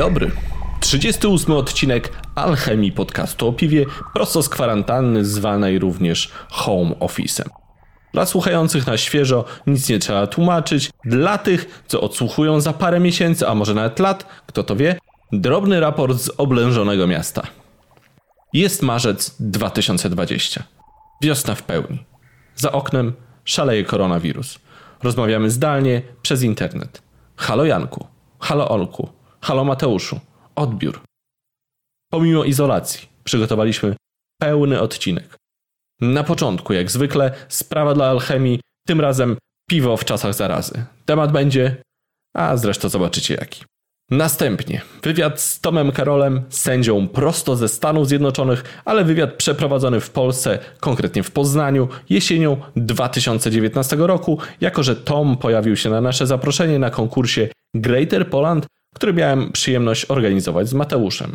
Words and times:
dobry. 0.00 0.30
38 0.80 1.54
odcinek 1.54 2.12
Alchemii 2.34 2.92
podcastu 2.92 3.48
o 3.48 3.52
piwie 3.52 3.86
prosto 4.14 4.42
z 4.42 4.48
kwarantanny 4.48 5.24
zwanej 5.24 5.78
również 5.78 6.30
Home 6.50 6.90
Office'em. 6.90 7.48
Dla 8.12 8.26
słuchających 8.26 8.86
na 8.86 8.96
świeżo 8.96 9.44
nic 9.66 9.88
nie 9.88 9.98
trzeba 9.98 10.26
tłumaczyć. 10.26 10.90
Dla 11.04 11.38
tych, 11.38 11.82
co 11.86 12.00
odsłuchują 12.00 12.60
za 12.60 12.72
parę 12.72 13.00
miesięcy, 13.00 13.48
a 13.48 13.54
może 13.54 13.74
nawet 13.74 13.98
lat, 13.98 14.26
kto 14.46 14.62
to 14.62 14.76
wie, 14.76 14.98
drobny 15.32 15.80
raport 15.80 16.18
z 16.18 16.30
oblężonego 16.36 17.06
miasta. 17.06 17.42
Jest 18.52 18.82
marzec 18.82 19.36
2020. 19.40 20.62
Wiosna 21.22 21.54
w 21.54 21.62
pełni. 21.62 22.04
Za 22.56 22.72
oknem 22.72 23.12
szaleje 23.44 23.84
koronawirus. 23.84 24.58
Rozmawiamy 25.02 25.50
zdalnie 25.50 26.02
przez 26.22 26.42
internet. 26.42 27.02
Halo 27.36 27.64
Janku, 27.64 28.06
halo 28.38 28.68
Olku, 28.68 29.19
halo 29.40 29.64
Mateuszu, 29.64 30.20
odbiór. 30.56 31.00
Pomimo 32.10 32.44
izolacji 32.44 33.08
przygotowaliśmy 33.24 33.96
pełny 34.40 34.80
odcinek. 34.80 35.36
Na 36.00 36.24
początku, 36.24 36.72
jak 36.72 36.90
zwykle, 36.90 37.32
sprawa 37.48 37.94
dla 37.94 38.06
alchemii, 38.06 38.60
tym 38.86 39.00
razem 39.00 39.36
piwo 39.68 39.96
w 39.96 40.04
czasach 40.04 40.34
zarazy. 40.34 40.84
Temat 41.04 41.32
będzie, 41.32 41.82
a 42.36 42.56
zresztą 42.56 42.88
zobaczycie 42.88 43.34
jaki. 43.34 43.64
Następnie 44.10 44.82
wywiad 45.02 45.40
z 45.40 45.60
Tomem 45.60 45.92
Karolem, 45.92 46.42
sędzią 46.48 47.08
prosto 47.08 47.56
ze 47.56 47.68
Stanów 47.68 48.08
Zjednoczonych, 48.08 48.82
ale 48.84 49.04
wywiad 49.04 49.34
przeprowadzony 49.34 50.00
w 50.00 50.10
Polsce, 50.10 50.58
konkretnie 50.80 51.22
w 51.22 51.30
Poznaniu, 51.30 51.88
jesienią 52.08 52.56
2019 52.76 53.96
roku, 53.96 54.38
jako 54.60 54.82
że 54.82 54.96
Tom 54.96 55.36
pojawił 55.36 55.76
się 55.76 55.90
na 55.90 56.00
nasze 56.00 56.26
zaproszenie 56.26 56.78
na 56.78 56.90
konkursie 56.90 57.48
Greater 57.74 58.30
Poland, 58.30 58.66
który 58.94 59.12
miałem 59.12 59.52
przyjemność 59.52 60.10
organizować 60.10 60.68
z 60.68 60.74
Mateuszem. 60.74 61.34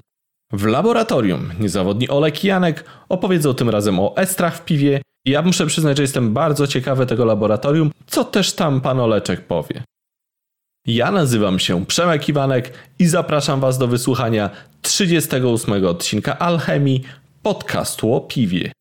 W 0.51 0.65
laboratorium 0.65 1.51
niezawodni 1.59 2.09
Olek 2.09 2.43
i 2.43 2.47
Janek 2.47 2.85
opowiedzą 3.09 3.53
tym 3.53 3.69
razem 3.69 3.99
o 3.99 4.17
estrach 4.17 4.57
w 4.57 4.65
piwie. 4.65 5.01
Ja 5.25 5.41
muszę 5.41 5.65
przyznać, 5.65 5.97
że 5.97 6.03
jestem 6.03 6.33
bardzo 6.33 6.67
ciekawy 6.67 7.05
tego 7.05 7.25
laboratorium, 7.25 7.91
co 8.07 8.23
też 8.23 8.53
tam 8.53 8.81
pan 8.81 8.99
Oleczek 8.99 9.47
powie. 9.47 9.83
Ja 10.87 11.11
nazywam 11.11 11.59
się 11.59 11.85
Przemek 11.85 12.29
Iwanek 12.29 12.73
i 12.99 13.05
zapraszam 13.05 13.59
Was 13.59 13.77
do 13.77 13.87
wysłuchania 13.87 14.49
38 14.81 15.85
odcinka 15.85 16.39
Alchemii 16.39 17.03
podcastu 17.43 18.13
o 18.13 18.21
piwie. 18.21 18.71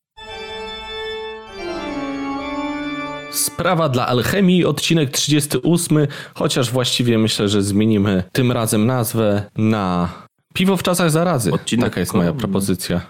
Sprawa 3.34 3.88
dla 3.88 4.06
alchemii, 4.06 4.64
odcinek 4.64 5.10
38, 5.10 6.06
chociaż 6.34 6.70
właściwie 6.70 7.18
myślę, 7.18 7.48
że 7.48 7.62
zmienimy 7.62 8.22
tym 8.32 8.52
razem 8.52 8.86
nazwę 8.86 9.50
na 9.56 10.12
Piwo 10.54 10.76
w 10.76 10.82
czasach 10.82 11.10
zarazy. 11.10 11.52
Odcinek 11.52 11.84
Taka 11.90 12.00
jest 12.00 12.12
koronny. 12.12 12.30
moja 12.30 12.40
propozycja. 12.40 13.00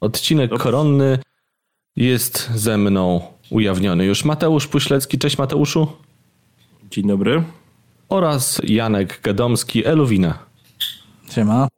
Odcinek 0.00 0.50
Dobrze. 0.50 0.62
koronny 0.62 1.18
jest 1.96 2.50
ze 2.54 2.78
mną 2.78 3.20
ujawniony 3.50 4.04
już 4.04 4.24
Mateusz 4.24 4.66
Puślecki. 4.66 5.18
Cześć 5.18 5.38
Mateuszu. 5.38 5.86
Dzień 6.90 7.06
dobry 7.08 7.42
oraz 8.08 8.60
Janek 8.64 9.20
Gadomski, 9.22 9.86
Eluwina. 9.86 10.38
Siema. 11.30 11.68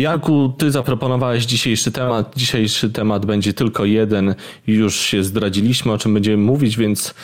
Janku, 0.00 0.52
ty 0.58 0.70
zaproponowałeś 0.70 1.46
dzisiejszy 1.46 1.92
temat. 1.92 2.32
Dzisiejszy 2.36 2.90
temat 2.90 3.26
będzie 3.26 3.52
tylko 3.52 3.84
jeden. 3.84 4.34
Już 4.66 4.96
się 4.96 5.24
zdradziliśmy, 5.24 5.92
o 5.92 5.98
czym 5.98 6.14
będziemy 6.14 6.36
mówić, 6.36 6.76
więc 6.76 7.14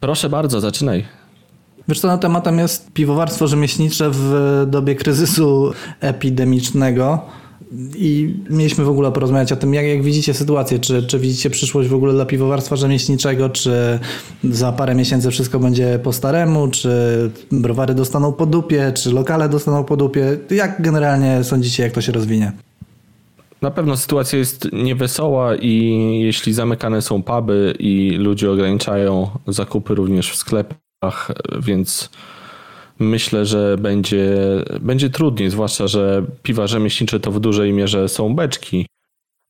proszę 0.00 0.28
bardzo, 0.28 0.60
zaczynaj. 0.60 1.04
Wiesz 1.88 2.00
co, 2.00 2.18
tematem 2.18 2.58
jest 2.58 2.92
piwowarstwo 2.92 3.46
rzemieślnicze 3.46 4.10
w 4.12 4.64
dobie 4.66 4.94
kryzysu 4.94 5.72
epidemicznego. 6.00 7.26
I 7.96 8.34
mieliśmy 8.50 8.84
w 8.84 8.88
ogóle 8.88 9.12
porozmawiać 9.12 9.52
o 9.52 9.56
tym, 9.56 9.74
jak, 9.74 9.86
jak 9.86 10.02
widzicie 10.02 10.34
sytuację, 10.34 10.78
czy, 10.78 11.02
czy 11.02 11.18
widzicie 11.18 11.50
przyszłość 11.50 11.88
w 11.88 11.94
ogóle 11.94 12.12
dla 12.12 12.26
piwowarstwa 12.26 12.76
rzemieślniczego, 12.76 13.48
czy 13.48 13.98
za 14.44 14.72
parę 14.72 14.94
miesięcy 14.94 15.30
wszystko 15.30 15.58
będzie 15.58 16.00
po 16.02 16.12
staremu, 16.12 16.68
czy 16.68 16.90
browary 17.52 17.94
dostaną 17.94 18.32
po 18.32 18.46
dupie, 18.46 18.92
czy 18.92 19.12
lokale 19.12 19.48
dostaną 19.48 19.84
po 19.84 19.96
dupie. 19.96 20.38
Jak 20.50 20.82
generalnie 20.82 21.44
sądzicie, 21.44 21.82
jak 21.82 21.92
to 21.92 22.00
się 22.00 22.12
rozwinie? 22.12 22.52
Na 23.62 23.70
pewno 23.70 23.96
sytuacja 23.96 24.38
jest 24.38 24.68
niewesoła 24.72 25.56
i 25.56 25.94
jeśli 26.22 26.52
zamykane 26.52 27.02
są 27.02 27.22
puby 27.22 27.74
i 27.78 28.10
ludzie 28.10 28.50
ograniczają 28.50 29.30
zakupy 29.46 29.94
również 29.94 30.30
w 30.30 30.36
sklepach, 30.36 31.32
więc 31.60 32.10
myślę, 32.98 33.46
że 33.46 33.76
będzie, 33.78 34.36
będzie 34.80 35.10
trudniej, 35.10 35.50
zwłaszcza, 35.50 35.86
że 35.86 36.24
piwa 36.42 36.66
rzemieślnicze 36.66 37.20
to 37.20 37.30
w 37.30 37.40
dużej 37.40 37.72
mierze 37.72 38.08
są 38.08 38.34
beczki, 38.34 38.86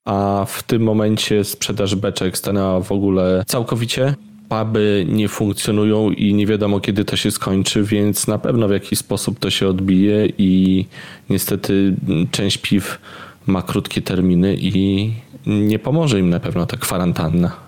a 0.05 0.47
w 0.49 0.63
tym 0.63 0.83
momencie 0.83 1.45
sprzedaż 1.45 1.95
beczek 1.95 2.39
stanęła 2.39 2.81
w 2.81 2.93
ogóle 2.93 3.45
całkowicie. 3.47 4.15
Puby 4.49 5.07
nie 5.09 5.29
funkcjonują 5.29 6.11
i 6.11 6.35
nie 6.35 6.47
wiadomo 6.47 6.81
kiedy 6.81 7.05
to 7.05 7.17
się 7.17 7.31
skończy, 7.31 7.83
więc 7.83 8.27
na 8.27 8.39
pewno 8.39 8.69
w 8.69 8.71
jakiś 8.71 8.99
sposób 8.99 9.39
to 9.39 9.51
się 9.51 9.69
odbije 9.69 10.29
i 10.39 10.85
niestety 11.31 11.97
część 12.31 12.59
piw 12.59 12.99
ma 13.47 13.63
krótkie 13.63 14.03
terminy 14.03 14.57
i 14.61 15.13
nie 15.47 15.79
pomoże 15.79 16.21
im 16.21 16.31
na 16.31 16.41
pewno 16.41 16.67
ta 16.67 16.77
kwarantanna. 16.77 17.66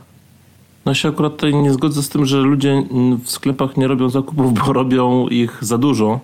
No 0.89 0.95
się 0.95 1.09
akurat 1.09 1.33
tutaj 1.33 1.55
nie 1.55 1.73
zgodzę 1.73 2.03
z 2.03 2.09
tym, 2.09 2.27
że 2.27 2.39
ludzie 2.39 2.83
w 3.25 3.31
sklepach 3.31 3.77
nie 3.77 3.89
robią 3.89 4.09
zakupów, 4.09 4.53
bo 4.59 4.73
robią 4.73 5.29
ich 5.29 5.59
za 5.61 5.79
dużo. 5.79 6.21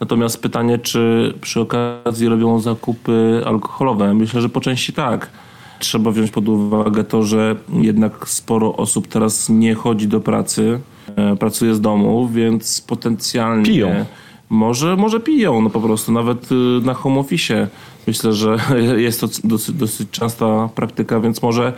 Natomiast 0.00 0.42
pytanie, 0.42 0.78
czy 0.78 1.34
przy 1.40 1.60
okazji 1.60 2.28
robią 2.28 2.60
zakupy 2.60 3.42
alkoholowe? 3.46 4.14
Myślę, 4.14 4.40
że 4.40 4.48
po 4.48 4.60
części 4.60 4.92
tak. 4.92 5.30
Trzeba 5.78 6.10
wziąć 6.10 6.30
pod 6.30 6.48
uwagę 6.48 7.04
to, 7.04 7.22
że 7.22 7.56
jednak 7.68 8.28
sporo 8.28 8.76
osób 8.76 9.08
teraz 9.08 9.48
nie 9.48 9.74
chodzi 9.74 10.08
do 10.08 10.20
pracy, 10.20 10.80
e, 11.16 11.36
pracuje 11.36 11.74
z 11.74 11.80
domu, 11.80 12.28
więc 12.28 12.80
potencjalnie. 12.80 13.64
Piją. 13.64 14.04
Może, 14.48 14.96
może 14.96 15.20
piją, 15.20 15.62
no 15.62 15.70
po 15.70 15.80
prostu, 15.80 16.12
nawet 16.12 16.52
y, 16.52 16.54
na 16.82 16.94
home 16.94 17.20
office. 17.20 17.68
Myślę, 18.06 18.32
że 18.32 18.56
jest 18.96 19.20
to 19.20 19.28
dosyć, 19.44 19.74
dosyć 19.74 20.10
częsta 20.10 20.68
praktyka, 20.74 21.20
więc 21.20 21.42
może 21.42 21.72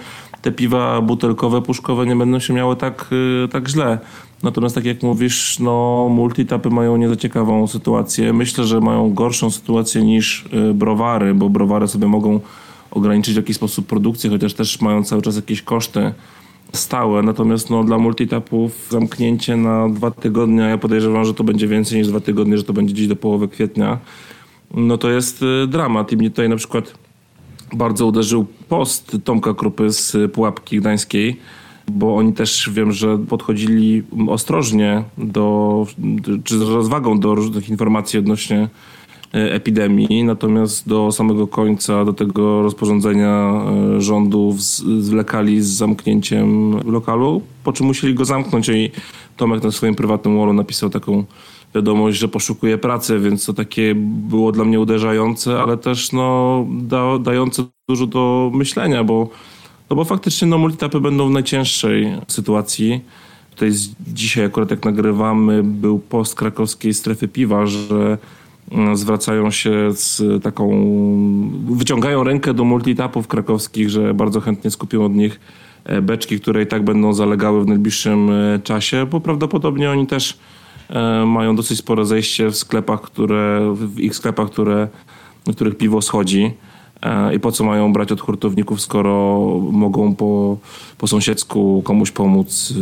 te 0.47 0.53
piwa 0.53 1.01
butelkowe, 1.01 1.63
puszkowe 1.63 2.07
nie 2.07 2.17
będą 2.17 2.39
się 2.39 2.55
miały 2.55 2.77
tak, 2.77 3.11
y, 3.45 3.49
tak 3.49 3.69
źle. 3.69 3.99
Natomiast 4.43 4.75
tak 4.75 4.85
jak 4.85 5.03
mówisz, 5.03 5.59
no 5.59 6.07
multitapy 6.11 6.71
mają 6.71 6.97
niezaciekawą 6.97 7.67
sytuację. 7.67 8.33
Myślę, 8.33 8.65
że 8.65 8.81
mają 8.81 9.15
gorszą 9.15 9.51
sytuację 9.51 10.03
niż 10.03 10.45
y, 10.71 10.75
browary, 10.75 11.35
bo 11.35 11.49
browary 11.49 11.89
sobie 11.89 12.07
mogą 12.07 12.41
ograniczyć 12.91 13.35
w 13.35 13.37
jakiś 13.37 13.57
sposób 13.57 13.87
produkcję, 13.87 14.31
chociaż 14.31 14.55
też 14.55 14.81
mają 14.81 15.05
cały 15.05 15.23
czas 15.23 15.37
jakieś 15.37 15.63
koszty 15.63 16.13
stałe. 16.73 17.23
Natomiast 17.23 17.71
no, 17.71 17.85
dla 17.85 17.99
multitapów 17.99 18.87
zamknięcie 18.91 19.57
na 19.57 19.89
dwa 19.89 20.11
tygodnie, 20.11 20.63
ja 20.63 20.79
podejrzewam, 20.79 21.25
że 21.25 21.35
to 21.35 21.45
będzie 21.45 21.69
więcej 21.69 21.99
niż 21.99 22.09
dwa 22.09 22.21
tygodnie, 22.21 22.59
że 22.59 22.65
to 22.65 22.73
będzie 22.73 22.95
gdzieś 22.95 23.07
do 23.07 23.17
połowy 23.17 23.49
kwietnia, 23.49 23.99
no 24.75 24.99
to 24.99 25.11
jest 25.11 25.43
y, 25.43 25.67
dramat. 25.67 26.13
I 26.13 26.17
mnie 26.17 26.31
tutaj 26.31 26.49
na 26.49 26.57
przykład 26.57 27.06
bardzo 27.73 28.07
uderzył 28.07 28.47
post 28.69 29.17
Tomka 29.25 29.55
Krupy 29.55 29.93
z 29.93 30.33
Pułapki 30.33 30.79
Gdańskiej, 30.79 31.37
bo 31.91 32.17
oni 32.17 32.33
też 32.33 32.71
wiem, 32.73 32.93
że 32.93 33.19
podchodzili 33.19 34.03
ostrożnie 34.29 35.03
do, 35.19 35.87
czy 36.45 36.59
z 36.59 36.63
rozwagą 36.63 37.21
do 37.21 37.35
różnych 37.35 37.69
informacji 37.69 38.19
odnośnie 38.19 38.69
e, 39.35 39.53
epidemii, 39.53 40.25
natomiast 40.25 40.89
do 40.89 41.13
samego 41.13 41.47
końca, 41.47 42.05
do 42.05 42.13
tego 42.13 42.63
rozporządzenia 42.63 43.63
e, 43.97 44.01
rządu 44.01 44.55
zwlekali 45.01 45.63
z 45.63 45.67
zamknięciem 45.67 46.81
lokalu, 46.91 47.43
po 47.65 47.73
czym 47.73 47.87
musieli 47.87 48.15
go 48.15 48.25
zamknąć 48.25 48.69
i 48.69 48.91
Tomek 49.37 49.63
na 49.63 49.71
swoim 49.71 49.95
prywatnym 49.95 50.39
wallu 50.39 50.53
napisał 50.53 50.91
taką 50.91 51.25
wiadomość, 51.77 52.19
że 52.19 52.29
poszukuje 52.29 52.79
pracy, 52.79 53.19
więc 53.19 53.47
to 53.47 53.53
takie 53.53 53.95
było 53.97 54.53
dla 54.53 54.65
mnie 54.65 54.81
uderzające, 54.81 55.61
ale 55.61 55.77
też 55.77 56.13
no, 56.13 56.67
da, 56.71 57.19
dające 57.19 57.63
dużo 57.89 58.07
do 58.07 58.51
myślenia, 58.55 59.05
bo, 59.05 59.29
no 59.91 59.97
bo 59.97 60.05
faktycznie 60.05 60.49
no, 60.49 60.59
multitapy 60.59 61.01
będą 61.01 61.29
w 61.29 61.31
najcięższej 61.31 62.13
sytuacji. 62.29 63.01
Tutaj 63.51 63.71
z, 63.73 63.89
dzisiaj 64.07 64.45
akurat 64.45 64.71
jak 64.71 64.85
nagrywamy 64.85 65.63
był 65.63 65.99
post 65.99 66.35
krakowskiej 66.35 66.95
strefy 66.95 67.29
piwa, 67.29 67.67
że 67.67 68.19
mm, 68.73 68.97
zwracają 68.97 69.51
się 69.51 69.93
z 69.93 70.23
taką, 70.43 70.71
wyciągają 71.71 72.25
rękę 72.25 72.55
do 72.55 72.65
multitapów 72.65 73.29
krakowskich, 73.29 73.91
że 73.91 74.15
bardzo 74.15 74.41
chętnie 74.41 74.71
skupią 74.71 75.05
od 75.05 75.15
nich 75.15 75.41
e, 75.85 76.03
beczki, 76.03 76.41
które 76.41 76.63
i 76.63 76.67
tak 76.67 76.85
będą 76.85 77.13
zalegały 77.13 77.65
w 77.65 77.67
najbliższym 77.67 78.31
e, 78.31 78.59
czasie, 78.59 79.07
bo 79.11 79.21
prawdopodobnie 79.21 79.91
oni 79.91 80.07
też 80.07 80.39
mają 81.27 81.57
dosyć 81.57 81.79
spore 81.79 82.07
zejście 82.07 82.51
w 82.51 82.57
sklepach, 82.57 83.01
które, 83.01 83.75
w 83.75 84.01
ich 84.01 84.15
sklepach, 84.15 84.51
które, 84.51 84.89
w 85.47 85.55
których 85.55 85.77
piwo 85.77 86.03
schodzi. 86.03 86.55
E, 87.03 87.35
I 87.35 87.41
po 87.41 87.53
co 87.53 87.65
mają 87.65 87.93
brać 87.93 88.13
od 88.13 88.21
hurtowników, 88.21 88.81
skoro 88.81 89.47
mogą 89.73 90.15
po, 90.15 90.59
po 90.99 91.07
sąsiedzku 91.07 91.83
komuś 91.85 92.11
pomóc. 92.11 92.75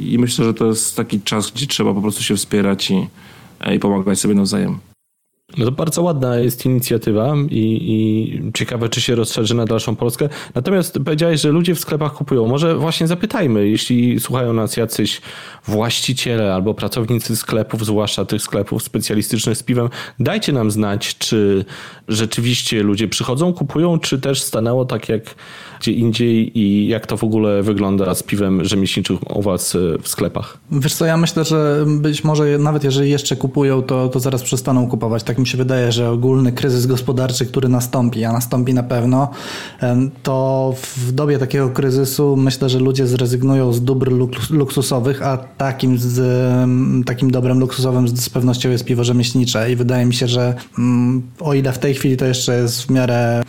I 0.00 0.16
myślę, 0.18 0.44
że 0.44 0.54
to 0.54 0.66
jest 0.66 0.96
taki 0.96 1.20
czas, 1.20 1.50
gdzie 1.50 1.66
trzeba 1.66 1.94
po 1.94 2.00
prostu 2.00 2.22
się 2.22 2.36
wspierać 2.36 2.90
i, 2.90 3.08
i 3.74 3.78
pomagać 3.78 4.20
sobie 4.20 4.34
nawzajem. 4.34 4.89
No 5.58 5.64
to 5.64 5.72
bardzo 5.72 6.02
ładna 6.02 6.36
jest 6.36 6.66
inicjatywa 6.66 7.34
i, 7.50 7.78
i, 7.82 8.52
ciekawe, 8.52 8.88
czy 8.88 9.00
się 9.00 9.14
rozszerzy 9.14 9.54
na 9.54 9.64
dalszą 9.64 9.96
Polskę. 9.96 10.28
Natomiast 10.54 10.98
powiedziałeś, 11.04 11.40
że 11.40 11.50
ludzie 11.50 11.74
w 11.74 11.80
sklepach 11.80 12.12
kupują. 12.12 12.46
Może 12.46 12.76
właśnie 12.76 13.06
zapytajmy, 13.06 13.68
jeśli 13.68 14.20
słuchają 14.20 14.52
nas 14.52 14.76
jacyś 14.76 15.20
właściciele 15.66 16.54
albo 16.54 16.74
pracownicy 16.74 17.36
sklepów, 17.36 17.86
zwłaszcza 17.86 18.24
tych 18.24 18.42
sklepów 18.42 18.82
specjalistycznych 18.82 19.56
z 19.56 19.62
piwem, 19.62 19.88
dajcie 20.18 20.52
nam 20.52 20.70
znać, 20.70 21.18
czy 21.18 21.64
rzeczywiście 22.08 22.82
ludzie 22.82 23.08
przychodzą, 23.08 23.52
kupują, 23.52 23.98
czy 23.98 24.20
też 24.20 24.42
stanęło 24.42 24.84
tak 24.84 25.08
jak 25.08 25.22
gdzie 25.80 25.92
indziej 25.92 26.58
i 26.58 26.88
jak 26.88 27.06
to 27.06 27.16
w 27.16 27.24
ogóle 27.24 27.62
wygląda 27.62 28.14
z 28.14 28.22
piwem 28.22 28.64
rzemieślniczym 28.64 29.18
u 29.34 29.42
was 29.42 29.76
w 30.02 30.08
sklepach? 30.08 30.58
Wiesz 30.72 30.94
co, 30.94 31.06
ja 31.06 31.16
myślę, 31.16 31.44
że 31.44 31.84
być 31.86 32.24
może 32.24 32.58
nawet 32.58 32.84
jeżeli 32.84 33.10
jeszcze 33.10 33.36
kupują, 33.36 33.82
to, 33.82 34.08
to 34.08 34.20
zaraz 34.20 34.42
przestaną 34.42 34.88
kupować. 34.88 35.22
Tak 35.22 35.38
mi 35.38 35.46
się 35.46 35.58
wydaje, 35.58 35.92
że 35.92 36.10
ogólny 36.10 36.52
kryzys 36.52 36.86
gospodarczy, 36.86 37.46
który 37.46 37.68
nastąpi, 37.68 38.24
a 38.24 38.32
nastąpi 38.32 38.74
na 38.74 38.82
pewno, 38.82 39.30
to 40.22 40.74
w 40.96 41.12
dobie 41.12 41.38
takiego 41.38 41.70
kryzysu 41.70 42.36
myślę, 42.36 42.68
że 42.68 42.78
ludzie 42.78 43.06
zrezygnują 43.06 43.72
z 43.72 43.84
dóbr 43.84 44.12
luksusowych, 44.50 45.22
a 45.22 45.36
takim, 45.38 45.98
z, 45.98 46.20
takim 47.06 47.30
dobrem 47.30 47.60
luksusowym 47.60 48.08
z 48.08 48.28
pewnością 48.28 48.70
jest 48.70 48.84
piwo 48.84 49.04
rzemieślnicze 49.04 49.72
i 49.72 49.76
wydaje 49.76 50.06
mi 50.06 50.14
się, 50.14 50.28
że 50.28 50.54
mm, 50.78 51.22
o 51.40 51.54
ile 51.54 51.72
w 51.72 51.78
tej 51.78 51.94
chwili 51.94 52.16
to 52.16 52.24
jeszcze 52.24 52.56
jest 52.56 52.82
w 52.82 52.90
miarę 52.90 53.42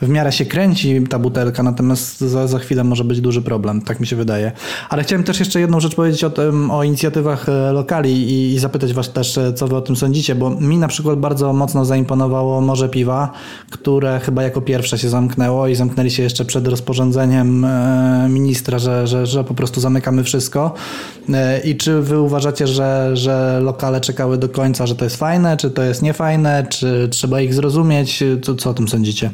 w 0.00 0.08
miarę 0.08 0.32
się 0.32 0.44
kręci 0.44 1.02
ta 1.08 1.18
butelka, 1.18 1.62
natomiast 1.76 2.20
za, 2.20 2.46
za 2.46 2.58
chwilę 2.58 2.84
może 2.84 3.04
być 3.04 3.20
duży 3.20 3.42
problem, 3.42 3.82
tak 3.82 4.00
mi 4.00 4.06
się 4.06 4.16
wydaje. 4.16 4.52
Ale 4.88 5.02
chciałem 5.02 5.24
też 5.24 5.38
jeszcze 5.38 5.60
jedną 5.60 5.80
rzecz 5.80 5.94
powiedzieć 5.94 6.24
o, 6.24 6.30
tym, 6.30 6.70
o 6.70 6.84
inicjatywach 6.84 7.48
e, 7.48 7.72
lokali 7.72 8.12
i, 8.12 8.54
i 8.54 8.58
zapytać 8.58 8.92
was 8.92 9.12
też, 9.12 9.38
e, 9.38 9.52
co 9.52 9.68
wy 9.68 9.76
o 9.76 9.80
tym 9.80 9.96
sądzicie, 9.96 10.34
bo 10.34 10.50
mi 10.50 10.78
na 10.78 10.88
przykład 10.88 11.18
bardzo 11.18 11.52
mocno 11.52 11.84
zaimponowało 11.84 12.60
Morze 12.60 12.88
Piwa, 12.88 13.32
które 13.70 14.20
chyba 14.20 14.42
jako 14.42 14.60
pierwsze 14.60 14.98
się 14.98 15.08
zamknęło 15.08 15.68
i 15.68 15.74
zamknęli 15.74 16.10
się 16.10 16.22
jeszcze 16.22 16.44
przed 16.44 16.68
rozporządzeniem 16.68 17.64
e, 17.64 18.26
ministra, 18.30 18.78
że, 18.78 19.06
że, 19.06 19.26
że 19.26 19.44
po 19.44 19.54
prostu 19.54 19.80
zamykamy 19.80 20.24
wszystko. 20.24 20.74
I 21.64 21.76
czy 21.76 22.02
wy 22.02 22.20
uważacie, 22.20 22.66
że, 22.66 23.10
że 23.16 23.60
lokale 23.62 24.00
czekały 24.00 24.38
do 24.38 24.48
końca, 24.48 24.86
że 24.86 24.94
to 24.94 25.04
jest 25.04 25.16
fajne, 25.16 25.56
czy 25.56 25.70
to 25.70 25.82
jest 25.82 26.02
niefajne, 26.02 26.66
czy 26.68 27.08
trzeba 27.10 27.40
ich 27.40 27.54
zrozumieć? 27.54 28.24
Co, 28.42 28.54
co 28.54 28.70
o 28.70 28.74
tym 28.74 28.88
sądzicie? 28.88 29.30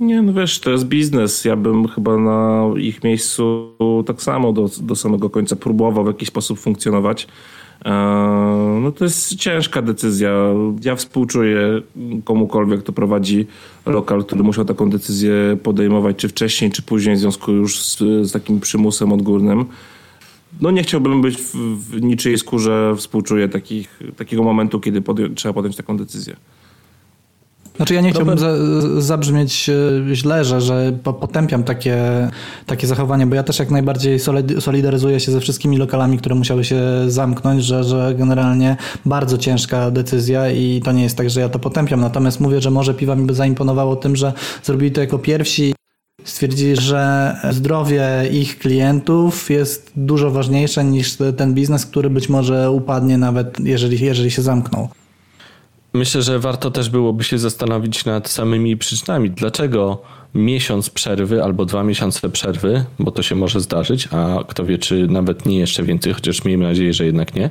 Nie, 0.00 0.22
no 0.22 0.32
wiesz, 0.32 0.60
to 0.60 0.70
jest 0.70 0.84
biznes. 0.84 1.44
Ja 1.44 1.56
bym 1.56 1.88
chyba 1.88 2.16
na 2.16 2.64
ich 2.78 3.04
miejscu 3.04 3.72
tak 4.06 4.22
samo 4.22 4.52
do, 4.52 4.70
do 4.80 4.96
samego 4.96 5.30
końca 5.30 5.56
próbował 5.56 6.04
w 6.04 6.06
jakiś 6.06 6.28
sposób 6.28 6.58
funkcjonować. 6.58 7.26
E, 7.84 7.90
no 8.82 8.92
to 8.92 9.04
jest 9.04 9.36
ciężka 9.36 9.82
decyzja. 9.82 10.30
Ja 10.84 10.96
współczuję 10.96 11.58
komukolwiek, 12.24 12.80
kto 12.80 12.92
prowadzi 12.92 13.46
lokal, 13.86 14.24
który 14.24 14.42
musiał 14.42 14.64
taką 14.64 14.90
decyzję 14.90 15.58
podejmować, 15.62 16.16
czy 16.16 16.28
wcześniej, 16.28 16.70
czy 16.70 16.82
później, 16.82 17.16
w 17.16 17.18
związku 17.18 17.52
już 17.52 17.82
z, 17.82 17.98
z 17.98 18.32
takim 18.32 18.60
przymusem 18.60 19.12
odgórnym. 19.12 19.64
No 20.60 20.70
nie 20.70 20.82
chciałbym 20.82 21.22
być 21.22 21.36
w, 21.36 21.54
w 21.90 22.02
niczyjej 22.02 22.38
skórze, 22.38 22.94
współczuję 22.96 23.48
takich, 23.48 24.00
takiego 24.16 24.42
momentu, 24.42 24.80
kiedy 24.80 25.02
trzeba 25.34 25.52
podjąć 25.52 25.76
taką 25.76 25.96
decyzję. 25.96 26.36
Znaczy 27.76 27.94
ja 27.94 28.00
nie 28.00 28.10
chciałbym 28.10 28.38
za, 28.38 28.52
zabrzmieć 28.98 29.70
e, 30.10 30.14
źle, 30.14 30.44
że, 30.44 30.60
że 30.60 30.92
potępiam 31.02 31.64
takie, 31.64 31.98
takie 32.66 32.86
zachowanie, 32.86 33.26
bo 33.26 33.34
ja 33.34 33.42
też 33.42 33.58
jak 33.58 33.70
najbardziej 33.70 34.18
solidaryzuję 34.60 35.20
się 35.20 35.32
ze 35.32 35.40
wszystkimi 35.40 35.78
lokalami, 35.78 36.18
które 36.18 36.34
musiały 36.34 36.64
się 36.64 36.80
zamknąć, 37.06 37.64
że, 37.64 37.84
że 37.84 38.14
generalnie 38.18 38.76
bardzo 39.04 39.38
ciężka 39.38 39.90
decyzja 39.90 40.50
i 40.50 40.80
to 40.84 40.92
nie 40.92 41.02
jest 41.02 41.16
tak, 41.16 41.30
że 41.30 41.40
ja 41.40 41.48
to 41.48 41.58
potępiam. 41.58 42.00
Natomiast 42.00 42.40
mówię, 42.40 42.60
że 42.60 42.70
może 42.70 42.94
piwa 42.94 43.16
mi 43.16 43.26
by 43.26 43.34
zaimponowało 43.34 43.96
tym, 43.96 44.16
że 44.16 44.32
zrobili 44.62 44.90
to 44.90 45.00
jako 45.00 45.18
pierwsi 45.18 45.74
stwierdzili, 46.24 46.76
że 46.76 47.36
zdrowie 47.50 48.06
ich 48.32 48.58
klientów 48.58 49.50
jest 49.50 49.92
dużo 49.96 50.30
ważniejsze 50.30 50.84
niż 50.84 51.16
ten 51.36 51.54
biznes, 51.54 51.86
który 51.86 52.10
być 52.10 52.28
może 52.28 52.70
upadnie 52.70 53.18
nawet 53.18 53.60
jeżeli, 53.60 54.04
jeżeli 54.04 54.30
się 54.30 54.42
zamknął. 54.42 54.88
Myślę, 55.96 56.22
że 56.22 56.38
warto 56.38 56.70
też 56.70 56.90
byłoby 56.90 57.24
się 57.24 57.38
zastanowić 57.38 58.04
nad 58.04 58.28
samymi 58.28 58.76
przyczynami. 58.76 59.30
Dlaczego 59.30 60.02
miesiąc 60.34 60.90
przerwy 60.90 61.42
albo 61.42 61.64
dwa 61.64 61.82
miesiące 61.82 62.28
przerwy, 62.28 62.84
bo 62.98 63.10
to 63.10 63.22
się 63.22 63.34
może 63.34 63.60
zdarzyć, 63.60 64.08
a 64.12 64.44
kto 64.48 64.64
wie, 64.64 64.78
czy 64.78 65.06
nawet 65.06 65.46
nie 65.46 65.58
jeszcze 65.58 65.82
więcej, 65.82 66.12
chociaż 66.12 66.44
miejmy 66.44 66.64
nadzieję, 66.64 66.92
że 66.92 67.06
jednak 67.06 67.34
nie. 67.34 67.50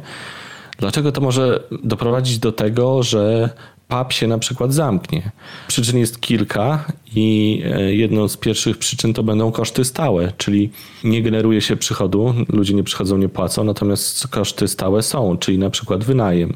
Dlaczego 0.77 1.11
to 1.11 1.21
może 1.21 1.63
doprowadzić 1.83 2.39
do 2.39 2.51
tego, 2.51 3.03
że 3.03 3.49
pub 3.87 4.13
się 4.13 4.27
na 4.27 4.37
przykład 4.37 4.73
zamknie? 4.73 5.31
Przyczyn 5.67 5.99
jest 5.99 6.21
kilka 6.21 6.85
i 7.15 7.61
e, 7.65 7.95
jedną 7.95 8.27
z 8.27 8.37
pierwszych 8.37 8.77
przyczyn 8.77 9.13
to 9.13 9.23
będą 9.23 9.51
koszty 9.51 9.85
stałe, 9.85 10.33
czyli 10.37 10.69
nie 11.03 11.21
generuje 11.21 11.61
się 11.61 11.75
przychodu, 11.75 12.33
ludzie 12.49 12.73
nie 12.73 12.83
przychodzą, 12.83 13.17
nie 13.17 13.29
płacą, 13.29 13.63
natomiast 13.63 14.27
koszty 14.27 14.67
stałe 14.67 15.03
są, 15.03 15.37
czyli 15.37 15.57
na 15.57 15.69
przykład 15.69 16.03
wynajem 16.03 16.53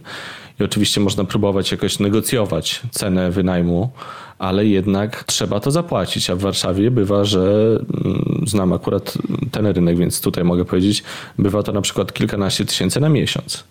i 0.59 0.63
oczywiście 0.63 1.01
można 1.01 1.23
próbować 1.23 1.71
jakoś 1.71 2.00
negocjować 2.00 2.81
cenę 2.91 3.31
wynajmu, 3.31 3.89
ale 4.39 4.65
jednak 4.65 5.23
trzeba 5.23 5.59
to 5.59 5.71
zapłacić. 5.71 6.29
A 6.29 6.35
w 6.35 6.39
Warszawie 6.39 6.91
bywa, 6.91 7.25
że 7.25 7.41
mm, 8.06 8.44
znam 8.47 8.73
akurat 8.73 9.17
ten 9.51 9.65
rynek, 9.65 9.97
więc 9.97 10.21
tutaj 10.21 10.44
mogę 10.44 10.65
powiedzieć, 10.65 11.03
bywa 11.38 11.63
to 11.63 11.71
na 11.71 11.81
przykład 11.81 12.13
kilkanaście 12.13 12.65
tysięcy 12.65 13.00
na 13.00 13.09
miesiąc. 13.09 13.63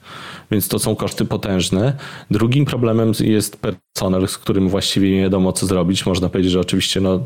Więc 0.51 0.69
to 0.69 0.79
są 0.79 0.97
koszty 0.97 1.25
potężne. 1.25 1.93
Drugim 2.31 2.65
problemem 2.65 3.13
jest 3.21 3.61
personel, 3.61 4.29
z 4.29 4.39
którym 4.39 4.69
właściwie 4.69 5.11
nie 5.11 5.23
wiadomo 5.23 5.53
co 5.53 5.67
zrobić. 5.67 6.07
Można 6.07 6.29
powiedzieć, 6.29 6.53
że 6.53 6.61
oczywiście 6.61 7.01
no, 7.01 7.21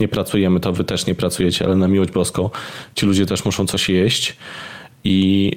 nie 0.00 0.08
pracujemy, 0.08 0.60
to 0.60 0.72
wy 0.72 0.84
też 0.84 1.06
nie 1.06 1.14
pracujecie, 1.14 1.64
ale 1.64 1.76
na 1.76 1.88
miłość 1.88 2.10
boską 2.12 2.50
ci 2.94 3.06
ludzie 3.06 3.26
też 3.26 3.44
muszą 3.44 3.66
coś 3.66 3.88
jeść. 3.88 4.36
I 5.04 5.52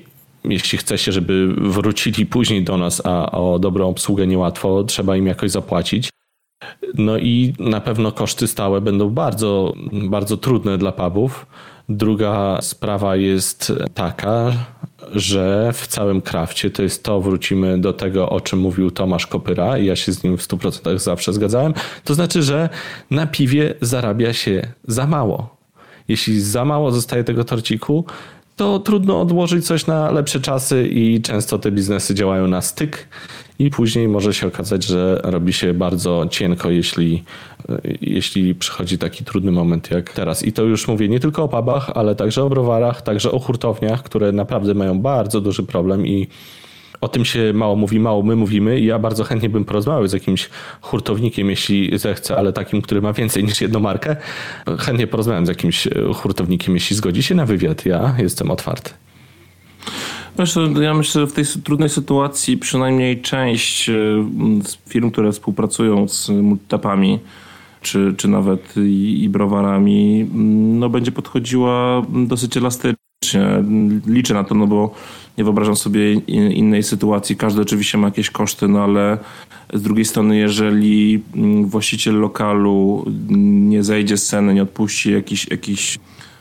jeśli 0.50 0.78
chce 0.78 0.98
się, 0.98 1.12
żeby 1.12 1.48
wrócili 1.58 2.26
później 2.26 2.64
do 2.64 2.78
nas, 2.78 3.02
a 3.06 3.32
o 3.32 3.60
dobrą 3.60 3.90
obsługę 3.90 4.28
niełatwo, 4.28 4.84
trzeba 4.84 5.18
im 5.18 5.28
jakoś 5.28 5.52
zapłacić. 5.52 6.10
No 6.94 7.18
i 7.18 7.54
na 7.60 7.82
pewno 7.82 8.12
koszty 8.12 8.48
stałe 8.48 8.82
będą 8.82 9.10
bardzo, 9.10 9.74
bardzo 9.92 10.38
trudne 10.38 10.78
dla 10.78 10.92
pubów. 10.92 11.46
Druga 11.90 12.58
sprawa 12.62 13.16
jest 13.16 13.74
taka, 13.94 14.52
że 15.12 15.72
w 15.74 15.88
całym 15.88 16.22
krafcie 16.22 16.72
to 16.72 16.84
jest 16.84 17.04
to, 17.04 17.22
wrócimy 17.22 17.78
do 17.78 17.94
tego, 17.94 18.30
o 18.30 18.42
czym 18.42 18.60
mówił 18.60 18.92
Tomasz 18.92 19.28
Kopyra 19.28 19.78
i 19.78 19.86
ja 19.86 19.96
się 19.96 20.12
z 20.12 20.24
nim 20.24 20.38
w 20.38 20.42
100% 20.42 21.00
zawsze 21.00 21.34
zgadzałem. 21.34 21.74
To 22.04 22.14
znaczy, 22.14 22.44
że 22.44 22.70
na 23.12 23.28
piwie 23.28 23.74
zarabia 23.82 24.34
się 24.34 24.68
za 24.88 25.08
mało. 25.08 25.56
Jeśli 26.08 26.42
za 26.42 26.66
mało 26.66 26.92
zostaje 26.92 27.24
tego 27.24 27.44
torciku, 27.44 28.06
to 28.56 28.80
trudno 28.80 29.22
odłożyć 29.22 29.66
coś 29.66 29.88
na 29.88 30.12
lepsze 30.12 30.40
czasy 30.40 30.88
i 30.88 31.22
często 31.22 31.60
te 31.60 31.72
biznesy 31.72 32.16
działają 32.16 32.48
na 32.48 32.62
styk 32.62 33.08
i 33.60 33.70
później 33.70 34.08
może 34.08 34.34
się 34.34 34.48
okazać, 34.48 34.84
że 34.84 35.20
robi 35.24 35.54
się 35.54 35.74
bardzo 35.74 36.26
cienko, 36.30 36.70
jeśli, 36.70 37.24
jeśli 38.02 38.56
przychodzi 38.56 38.98
taki 38.98 39.24
trudny 39.24 39.52
moment 39.52 39.92
jak 39.92 40.14
teraz. 40.14 40.46
I 40.46 40.54
to 40.54 40.64
już 40.64 40.88
mówię 40.88 41.10
nie 41.10 41.20
tylko 41.20 41.44
o 41.44 41.48
pubach, 41.48 41.92
ale 41.96 42.16
także 42.16 42.44
o 42.44 42.50
browarach, 42.50 43.02
także 43.02 43.32
o 43.32 43.40
hurtowniach, 43.40 44.04
które 44.04 44.32
naprawdę 44.32 44.74
mają 44.74 45.00
bardzo 45.00 45.42
duży 45.42 45.64
problem 45.64 46.08
i 46.08 46.28
o 47.02 47.08
tym 47.08 47.26
się 47.26 47.54
mało 47.54 47.76
mówi, 47.76 48.00
mało 48.00 48.24
my 48.24 48.36
mówimy 48.36 48.80
ja 48.80 49.00
bardzo 49.00 49.24
chętnie 49.24 49.50
bym 49.50 49.66
porozmawiał 49.66 50.08
z 50.08 50.14
jakimś 50.14 50.50
hurtownikiem, 50.82 51.50
jeśli 51.50 52.00
zechce, 52.00 52.38
ale 52.38 52.54
takim, 52.54 52.82
który 52.82 53.02
ma 53.02 53.14
więcej 53.14 53.44
niż 53.44 53.62
jedną 53.62 53.80
markę. 53.80 54.16
Chętnie 54.80 55.08
porozmawiam 55.08 55.46
z 55.46 55.50
jakimś 55.50 55.88
hurtownikiem, 56.16 56.74
jeśli 56.74 56.96
zgodzi 56.96 57.24
się 57.24 57.36
na 57.36 57.46
wywiad. 57.46 57.86
Ja 57.86 58.16
jestem 58.18 58.52
otwarty. 58.52 58.92
Wiesz, 60.40 60.56
ja 60.82 60.94
myślę, 60.94 61.22
że 61.22 61.28
w 61.28 61.34
tej 61.34 61.46
trudnej 61.64 61.90
sytuacji 61.90 62.58
przynajmniej 62.58 63.22
część 63.22 63.90
e, 63.90 63.94
firm, 64.90 65.12
które 65.12 65.32
współpracują 65.32 66.08
z 66.08 66.30
multitapami, 66.30 67.20
czy, 67.82 68.14
czy 68.18 68.28
nawet 68.28 68.78
i, 68.78 69.24
i 69.24 69.30
browarami, 69.30 70.30
no 70.80 70.90
będzie 70.90 71.12
podchodziła 71.12 72.02
dosyć 72.10 72.58
elastycznie. 72.58 72.96
Liczę 74.08 74.34
na 74.34 74.44
to, 74.44 74.56
no 74.56 74.68
bo 74.68 74.96
nie 75.38 75.44
wyobrażam 75.44 75.76
sobie 75.76 76.14
innej 76.54 76.84
sytuacji. 76.84 77.36
Każdy 77.36 77.62
oczywiście 77.62 77.98
ma 77.98 78.08
jakieś 78.08 78.30
koszty, 78.30 78.68
no 78.68 78.84
ale 78.84 79.18
z 79.74 79.82
drugiej 79.82 80.06
strony, 80.06 80.38
jeżeli 80.38 81.24
mm, 81.36 81.66
właściciel 81.66 82.20
lokalu 82.20 83.06
nie 83.30 83.84
zejdzie 83.84 84.18
z 84.18 84.26
ceny, 84.26 84.54
nie 84.54 84.64
odpuści 84.64 85.14
jakiś, 85.14 85.48
jakiś 85.52 86.00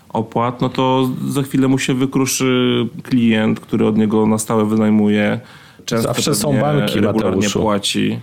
opłat, 0.09 0.61
no 0.61 0.69
to 0.69 1.11
za 1.29 1.43
chwilę 1.43 1.69
mu 1.69 1.79
się 1.79 1.95
wykruszy 1.95 2.89
klient, 3.03 3.61
który 3.61 3.87
od 3.87 3.99
niego 3.99 4.27
na 4.27 4.39
stałe 4.39 4.67
wynajmuje. 4.67 5.41
Często 5.85 6.09
Zawsze 6.09 6.35
są 6.35 6.61
banki, 6.61 7.01
regularnie 7.01 7.37
Mateuszu. 7.37 7.61
płaci. 7.61 8.19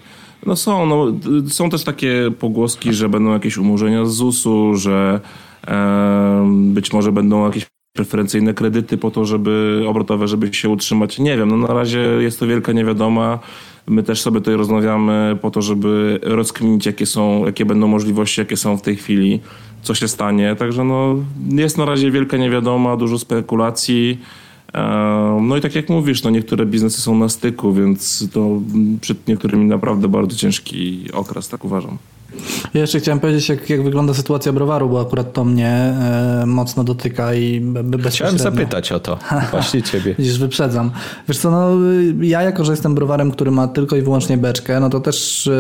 No 0.46 0.56
są, 0.56 0.86
no, 0.86 1.06
są 1.50 1.70
też 1.70 1.84
takie 1.84 2.32
pogłoski, 2.40 2.94
że 2.94 3.10
będą 3.10 3.34
jakieś 3.34 3.58
umorzenia 3.58 4.06
z 4.06 4.14
ZUS-u, 4.14 4.76
że 4.76 5.20
e, 5.68 6.52
być 6.74 6.94
może 6.94 7.12
będą 7.12 7.46
jakieś 7.46 7.71
preferencyjne 7.94 8.54
kredyty 8.54 8.98
po 8.98 9.12
to, 9.12 9.26
żeby 9.26 9.84
obrotowe, 9.88 10.28
żeby 10.28 10.54
się 10.54 10.70
utrzymać. 10.70 11.20
Nie 11.20 11.38
wiem, 11.38 11.50
no 11.50 11.58
na 11.58 11.74
razie 11.74 12.00
jest 12.00 12.40
to 12.40 12.48
wielka 12.48 12.72
niewiadoma. 12.72 13.40
My 13.88 14.04
też 14.04 14.22
sobie 14.22 14.40
tutaj 14.40 14.56
rozmawiamy 14.56 15.38
po 15.42 15.52
to, 15.52 15.62
żeby 15.62 16.20
rozkminić, 16.24 16.86
jakie 16.86 17.06
są, 17.06 17.46
jakie 17.46 17.66
będą 17.66 17.88
możliwości, 17.88 18.42
jakie 18.42 18.58
są 18.58 18.78
w 18.78 18.82
tej 18.82 18.96
chwili, 18.96 19.40
co 19.82 19.96
się 19.96 20.08
stanie. 20.08 20.56
Także 20.56 20.84
no, 20.84 21.16
jest 21.50 21.78
na 21.78 21.86
razie 21.86 22.12
wielka 22.12 22.38
niewiadoma, 22.38 22.98
dużo 22.98 23.20
spekulacji. 23.20 24.20
No 25.42 25.58
i 25.58 25.62
tak 25.62 25.76
jak 25.76 25.90
mówisz, 25.90 26.24
no 26.24 26.30
niektóre 26.30 26.66
biznesy 26.66 27.02
są 27.02 27.18
na 27.18 27.30
styku, 27.30 27.74
więc 27.74 28.30
to 28.34 28.62
przed 29.02 29.28
niektórymi 29.28 29.66
naprawdę 29.66 30.08
bardzo 30.08 30.38
ciężki 30.38 31.06
okres, 31.14 31.50
tak 31.50 31.66
uważam. 31.66 31.98
Ja 32.74 32.82
jeszcze 32.82 33.00
chciałem 33.00 33.20
powiedzieć, 33.20 33.50
jak, 33.50 33.70
jak 33.70 33.84
wygląda 33.84 34.14
sytuacja 34.14 34.54
browaru, 34.54 34.90
bo 34.90 35.02
akurat 35.02 35.34
to 35.34 35.44
mnie 35.44 35.70
e, 35.70 36.44
mocno 36.46 36.84
dotyka 36.84 37.34
i 37.34 37.62
bezpośrednio. 37.62 38.10
Chciałem 38.10 38.38
zapytać 38.38 38.92
o 38.92 39.00
to, 39.00 39.20
właśnie 39.52 39.82
ciebie. 39.82 40.16
Widzisz, 40.20 40.40
wyprzedzam. 40.40 40.92
Wiesz 41.28 41.38
co, 41.38 41.52
no 41.52 41.70
ja 42.22 42.42
jako, 42.42 42.66
że 42.66 42.74
jestem 42.74 42.96
browarem, 42.96 43.32
który 43.32 43.52
ma 43.52 43.68
tylko 43.68 43.96
i 43.96 44.02
wyłącznie 44.02 44.38
beczkę, 44.38 44.80
no 44.80 44.90
to 44.90 45.00
też 45.00 45.48
e, 45.48 45.52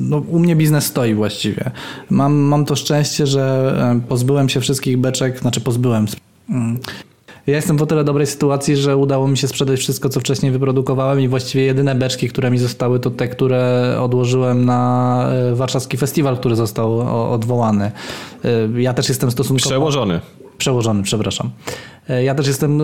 no, 0.00 0.18
u 0.18 0.38
mnie 0.38 0.56
biznes 0.56 0.86
stoi 0.86 1.14
właściwie. 1.14 1.70
Mam, 2.10 2.34
mam 2.34 2.64
to 2.64 2.76
szczęście, 2.76 3.26
że 3.26 3.74
e, 3.96 4.08
pozbyłem 4.08 4.48
się 4.48 4.60
wszystkich 4.60 4.98
beczek, 4.98 5.40
znaczy 5.40 5.60
pozbyłem... 5.60 6.06
Mm, 6.50 6.78
ja 7.46 7.56
jestem 7.56 7.76
w 7.76 7.82
o 7.82 7.86
tyle 7.86 8.04
dobrej 8.04 8.26
sytuacji, 8.26 8.76
że 8.76 8.96
udało 8.96 9.28
mi 9.28 9.38
się 9.38 9.48
sprzedać 9.48 9.80
wszystko, 9.80 10.08
co 10.08 10.20
wcześniej 10.20 10.52
wyprodukowałem 10.52 11.20
i 11.20 11.28
właściwie 11.28 11.64
jedyne 11.64 11.94
beczki, 11.94 12.28
które 12.28 12.50
mi 12.50 12.58
zostały, 12.58 13.00
to 13.00 13.10
te, 13.10 13.28
które 13.28 13.96
odłożyłem 14.00 14.64
na 14.64 15.28
e, 15.32 15.54
warszawski 15.54 15.96
festiwal, 15.96 16.36
który 16.36 16.56
został 16.56 17.00
odwołany. 17.32 17.90
E, 18.44 18.82
ja 18.82 18.94
też 18.94 19.08
jestem 19.08 19.30
stosunkowo... 19.30 19.70
Przełożony. 19.70 20.20
Przełożony, 20.58 21.02
przepraszam. 21.02 21.50
E, 22.08 22.24
ja 22.24 22.34
też 22.34 22.46
jestem 22.46 22.82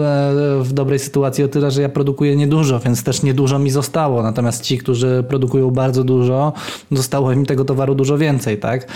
w 0.60 0.72
dobrej 0.72 0.98
sytuacji 0.98 1.44
o 1.44 1.48
tyle, 1.48 1.70
że 1.70 1.82
ja 1.82 1.88
produkuję 1.88 2.36
niedużo, 2.36 2.80
więc 2.80 3.04
też 3.04 3.22
niedużo 3.22 3.58
mi 3.58 3.70
zostało. 3.70 4.22
Natomiast 4.22 4.64
ci, 4.64 4.78
którzy 4.78 5.24
produkują 5.28 5.70
bardzo 5.70 6.04
dużo, 6.04 6.52
zostało 6.90 7.32
im 7.32 7.46
tego 7.46 7.64
towaru 7.64 7.94
dużo 7.94 8.18
więcej, 8.18 8.58
tak? 8.58 8.88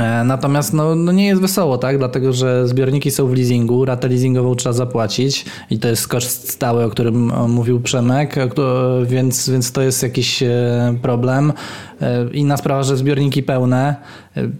E, 0.00 0.24
natomiast 0.24 0.72
no, 0.72 0.94
no, 0.94 1.12
nie 1.12 1.26
jest 1.26 1.40
wesoło, 1.40 1.78
tak? 1.78 1.98
Dlatego, 1.98 2.32
że 2.32 2.68
zbiorniki 2.68 3.10
są 3.10 3.26
w 3.26 3.34
leasingu, 3.34 3.84
ratę 3.84 4.08
leasingową 4.08 4.54
trzeba 4.54 4.72
zapłacić 4.72 5.44
i 5.70 5.78
to 5.78 5.88
jest 5.88 6.08
koszt 6.08 6.50
stały, 6.50 6.84
o 6.84 6.90
którym 6.90 7.32
mówił 7.48 7.80
Przemek, 7.80 8.36
więc, 9.04 9.50
więc 9.50 9.72
to 9.72 9.82
jest 9.82 10.02
jakiś 10.02 10.42
e, 10.42 10.94
problem. 11.02 11.52
E, 12.00 12.30
inna 12.32 12.56
sprawa, 12.56 12.82
że 12.82 12.96
zbiorniki 12.96 13.42
pełne, 13.42 13.96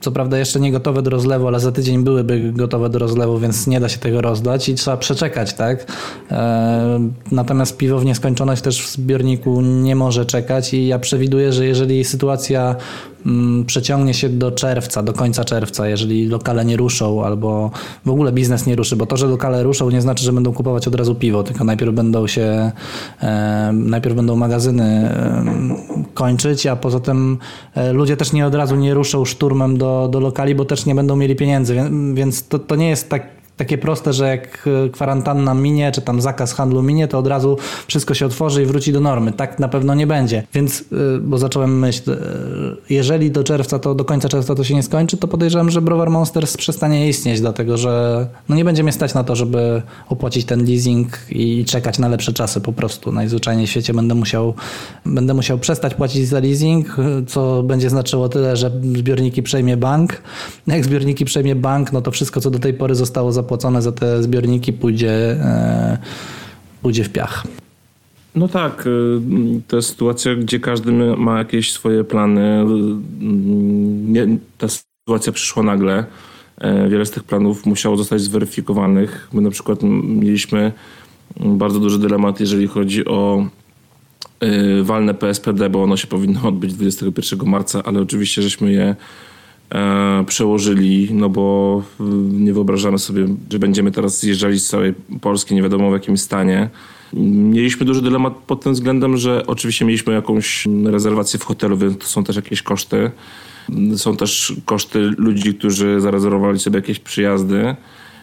co 0.01 0.13
prawda 0.13 0.39
jeszcze 0.39 0.61
nie 0.61 0.73
gotowe 0.73 1.03
do 1.03 1.11
rozlewu, 1.11 1.49
ale 1.49 1.61
za 1.61 1.73
tydzień 1.73 2.05
byłyby 2.05 2.53
gotowe 2.53 2.91
do 2.91 2.99
rozlewu, 2.99 3.39
więc 3.39 3.67
nie 3.67 3.81
da 3.81 3.89
się 3.89 3.99
tego 3.99 4.21
rozdać 4.21 4.69
i 4.69 4.75
trzeba 4.75 4.97
przeczekać, 4.97 5.55
tak? 5.55 5.87
Natomiast 7.33 7.77
piwo 7.77 7.99
w 7.99 8.05
nieskończoność 8.05 8.63
też 8.63 8.83
w 8.83 8.91
zbiorniku 8.91 9.61
nie 9.61 9.97
może 9.97 10.27
czekać 10.27 10.75
i 10.75 10.87
ja 10.87 10.99
przewiduję, 10.99 11.53
że 11.53 11.67
jeżeli 11.67 12.05
sytuacja 12.05 12.77
mm, 13.27 13.65
przeciągnie 13.65 14.15
się 14.15 14.29
do 14.29 14.53
czerwca, 14.53 15.03
do 15.03 15.13
końca 15.13 15.45
czerwca, 15.45 15.89
jeżeli 15.89 16.27
lokale 16.27 16.65
nie 16.65 16.77
ruszą 16.77 17.25
albo 17.25 17.71
w 18.05 18.11
ogóle 18.11 18.33
biznes 18.33 18.67
nie 18.67 18.77
ruszy, 18.77 18.97
bo 18.97 19.07
to, 19.07 19.17
że 19.17 19.27
lokale 19.27 19.63
ruszą 19.63 19.91
nie 19.91 20.01
znaczy, 20.01 20.25
że 20.25 20.33
będą 20.33 20.53
kupować 20.53 20.89
od 20.89 20.95
razu 20.95 21.15
piwo, 21.15 21.43
tylko 21.43 21.65
najpierw 21.65 21.95
będą 21.95 22.27
się, 22.27 22.73
e, 23.23 23.71
najpierw 23.73 24.17
będą 24.17 24.37
magazyny 24.37 24.85
e, 24.85 25.45
kończyć, 26.15 26.67
a 26.67 26.77
poza 26.77 27.01
tym 27.01 27.30
e, 27.75 27.93
ludzie 27.93 28.17
też 28.17 28.33
nie 28.33 28.47
od 28.47 28.55
razu 28.55 28.77
nie 28.77 28.95
ruszą 28.95 29.25
szturmem 29.25 29.79
do, 29.79 30.09
do 30.13 30.21
lokali, 30.21 30.55
bo 30.55 30.65
też 30.65 30.87
nie 30.87 30.95
będą 30.95 31.17
mieli 31.17 31.37
pieniędzy, 31.37 31.91
więc 32.15 32.49
to, 32.49 32.59
to 32.59 32.77
nie 32.77 32.89
jest 32.89 33.11
tak 33.11 33.40
takie 33.61 33.79
proste, 33.79 34.13
że 34.13 34.29
jak 34.29 34.69
e, 34.87 34.89
kwarantanna 34.89 35.55
minie, 35.55 35.93
czy 35.93 36.01
tam 36.03 36.21
zakaz 36.21 36.53
handlu 36.53 36.83
minie, 36.83 37.09
to 37.09 37.19
od 37.19 37.27
razu 37.27 37.57
wszystko 37.87 38.15
się 38.15 38.27
otworzy 38.27 38.63
i 38.63 38.67
wróci 38.67 38.93
do 38.93 39.01
normy. 39.01 39.33
Tak 39.33 39.59
na 39.59 39.69
pewno 39.69 39.95
nie 39.95 40.07
będzie. 40.07 40.43
Więc, 40.55 40.81
e, 40.81 40.85
bo 41.21 41.39
zacząłem 41.39 41.79
myśleć, 41.79 42.19
e, 42.19 42.23
jeżeli 42.91 43.31
do 43.31 43.45
czerwca, 43.45 43.79
to 43.79 43.95
do 43.95 44.05
końca 44.05 44.29
czerwca 44.29 44.55
to 44.55 44.65
się 44.65 44.75
nie 44.75 44.83
skończy, 44.83 45.17
to 45.17 45.29
podejrzewam, 45.29 45.71
że 45.71 45.83
Browar 45.83 46.11
Monsters 46.11 46.57
przestanie 46.57 47.09
istnieć, 47.09 47.41
dlatego 47.41 47.77
że 47.77 48.27
no 48.49 48.57
nie 48.57 48.65
będzie 48.65 48.83
mnie 48.83 48.93
stać 48.93 49.15
na 49.15 49.25
to, 49.25 49.37
żeby 49.37 49.83
opłacić 50.09 50.45
ten 50.45 50.65
leasing 50.65 51.19
i 51.31 51.65
czekać 51.65 51.99
na 51.99 52.09
lepsze 52.09 52.33
czasy 52.33 52.61
po 52.61 52.73
prostu. 52.73 53.13
Najzwyczajniej 53.13 53.67
w 53.67 53.71
świecie 53.71 53.95
będę 53.95 54.15
musiał, 54.15 54.55
będę 55.07 55.35
musiał 55.35 55.59
przestać 55.59 55.95
płacić 55.95 56.29
za 56.29 56.41
leasing, 56.41 56.97
co 57.27 57.63
będzie 57.63 57.91
znaczyło 57.91 58.29
tyle, 58.29 58.57
że 58.57 58.71
zbiorniki 58.97 59.43
przejmie 59.43 59.77
bank. 59.77 60.23
Jak 60.67 60.85
zbiorniki 60.85 61.25
przejmie 61.25 61.55
bank, 61.55 61.93
no 61.93 62.03
to 62.03 62.11
wszystko, 62.11 62.41
co 62.41 62.51
do 62.51 62.59
tej 62.59 62.75
pory 62.75 62.95
zostało 62.95 63.33
zapłacone, 63.33 63.50
zapłacone 63.51 63.83
za 63.83 63.93
te 63.93 64.23
zbiorniki 64.23 64.73
pójdzie, 64.73 65.11
e, 65.11 65.99
pójdzie 66.83 67.05
w 67.05 67.11
piach. 67.11 67.47
No 68.35 68.49
tak, 68.49 68.87
y, 68.87 69.21
to 69.69 69.77
jest 69.77 69.89
sytuacja, 69.89 70.35
gdzie 70.35 70.61
każdy 70.61 70.93
ma 71.17 71.39
jakieś 71.39 71.73
swoje 71.73 72.05
plany. 72.05 72.65
Y, 74.17 74.39
ta 74.59 74.67
sytuacja 74.69 75.33
przyszła 75.33 75.63
nagle. 75.63 76.05
E, 76.59 76.89
wiele 76.89 77.07
z 77.07 77.11
tych 77.11 77.25
planów 77.25 77.67
musiało 77.67 77.97
zostać 77.97 78.21
zweryfikowanych. 78.21 79.29
My 79.33 79.41
na 79.43 79.51
przykład 79.51 79.83
mieliśmy 80.03 80.73
bardzo 81.41 81.81
duży 81.81 81.99
dylemat, 81.99 82.41
jeżeli 82.41 82.67
chodzi 82.67 83.05
o 83.05 83.47
y, 84.43 84.85
walne 84.85 85.15
PSPD, 85.15 85.71
bo 85.71 85.83
ono 85.83 85.97
się 85.97 86.07
powinno 86.07 86.49
odbyć 86.49 86.75
21 86.75 87.49
marca, 87.49 87.83
ale 87.85 88.01
oczywiście 88.01 88.43
żeśmy 88.43 88.73
je 88.73 88.97
przełożyli, 90.27 91.09
no 91.13 91.29
bo 91.29 91.83
e, 92.01 92.05
nie 92.33 92.53
wyobrażamy 92.53 92.99
sobie, 92.99 93.27
że 93.51 93.59
będziemy 93.59 93.91
teraz 93.91 94.21
zjeżdżali 94.21 94.61
z 94.61 94.69
całej 94.69 94.95
Polski, 95.21 95.55
nie 95.55 95.63
wiadomo 95.63 95.91
w 95.91 95.93
jakim 95.93 96.19
stanie. 96.19 96.71
Mieliśmy 97.13 97.87
duży 97.87 98.03
dylemat 98.03 98.35
pod 98.35 98.63
tym 98.63 98.73
względem, 98.73 99.17
że 99.17 99.47
oczywiście 99.47 99.85
mieliśmy 99.85 100.13
jakąś 100.13 100.69
rezerwację 100.85 101.39
w 101.39 101.45
hotelu, 101.45 101.77
więc 101.77 101.99
to 101.99 102.07
są 102.07 102.25
też 102.25 102.37
jakieś 102.37 102.63
koszty. 102.63 103.11
Są 103.97 104.17
też 104.17 104.55
koszty 104.65 104.99
ludzi, 104.99 105.55
którzy 105.55 106.01
zarezerwowali 106.01 106.59
sobie 106.59 106.77
jakieś 106.77 106.99
przyjazdy. 106.99 107.77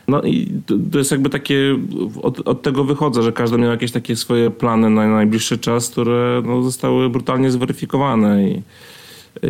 No 0.07 0.21
i 0.21 0.47
to 0.91 0.97
jest 0.97 1.11
jakby 1.11 1.29
takie, 1.29 1.77
od, 2.21 2.47
od, 2.47 2.61
tego 2.61 2.83
wychodzę, 2.83 3.23
że 3.23 3.31
każdy 3.31 3.57
miał 3.57 3.71
jakieś 3.71 3.91
takie 3.91 4.15
swoje 4.15 4.51
plany 4.51 4.89
na 4.89 5.07
najbliższy 5.07 5.57
czas, 5.57 5.89
które 5.89 6.41
no, 6.45 6.63
zostały 6.63 7.09
brutalnie 7.09 7.51
zweryfikowane 7.51 8.49
i 8.49 8.61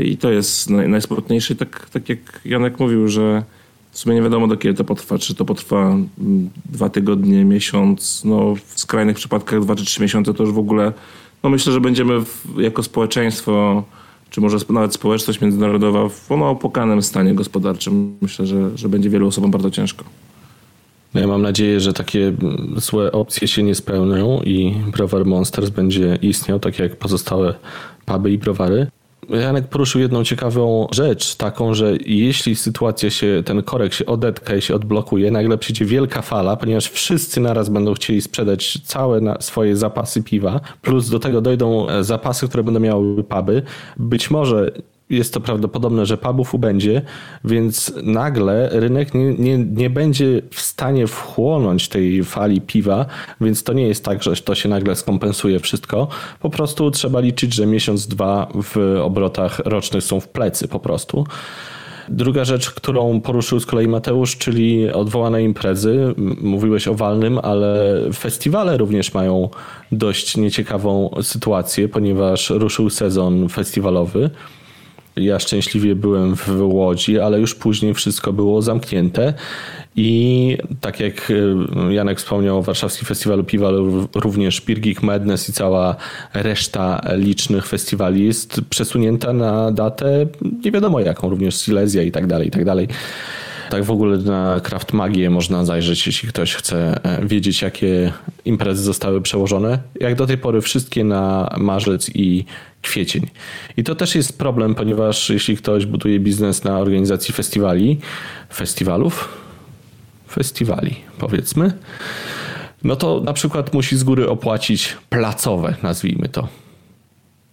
i 0.04 0.18
to 0.18 0.32
jest 0.32 0.70
naj, 0.70 0.90
najsmutniejsze. 0.90 1.56
Tak, 1.56 1.90
tak 1.90 2.10
jak 2.10 2.42
Janek 2.46 2.80
mówił, 2.80 3.08
że 3.08 3.44
w 3.92 4.00
sumie 4.00 4.16
nie 4.16 4.22
wiadomo 4.22 4.48
do 4.48 4.58
kiedy 4.58 4.74
to 4.74 4.84
potrwa. 4.84 5.18
Czy 5.18 5.36
to 5.36 5.46
potrwa 5.46 5.86
mm, 5.86 6.50
dwa 6.66 6.90
tygodnie, 6.90 7.46
miesiąc, 7.46 8.22
no 8.26 8.56
w 8.66 8.80
skrajnych 8.80 9.16
przypadkach 9.16 9.62
dwa 9.62 9.76
czy 9.76 9.86
trzy 9.86 10.02
miesiące 10.02 10.34
to 10.34 10.44
już 10.44 10.54
w 10.54 10.60
ogóle, 10.60 10.94
no 11.44 11.50
myślę, 11.50 11.74
że 11.74 11.82
będziemy 11.82 12.26
w, 12.26 12.46
jako 12.58 12.84
społeczeństwo, 12.84 13.84
czy 14.30 14.42
może 14.42 14.58
nawet 14.70 14.94
społeczność 14.94 15.42
międzynarodowa 15.42 16.10
w 16.10 16.30
no, 16.30 16.50
opłakanym 16.50 17.02
stanie 17.02 17.34
gospodarczym. 17.34 18.18
Myślę, 18.22 18.46
że, 18.46 18.78
że 18.78 18.90
będzie 18.90 19.10
wielu 19.10 19.28
osobom 19.28 19.52
bardzo 19.52 19.72
ciężko. 19.72 20.06
No 21.14 21.22
ja 21.22 21.28
mam 21.28 21.42
nadzieję, 21.42 21.80
że 21.80 21.94
takie 21.94 22.28
mm, 22.28 22.74
złe 22.78 23.12
opcje 23.12 23.48
się 23.48 23.64
nie 23.64 23.76
spełnią 23.76 24.42
i 24.42 24.76
browar 24.92 25.26
Monsters 25.26 25.70
będzie 25.70 26.18
istniał, 26.22 26.60
tak 26.60 26.80
jak 26.80 26.96
pozostałe 26.96 27.54
puby 28.06 28.32
i 28.32 28.38
browary. 28.38 28.88
Janek 29.30 29.68
poruszył 29.68 30.02
jedną 30.02 30.24
ciekawą 30.24 30.88
rzecz, 30.92 31.36
taką, 31.36 31.74
że 31.74 31.94
jeśli 32.06 32.56
sytuacja 32.56 33.10
się, 33.10 33.44
ten 33.46 33.64
korek 33.64 33.94
się 33.94 34.06
odetka 34.06 34.56
i 34.56 34.62
się 34.62 34.76
odblokuje, 34.76 35.32
nagle 35.32 35.58
przyjdzie 35.58 35.86
wielka 35.86 36.22
fala, 36.22 36.56
ponieważ 36.56 36.90
wszyscy 36.90 37.42
naraz 37.42 37.70
będą 37.70 37.94
chcieli 37.94 38.22
sprzedać 38.22 38.80
całe 38.84 39.22
swoje 39.40 39.76
zapasy 39.76 40.24
piwa, 40.24 40.60
plus 40.82 41.10
do 41.10 41.20
tego 41.20 41.42
dojdą 41.42 41.90
e, 41.90 42.04
zapasy, 42.04 42.48
które 42.48 42.64
będą 42.64 42.80
miały 42.80 43.24
puby. 43.24 43.64
Być 43.98 44.32
może 44.32 44.72
jest 45.10 45.34
to 45.34 45.42
prawdopodobne, 45.42 46.06
że 46.06 46.18
pubów 46.18 46.54
ubędzie, 46.54 47.02
więc 47.44 47.94
nagle 48.04 48.70
rynek 48.72 49.14
nie, 49.14 49.34
nie, 49.34 49.58
nie 49.58 49.90
będzie 49.90 50.42
w 50.52 50.62
stanie 50.62 51.08
wchłonąć 51.08 51.90
tej 51.90 52.24
fali 52.24 52.62
piwa, 52.62 53.06
więc 53.42 53.64
to 53.64 53.74
nie 53.74 53.88
jest 53.88 54.06
tak, 54.06 54.24
że 54.24 54.36
to 54.36 54.56
się 54.56 54.70
nagle 54.70 54.96
skompensuje 54.96 55.60
wszystko. 55.60 56.08
Po 56.40 56.50
prostu 56.50 56.92
trzeba 56.92 57.20
liczyć, 57.20 57.54
że 57.54 57.66
miesiąc, 57.66 58.08
dwa 58.08 58.48
w 58.64 59.00
obrotach 59.04 59.60
rocznych 59.60 60.04
są 60.04 60.20
w 60.20 60.28
plecy 60.28 60.68
po 60.68 60.80
prostu. 60.80 61.26
Druga 62.10 62.46
rzecz, 62.46 62.72
którą 62.72 63.22
poruszył 63.22 63.60
z 63.60 63.66
kolei 63.66 63.88
Mateusz, 63.88 64.38
czyli 64.38 64.92
odwołane 64.92 65.44
imprezy. 65.44 66.14
Mówiłeś 66.42 66.88
o 66.88 66.94
walnym, 66.94 67.40
ale 67.44 68.00
festiwale 68.14 68.78
również 68.78 69.14
mają 69.14 69.50
dość 69.92 70.38
nieciekawą 70.38 71.10
sytuację, 71.22 71.90
ponieważ 71.90 72.50
ruszył 72.50 72.90
sezon 72.90 73.50
festiwalowy. 73.50 74.30
Ja 75.18 75.40
szczęśliwie 75.40 75.96
byłem 75.96 76.36
w 76.36 76.62
Łodzi, 76.62 77.20
ale 77.20 77.40
już 77.40 77.56
później 77.56 77.94
wszystko 77.94 78.34
było 78.34 78.62
zamknięte. 78.62 79.34
I 79.96 80.58
tak 80.82 81.00
jak 81.00 81.32
e, 81.88 81.94
Janek 81.94 82.18
wspomniał 82.18 82.58
o 82.58 82.62
Warszawskim 82.62 83.08
Festiwalu 83.08 83.44
Piwa, 83.44 83.70
również 84.16 84.62
Geek 84.68 85.04
Madness 85.04 85.50
i 85.50 85.54
cała 85.54 85.96
reszta 86.34 87.02
licznych 87.16 87.66
festiwali 87.66 88.26
jest 88.26 88.62
przesunięta 88.70 89.34
na 89.34 89.72
datę 89.72 90.26
nie 90.66 90.72
wiadomo 90.72 91.00
jaką, 91.00 91.30
również 91.30 91.56
Silesia 91.56 92.02
i 92.02 92.12
tak 92.12 92.28
dalej, 92.28 92.48
i 92.48 92.52
tak 92.52 92.66
dalej. 92.66 92.88
Tak 93.70 93.84
w 93.84 93.92
ogóle 93.92 94.18
na 94.18 94.60
Craft 94.60 94.94
Magię 94.94 95.30
można 95.30 95.66
zajrzeć, 95.66 96.08
jeśli 96.08 96.30
ktoś 96.30 96.54
chce 96.54 97.04
e, 97.04 97.28
wiedzieć, 97.28 97.62
jakie 97.62 98.14
imprezy 98.46 98.84
zostały 98.84 99.22
przełożone. 99.22 99.80
Jak 100.00 100.16
do 100.16 100.28
tej 100.28 100.38
pory 100.38 100.62
wszystkie 100.62 101.04
na 101.04 101.56
marzec 101.58 102.10
i 102.16 102.46
kwiecień. 102.88 103.28
I 103.78 103.84
to 103.84 103.96
też 103.96 104.16
jest 104.16 104.38
problem, 104.38 104.76
ponieważ 104.76 105.30
jeśli 105.30 105.58
ktoś 105.58 105.86
buduje 105.86 106.20
biznes 106.20 106.64
na 106.64 106.80
organizacji 106.80 107.34
festiwali, 107.34 107.98
festiwalów, 108.54 109.38
festiwali 110.30 110.96
powiedzmy, 111.18 111.74
no 112.84 112.96
to 112.96 113.22
na 113.22 113.34
przykład 113.34 113.74
musi 113.74 113.98
z 113.98 114.04
góry 114.04 114.30
opłacić 114.30 114.98
placowe, 115.10 115.76
nazwijmy 115.84 116.30
to. 116.30 116.48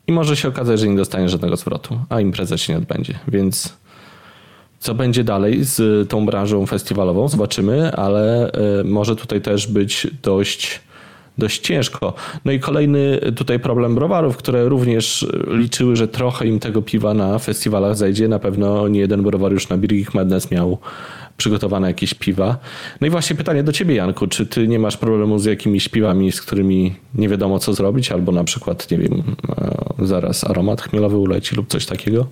I 0.06 0.12
może 0.12 0.36
się 0.36 0.48
okazać, 0.48 0.80
że 0.80 0.88
nie 0.88 0.96
dostanie 0.96 1.28
żadnego 1.28 1.56
zwrotu, 1.56 2.00
a 2.08 2.20
impreza 2.20 2.58
się 2.58 2.72
nie 2.72 2.78
odbędzie. 2.78 3.18
Więc 3.28 3.76
co 4.78 4.94
będzie 4.94 5.24
dalej 5.24 5.64
z 5.64 6.08
tą 6.08 6.26
branżą 6.26 6.66
festiwalową, 6.66 7.28
zobaczymy, 7.28 7.92
ale 7.92 8.52
e, 8.52 8.84
może 8.84 9.16
tutaj 9.16 9.40
też 9.40 9.66
być 9.66 10.06
dość, 10.22 10.80
dość 11.38 11.60
ciężko. 11.60 12.14
No 12.44 12.52
i 12.52 12.60
kolejny 12.60 13.20
tutaj 13.36 13.60
problem 13.60 13.94
browarów, 13.94 14.36
które 14.36 14.68
również 14.68 15.26
liczyły, 15.46 15.96
że 15.96 16.08
trochę 16.08 16.46
im 16.46 16.60
tego 16.60 16.82
piwa 16.82 17.14
na 17.14 17.38
festiwalach 17.38 17.96
zajdzie. 17.96 18.28
Na 18.28 18.38
pewno 18.38 18.88
nie 18.88 19.00
jeden 19.00 19.22
browar 19.22 19.52
już 19.52 19.68
na 19.68 19.78
Birgit 19.78 20.14
Madness 20.14 20.50
miał 20.50 20.78
przygotowane 21.36 21.88
jakieś 21.88 22.14
piwa. 22.14 22.56
No 23.00 23.06
i 23.06 23.10
właśnie 23.10 23.36
pytanie 23.36 23.62
do 23.62 23.72
ciebie, 23.72 23.94
Janku, 23.94 24.26
czy 24.26 24.46
ty 24.46 24.68
nie 24.68 24.78
masz 24.78 24.96
problemu 24.96 25.38
z 25.38 25.44
jakimiś 25.44 25.88
piwami, 25.88 26.32
z 26.32 26.42
którymi 26.42 26.94
nie 27.14 27.28
wiadomo 27.28 27.58
co 27.58 27.74
zrobić, 27.74 28.12
albo 28.12 28.32
na 28.32 28.44
przykład, 28.44 28.90
nie 28.90 28.98
wiem, 28.98 29.22
e, 30.00 30.06
zaraz 30.06 30.44
aromat 30.44 30.82
chmielowy 30.82 31.16
uleci 31.16 31.56
lub 31.56 31.68
coś 31.68 31.86
takiego? 31.86 32.26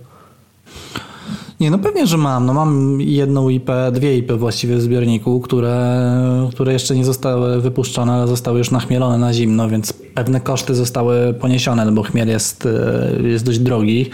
Nie, 1.62 1.71
no 1.71 1.78
pewnie, 1.78 2.07
że 2.07 2.16
mam. 2.16 2.47
No 2.47 2.54
mam 2.54 3.00
jedną 3.00 3.49
IP, 3.49 3.71
dwie 3.92 4.16
IP 4.16 4.33
właściwie 4.33 4.76
w 4.76 4.83
zbiorniku, 4.83 5.40
które, 5.40 6.49
które 6.50 6.73
jeszcze 6.73 6.97
nie 6.97 7.04
zostały 7.04 7.61
wypuszczone, 7.61 8.12
ale 8.12 8.26
zostały 8.26 8.59
już 8.59 8.71
nachmielone 8.71 9.19
na 9.19 9.33
zimno, 9.33 9.69
więc 9.69 9.92
pewne 9.92 10.40
koszty 10.40 10.75
zostały 10.75 11.35
poniesione, 11.35 11.85
no 11.85 11.92
bo 11.92 12.02
chmiel 12.02 12.28
jest, 12.28 12.66
e, 12.66 13.28
jest 13.28 13.45
dość 13.45 13.59
drogi, 13.59 14.11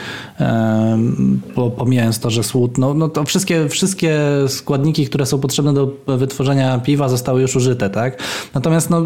pomijając 1.76 2.21
to, 2.21 2.31
że 2.31 2.43
słód, 2.43 2.78
no, 2.78 2.95
no 2.95 3.09
to 3.09 3.25
wszystkie, 3.25 3.69
wszystkie 3.69 4.21
składniki, 4.49 5.07
które 5.07 5.26
są 5.26 5.38
potrzebne 5.38 5.75
do 5.75 5.90
wytworzenia 6.07 6.78
piwa 6.78 7.09
zostały 7.09 7.40
już 7.43 7.57
użyte, 7.57 7.90
tak? 7.90 8.23
Natomiast 8.55 8.90
no, 8.90 9.02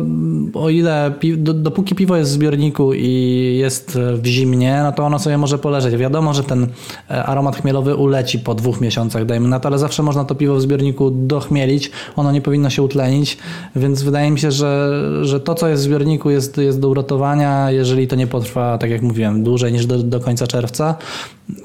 o 0.55 0.71
ile, 0.71 1.13
dopóki 1.39 1.95
piwo 1.95 2.17
jest 2.17 2.31
w 2.31 2.35
zbiorniku 2.35 2.93
i 2.95 3.57
jest 3.61 3.99
w 4.15 4.27
zimnie, 4.27 4.81
no 4.83 4.93
to 4.93 5.05
ono 5.05 5.19
sobie 5.19 5.39
może 5.39 5.59
poleżeć. 5.59 5.97
Wiadomo, 5.97 6.35
że 6.35 6.45
ten 6.45 6.67
e, 7.11 7.25
aromat 7.25 7.57
chmielowy 7.57 7.97
uleci 7.97 8.32
po 8.39 8.55
dwóch 8.55 8.81
miesiącach, 8.81 9.27
dajmy 9.27 9.49
na 9.49 9.61
to, 9.61 9.69
ale 9.69 9.79
zawsze 9.79 10.03
można 10.03 10.25
to 10.25 10.35
piwo 10.35 10.55
w 10.55 10.61
zbiorniku 10.61 11.11
dochmielić, 11.11 11.91
ono 12.17 12.33
nie 12.33 12.41
powinno 12.41 12.71
się 12.71 12.83
utlenić, 12.83 13.39
więc 13.77 14.03
wydaje 14.03 14.31
mi 14.31 14.39
się, 14.39 14.51
że, 14.51 15.01
że 15.23 15.41
to, 15.41 15.55
co 15.55 15.69
jest 15.69 15.83
w 15.83 15.85
zbiorniku 15.85 16.31
jest, 16.31 16.57
jest 16.57 16.81
do 16.81 16.89
uratowania, 16.89 17.71
jeżeli 17.71 18.09
to 18.09 18.17
nie 18.17 18.27
potrwa, 18.27 18.79
tak 18.79 18.91
jak 18.91 19.03
mówiłem, 19.03 19.43
dłużej 19.43 19.73
niż 19.73 19.87
do, 19.87 19.99
do 19.99 20.21
końca 20.21 20.47
czerwca. 20.47 20.95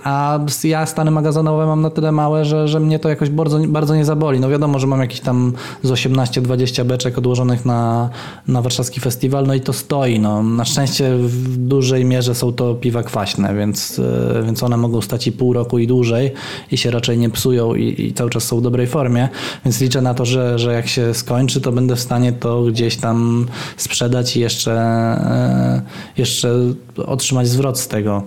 A 0.04 0.40
ja 0.64 0.86
stany 0.86 1.12
magazynowe 1.12 1.66
mam 1.66 1.82
na 1.82 1.90
tyle 1.90 2.12
małe, 2.12 2.46
że, 2.46 2.68
że 2.68 2.80
mnie 2.80 3.00
to 3.00 3.10
jakoś 3.10 3.30
bardzo, 3.30 3.60
bardzo 3.68 3.96
nie 3.96 4.06
zaboli. 4.06 4.40
No 4.40 4.50
wiadomo, 4.50 4.80
że 4.80 4.88
mam 4.88 5.00
jakieś 5.00 5.20
tam 5.20 5.54
z 5.84 5.92
18-20 5.92 6.86
beczek 6.86 7.18
odłożonych 7.18 7.66
na, 7.66 8.10
na 8.48 8.62
warszawski 8.62 9.00
festiwal, 9.00 9.48
no 9.48 9.54
i 9.54 9.62
to 9.62 9.74
stoi. 9.74 10.20
No. 10.20 10.44
Na 10.44 10.65
szczęście 10.65 11.18
w 11.18 11.58
dużej 11.58 12.06
mierze 12.06 12.36
są 12.36 12.54
to 12.54 12.76
piwa 12.76 13.04
kwaśne, 13.04 13.56
więc, 13.56 14.00
e, 14.00 14.44
więc 14.44 14.63
one 14.63 14.78
mogą 14.78 15.02
stać 15.02 15.28
i 15.28 15.32
pół 15.32 15.54
roku 15.54 15.80
i 15.80 15.88
dłużej 15.88 16.32
i 16.72 16.78
się 16.78 16.91
raczej 16.91 17.17
nie 17.17 17.30
psują 17.30 17.76
i, 17.76 18.02
i 18.02 18.13
cały 18.13 18.30
czas 18.30 18.43
są 18.43 18.60
w 18.60 18.62
dobrej 18.62 18.88
formie, 18.88 19.30
więc 19.65 19.82
liczę 19.82 20.02
na 20.02 20.13
to, 20.13 20.26
że, 20.26 20.60
że 20.60 20.74
jak 20.74 20.88
się 20.88 21.13
skończy, 21.13 21.62
to 21.62 21.72
będę 21.72 21.96
w 21.96 22.00
stanie 22.00 22.34
to 22.34 22.63
gdzieś 22.63 22.98
tam 22.98 23.48
sprzedać 23.78 24.38
i 24.38 24.39
jeszcze, 24.39 24.72
e, 24.74 25.82
jeszcze 26.17 26.54
otrzymać 26.98 27.48
zwrot 27.48 27.80
z 27.80 27.88
tego. 27.88 28.24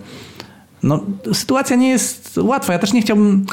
No, 0.83 1.01
sytuacja 1.33 1.77
nie 1.77 1.89
jest 1.89 2.39
łatwa. 2.43 2.73
Ja 2.73 2.79
też 2.79 2.93
nie 2.93 3.03
chciałbym, 3.03 3.47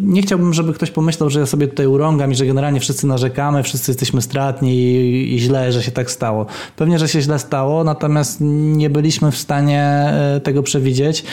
nie 0.00 0.22
chciałbym, 0.22 0.54
żeby 0.54 0.72
ktoś 0.72 0.90
pomyślał, 0.90 1.30
że 1.30 1.40
ja 1.40 1.46
sobie 1.46 1.68
tutaj 1.68 1.86
urągam 1.86 2.32
i 2.32 2.34
że 2.34 2.46
generalnie 2.46 2.80
wszyscy 2.80 3.06
narzekamy, 3.06 3.62
wszyscy 3.62 3.90
jesteśmy 3.90 4.22
stratni 4.22 4.74
i, 4.74 5.34
i, 5.34 5.38
źle, 5.38 5.72
że 5.72 5.82
się 5.82 5.90
tak 5.90 6.10
stało. 6.10 6.46
Pewnie, 6.76 6.98
że 6.98 7.08
się 7.08 7.20
źle 7.20 7.38
stało, 7.38 7.84
natomiast 7.84 8.38
nie 8.40 8.90
byliśmy 8.90 9.32
w 9.32 9.36
stanie 9.36 9.82
e, 9.82 10.40
tego 10.40 10.62
przewidzieć 10.62 11.24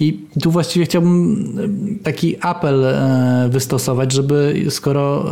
i 0.00 0.20
tu 0.42 0.50
właściwie 0.50 0.84
chciałbym 0.84 1.44
e, 2.00 2.04
taki 2.04 2.36
apel 2.40 2.84
wystosować, 3.48 4.12
żeby 4.12 4.66
skoro 4.70 5.24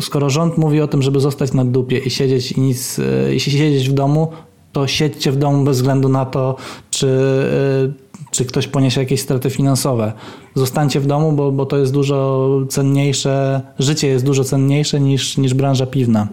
skoro 0.00 0.30
rząd 0.30 0.58
mówi 0.58 0.80
o 0.80 0.88
tym, 0.88 1.02
żeby 1.02 1.20
zostać 1.20 1.52
na 1.52 1.64
dupie 1.64 1.98
i 1.98 2.10
siedzieć 2.10 2.52
i 2.52 2.60
nic, 2.60 3.00
i 3.36 3.40
siedzieć 3.40 3.88
w 3.88 3.92
domu, 3.92 4.32
to 4.72 4.86
siedźcie 4.86 5.32
w 5.32 5.36
domu 5.36 5.64
bez 5.64 5.76
względu 5.76 6.08
na 6.08 6.24
to, 6.24 6.56
czy, 7.00 7.06
y, 7.06 8.30
czy 8.30 8.44
ktoś 8.44 8.68
poniesie 8.68 9.00
jakieś 9.00 9.20
straty 9.20 9.50
finansowe. 9.50 10.12
Zostańcie 10.54 11.00
w 11.00 11.06
domu, 11.06 11.32
bo, 11.32 11.52
bo 11.52 11.66
to 11.66 11.76
jest 11.76 11.92
dużo 11.92 12.48
cenniejsze, 12.68 13.60
życie 13.78 14.08
jest 14.08 14.24
dużo 14.24 14.44
cenniejsze 14.44 15.00
niż, 15.00 15.36
niż 15.36 15.54
branża 15.54 15.86
piwna. 15.86 16.28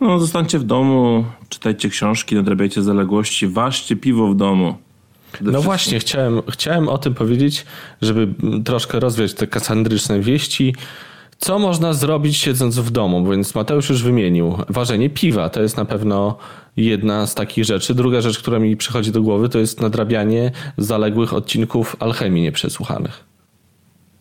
No, 0.00 0.18
zostańcie 0.18 0.58
w 0.58 0.64
domu, 0.64 1.24
czytajcie 1.48 1.88
książki, 1.88 2.34
nadrabiajcie 2.34 2.82
zaległości, 2.82 3.46
ważcie 3.46 3.96
piwo 3.96 4.28
w 4.28 4.36
domu. 4.36 4.74
No 5.40 5.62
właśnie, 5.62 6.00
chciałem, 6.00 6.42
chciałem 6.48 6.88
o 6.88 6.98
tym 6.98 7.14
powiedzieć, 7.14 7.66
żeby 8.02 8.34
troszkę 8.64 9.00
rozwiać 9.00 9.34
te 9.34 9.46
kasandryczne 9.46 10.20
wieści. 10.20 10.74
Co 11.38 11.58
można 11.58 11.92
zrobić 11.92 12.36
siedząc 12.36 12.78
w 12.78 12.90
domu? 12.90 13.30
Więc 13.30 13.54
Mateusz 13.54 13.90
już 13.90 14.02
wymienił. 14.02 14.58
Ważenie 14.68 15.10
piwa 15.10 15.48
to 15.48 15.62
jest 15.62 15.76
na 15.76 15.84
pewno 15.84 16.36
jedna 16.76 17.26
z 17.26 17.34
takich 17.34 17.64
rzeczy. 17.64 17.94
Druga 17.94 18.20
rzecz, 18.20 18.38
która 18.38 18.58
mi 18.58 18.76
przychodzi 18.76 19.12
do 19.12 19.22
głowy, 19.22 19.48
to 19.48 19.58
jest 19.58 19.80
nadrabianie 19.80 20.52
zaległych 20.78 21.34
odcinków 21.34 21.96
alchemii 22.00 22.42
nieprzesłuchanych. 22.42 23.24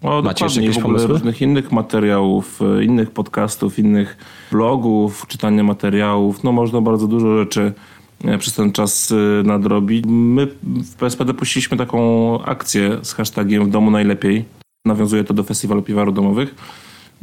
O, 0.02 0.22
Macie 0.22 0.46
jeszcze 0.46 0.62
jakieś 0.62 0.80
pomysły? 0.82 1.08
różnych 1.08 1.42
innych 1.42 1.72
materiałów, 1.72 2.60
e, 2.62 2.84
innych 2.84 3.12
podcastów, 3.12 3.80
innych 3.80 4.18
blogów, 4.52 5.28
czytania 5.28 5.64
materiałów. 5.64 6.44
No 6.44 6.52
można 6.52 6.82
bardzo 6.82 7.08
dużo 7.08 7.38
rzeczy 7.38 7.74
e, 8.26 8.38
przez 8.38 8.54
ten 8.54 8.72
czas 8.72 9.12
e, 9.12 9.44
nadrobić. 9.44 10.06
My 10.08 10.48
w 10.64 10.96
PSPD 10.96 11.34
puściliśmy 11.34 11.78
taką 11.78 12.44
akcję 12.44 12.98
z 13.02 13.14
hashtagiem 13.14 13.66
w 13.66 13.70
domu 13.70 13.92
najlepiej. 13.92 14.46
Nawiązuje 14.86 15.24
to 15.24 15.34
do 15.34 15.44
festiwalu 15.44 15.82
piwaru 15.82 16.12
domowych 16.12 16.56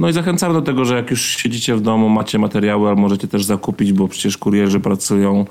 no 0.01 0.09
i 0.09 0.13
zachęcamy 0.13 0.55
do 0.55 0.63
tego, 0.63 0.85
że 0.85 0.97
jak 0.97 1.11
już 1.11 1.23
siedzicie 1.23 1.77
w 1.77 1.81
domu, 1.81 2.09
macie 2.09 2.39
materiały, 2.39 2.89
ale 2.89 2.97
możecie 2.97 3.29
też 3.29 3.45
zakupić, 3.45 3.93
bo 3.93 4.09
przecież 4.09 4.39
kurierzy 4.39 4.81
pracują. 4.81 5.47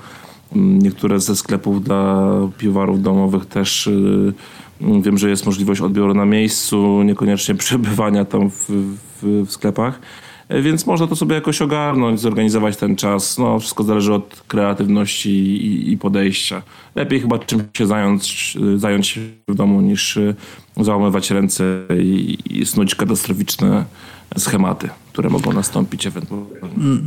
Mm, 0.56 0.78
niektóre 0.78 1.20
ze 1.20 1.36
sklepów 1.36 1.84
dla 1.84 2.30
piwowarów 2.58 3.02
domowych 3.02 3.46
też 3.46 3.86
y, 3.86 4.32
wiem, 4.80 5.18
że 5.18 5.30
jest 5.30 5.46
możliwość 5.46 5.80
odbioru 5.80 6.14
na 6.14 6.24
miejscu, 6.24 7.02
niekoniecznie 7.02 7.54
przebywania 7.64 8.24
tam 8.24 8.50
w, 8.50 8.70
w, 9.22 9.46
w 9.46 9.52
sklepach. 9.52 10.00
Więc 10.62 10.86
można 10.86 11.06
to 11.06 11.16
sobie 11.16 11.34
jakoś 11.34 11.62
ogarnąć, 11.62 12.20
zorganizować 12.20 12.76
ten 12.76 12.96
czas. 12.96 13.38
No, 13.38 13.58
wszystko 13.58 13.84
zależy 13.84 14.14
od 14.14 14.42
kreatywności 14.48 15.30
i, 15.30 15.92
i 15.92 15.98
podejścia. 15.98 16.62
Lepiej 16.94 17.20
chyba 17.20 17.38
czymś 17.38 17.62
się 17.76 17.86
zająć, 17.86 18.56
zająć 18.76 19.18
w 19.48 19.54
domu 19.54 19.80
niż 19.80 20.16
y, 20.16 20.34
załamywać 20.76 21.30
ręce 21.30 21.64
i, 22.00 22.38
i 22.50 22.66
snuć 22.66 22.94
katastroficzne 22.94 23.84
schematy, 24.36 24.90
które 25.12 25.30
mogą 25.30 25.52
nastąpić 25.52 26.06
ewentualnie. 26.06 26.46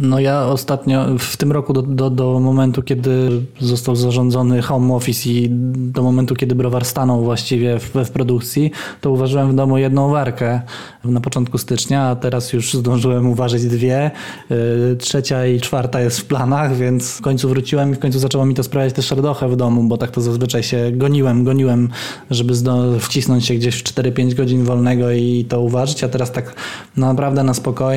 No 0.01 0.19
ja 0.19 0.45
ostatnio, 0.45 1.05
w 1.19 1.37
tym 1.37 1.51
roku 1.51 1.73
do, 1.73 1.81
do, 1.81 2.09
do 2.09 2.39
momentu, 2.39 2.83
kiedy 2.83 3.41
został 3.59 3.95
zarządzony 3.95 4.61
home 4.61 4.93
office 4.93 5.29
i 5.29 5.49
do 5.75 6.03
momentu, 6.03 6.35
kiedy 6.35 6.55
browar 6.55 6.85
stanął 6.85 7.23
właściwie 7.23 7.79
w, 7.79 7.93
w 8.05 8.11
produkcji, 8.11 8.71
to 9.01 9.11
uważyłem 9.11 9.51
w 9.51 9.55
domu 9.55 9.77
jedną 9.77 10.09
warkę 10.09 10.61
na 11.03 11.21
początku 11.21 11.57
stycznia, 11.57 12.03
a 12.03 12.15
teraz 12.15 12.53
już 12.53 12.73
zdążyłem 12.73 13.27
uważać 13.27 13.65
dwie. 13.65 14.11
Y, 14.51 14.95
trzecia 14.95 15.47
i 15.47 15.61
czwarta 15.61 16.01
jest 16.01 16.19
w 16.19 16.25
planach, 16.25 16.75
więc 16.75 17.17
w 17.17 17.21
końcu 17.21 17.49
wróciłem 17.49 17.91
i 17.91 17.95
w 17.95 17.99
końcu 17.99 18.19
zaczęło 18.19 18.45
mi 18.45 18.55
to 18.55 18.63
sprawiać 18.63 18.93
też 18.93 19.11
radochę 19.11 19.49
w 19.49 19.55
domu, 19.55 19.83
bo 19.83 19.97
tak 19.97 20.11
to 20.11 20.21
zazwyczaj 20.21 20.63
się 20.63 20.91
goniłem, 20.91 21.43
goniłem, 21.43 21.89
żeby 22.31 22.53
wcisnąć 22.99 23.45
się 23.45 23.53
gdzieś 23.53 23.75
w 23.75 23.83
4-5 23.83 24.33
godzin 24.33 24.63
wolnego 24.63 25.11
i 25.11 25.45
to 25.49 25.61
uważać, 25.61 26.03
a 26.03 26.09
teraz 26.09 26.31
tak 26.31 26.55
naprawdę 26.97 27.43
na 27.43 27.53
spokojnie 27.53 27.93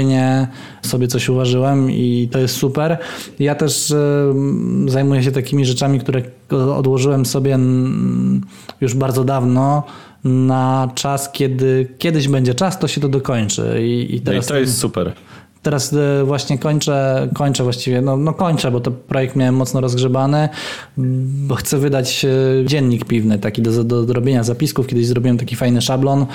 sobie 0.83 1.09
coś 1.09 1.29
uważyłem 1.29 1.91
i 1.91 2.29
to 2.33 2.39
jest 2.39 2.57
super. 2.57 2.99
Ja 3.39 3.55
też 3.55 3.91
y, 3.91 3.97
zajmuję 4.87 5.23
się 5.23 5.33
takimi 5.33 5.67
rzeczami, 5.67 6.01
które 6.01 6.23
odłożyłem 6.51 7.27
sobie 7.27 7.59
już 8.81 8.95
bardzo 8.95 9.25
dawno 9.25 9.83
na 10.25 10.91
czas, 10.95 11.31
kiedy 11.33 11.89
kiedyś 11.99 12.29
będzie 12.29 12.55
czas, 12.55 12.79
to 12.79 12.89
się 12.89 13.01
to 13.01 13.09
dokończy. 13.09 13.83
I, 13.83 14.15
i 14.15 14.21
teraz 14.21 14.49
no 14.49 14.55
i 14.55 14.59
to 14.59 14.61
jest 14.61 14.79
super 14.79 15.13
teraz 15.67 15.93
e, 15.93 16.25
właśnie 16.25 16.59
kończę, 16.59 17.29
kończę 17.35 17.65
właściwie, 17.65 18.01
no, 18.01 18.17
no 18.17 18.33
kończę, 18.33 18.71
bo 18.71 18.81
to 18.81 18.91
projekt 18.91 19.37
miałem 19.37 19.55
mocno 19.55 19.81
rozgrzebany, 19.81 20.49
bo 21.47 21.55
chcę 21.55 21.79
wydać 21.79 22.25
e, 22.25 22.65
dziennik 22.65 23.05
piwny, 23.05 23.39
taki 23.39 23.63
do, 23.63 23.85
do, 23.85 24.13
robienia 24.13 24.43
zapisków. 24.43 24.87
Kiedyś 24.87 25.07
zrobiłem 25.07 25.39
taki 25.39 25.57
fajny 25.57 25.83
szablon. 25.83 26.27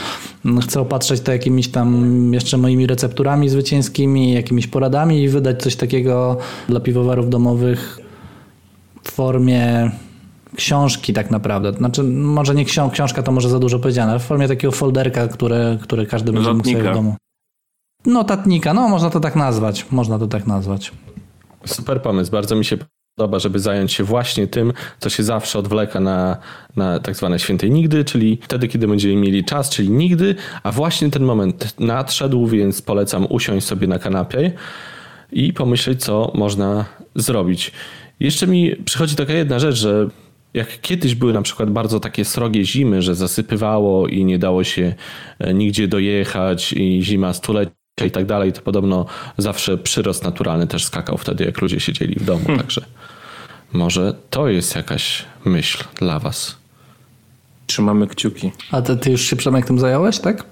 Chcę 0.61 0.81
opatrzeć 0.81 1.21
to 1.21 1.31
jakimiś 1.31 1.67
tam 1.67 2.33
jeszcze 2.33 2.57
moimi 2.57 2.87
recepturami 2.87 3.49
zwycięskimi, 3.49 4.33
jakimiś 4.33 4.67
poradami 4.67 5.23
i 5.23 5.29
wydać 5.29 5.61
coś 5.61 5.75
takiego 5.75 6.37
dla 6.69 6.79
piwowarów 6.79 7.29
domowych 7.29 7.99
w 9.03 9.11
formie 9.11 9.91
książki 10.55 11.13
tak 11.13 11.31
naprawdę. 11.31 11.73
Znaczy, 11.73 12.03
może 12.03 12.55
nie 12.55 12.65
książ 12.65 12.93
książka, 12.93 13.23
to 13.23 13.31
może 13.31 13.49
za 13.49 13.59
dużo 13.59 13.79
powiedziane, 13.79 14.11
ale 14.11 14.19
w 14.19 14.23
formie 14.23 14.47
takiego 14.47 14.71
folderka, 14.71 15.27
które, 15.27 15.77
które 15.81 16.05
każdy 16.05 16.31
będzie 16.31 16.53
mógł 16.53 16.69
sobie 16.69 16.91
w 16.91 16.93
domu. 16.93 17.15
Notatnika, 18.05 18.73
no 18.73 18.89
można 18.89 19.09
to 19.09 19.19
tak 19.19 19.35
nazwać. 19.35 19.85
Można 19.91 20.19
to 20.19 20.27
tak 20.27 20.47
nazwać. 20.47 20.91
Super 21.65 22.01
pomysł, 22.01 22.31
bardzo 22.31 22.55
mi 22.55 22.65
się 22.65 22.77
podoba, 23.15 23.39
żeby 23.39 23.59
zająć 23.59 23.93
się 23.93 24.03
właśnie 24.03 24.47
tym, 24.47 24.73
co 24.99 25.09
się 25.09 25.23
zawsze 25.23 25.59
odwleka 25.59 25.99
na, 25.99 26.37
na 26.75 26.99
tak 26.99 27.15
zwane 27.15 27.39
świętej 27.39 27.71
nigdy, 27.71 28.03
czyli 28.05 28.39
wtedy, 28.41 28.67
kiedy 28.67 28.87
będziemy 28.87 29.15
mieli 29.15 29.45
czas, 29.45 29.69
czyli 29.69 29.89
nigdy, 29.89 30.35
a 30.63 30.71
właśnie 30.71 31.09
ten 31.09 31.23
moment 31.23 31.79
nadszedł, 31.79 32.47
więc 32.47 32.81
polecam 32.81 33.27
usiąść 33.29 33.67
sobie 33.67 33.87
na 33.87 33.99
kanapie 33.99 34.51
i 35.31 35.53
pomyśleć, 35.53 36.03
co 36.03 36.31
można 36.35 36.85
zrobić. 37.15 37.71
Jeszcze 38.19 38.47
mi 38.47 38.75
przychodzi 38.75 39.15
taka 39.15 39.33
jedna 39.33 39.59
rzecz, 39.59 39.75
że 39.75 40.07
jak 40.53 40.81
kiedyś 40.81 41.15
były 41.15 41.33
na 41.33 41.41
przykład 41.41 41.69
bardzo 41.69 41.99
takie 41.99 42.25
srogie 42.25 42.65
zimy, 42.65 43.01
że 43.01 43.15
zasypywało 43.15 44.07
i 44.07 44.25
nie 44.25 44.39
dało 44.39 44.63
się 44.63 44.93
e, 45.39 45.53
nigdzie 45.53 45.87
dojechać 45.87 46.73
i 46.73 47.03
zima 47.03 47.33
stulecia 47.33 47.80
i 48.05 48.11
tak 48.11 48.25
dalej, 48.25 48.53
to 48.53 48.61
podobno 48.61 49.05
zawsze 49.37 49.77
przyrost 49.77 50.23
naturalny 50.23 50.67
też 50.67 50.85
skakał 50.85 51.17
wtedy, 51.17 51.45
jak 51.45 51.61
ludzie 51.61 51.79
siedzieli 51.79 52.15
w 52.15 52.25
domu. 52.25 52.45
Hmm. 52.45 52.59
Także 52.59 52.85
może 53.73 54.13
to 54.29 54.47
jest 54.47 54.75
jakaś 54.75 55.25
myśl 55.45 55.83
dla 55.95 56.19
was. 56.19 56.55
Trzymamy 57.67 58.07
kciuki. 58.07 58.51
A 58.71 58.81
ty, 58.81 58.97
ty 58.97 59.11
już 59.11 59.21
się 59.21 59.35
Przemek 59.35 59.65
tym 59.65 59.79
zająłeś, 59.79 60.19
tak? 60.19 60.45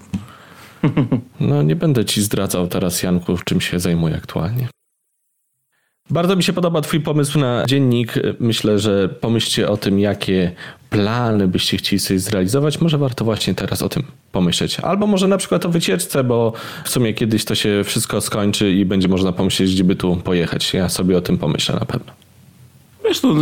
No 1.40 1.62
nie 1.62 1.76
będę 1.76 2.04
ci 2.04 2.22
zdradzał 2.22 2.68
teraz, 2.68 3.02
Janku, 3.02 3.38
czym 3.44 3.60
się 3.60 3.80
zajmuję 3.80 4.16
aktualnie. 4.16 4.68
Bardzo 6.10 6.36
mi 6.36 6.42
się 6.42 6.52
podoba 6.52 6.80
Twój 6.80 7.00
pomysł 7.00 7.38
na 7.38 7.64
dziennik. 7.66 8.14
Myślę, 8.40 8.78
że 8.78 9.08
pomyślcie 9.08 9.68
o 9.68 9.76
tym, 9.76 10.00
jakie 10.00 10.52
plany 10.90 11.48
byście 11.48 11.76
chcieli 11.76 12.00
sobie 12.00 12.20
zrealizować. 12.20 12.80
Może 12.80 12.98
warto 12.98 13.24
właśnie 13.24 13.54
teraz 13.54 13.82
o 13.82 13.88
tym 13.88 14.02
pomyśleć. 14.32 14.80
Albo 14.80 15.06
może 15.06 15.28
na 15.28 15.38
przykład 15.38 15.66
o 15.66 15.68
wycieczce, 15.68 16.24
bo 16.24 16.52
w 16.84 16.88
sumie 16.88 17.14
kiedyś 17.14 17.44
to 17.44 17.54
się 17.54 17.82
wszystko 17.84 18.20
skończy 18.20 18.72
i 18.72 18.84
będzie 18.84 19.08
można 19.08 19.32
pomyśleć, 19.32 19.74
gdzie 19.74 19.84
by 19.84 19.96
tu 19.96 20.16
pojechać. 20.16 20.74
Ja 20.74 20.88
sobie 20.88 21.16
o 21.16 21.20
tym 21.20 21.38
pomyślę 21.38 21.74
na 21.80 21.86
pewno. 21.86 22.12
Wiesz, 23.04 23.22
no, 23.22 23.34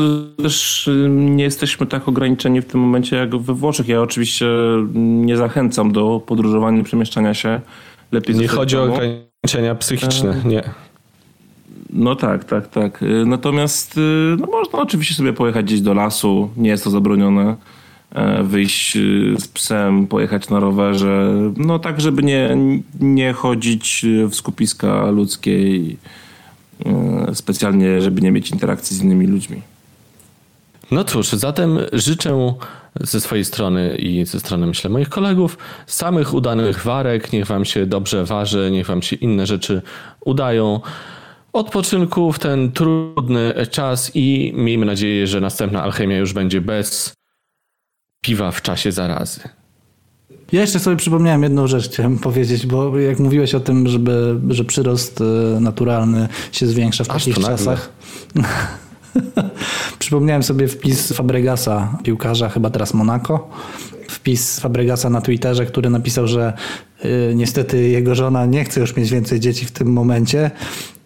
też 0.42 0.88
nie 1.08 1.44
jesteśmy 1.44 1.86
tak 1.86 2.08
ograniczeni 2.08 2.60
w 2.60 2.64
tym 2.64 2.80
momencie 2.80 3.16
jak 3.16 3.36
we 3.36 3.54
Włoszech. 3.54 3.88
Ja 3.88 4.02
oczywiście 4.02 4.46
nie 4.94 5.36
zachęcam 5.36 5.92
do 5.92 6.22
podróżowania, 6.26 6.84
przemieszczania 6.84 7.34
się. 7.34 7.60
Lepiej 8.12 8.36
nie 8.36 8.48
chodzi 8.48 8.76
o 8.76 8.82
ograniczenia 8.82 9.74
psychiczne, 9.74 10.30
e, 10.44 10.48
nie. 10.48 10.62
No 11.90 12.16
tak, 12.16 12.44
tak, 12.44 12.68
tak. 12.68 13.02
Y, 13.02 13.26
natomiast 13.26 13.98
y, 13.98 14.36
no 14.40 14.46
można 14.46 14.78
oczywiście 14.78 15.14
sobie 15.14 15.32
pojechać 15.32 15.66
gdzieś 15.66 15.80
do 15.80 15.94
lasu, 15.94 16.50
nie 16.56 16.70
jest 16.70 16.84
to 16.84 16.90
zabronione. 16.90 17.56
E, 18.14 18.42
wyjść 18.42 18.96
y, 18.96 19.34
z 19.38 19.48
psem, 19.48 20.06
pojechać 20.06 20.48
na 20.48 20.60
rowerze, 20.60 21.34
no 21.56 21.78
tak, 21.78 22.00
żeby 22.00 22.22
nie, 22.22 22.56
nie 23.00 23.32
chodzić 23.32 24.06
w 24.30 24.34
skupiska 24.34 25.10
ludzkie 25.10 25.76
i 25.76 25.96
specjalnie, 27.34 28.00
żeby 28.02 28.20
nie 28.20 28.30
mieć 28.30 28.50
interakcji 28.50 28.96
z 28.96 29.02
innymi 29.02 29.26
ludźmi. 29.26 29.62
No 30.90 31.04
cóż, 31.04 31.28
zatem 31.28 31.78
życzę 31.92 32.54
ze 33.00 33.20
swojej 33.20 33.44
strony 33.44 33.96
i 33.96 34.24
ze 34.24 34.40
strony, 34.40 34.66
myślę, 34.66 34.90
moich 34.90 35.08
kolegów 35.08 35.58
samych 35.86 36.34
udanych 36.34 36.84
warek. 36.84 37.32
Niech 37.32 37.46
wam 37.46 37.64
się 37.64 37.86
dobrze 37.86 38.24
waży, 38.24 38.68
niech 38.72 38.86
wam 38.86 39.02
się 39.02 39.16
inne 39.16 39.46
rzeczy 39.46 39.82
udają 40.24 40.80
odpoczynku 41.52 42.32
w 42.32 42.38
ten 42.38 42.72
trudny 42.72 43.66
czas 43.70 44.10
i 44.14 44.52
miejmy 44.56 44.86
nadzieję, 44.86 45.26
że 45.26 45.40
następna 45.40 45.82
alchemia 45.82 46.16
już 46.16 46.32
będzie 46.32 46.60
bez 46.60 47.14
piwa 48.20 48.50
w 48.50 48.62
czasie 48.62 48.92
zarazy. 48.92 49.40
Ja 50.52 50.60
jeszcze 50.60 50.80
sobie 50.80 50.96
przypomniałem 50.96 51.42
jedną 51.42 51.66
rzecz, 51.66 51.88
chciałem 51.88 52.18
powiedzieć, 52.18 52.66
bo 52.66 52.98
jak 52.98 53.18
mówiłeś 53.18 53.54
o 53.54 53.60
tym, 53.60 53.88
żeby, 53.88 54.40
że 54.48 54.64
przyrost 54.64 55.20
e, 55.20 55.60
naturalny 55.60 56.28
się 56.52 56.66
zwiększa 56.66 57.04
w 57.04 57.10
Aż 57.10 57.24
takich 57.24 57.44
czasach. 57.44 57.90
Przypomniałem 59.98 60.42
sobie 60.42 60.68
wpis 60.68 61.12
Fabregasa, 61.12 61.98
piłkarza, 62.04 62.48
chyba 62.48 62.70
teraz 62.70 62.94
Monaco. 62.94 63.48
Wpis 64.08 64.60
Fabregasa 64.60 65.10
na 65.10 65.20
Twitterze, 65.20 65.66
który 65.66 65.90
napisał, 65.90 66.26
że 66.26 66.52
y, 67.04 67.32
niestety 67.34 67.88
jego 67.88 68.14
żona 68.14 68.46
nie 68.46 68.64
chce 68.64 68.80
już 68.80 68.96
mieć 68.96 69.10
więcej 69.10 69.40
dzieci 69.40 69.66
w 69.66 69.70
tym 69.70 69.92
momencie 69.92 70.50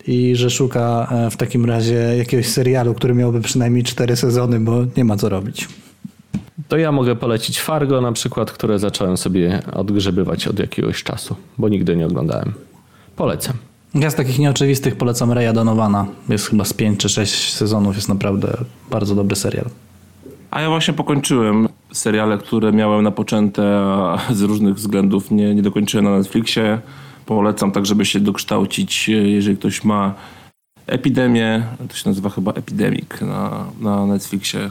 i 0.06 0.36
że 0.36 0.50
szuka 0.50 1.08
e, 1.10 1.30
w 1.30 1.36
takim 1.36 1.64
razie 1.64 1.94
jakiegoś 1.94 2.48
serialu, 2.48 2.94
który 2.94 3.14
miałby 3.14 3.40
przynajmniej 3.40 3.84
cztery 3.84 4.16
sezony, 4.16 4.60
bo 4.60 4.84
nie 4.96 5.04
ma 5.04 5.16
co 5.16 5.28
robić. 5.28 5.68
To 6.68 6.76
ja 6.76 6.92
mogę 6.92 7.16
polecić 7.16 7.60
Fargo 7.60 8.00
na 8.00 8.12
przykład, 8.12 8.50
które 8.50 8.78
zacząłem 8.78 9.16
sobie 9.16 9.62
odgrzebywać 9.72 10.48
od 10.48 10.58
jakiegoś 10.58 11.02
czasu, 11.02 11.36
bo 11.58 11.68
nigdy 11.68 11.96
nie 11.96 12.06
oglądałem. 12.06 12.52
Polecam. 13.16 13.54
Ja 13.94 14.10
z 14.10 14.14
takich 14.14 14.38
nieoczywistych 14.38 14.96
polecam 14.96 15.32
Reya 15.32 15.52
Donowana. 15.52 16.06
Jest 16.28 16.50
chyba 16.50 16.64
z 16.64 16.72
5 16.72 17.00
czy 17.00 17.08
6 17.08 17.52
sezonów, 17.52 17.96
jest 17.96 18.08
naprawdę 18.08 18.56
bardzo 18.90 19.14
dobry 19.14 19.36
serial. 19.36 19.66
A 20.50 20.60
ja 20.60 20.68
właśnie 20.68 20.94
pokończyłem 20.94 21.68
seriale, 21.92 22.38
które 22.38 22.72
miałem 22.72 23.02
napoczęte, 23.02 23.78
a 23.80 24.18
z 24.34 24.42
różnych 24.42 24.74
względów 24.74 25.30
nie, 25.30 25.54
nie 25.54 25.62
dokończyłem 25.62 26.04
na 26.04 26.18
Netflixie. 26.18 26.78
Polecam 27.26 27.72
tak, 27.72 27.86
żeby 27.86 28.04
się 28.04 28.20
dokształcić, 28.20 29.08
e, 29.08 29.12
jeżeli 29.12 29.56
ktoś 29.56 29.84
ma 29.84 30.14
epidemię, 30.86 31.66
to 31.88 31.96
się 31.96 32.08
nazywa 32.08 32.30
chyba 32.30 32.52
Epidemic 32.52 33.20
na, 33.20 33.66
na 33.80 34.06
Netflixie. 34.06 34.60
Mm, 34.60 34.70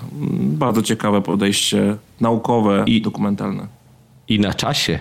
bardzo 0.57 0.81
ciekawe 0.81 1.21
podejście 1.21 1.95
naukowe 2.21 2.83
i 2.87 3.01
dokumentalne. 3.01 3.67
I 4.27 4.39
na 4.39 4.53
czasie. 4.53 4.99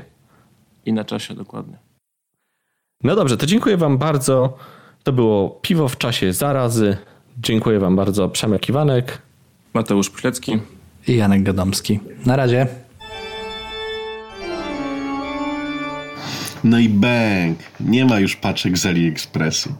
I 0.87 0.93
na 0.93 1.05
czasie, 1.05 1.35
dokładnie. 1.35 1.77
No 3.05 3.17
dobrze, 3.17 3.37
to 3.37 3.47
dziękuję 3.47 3.77
Wam 3.77 3.99
bardzo. 3.99 4.57
To 5.03 5.13
było 5.13 5.51
Piwo 5.51 5.89
w 5.89 5.99
czasie 5.99 6.33
zarazy. 6.33 6.97
Dziękuję 7.39 7.79
Wam 7.79 7.97
bardzo. 7.97 8.29
Przemek 8.29 8.69
Iwanek. 8.69 9.23
Mateusz 9.75 10.11
Pilecki. 10.11 10.59
I 11.09 11.17
Janek 11.17 11.43
Gadomski. 11.43 12.01
Na 12.27 12.37
razie. 12.37 12.67
No 16.65 16.79
i 16.79 16.89
bang! 16.89 17.59
Nie 17.81 18.05
ma 18.05 18.19
już 18.19 18.37
paczek 18.37 18.79
z 18.79 18.87
AliExpressu. 18.87 19.75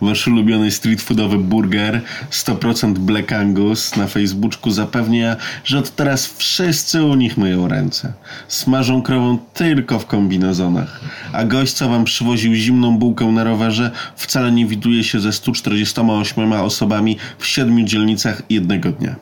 Wasz 0.00 0.28
ulubiony 0.28 0.70
street 0.70 1.02
foodowy 1.02 1.38
burger 1.38 2.00
100% 2.30 2.92
Black 2.92 3.32
Angus 3.32 3.96
na 3.96 4.06
Facebooku 4.06 4.70
zapewnia, 4.70 5.36
że 5.64 5.78
od 5.78 5.96
teraz 5.96 6.26
wszyscy 6.26 7.04
u 7.04 7.14
nich 7.14 7.36
myją 7.36 7.68
ręce. 7.68 8.12
Smażą 8.48 9.02
krową 9.02 9.38
tylko 9.54 9.98
w 9.98 10.06
kombinezonach. 10.06 11.00
A 11.32 11.44
gość, 11.44 11.72
co 11.72 11.88
wam 11.88 12.04
przywoził 12.04 12.54
zimną 12.54 12.98
bułkę 12.98 13.26
na 13.26 13.44
rowerze, 13.44 13.90
wcale 14.16 14.52
nie 14.52 14.66
widuje 14.66 15.04
się 15.04 15.20
ze 15.20 15.32
148 15.32 16.52
osobami 16.52 17.18
w 17.38 17.46
siedmiu 17.46 17.84
dzielnicach 17.84 18.42
jednego 18.50 18.92
dnia. 18.92 19.16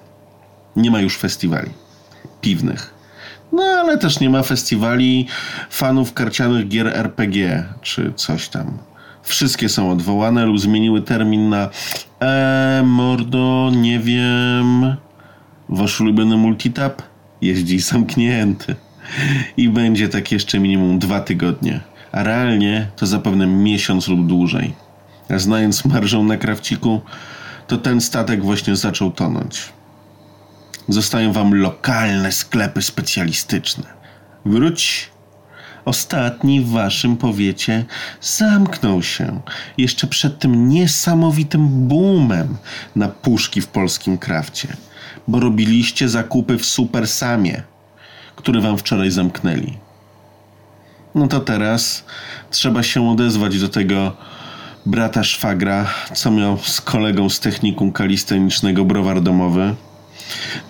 Nie 0.77 0.91
ma 0.91 1.01
już 1.01 1.19
festiwali 1.19 1.71
piwnych 2.41 3.00
no 3.53 3.63
ale 3.63 3.99
też 3.99 4.21
nie 4.21 4.31
ma 4.31 4.43
festiwali 4.43 5.27
fanów 5.71 6.15
karcianych 6.15 6.69
gier 6.69 6.87
RPG 6.87 7.65
czy 7.83 8.13
coś 8.17 8.49
tam. 8.49 8.79
Wszystkie 9.23 9.69
są 9.69 9.91
odwołane 9.91 10.47
lub 10.47 10.61
zmieniły 10.61 11.03
termin 11.03 11.49
na 11.49 11.69
eee, 12.21 12.85
mordo, 12.85 13.71
nie 13.77 13.99
wiem. 13.99 14.97
Wasz 15.69 16.01
ulubiony 16.01 16.37
multitap 16.37 17.03
jest 17.43 17.63
dziś 17.63 17.85
zamknięty. 17.85 18.77
I 19.57 19.69
będzie 19.69 20.09
tak 20.09 20.33
jeszcze 20.33 20.59
minimum 20.59 20.99
dwa 20.99 21.21
tygodnie. 21.21 21.81
A 22.13 22.23
realnie 22.23 22.89
to 22.97 23.07
zapewne 23.07 23.47
miesiąc 23.47 24.09
lub 24.09 24.27
dłużej. 24.27 24.75
A 25.29 25.39
znając 25.39 25.85
marżę 25.85 26.19
na 26.19 26.37
krawciku, 26.37 27.01
to 27.67 27.77
ten 27.77 28.01
statek 28.01 28.43
właśnie 28.43 28.77
zaczął 28.77 29.11
tonąć 29.11 29.73
zostają 30.93 31.33
wam 31.33 31.55
lokalne 31.55 32.33
sklepy 32.33 32.83
specjalistyczne. 32.83 33.85
Wróć. 34.45 35.11
Ostatni 35.85 36.61
w 36.61 36.69
waszym 36.69 37.17
powiecie 37.17 37.85
zamknął 38.21 39.03
się 39.03 39.41
jeszcze 39.79 40.07
przed 40.07 40.39
tym 40.39 40.69
niesamowitym 40.69 41.89
boomem 41.89 42.57
na 42.97 43.09
puszki 43.09 43.61
w 43.61 43.67
polskim 43.67 44.19
krafcie, 44.19 44.77
bo 45.29 45.41
robiliście 45.41 46.09
zakupy 46.09 46.59
w 46.59 46.67
Super 46.67 47.09
Samie, 47.09 47.63
który 48.37 48.61
wam 48.61 48.79
wczoraj 48.79 49.11
zamknęli. 49.11 49.79
No 51.15 51.29
to 51.29 51.41
teraz 51.41 52.05
trzeba 52.51 52.83
się 52.83 53.11
odezwać 53.11 53.61
do 53.61 53.69
tego 53.69 54.17
brata 54.87 55.25
szwagra, 55.25 55.87
co 56.15 56.31
miał 56.31 56.59
z 56.59 56.81
kolegą 56.81 57.29
z 57.29 57.41
technikum 57.41 57.93
kalistenicznego 57.93 58.85
browar 58.85 59.23
domowy. 59.23 59.75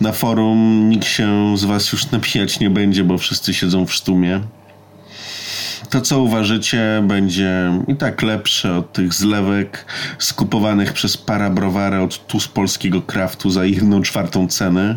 Na 0.00 0.12
forum 0.12 0.88
nikt 0.90 1.06
się 1.06 1.56
z 1.56 1.64
was 1.64 1.92
już 1.92 2.10
napijać 2.10 2.60
nie 2.60 2.70
będzie, 2.70 3.04
bo 3.04 3.18
wszyscy 3.18 3.54
siedzą 3.54 3.86
w 3.86 3.92
sztumie. 3.92 4.40
To, 5.90 6.00
co 6.00 6.20
uważacie, 6.20 7.02
będzie 7.02 7.72
i 7.88 7.96
tak 7.96 8.22
lepsze 8.22 8.76
od 8.76 8.92
tych 8.92 9.14
zlewek 9.14 9.86
skupowanych 10.18 10.92
przez 10.92 11.16
para 11.16 11.50
browary 11.50 12.00
od 12.00 12.26
tu 12.26 12.40
z 12.40 12.48
polskiego 12.48 13.02
kraftu 13.02 13.50
za 13.50 13.64
jedną 13.64 14.02
czwartą 14.02 14.48
cenę, 14.48 14.96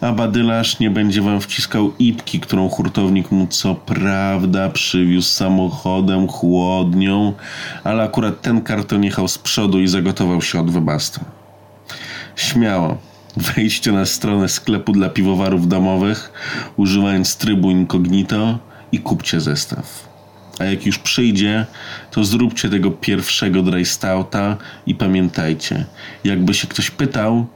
a 0.00 0.12
badylarz 0.12 0.78
nie 0.78 0.90
będzie 0.90 1.22
wam 1.22 1.40
wciskał 1.40 1.92
ipki, 1.98 2.40
którą 2.40 2.68
hurtownik 2.68 3.30
mu 3.30 3.46
co 3.46 3.74
prawda 3.74 4.70
przywiózł 4.70 5.28
samochodem, 5.28 6.28
chłodnią, 6.28 7.32
ale 7.84 8.02
akurat 8.02 8.40
ten 8.40 8.60
karton 8.60 9.04
jechał 9.04 9.28
z 9.28 9.38
przodu 9.38 9.80
i 9.80 9.88
zagotował 9.88 10.42
się 10.42 10.60
od 10.60 10.70
wybasta. 10.70 11.20
Śmiało. 12.36 13.11
Wejdźcie 13.36 13.92
na 13.92 14.06
stronę 14.06 14.48
sklepu 14.48 14.92
dla 14.92 15.08
piwowarów 15.08 15.68
domowych, 15.68 16.32
używając 16.76 17.36
trybu 17.36 17.70
incognito 17.70 18.58
i 18.92 18.98
kupcie 18.98 19.40
zestaw. 19.40 20.08
A 20.58 20.64
jak 20.64 20.86
już 20.86 20.98
przyjdzie, 20.98 21.66
to 22.10 22.24
zróbcie 22.24 22.68
tego 22.68 22.90
pierwszego 22.90 23.62
dry 23.62 23.84
stouta 23.84 24.56
i 24.86 24.94
pamiętajcie, 24.94 25.84
jakby 26.24 26.54
się 26.54 26.66
ktoś 26.68 26.90
pytał, 26.90 27.46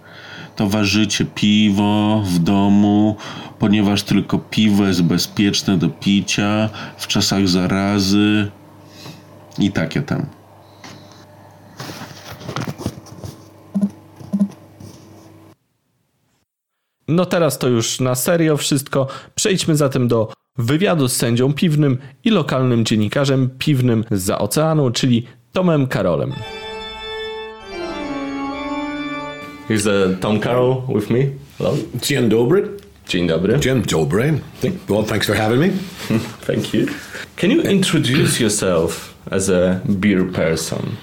to 0.56 0.68
ważycie 0.68 1.24
piwo 1.24 2.22
w 2.26 2.38
domu, 2.38 3.16
ponieważ 3.58 4.02
tylko 4.02 4.38
piwo 4.38 4.86
jest 4.86 5.02
bezpieczne 5.02 5.78
do 5.78 5.88
picia 5.88 6.70
w 6.96 7.06
czasach 7.06 7.48
zarazy 7.48 8.50
i 9.58 9.72
takie 9.72 10.02
tam. 10.02 10.26
No 17.08 17.26
teraz 17.26 17.58
to 17.58 17.68
już 17.68 18.00
na 18.00 18.14
serio 18.14 18.56
wszystko. 18.56 19.06
Przejdźmy 19.34 19.76
zatem 19.76 20.08
do 20.08 20.32
wywiadu 20.58 21.08
z 21.08 21.16
sędzią 21.16 21.52
piwnym 21.52 21.98
i 22.24 22.30
lokalnym 22.30 22.84
dziennikarzem 22.84 23.50
piwnym 23.58 24.04
z 24.10 24.30
oceanu, 24.30 24.90
czyli 24.90 25.26
Tomem 25.52 25.86
Karolem. 25.86 26.32
Here's 29.68 29.86
uh, 29.86 30.20
Tom 30.20 30.40
Carroll 30.40 30.82
with 30.94 31.10
me. 31.10 31.18
Hello. 31.58 31.76
Dzień 32.02 32.28
dobry. 32.28 32.68
Dzień 33.08 33.26
dobry. 33.26 33.58
Dzień 33.58 33.82
dobry. 33.82 34.40
Well, 34.88 35.04
thanks 35.04 35.26
for 35.26 35.36
having 35.36 35.60
me. 35.60 35.68
Thank 36.46 36.74
you. 36.74 36.86
Can 37.36 37.50
you 37.50 37.62
introduce 37.62 38.40
yourself 38.40 39.14
as 39.30 39.48
a 39.48 39.80
beer 39.84 40.24
person? 40.32 40.96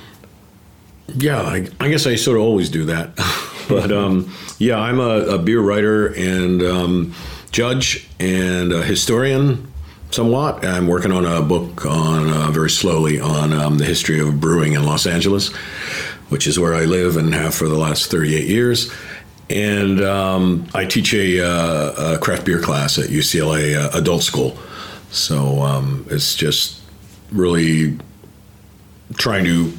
Yeah, 1.19 1.55
I, 1.55 1.67
I 1.79 1.89
guess 1.89 2.07
I 2.07 2.17
sort 2.17 2.37
of 2.37 2.43
always 2.43 2.69
do 2.69 2.85
that. 2.85 3.09
but 3.73 3.91
um, 3.91 4.31
yeah, 4.59 4.79
I'm 4.79 4.99
a, 4.99 5.35
a 5.35 5.37
beer 5.39 5.59
writer 5.59 6.07
and 6.13 6.61
um, 6.61 7.13
judge 7.51 8.07
and 8.19 8.71
a 8.71 8.83
historian 8.83 9.71
somewhat. 10.11 10.63
I'm 10.63 10.87
working 10.87 11.11
on 11.11 11.25
a 11.25 11.41
book 11.41 11.85
on 11.85 12.29
uh, 12.29 12.51
very 12.51 12.69
slowly 12.69 13.19
on 13.19 13.51
um, 13.51 13.79
the 13.79 13.85
history 13.85 14.19
of 14.19 14.39
brewing 14.39 14.73
in 14.73 14.83
Los 14.83 15.07
Angeles, 15.07 15.53
which 16.29 16.45
is 16.45 16.59
where 16.59 16.75
I 16.75 16.85
live 16.85 17.17
and 17.17 17.33
have 17.33 17.55
for 17.55 17.67
the 17.67 17.77
last 17.77 18.11
38 18.11 18.47
years. 18.47 18.93
And 19.49 20.01
um, 20.01 20.67
I 20.73 20.85
teach 20.85 21.13
a, 21.13 21.41
uh, 21.45 22.15
a, 22.15 22.17
craft 22.19 22.45
beer 22.45 22.61
class 22.61 22.97
at 22.97 23.09
UCLA 23.09 23.75
uh, 23.75 23.97
Adult 23.97 24.23
School. 24.23 24.57
So 25.09 25.61
um, 25.61 26.05
it's 26.09 26.35
just 26.35 26.79
really 27.31 27.97
trying 29.17 29.45
to 29.45 29.73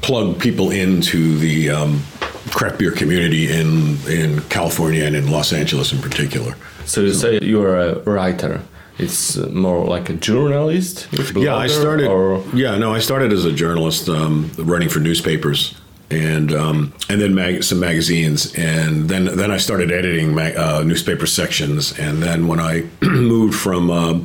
plug 0.00 0.40
people 0.40 0.70
into 0.70 1.38
the 1.38 1.70
um, 1.70 2.02
craft 2.50 2.78
beer 2.78 2.92
community 2.92 3.50
in 3.50 3.96
in 4.08 4.40
California 4.48 5.04
and 5.04 5.16
in 5.16 5.30
Los 5.30 5.52
Angeles 5.52 5.92
in 5.92 6.00
particular. 6.00 6.54
So 6.84 7.00
you 7.00 7.14
say 7.14 7.38
you're 7.40 7.76
a 7.76 7.98
writer. 8.00 8.60
It's 8.96 9.36
more 9.36 9.84
like 9.86 10.08
a 10.08 10.14
journalist. 10.14 11.08
Yeah, 11.34 11.56
I 11.56 11.66
started. 11.66 12.06
Or? 12.06 12.44
Yeah, 12.54 12.78
no, 12.78 12.94
I 12.94 13.00
started 13.00 13.32
as 13.32 13.44
a 13.44 13.52
journalist, 13.52 14.08
um, 14.08 14.52
writing 14.56 14.88
for 14.88 15.00
newspapers 15.00 15.74
and 16.10 16.52
um, 16.52 16.94
and 17.08 17.20
then 17.20 17.34
mag- 17.34 17.62
some 17.62 17.80
magazines, 17.80 18.54
and 18.54 19.08
then 19.08 19.24
then 19.24 19.50
I 19.50 19.56
started 19.56 19.90
editing 19.90 20.38
uh, 20.38 20.82
newspaper 20.82 21.26
sections, 21.26 21.98
and 21.98 22.22
then 22.22 22.46
when 22.46 22.60
I 22.60 22.84
moved 23.02 23.58
from 23.58 23.90
uh, 23.90 24.20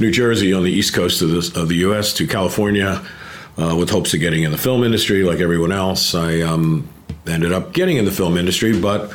New 0.00 0.10
Jersey 0.10 0.52
on 0.52 0.64
the 0.64 0.72
east 0.72 0.92
coast 0.94 1.22
of 1.22 1.30
the, 1.30 1.60
of 1.60 1.68
the 1.68 1.76
U.S. 1.76 2.12
to 2.14 2.26
California, 2.26 3.04
uh, 3.58 3.76
with 3.76 3.90
hopes 3.90 4.14
of 4.14 4.20
getting 4.20 4.42
in 4.42 4.50
the 4.50 4.58
film 4.58 4.84
industry 4.84 5.22
like 5.22 5.40
everyone 5.40 5.72
else, 5.72 6.14
I 6.14 6.40
um, 6.40 6.88
ended 7.26 7.52
up 7.52 7.72
getting 7.72 7.96
in 7.96 8.04
the 8.04 8.10
film 8.10 8.36
industry, 8.36 8.78
but 8.78 9.12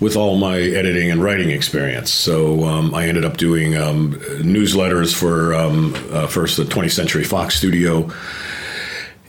with 0.00 0.16
all 0.16 0.36
my 0.36 0.58
editing 0.58 1.10
and 1.10 1.22
writing 1.22 1.50
experience. 1.50 2.10
So 2.10 2.64
um, 2.64 2.94
I 2.94 3.06
ended 3.06 3.24
up 3.24 3.36
doing 3.36 3.76
um, 3.76 4.14
newsletters 4.40 5.14
for 5.14 5.54
um, 5.54 5.94
uh, 6.10 6.26
first 6.26 6.56
the 6.56 6.64
20th 6.64 6.92
Century 6.92 7.24
Fox 7.24 7.54
Studio, 7.54 8.10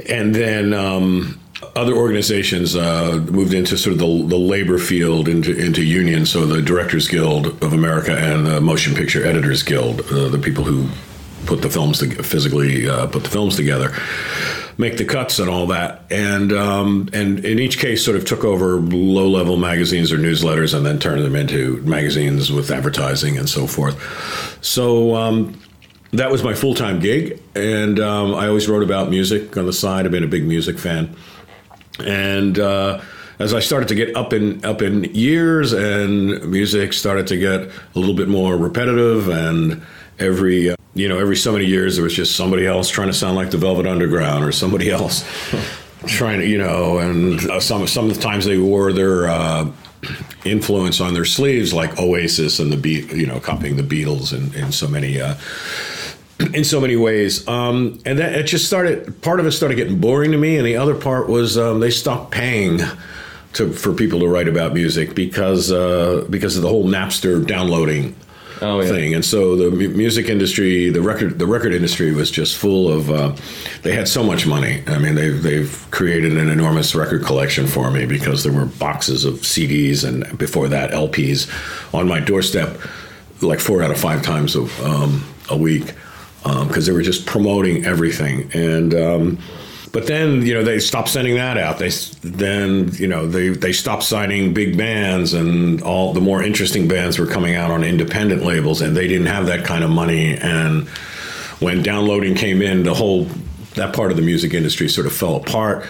and 0.10 0.34
then 0.34 0.74
um, 0.74 1.40
other 1.76 1.94
organizations 1.94 2.76
uh, 2.76 3.24
moved 3.30 3.54
into 3.54 3.78
sort 3.78 3.94
of 3.94 4.00
the, 4.00 4.26
the 4.28 4.38
labor 4.38 4.78
field 4.78 5.28
into 5.28 5.56
into 5.58 5.84
unions. 5.84 6.32
So 6.32 6.46
the 6.46 6.62
Directors 6.62 7.08
Guild 7.08 7.48
of 7.62 7.74
America 7.74 8.18
and 8.18 8.48
the 8.48 8.62
Motion 8.62 8.96
Picture 8.96 9.26
Editors 9.26 9.64
Guild, 9.64 10.02
uh, 10.12 10.30
the 10.30 10.40
people 10.40 10.64
who 10.64 10.90
put 11.46 11.62
the 11.62 11.70
films 11.70 12.00
to, 12.00 12.24
physically 12.24 12.88
uh, 12.90 13.08
put 13.08 13.24
the 13.24 13.30
films 13.30 13.56
together 13.56 13.94
make 14.78 14.98
the 14.98 15.06
cuts 15.06 15.40
and 15.40 15.50
all 15.50 15.68
that. 15.68 16.04
And 16.10 16.52
um, 16.52 17.08
and 17.14 17.46
in 17.46 17.60
each 17.60 17.78
case, 17.78 18.04
sort 18.04 18.18
of 18.18 18.26
took 18.26 18.44
over 18.44 18.78
low 18.80 19.30
level 19.30 19.56
magazines 19.58 20.12
or 20.12 20.18
newsletters 20.18 20.74
and 20.76 20.86
then 20.86 21.00
turned 21.00 21.24
them 21.24 21.36
into 21.36 21.78
magazines 21.84 22.52
with 22.52 22.72
advertising 22.72 23.38
and 23.38 23.48
so 23.48 23.68
forth. 23.68 23.96
So. 24.62 25.16
Um, 25.16 25.58
that 26.14 26.30
was 26.30 26.44
my 26.44 26.54
full 26.54 26.76
time 26.76 27.00
gig, 27.00 27.42
and 27.56 27.98
um, 27.98 28.36
I 28.36 28.48
always 28.48 28.68
wrote 28.68 28.84
about 28.84 29.10
music 29.10 29.56
on 29.56 29.66
the 29.66 29.72
side. 29.72 30.06
I've 30.06 30.12
been 30.12 30.26
a 30.26 30.28
big 30.28 30.44
music 30.44 30.78
fan, 30.78 31.16
and 32.06 32.60
uh, 32.60 33.00
as 33.40 33.54
I 33.54 33.62
started 33.62 33.88
to 33.88 33.96
get 33.96 34.14
up 34.18 34.34
in 34.34 34.66
up 34.66 34.82
in 34.82 35.06
years, 35.06 35.72
and 35.72 36.52
music 36.52 36.92
started 36.92 37.28
to 37.28 37.38
get 37.38 37.62
a 37.62 37.72
little 37.96 38.14
bit 38.14 38.28
more 38.28 38.58
repetitive, 38.58 39.30
and 39.30 39.82
every 40.22 40.70
uh, 40.70 40.76
you 40.94 41.10
know 41.10 41.18
every 41.18 41.36
so 41.36 41.52
many 41.52 41.66
years 41.66 41.96
there 41.96 42.04
was 42.04 42.14
just 42.14 42.36
somebody 42.36 42.66
else 42.66 42.90
trying 42.90 43.08
to 43.08 43.14
sound 43.14 43.36
like 43.36 43.52
the 43.52 43.58
Velvet 43.58 43.88
Underground 43.88 44.46
or 44.46 44.52
somebody 44.52 44.90
else 44.90 45.26
trying 46.06 46.40
to 46.40 46.48
you 46.48 46.58
know 46.58 47.00
and 47.00 47.40
uh, 47.50 47.60
some 47.60 47.88
some 47.88 48.10
of 48.10 48.16
the 48.16 48.22
times 48.22 48.46
they 48.46 48.58
wore 48.58 48.94
their 48.94 49.28
uh, 49.28 49.70
influence 50.46 51.02
on 51.02 51.14
their 51.14 51.26
sleeves 51.26 51.74
like 51.74 52.00
Oasis 52.00 52.60
and 52.60 52.72
the 52.72 52.78
beat 52.78 53.12
you 53.12 53.28
know 53.28 53.40
copying 53.40 53.76
the 53.76 53.84
Beatles 53.84 54.34
in, 54.34 54.54
in 54.56 54.72
so 54.72 54.88
many 54.88 55.20
uh, 55.20 55.36
in 56.54 56.64
so 56.64 56.80
many 56.80 56.96
ways. 56.96 57.48
Um, 57.48 58.00
and 58.06 58.20
that 58.20 58.34
it 58.34 58.44
just 58.44 58.66
started 58.66 59.22
part 59.22 59.40
of 59.40 59.46
it 59.46 59.52
started 59.52 59.76
getting 59.76 60.00
boring 60.00 60.32
to 60.32 60.38
me 60.38 60.58
and 60.58 60.66
the 60.66 60.78
other 60.78 60.96
part 60.96 61.30
was 61.30 61.58
um, 61.58 61.80
they 61.80 61.92
stopped 61.92 62.32
paying 62.32 62.80
to, 63.54 63.72
for 63.74 63.94
people 63.94 64.20
to 64.22 64.28
write 64.28 64.48
about 64.48 64.74
music 64.74 65.14
because 65.14 65.72
uh, 65.72 66.26
because 66.30 66.56
of 66.56 66.64
the 66.64 66.70
whole 66.70 66.86
Napster 66.86 67.46
downloading 67.46 68.16
Oh, 68.62 68.80
yeah. 68.82 68.88
thing. 68.90 69.16
And 69.16 69.26
so 69.26 69.56
the 69.56 69.72
mu- 69.72 69.90
music 69.90 70.30
industry, 70.30 70.90
the 70.90 71.02
record, 71.02 71.40
the 71.40 71.48
record 71.48 71.74
industry 71.74 72.14
was 72.14 72.30
just 72.30 72.58
full 72.58 72.92
of. 72.92 73.10
Uh, 73.10 73.36
they 73.82 73.94
had 73.94 74.08
so 74.08 74.24
much 74.24 74.46
money. 74.46 74.84
I 74.88 75.00
mean, 75.00 75.16
they've 75.16 75.42
they've 75.42 75.88
created 75.92 76.38
an 76.38 76.48
enormous 76.50 76.94
record 76.94 77.24
collection 77.24 77.66
for 77.66 77.90
me 77.90 78.06
because 78.06 78.44
there 78.44 78.54
were 78.54 78.66
boxes 78.66 79.26
of 79.26 79.36
CDs 79.36 80.08
and 80.08 80.38
before 80.38 80.68
that 80.70 80.92
LPs 80.92 81.50
on 81.94 82.08
my 82.08 82.20
doorstep, 82.20 82.78
like 83.42 83.60
four 83.60 83.82
out 83.82 83.90
of 83.92 83.98
five 84.00 84.22
times 84.22 84.56
a, 84.56 84.62
um, 84.86 85.26
a 85.50 85.58
week, 85.58 85.94
because 86.44 86.86
they 86.86 86.94
were 86.94 87.02
just 87.02 87.26
promoting 87.26 87.86
everything 87.86 88.52
and. 88.54 88.94
Um, 88.94 89.40
but 89.92 90.08
then 90.08 90.46
you 90.46 90.54
know 90.54 90.64
they 90.64 90.80
stopped 90.80 91.10
sending 91.10 91.36
that 91.36 91.58
out. 91.58 91.80
They 91.80 91.90
then 92.24 92.90
you 92.94 93.08
know 93.08 93.28
they 93.28 93.50
they 93.50 93.74
stopped 93.74 94.04
signing 94.04 94.54
big 94.54 94.78
bands, 94.78 95.34
and 95.34 95.82
all 95.82 96.14
the 96.14 96.22
more 96.22 96.42
interesting 96.42 96.88
bands 96.88 97.20
were 97.20 97.28
coming 97.28 97.56
out 97.56 97.72
on 97.72 97.84
independent 97.84 98.44
labels, 98.44 98.82
and 98.82 98.96
they 98.96 99.08
didn't 99.08 99.28
have 99.28 99.48
that 99.48 99.66
kind 99.66 99.84
of 99.84 99.90
money. 99.90 100.38
And 100.38 100.88
when 101.60 101.84
downloading 101.84 102.36
came 102.36 102.62
in, 102.62 102.84
the 102.84 102.94
whole 102.94 103.26
that 103.76 103.94
part 103.94 104.12
of 104.12 104.18
the 104.18 104.24
music 104.24 104.54
industry 104.54 104.88
sort 104.88 105.08
of 105.08 105.14
fell 105.14 105.36
apart. 105.36 105.86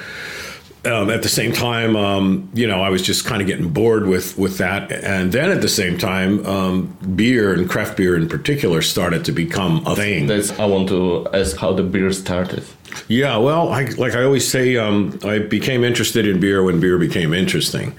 Um, 0.83 1.11
at 1.11 1.21
the 1.21 1.29
same 1.29 1.51
time, 1.51 1.95
um, 1.95 2.49
you 2.55 2.65
know, 2.65 2.81
I 2.81 2.89
was 2.89 3.03
just 3.03 3.23
kind 3.23 3.39
of 3.39 3.47
getting 3.47 3.69
bored 3.69 4.07
with 4.07 4.35
with 4.35 4.57
that, 4.57 4.91
and 4.91 5.31
then 5.31 5.51
at 5.51 5.61
the 5.61 5.69
same 5.69 5.95
time, 5.95 6.43
um, 6.47 6.97
beer 7.15 7.53
and 7.53 7.69
craft 7.69 7.97
beer 7.97 8.15
in 8.15 8.27
particular 8.27 8.81
started 8.81 9.23
to 9.25 9.31
become 9.31 9.85
a 9.85 9.95
thing. 9.95 10.25
That's 10.25 10.51
I 10.59 10.65
want 10.65 10.89
to 10.89 11.27
ask 11.33 11.55
how 11.55 11.73
the 11.73 11.83
beer 11.83 12.11
started. 12.11 12.63
Yeah, 13.07 13.37
well, 13.37 13.69
I, 13.69 13.85
like 13.97 14.15
I 14.15 14.23
always 14.23 14.49
say, 14.49 14.75
um, 14.77 15.19
I 15.23 15.37
became 15.37 15.83
interested 15.83 16.27
in 16.27 16.39
beer 16.39 16.63
when 16.63 16.79
beer 16.79 16.97
became 16.97 17.31
interesting. 17.31 17.91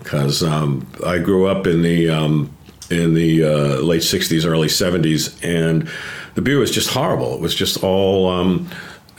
Because 0.00 0.42
um, 0.42 0.86
I 1.06 1.18
grew 1.18 1.46
up 1.46 1.68
in 1.68 1.82
the 1.82 2.10
um, 2.10 2.50
in 2.90 3.14
the 3.14 3.44
uh, 3.44 3.76
late 3.80 4.02
'60s, 4.02 4.44
early 4.44 4.68
'70s, 4.68 5.38
and 5.44 5.88
the 6.34 6.42
beer 6.42 6.58
was 6.58 6.72
just 6.72 6.90
horrible. 6.90 7.34
It 7.34 7.40
was 7.40 7.54
just 7.54 7.84
all 7.84 8.28
um, 8.28 8.68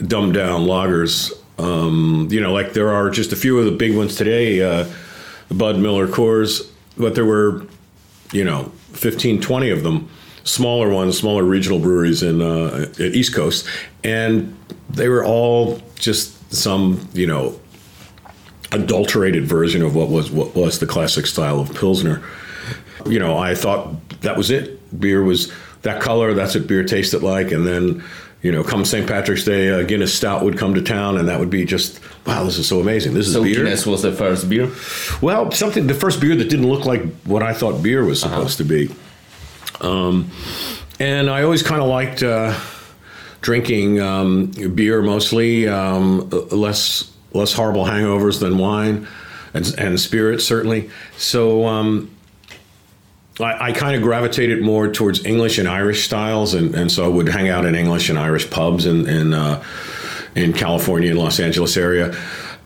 dumbed 0.06 0.34
down 0.34 0.66
lagers 0.66 1.32
Um, 1.58 2.28
you 2.30 2.40
know, 2.40 2.52
like 2.52 2.72
there 2.72 2.92
are 2.92 3.10
just 3.10 3.32
a 3.32 3.36
few 3.36 3.58
of 3.58 3.64
the 3.64 3.70
big 3.70 3.96
ones 3.96 4.16
today, 4.16 4.62
uh, 4.62 4.86
Bud 5.50 5.78
Miller 5.78 6.06
Coors, 6.06 6.70
but 6.98 7.14
there 7.14 7.24
were, 7.24 7.66
you 8.32 8.44
know, 8.44 8.64
15, 8.92 9.40
20 9.40 9.70
of 9.70 9.82
them, 9.82 10.08
smaller 10.44 10.90
ones, 10.90 11.18
smaller 11.18 11.44
regional 11.44 11.78
breweries 11.78 12.22
in 12.22 12.42
uh, 12.42 12.92
East 12.98 13.34
Coast, 13.34 13.66
and 14.04 14.56
they 14.90 15.08
were 15.08 15.24
all 15.24 15.80
just 15.96 16.52
some, 16.52 17.08
you 17.14 17.26
know, 17.26 17.58
adulterated 18.72 19.44
version 19.44 19.82
of 19.82 19.94
what 19.94 20.08
was 20.08 20.30
what 20.30 20.54
was 20.54 20.78
the 20.78 20.86
classic 20.86 21.26
style 21.26 21.60
of 21.60 21.74
pilsner. 21.74 22.22
You 23.06 23.18
know, 23.18 23.38
I 23.38 23.54
thought 23.54 24.20
that 24.22 24.36
was 24.36 24.50
it. 24.50 24.98
Beer 24.98 25.22
was 25.22 25.52
that 25.82 26.02
color. 26.02 26.34
That's 26.34 26.54
what 26.54 26.66
beer 26.66 26.84
tasted 26.84 27.22
like. 27.22 27.52
And 27.52 27.66
then, 27.66 28.04
you 28.42 28.52
know, 28.52 28.62
come 28.62 28.84
St. 28.84 29.06
Patrick's 29.06 29.44
Day, 29.44 29.68
a 29.68 29.84
Guinness 29.84 30.14
Stout 30.14 30.44
would 30.44 30.58
come 30.58 30.74
to 30.74 30.82
town, 30.82 31.16
and 31.16 31.28
that 31.28 31.40
would 31.40 31.50
be 31.50 31.64
just 31.64 32.00
wow. 32.26 32.44
This 32.44 32.58
is 32.58 32.68
so 32.68 32.80
amazing. 32.80 33.14
This 33.14 33.26
is 33.26 33.32
So 33.32 33.42
beer. 33.42 33.56
Guinness 33.56 33.86
was 33.86 34.02
the 34.02 34.12
first 34.12 34.48
beer. 34.48 34.70
Well, 35.20 35.50
something 35.50 35.86
the 35.86 35.94
first 35.94 36.20
beer 36.20 36.36
that 36.36 36.48
didn't 36.48 36.68
look 36.68 36.84
like 36.84 37.02
what 37.22 37.42
I 37.42 37.52
thought 37.52 37.82
beer 37.82 38.04
was 38.04 38.20
supposed 38.20 38.58
to 38.58 38.64
be. 38.64 38.90
Um, 39.80 40.30
and 41.00 41.28
I 41.28 41.42
always 41.42 41.62
kind 41.62 41.80
of 41.80 41.88
liked 41.88 42.22
uh, 42.22 42.58
drinking 43.40 44.00
um, 44.00 44.46
beer 44.74 45.02
mostly, 45.02 45.68
um, 45.68 46.28
less 46.30 47.12
less 47.32 47.52
horrible 47.52 47.84
hangovers 47.84 48.40
than 48.40 48.58
wine, 48.58 49.06
and, 49.54 49.74
and 49.78 50.00
spirits 50.00 50.44
certainly. 50.44 50.90
So. 51.16 51.66
I, 53.40 53.68
I 53.68 53.72
kind 53.72 53.94
of 53.94 54.02
gravitated 54.02 54.62
more 54.62 54.90
towards 54.90 55.24
English 55.24 55.58
and 55.58 55.68
Irish 55.68 56.04
styles, 56.04 56.54
and, 56.54 56.74
and 56.74 56.90
so 56.90 57.04
I 57.04 57.08
would 57.08 57.28
hang 57.28 57.48
out 57.48 57.64
in 57.64 57.74
English 57.74 58.08
and 58.08 58.18
Irish 58.18 58.48
pubs 58.50 58.86
in 58.86 59.06
in, 59.08 59.34
uh, 59.34 59.62
in 60.34 60.52
California 60.52 61.10
and 61.10 61.18
Los 61.18 61.38
Angeles 61.38 61.76
area, 61.76 62.16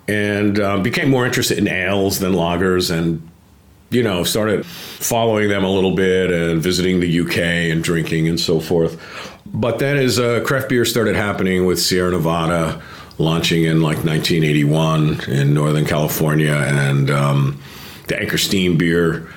and 0.06 0.60
um, 0.60 0.82
became 0.82 1.10
more 1.10 1.26
interested 1.26 1.58
in 1.58 1.68
ales 1.68 2.18
than 2.20 2.32
lagers, 2.32 2.90
and 2.96 3.26
you 3.90 4.02
know 4.02 4.22
started 4.22 4.64
following 4.64 5.48
them 5.48 5.64
a 5.64 5.70
little 5.70 5.94
bit 5.94 6.30
and 6.30 6.62
visiting 6.62 7.00
the 7.00 7.20
UK 7.20 7.38
and 7.38 7.82
drinking 7.82 8.28
and 8.28 8.38
so 8.38 8.60
forth. 8.60 9.00
But 9.46 9.80
then 9.80 9.96
as 9.96 10.20
uh, 10.20 10.42
craft 10.44 10.68
beer 10.68 10.84
started 10.84 11.16
happening 11.16 11.66
with 11.66 11.80
Sierra 11.80 12.12
Nevada 12.12 12.80
launching 13.18 13.64
in 13.64 13.82
like 13.82 13.98
1981 13.98 15.28
in 15.28 15.52
Northern 15.52 15.84
California, 15.84 16.54
and 16.54 17.10
um, 17.10 17.60
the 18.06 18.18
Anchor 18.18 18.38
Steam 18.38 18.76
beer 18.78 19.28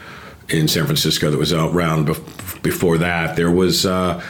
in 0.54 0.68
San 0.68 0.86
Francisco 0.86 1.32
that 1.32 1.38
was 1.38 1.52
around 1.52 2.08
bef- 2.08 2.62
before 2.62 2.98
that. 3.00 3.36
There 3.36 3.52
was, 3.52 3.86
uh, 3.86 4.24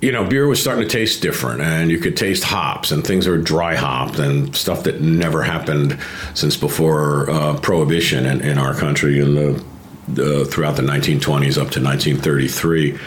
you 0.00 0.12
know, 0.12 0.24
beer 0.24 0.46
was 0.46 0.60
starting 0.60 0.82
to 0.82 0.90
taste 0.90 1.22
different, 1.22 1.60
and 1.60 1.90
you 1.90 1.98
could 1.98 2.16
taste 2.16 2.44
hops, 2.44 2.90
and 2.90 3.06
things 3.06 3.26
were 3.26 3.38
dry 3.38 3.74
hopped, 3.74 4.18
and 4.18 4.54
stuff 4.54 4.84
that 4.84 5.00
never 5.00 5.42
happened 5.42 5.98
since 6.34 6.56
before 6.56 7.30
uh, 7.30 7.58
Prohibition 7.60 8.26
in, 8.26 8.40
in 8.40 8.58
our 8.58 8.74
country 8.74 9.20
in 9.20 9.34
the, 9.34 10.44
throughout 10.46 10.76
the 10.76 10.82
1920s 10.82 11.58
up 11.58 11.70
to 11.72 11.82
1933 11.82 12.98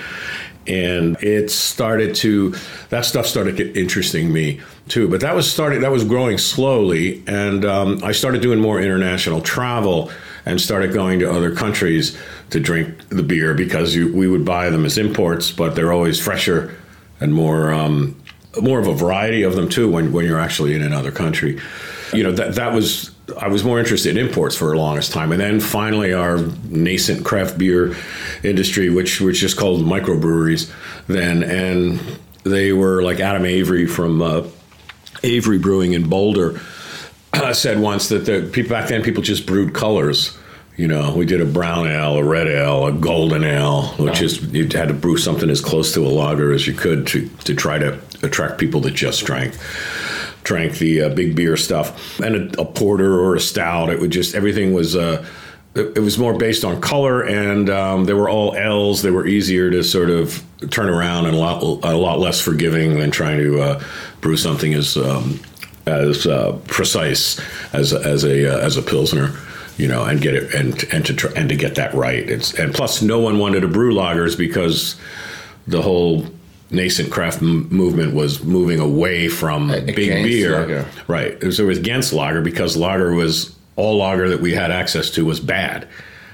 and 0.67 1.21
it 1.23 1.49
started 1.49 2.13
to 2.13 2.53
that 2.89 3.05
stuff 3.05 3.25
started 3.25 3.57
to 3.57 3.63
get 3.63 3.75
interesting 3.75 4.31
me 4.31 4.59
too 4.87 5.07
but 5.07 5.21
that 5.21 5.33
was 5.33 5.49
started 5.49 5.81
that 5.81 5.91
was 5.91 6.03
growing 6.03 6.37
slowly 6.37 7.23
and 7.25 7.65
um, 7.65 7.99
i 8.03 8.11
started 8.11 8.41
doing 8.41 8.59
more 8.59 8.79
international 8.79 9.41
travel 9.41 10.11
and 10.45 10.59
started 10.59 10.93
going 10.93 11.19
to 11.19 11.31
other 11.31 11.53
countries 11.53 12.17
to 12.49 12.59
drink 12.59 13.09
the 13.09 13.23
beer 13.23 13.53
because 13.53 13.95
you, 13.95 14.13
we 14.13 14.27
would 14.27 14.45
buy 14.45 14.69
them 14.69 14.85
as 14.85 14.97
imports 14.97 15.51
but 15.51 15.75
they're 15.75 15.93
always 15.93 16.19
fresher 16.19 16.75
and 17.19 17.33
more 17.33 17.73
um, 17.73 18.15
more 18.61 18.79
of 18.79 18.87
a 18.87 18.93
variety 18.93 19.43
of 19.43 19.55
them 19.55 19.69
too 19.69 19.89
when, 19.89 20.11
when 20.11 20.25
you're 20.25 20.39
actually 20.39 20.73
in 20.73 20.81
another 20.81 21.11
country. 21.11 21.59
You 22.13 22.23
know 22.23 22.31
that 22.31 22.55
that 22.55 22.73
was 22.73 23.11
I 23.39 23.47
was 23.47 23.63
more 23.63 23.79
interested 23.79 24.17
in 24.17 24.25
imports 24.25 24.55
for 24.55 24.69
the 24.69 24.77
longest 24.77 25.11
time, 25.11 25.31
and 25.31 25.39
then 25.39 25.59
finally 25.59 26.13
our 26.13 26.39
nascent 26.69 27.23
craft 27.23 27.57
beer 27.57 27.95
industry, 28.43 28.89
which 28.89 29.21
which 29.21 29.39
just 29.39 29.57
called 29.57 29.81
microbreweries 29.81 30.73
then, 31.07 31.43
and 31.43 31.99
they 32.43 32.73
were 32.73 33.03
like 33.03 33.19
Adam 33.19 33.45
Avery 33.45 33.85
from 33.85 34.23
uh, 34.23 34.43
Avery 35.21 35.59
Brewing 35.59 35.93
in 35.93 36.09
Boulder 36.09 36.59
said 37.53 37.79
once 37.79 38.09
that 38.09 38.25
the 38.25 38.49
people 38.51 38.71
back 38.71 38.89
then 38.89 39.03
people 39.03 39.23
just 39.23 39.45
brewed 39.45 39.73
colors. 39.73 40.37
You 40.77 40.87
know, 40.87 41.13
we 41.13 41.25
did 41.25 41.41
a 41.41 41.45
brown 41.45 41.87
ale, 41.87 42.15
a 42.15 42.23
red 42.23 42.47
ale, 42.47 42.87
a 42.87 42.93
golden 42.93 43.43
ale, 43.43 43.87
which 43.97 44.21
is 44.21 44.41
you 44.53 44.63
had 44.69 44.87
to 44.87 44.93
brew 44.93 45.17
something 45.17 45.49
as 45.49 45.59
close 45.59 45.93
to 45.95 46.05
a 46.05 46.07
lager 46.07 46.53
as 46.53 46.67
you 46.67 46.73
could 46.73 47.05
to 47.07 47.27
to 47.43 47.53
try 47.53 47.77
to 47.77 47.99
attract 48.23 48.59
people 48.59 48.79
that 48.81 48.91
just 48.91 49.25
drank 49.25 49.55
drank 50.43 50.77
the 50.77 51.01
uh, 51.01 51.09
big 51.09 51.35
beer 51.35 51.57
stuff 51.57 52.19
and 52.21 52.55
a, 52.55 52.61
a, 52.61 52.65
porter 52.65 53.19
or 53.19 53.35
a 53.35 53.39
stout. 53.41 53.89
It 53.89 53.99
would 53.99 54.11
just 54.11 54.35
everything 54.35 54.73
was. 54.73 54.95
Uh, 54.95 55.25
it, 55.75 55.97
it 55.97 55.99
was 55.99 56.17
more 56.17 56.35
based 56.35 56.63
on 56.63 56.81
color, 56.81 57.21
and 57.21 57.69
um, 57.69 58.05
they 58.05 58.13
were 58.13 58.27
all 58.27 58.55
L's. 58.55 59.03
They 59.03 59.11
were 59.11 59.27
easier 59.27 59.69
to 59.69 59.83
sort 59.83 60.09
of 60.09 60.43
turn 60.71 60.89
around 60.89 61.27
and 61.27 61.35
a 61.35 61.37
lot, 61.37 61.61
a 61.61 61.95
lot 61.95 62.19
less 62.19 62.41
forgiving 62.41 62.97
than 62.97 63.11
trying 63.11 63.37
to 63.37 63.61
uh, 63.61 63.83
brew 64.19 64.35
something 64.35 64.73
as 64.73 64.97
um, 64.97 65.39
as 65.89 66.25
uh, 66.25 66.57
precise 66.67 67.39
as 67.73 67.93
as 67.93 68.23
a 68.23 68.53
uh, 68.53 68.59
as 68.59 68.77
a 68.77 68.81
pilsner 68.81 69.35
you 69.77 69.87
know, 69.87 70.03
and 70.03 70.19
get 70.19 70.33
it 70.33 70.53
and 70.53 70.83
and 70.91 71.05
to 71.05 71.13
try, 71.13 71.31
and 71.37 71.47
to 71.47 71.55
get 71.55 71.75
that 71.75 71.93
right. 71.93 72.29
It's 72.29 72.53
and 72.53 72.73
plus, 72.73 73.01
no 73.01 73.19
one 73.19 73.39
wanted 73.39 73.61
to 73.61 73.69
brew 73.69 73.95
lagers 73.95 74.37
because 74.37 74.97
the 75.67 75.81
whole 75.81 76.25
nascent 76.69 77.11
craft 77.11 77.41
m- 77.41 77.67
movement 77.69 78.13
was 78.13 78.43
moving 78.43 78.79
away 78.79 79.29
from 79.29 79.69
big 79.69 79.95
beer. 79.95 80.59
lager. 80.59 80.85
Right. 81.07 81.31
It 81.31 81.43
was, 81.43 81.59
it 81.59 81.63
was 81.63 81.77
against 81.77 82.13
lager 82.13 82.41
because 82.41 82.75
lager 82.75 83.13
was 83.13 83.55
all 83.77 83.97
lager 83.97 84.29
that 84.29 84.41
we 84.41 84.53
had 84.53 84.69
access 84.69 85.09
to 85.11 85.25
was 85.25 85.39
bad. 85.39 85.87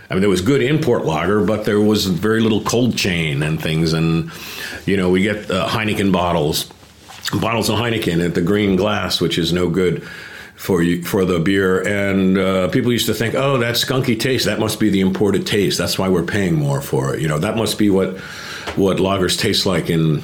I 0.09 0.13
mean, 0.13 0.21
there 0.21 0.29
was 0.29 0.41
good 0.41 0.61
import 0.61 1.05
lager, 1.05 1.43
but 1.45 1.65
there 1.65 1.79
was 1.79 2.05
very 2.05 2.41
little 2.41 2.61
cold 2.61 2.97
chain 2.97 3.41
and 3.43 3.61
things. 3.61 3.93
And 3.93 4.31
you 4.85 4.97
know, 4.97 5.09
we 5.11 5.21
get 5.21 5.49
uh, 5.49 5.67
Heineken 5.67 6.11
bottles, 6.11 6.71
bottles 7.33 7.69
of 7.69 7.77
Heineken 7.77 8.23
at 8.23 8.35
the 8.35 8.41
green 8.41 8.75
glass, 8.75 9.19
which 9.19 9.37
is 9.37 9.51
no 9.51 9.69
good 9.69 10.07
for 10.55 10.81
you 10.81 11.03
for 11.03 11.25
the 11.25 11.39
beer. 11.39 11.85
And 11.87 12.37
uh, 12.37 12.69
people 12.69 12.91
used 12.91 13.07
to 13.07 13.13
think, 13.13 13.35
oh, 13.35 13.57
that 13.57 13.75
skunky 13.75 14.19
taste, 14.19 14.45
that 14.45 14.59
must 14.59 14.79
be 14.79 14.89
the 14.89 15.01
imported 15.01 15.45
taste. 15.45 15.77
That's 15.77 15.99
why 15.99 16.09
we're 16.09 16.23
paying 16.23 16.55
more 16.55 16.81
for 16.81 17.15
it. 17.15 17.21
You 17.21 17.27
know, 17.27 17.39
that 17.39 17.57
must 17.57 17.77
be 17.77 17.89
what 17.89 18.17
what 18.75 18.97
lagers 18.97 19.39
taste 19.39 19.65
like 19.65 19.89
in 19.89 20.23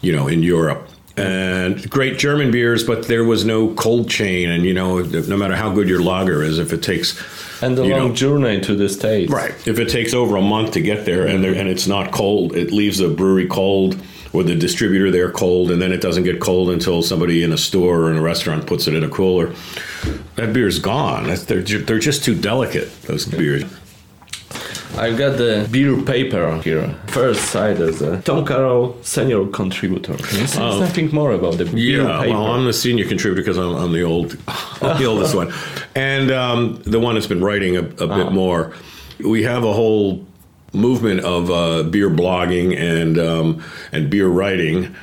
you 0.00 0.12
know 0.14 0.28
in 0.28 0.42
Europe. 0.42 0.88
And 1.14 1.90
great 1.90 2.18
German 2.18 2.50
beers, 2.50 2.84
but 2.84 3.06
there 3.06 3.22
was 3.22 3.44
no 3.44 3.74
cold 3.74 4.08
chain, 4.08 4.48
and 4.48 4.64
you 4.64 4.72
know, 4.72 5.00
no 5.00 5.36
matter 5.36 5.54
how 5.54 5.70
good 5.70 5.86
your 5.86 6.02
lager 6.02 6.42
is, 6.42 6.58
if 6.58 6.72
it 6.72 6.82
takes 6.82 7.20
And 7.62 7.76
the 7.76 7.84
long 7.84 8.08
know, 8.08 8.14
journey 8.14 8.62
to 8.62 8.74
the 8.74 8.88
States. 8.88 9.30
Right. 9.30 9.52
If 9.68 9.78
it 9.78 9.90
takes 9.90 10.14
over 10.14 10.36
a 10.36 10.42
month 10.42 10.72
to 10.72 10.80
get 10.80 11.04
there 11.04 11.26
and 11.26 11.44
there, 11.44 11.54
and 11.54 11.68
it's 11.68 11.86
not 11.86 12.12
cold, 12.12 12.56
it 12.56 12.72
leaves 12.72 12.96
the 12.96 13.08
brewery 13.08 13.46
cold 13.46 14.02
or 14.32 14.42
the 14.42 14.54
distributor 14.54 15.10
there 15.10 15.30
cold, 15.30 15.70
and 15.70 15.80
then 15.82 15.92
it 15.92 16.00
doesn't 16.00 16.24
get 16.24 16.40
cold 16.40 16.70
until 16.70 17.02
somebody 17.02 17.42
in 17.42 17.52
a 17.52 17.58
store 17.58 18.00
or 18.04 18.10
in 18.10 18.16
a 18.16 18.22
restaurant 18.22 18.66
puts 18.66 18.86
it 18.86 18.94
in 18.94 19.04
a 19.04 19.08
cooler. 19.08 19.52
That 20.36 20.52
beer's 20.52 20.78
gone. 20.78 21.26
That's, 21.28 21.44
they're 21.44 21.62
they're 21.62 21.98
just 21.98 22.24
too 22.24 22.34
delicate. 22.34 22.90
Those 23.02 23.26
beers. 23.26 23.64
I've 24.94 25.16
got 25.16 25.38
the 25.38 25.66
beer 25.70 25.96
paper 26.02 26.58
here. 26.62 26.94
First 27.06 27.46
side 27.50 27.80
is 27.80 28.02
a 28.02 28.20
Tom 28.20 28.44
Carroll 28.44 28.98
senior 29.02 29.46
contributor. 29.46 30.14
Can 30.16 30.40
you 30.40 30.46
say 30.46 30.58
something 30.58 31.10
more 31.14 31.32
about 31.32 31.56
the 31.56 31.64
beer 31.64 32.02
Oh. 32.02 32.06
Yeah, 32.08 32.20
paper? 32.20 32.32
well, 32.34 32.46
I'm 32.48 32.66
the 32.66 32.74
senior 32.74 33.06
contributor 33.08 33.40
because 33.42 33.56
I'm, 33.56 33.74
I'm 33.74 33.92
the 33.92 34.02
old, 34.02 34.36
I'm 34.82 34.98
the 35.00 35.06
oldest 35.06 35.34
one, 35.34 35.50
and 35.94 36.30
um, 36.30 36.82
the 36.84 37.00
one 37.00 37.14
that's 37.14 37.26
been 37.26 37.42
writing 37.42 37.76
a, 37.76 37.80
a 37.80 38.06
bit 38.06 38.32
more. 38.32 38.74
We 39.18 39.44
have 39.44 39.64
a 39.64 39.72
whole 39.72 40.26
movement 40.72 41.20
of 41.20 41.50
uh, 41.50 41.82
beer 41.84 42.10
blogging 42.10 42.76
and 42.76 43.18
um, 43.18 43.62
and 43.92 44.10
beer 44.10 44.28
writing 44.28 44.94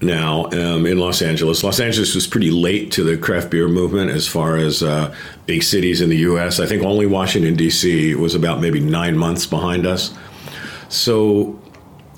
now 0.00 0.46
um, 0.46 0.86
in 0.86 0.98
Los 0.98 1.22
Angeles. 1.22 1.64
Los 1.64 1.80
Angeles 1.80 2.14
was 2.14 2.26
pretty 2.26 2.50
late 2.50 2.92
to 2.92 3.02
the 3.02 3.16
craft 3.16 3.50
beer 3.50 3.68
movement 3.68 4.10
as 4.10 4.28
far 4.28 4.56
as 4.56 4.82
uh, 4.82 5.14
big 5.46 5.62
cities 5.62 6.00
in 6.00 6.08
the 6.08 6.18
U.S. 6.18 6.60
I 6.60 6.66
think 6.66 6.82
only 6.82 7.06
Washington 7.06 7.56
D.C. 7.56 8.14
was 8.14 8.34
about 8.34 8.60
maybe 8.60 8.80
nine 8.80 9.18
months 9.18 9.46
behind 9.46 9.86
us. 9.86 10.14
So 10.88 11.60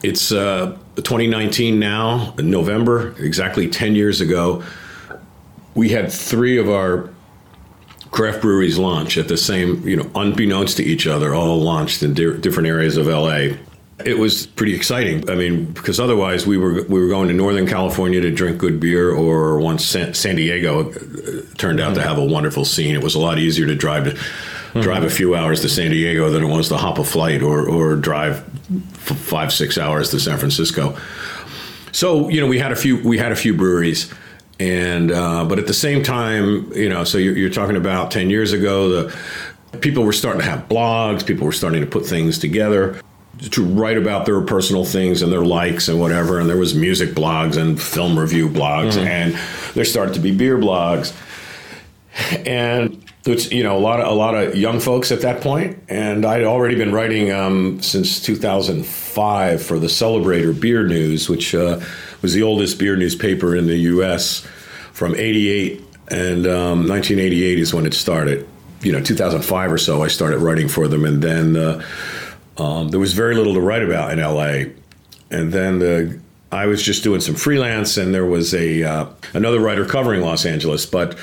it's 0.03 0.30
uh, 0.30 0.76
2019 0.96 1.78
now, 1.78 2.34
November, 2.38 3.14
exactly 3.18 3.68
10 3.68 3.94
years 3.94 4.20
ago. 4.20 4.62
We 5.74 5.88
had 5.88 6.12
three 6.12 6.59
of 6.59 6.68
our 6.68 7.11
craft 8.11 8.43
breweries 8.43 8.79
launch 8.79 9.17
at 9.19 9.29
the 9.29 9.37
same, 9.37 9.87
you 9.87 9.97
know, 9.97 10.11
unbeknownst 10.15 10.77
to 10.79 10.85
each 10.85 11.07
other, 11.07 11.35
all 11.35 11.61
launched 11.61 12.03
in 12.03 12.15
di- 12.15 12.37
different 12.39 12.69
areas 12.69 12.97
of 12.97 13.07
LA. 13.07 13.57
It 14.05 14.19
was 14.19 14.47
pretty 14.47 14.75
exciting. 14.75 15.29
I 15.29 15.35
mean, 15.35 15.67
because 15.67 16.01
otherwise 16.01 16.47
we 16.47 16.57
were 16.57 16.85
we 16.85 17.01
were 17.01 17.09
going 17.09 17.29
to 17.29 17.35
Northern 17.35 17.67
California 17.67 18.21
to 18.23 18.31
drink 18.31 18.57
good 18.59 18.81
beer, 18.81 19.11
or 19.13 19.61
once 19.61 19.85
San, 19.85 20.15
San 20.15 20.37
Diego 20.37 20.91
uh, 20.91 20.95
turned 21.59 21.81
out 21.81 21.95
to 21.97 22.03
have 22.03 22.17
a 22.17 22.25
wonderful 22.25 22.65
scene. 22.65 22.95
It 22.95 23.03
was 23.03 23.15
a 23.15 23.19
lot 23.19 23.39
easier 23.39 23.67
to 23.67 23.75
drive 23.75 24.05
to 24.05 24.81
drive 24.81 25.05
a 25.05 25.11
few 25.11 25.35
hours 25.35 25.61
to 25.63 25.69
San 25.69 25.91
Diego 25.91 26.31
than 26.31 26.43
it 26.45 26.47
was 26.47 26.69
to 26.71 26.79
hop 26.79 26.99
a 26.99 27.05
flight 27.05 27.43
or 27.43 27.69
or 27.69 27.95
drive 27.95 28.39
f- 28.95 29.19
five 29.19 29.53
six 29.53 29.77
hours 29.77 30.11
to 30.13 30.19
San 30.19 30.39
Francisco. 30.39 30.97
So 31.93 32.31
you 32.31 32.41
know 32.41 32.47
we 32.47 32.59
had 32.59 32.73
a 32.73 32.77
few 32.77 33.03
we 33.07 33.19
had 33.19 33.33
a 33.33 33.37
few 33.37 33.53
breweries, 33.53 34.11
And 34.61 35.11
uh, 35.11 35.47
but 35.47 35.59
at 35.59 35.67
the 35.67 35.75
same 35.75 36.03
time, 36.03 36.71
you 36.75 36.91
know, 36.91 37.03
so 37.03 37.17
you're, 37.17 37.37
you're 37.37 37.51
talking 37.51 37.77
about 37.77 38.11
ten 38.11 38.29
years 38.29 38.53
ago, 38.53 38.91
the 38.91 39.79
people 39.79 40.05
were 40.05 40.13
starting 40.13 40.43
to 40.43 40.49
have 40.49 40.69
blogs. 40.69 41.27
People 41.27 41.47
were 41.47 41.53
starting 41.53 41.81
to 41.81 41.87
put 41.87 42.05
things 42.05 42.39
together 42.39 43.01
to 43.53 43.65
write 43.65 43.97
about 43.97 44.27
their 44.27 44.41
personal 44.43 44.85
things 44.85 45.23
and 45.23 45.33
their 45.33 45.45
likes 45.45 45.89
and 45.89 45.99
whatever. 45.99 46.39
And 46.39 46.49
there 46.49 46.59
was 46.59 46.75
music 46.75 47.11
blogs 47.11 47.57
and 47.57 47.81
film 47.81 48.19
review 48.19 48.51
blogs, 48.51 48.99
and 48.99 49.35
there 49.75 49.87
started 49.87 50.13
to 50.15 50.21
be 50.21 50.31
beer 50.31 50.59
blogs. 50.59 51.17
And 52.47 53.03
it's 53.25 53.51
you 53.51 53.63
know 53.63 53.77
a 53.77 53.81
lot 53.81 54.01
of 54.01 54.09
a 54.09 54.15
lot 54.15 54.35
of 54.35 54.57
young 54.57 54.79
folks 54.79 55.11
at 55.11 55.23
that 55.23 55.41
point, 55.41 55.79
and 55.89 56.27
I'd 56.27 56.45
already 56.45 56.75
been 56.75 56.93
writing 56.93 57.31
um, 57.31 57.81
since 57.81 58.21
2005 58.21 59.63
for 59.63 59.79
the 59.79 59.87
Celebrator 59.87 60.59
Beer 60.59 60.87
News, 60.87 61.31
which 61.31 61.55
uh, 61.55 61.81
was 62.23 62.35
the 62.35 62.43
oldest 62.43 62.79
beer 62.79 62.97
newspaper 62.97 63.57
in 63.57 63.66
the 63.66 63.77
U.S. 63.77 64.47
from 64.93 65.14
'88 65.14 65.85
and 66.11 66.47
um, 66.47 66.89
1988 66.89 67.59
is 67.59 67.73
when 67.73 67.87
it 67.87 67.95
started. 67.95 68.47
You 68.83 68.93
know, 68.93 69.01
2005 69.01 69.73
or 69.73 69.79
so, 69.79 70.03
I 70.03 70.09
started 70.09 70.39
writing 70.39 70.68
for 70.68 70.89
them, 70.89 71.05
and 71.05 71.23
then 71.23 71.57
uh, 71.57 71.83
um, 72.59 72.89
there 72.89 73.01
was 73.01 73.12
very 73.12 73.35
little 73.35 73.55
to 73.55 73.61
write 73.61 73.83
about 73.83 74.12
in 74.12 74.18
LA. 74.18 74.73
And 75.31 75.53
then 75.53 75.79
the 75.79 76.18
I 76.51 76.66
was 76.66 76.83
just 76.83 77.05
doing 77.05 77.21
some 77.21 77.37
freelance, 77.37 77.97
and 77.97 78.12
there 78.12 78.27
was 78.27 78.55
a 78.55 78.83
uh, 78.83 79.07
another 79.35 79.61
writer 79.61 79.85
covering 79.85 80.23
Los 80.23 80.45
Angeles, 80.45 80.87
but 80.87 81.16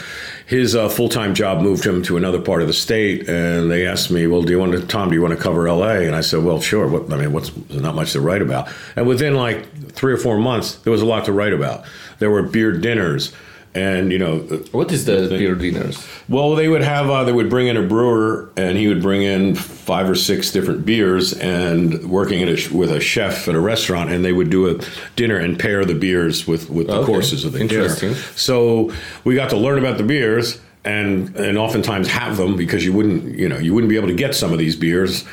his 0.48 0.78
uh, 0.78 0.88
full 0.88 1.10
time 1.10 1.36
job 1.36 1.62
moved 1.62 1.86
him 1.86 2.02
to 2.04 2.16
another 2.16 2.40
part 2.40 2.62
of 2.62 2.68
the 2.68 2.74
state, 2.74 3.28
and 3.28 3.70
they 3.70 3.86
asked 3.86 4.10
me, 4.10 4.28
"Well, 4.28 4.42
do 4.42 4.54
you 4.54 4.60
want 4.60 4.72
to, 4.72 4.88
Tom? 4.88 5.10
Do 5.10 5.16
you 5.16 5.22
want 5.22 5.36
to 5.36 5.40
cover 5.40 5.68
L.A.?" 5.68 6.08
And 6.08 6.16
I 6.16 6.22
said, 6.22 6.42
"Well, 6.42 6.62
sure. 6.62 6.88
What, 6.88 7.12
I 7.12 7.18
mean, 7.18 7.34
what's 7.34 7.50
there's 7.50 7.82
not 7.82 7.96
much 7.96 8.14
to 8.14 8.22
write 8.22 8.42
about." 8.42 8.70
And 8.96 9.06
within 9.06 9.36
like 9.36 9.92
three 9.92 10.14
or 10.14 10.18
four 10.18 10.38
months, 10.38 10.76
there 10.78 10.92
was 10.92 11.02
a 11.02 11.06
lot 11.06 11.26
to 11.26 11.34
write 11.34 11.52
about. 11.52 11.84
There 12.20 12.32
were 12.32 12.44
beer 12.44 12.72
dinners, 12.72 13.34
and 13.78 14.12
you 14.12 14.18
know, 14.20 14.38
What 14.72 14.92
is 14.92 15.06
the 15.06 15.28
beer 15.30 15.56
dinners? 15.56 15.98
well, 16.28 16.56
they 16.56 16.68
would 16.68 16.82
have 16.84 17.10
uh, 17.10 17.24
they 17.24 17.32
would 17.32 17.50
bring 17.50 17.68
in 17.68 17.78
a 17.78 17.84
brewer, 17.84 18.50
and 18.58 18.78
he 18.78 18.88
would 18.88 19.02
bring 19.02 19.22
in 19.24 19.56
five 19.56 20.10
or 20.10 20.16
six 20.16 20.52
different 20.52 20.86
beers, 20.86 21.34
and 21.34 22.10
working 22.10 22.42
at 22.42 22.50
a, 22.50 22.74
with 22.76 22.92
a 22.92 23.00
chef 23.00 23.48
at 23.48 23.56
a 23.56 23.60
restaurant, 23.60 24.10
and 24.10 24.26
they 24.26 24.34
would 24.34 24.50
do 24.50 24.68
a 24.70 24.82
dinner 25.16 25.38
and 25.38 25.60
pair 25.60 25.86
the 25.86 25.94
beers 25.94 26.48
with 26.48 26.70
with 26.70 26.88
the 26.88 26.94
Okay. 26.98 27.06
courses 27.06 27.46
of 27.46 27.54
the 27.54 27.60
Interesting. 27.62 28.10
dinner. 28.14 28.22
So 28.36 28.92
we 29.24 29.36
got 29.36 29.50
to 29.52 29.58
learn 29.58 29.78
about 29.78 29.98
the 29.98 30.04
beers, 30.04 30.60
and 30.84 31.36
and 31.36 31.58
oftentimes 31.58 32.08
have 32.08 32.38
them 32.38 32.56
because 32.58 32.84
you 32.84 32.94
wouldn't 32.94 33.38
you 33.38 33.48
know 33.48 33.58
you 33.60 33.74
wouldn't 33.74 33.90
be 33.90 33.96
able 33.98 34.08
to 34.10 34.16
get 34.16 34.34
some 34.36 34.52
of 34.52 34.60
these 34.60 34.76
beers. 34.76 35.24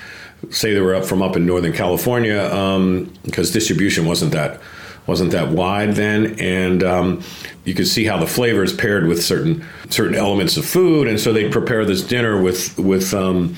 Say 0.51 0.75
they 0.75 0.81
were 0.81 0.95
up 0.95 1.07
from 1.07 1.23
up 1.23 1.37
in 1.37 1.47
Northern 1.47 1.73
California 1.73 2.53
um, 2.53 3.11
because 3.25 3.51
distribution 3.51 4.05
wasn't 4.05 4.33
that 4.33 4.61
wasn't 5.07 5.33
that 5.33 5.51
wide 5.51 5.95
then, 5.95 6.39
and 6.41 6.83
um, 6.83 7.23
you 7.65 7.75
could 7.75 7.87
see 7.87 8.05
how 8.05 8.19
the 8.19 8.27
flavors 8.27 8.75
paired 8.75 9.07
with 9.07 9.23
certain 9.23 9.65
certain 9.91 10.15
elements 10.15 10.57
of 10.57 10.65
food, 10.65 11.09
and 11.09 11.21
so 11.21 11.33
they'd 11.33 11.53
prepare 11.53 11.85
this 11.85 12.03
dinner 12.03 12.41
with 12.41 12.79
with 12.79 13.13
um, 13.13 13.55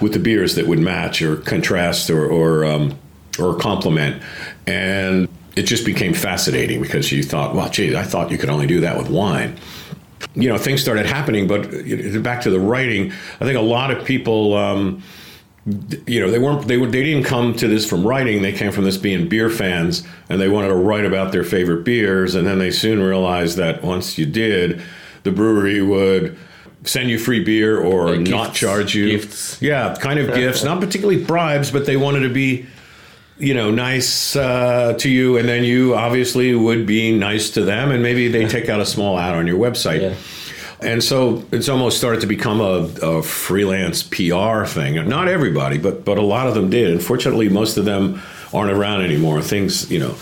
with 0.00 0.12
the 0.12 0.18
beers 0.18 0.56
that 0.56 0.66
would 0.66 0.80
match 0.80 1.22
or 1.22 1.36
contrast 1.36 2.10
or 2.10 2.26
or, 2.26 2.64
um, 2.64 2.98
or 3.38 3.56
complement, 3.56 4.22
and 4.66 5.28
it 5.54 5.62
just 5.62 5.84
became 5.84 6.14
fascinating 6.14 6.82
because 6.82 7.12
you 7.12 7.22
thought, 7.22 7.54
well, 7.54 7.68
gee, 7.68 7.94
I 7.94 8.02
thought 8.02 8.30
you 8.30 8.38
could 8.38 8.50
only 8.50 8.66
do 8.66 8.80
that 8.80 8.96
with 8.96 9.08
wine. 9.08 9.58
You 10.34 10.48
know, 10.48 10.56
things 10.56 10.80
started 10.80 11.06
happening, 11.06 11.46
but 11.46 11.70
back 12.22 12.42
to 12.42 12.50
the 12.50 12.58
writing, 12.60 13.12
I 13.40 13.44
think 13.44 13.56
a 13.56 13.62
lot 13.62 13.90
of 13.90 14.04
people. 14.04 14.56
You 15.64 16.18
know 16.18 16.28
they 16.30 16.40
weren't 16.40 16.66
they 16.66 16.76
were 16.76 16.88
they 16.88 17.04
didn't 17.04 17.22
come 17.24 17.54
to 17.54 17.68
this 17.68 17.88
from 17.88 18.04
writing. 18.04 18.42
They 18.42 18.52
came 18.52 18.72
from 18.72 18.82
this 18.84 18.96
being 18.96 19.28
beer 19.28 19.48
fans 19.48 20.02
and 20.28 20.40
they 20.40 20.48
wanted 20.48 20.68
to 20.68 20.74
write 20.74 21.04
about 21.04 21.30
their 21.30 21.44
favorite 21.44 21.84
beers 21.84 22.34
and 22.34 22.44
then 22.46 22.58
they 22.58 22.72
soon 22.72 23.00
realized 23.00 23.56
that 23.58 23.82
once 23.84 24.18
you 24.18 24.26
did 24.26 24.82
the 25.22 25.30
brewery 25.30 25.80
would 25.80 26.36
send 26.84 27.08
you 27.10 27.16
free 27.16 27.38
beer 27.44 27.78
or 27.80 28.16
Like 28.16 28.26
not 28.26 28.46
gifts- 28.48 28.58
charge 28.58 28.94
you. 28.96 29.10
Gifts. 29.10 29.62
yeah 29.62 29.94
kind 30.00 30.18
of 30.18 30.34
gifts. 30.34 30.64
Not 30.64 30.80
particularly 30.80 31.22
bribes 31.24 31.70
but 31.70 31.86
they 31.86 31.96
wanted 31.96 32.20
to 32.20 32.28
be 32.34 32.66
you 33.38 33.54
know 33.54 33.70
nice 33.70 34.34
uh, 34.34 34.94
to 34.98 35.08
you 35.08 35.36
and 35.36 35.48
then 35.48 35.62
you 35.62 35.94
obviously 35.94 36.56
would 36.56 36.86
be 36.86 37.16
nice 37.16 37.50
to 37.50 37.62
them 37.64 37.92
and 37.92 38.02
maybe 38.02 38.26
they 38.26 38.46
take 38.48 38.68
out 38.68 38.80
a 38.80 38.86
small 38.86 39.16
ad 39.16 39.34
on 39.36 39.46
your 39.46 39.58
website. 39.58 40.00
Yeah. 40.00 40.14
And 40.84 41.02
so 41.02 41.44
it's 41.52 41.68
almost 41.68 41.98
started 41.98 42.20
to 42.22 42.26
become 42.26 42.60
a, 42.60 42.88
a 43.02 43.22
freelance 43.22 44.02
PR 44.02 44.64
thing. 44.64 44.94
Not 45.08 45.28
everybody, 45.28 45.78
but 45.78 46.04
but 46.04 46.18
a 46.18 46.22
lot 46.22 46.46
of 46.46 46.54
them 46.54 46.70
did. 46.70 46.90
Unfortunately, 46.90 47.48
most 47.48 47.76
of 47.76 47.84
them 47.84 48.20
aren't 48.52 48.70
around 48.72 49.02
anymore. 49.02 49.40
Things, 49.42 49.90
you 49.90 49.98
know, 49.98 50.14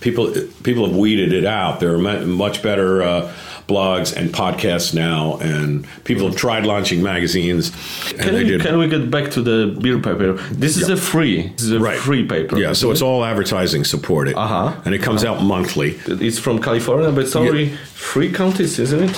people 0.00 0.32
people 0.62 0.86
have 0.86 0.96
weeded 0.96 1.32
it 1.32 1.44
out. 1.44 1.80
There 1.80 1.94
are 1.94 1.98
much 2.26 2.62
better 2.62 3.02
uh, 3.02 3.32
blogs 3.66 4.16
and 4.16 4.30
podcasts 4.30 4.94
now, 4.94 5.36
and 5.42 5.86
people 6.04 6.26
have 6.26 6.36
tried 6.36 6.64
launching 6.64 7.02
magazines, 7.02 7.70
and 8.12 8.20
Can 8.20 8.34
we, 8.34 8.58
can 8.58 8.78
we 8.78 8.88
get 8.88 9.10
back 9.10 9.30
to 9.32 9.42
the 9.42 9.76
beer 9.82 9.98
paper? 9.98 10.32
This 10.50 10.78
is 10.78 10.88
a 10.88 10.96
free, 10.96 11.48
this 11.48 11.64
is 11.64 11.72
a 11.72 11.78
Right. 11.78 11.98
free 11.98 12.24
paper. 12.26 12.56
yeah, 12.58 12.72
so 12.72 12.90
it's 12.90 13.02
all 13.02 13.22
advertising 13.26 13.84
supported, 13.84 14.34
Uh-huh. 14.36 14.72
and 14.86 14.94
it 14.94 15.02
comes 15.02 15.22
out 15.22 15.42
monthly. 15.42 15.98
It's 16.06 16.38
from 16.38 16.60
California, 16.62 17.12
but 17.12 17.24
it's 17.24 17.36
only 17.36 17.76
three 17.94 18.32
counties, 18.32 18.78
isn't 18.78 19.02
it? 19.10 19.16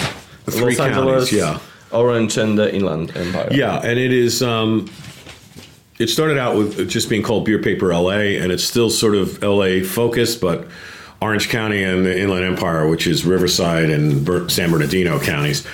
Three 0.51 0.77
Los 0.77 0.81
Angeles, 0.81 1.31
counties, 1.31 1.33
yeah. 1.33 1.59
Orange, 1.93 2.37
and 2.37 2.59
the 2.59 2.75
Inland 2.75 3.17
Empire. 3.17 3.49
Yeah, 3.51 3.79
and 3.79 3.99
it 3.99 4.13
is. 4.13 4.43
Um, 4.43 4.91
it 5.99 6.09
started 6.09 6.39
out 6.39 6.57
with 6.57 6.89
just 6.89 7.11
being 7.11 7.23
called 7.23 7.45
Beer 7.45 7.61
Paper 7.61 7.93
LA, 7.93 8.39
and 8.41 8.51
it's 8.51 8.65
still 8.65 8.89
sort 8.89 9.15
of 9.15 9.43
LA 9.43 9.83
focused, 9.85 10.41
but 10.41 10.67
Orange 11.21 11.51
County 11.51 11.83
and 11.83 12.07
the 12.07 12.19
Inland 12.19 12.45
Empire, 12.45 12.89
which 12.89 13.07
is 13.07 13.27
Riverside 13.27 13.91
and 13.91 14.51
San 14.51 14.71
Bernardino 14.71 15.21
counties. 15.21 15.67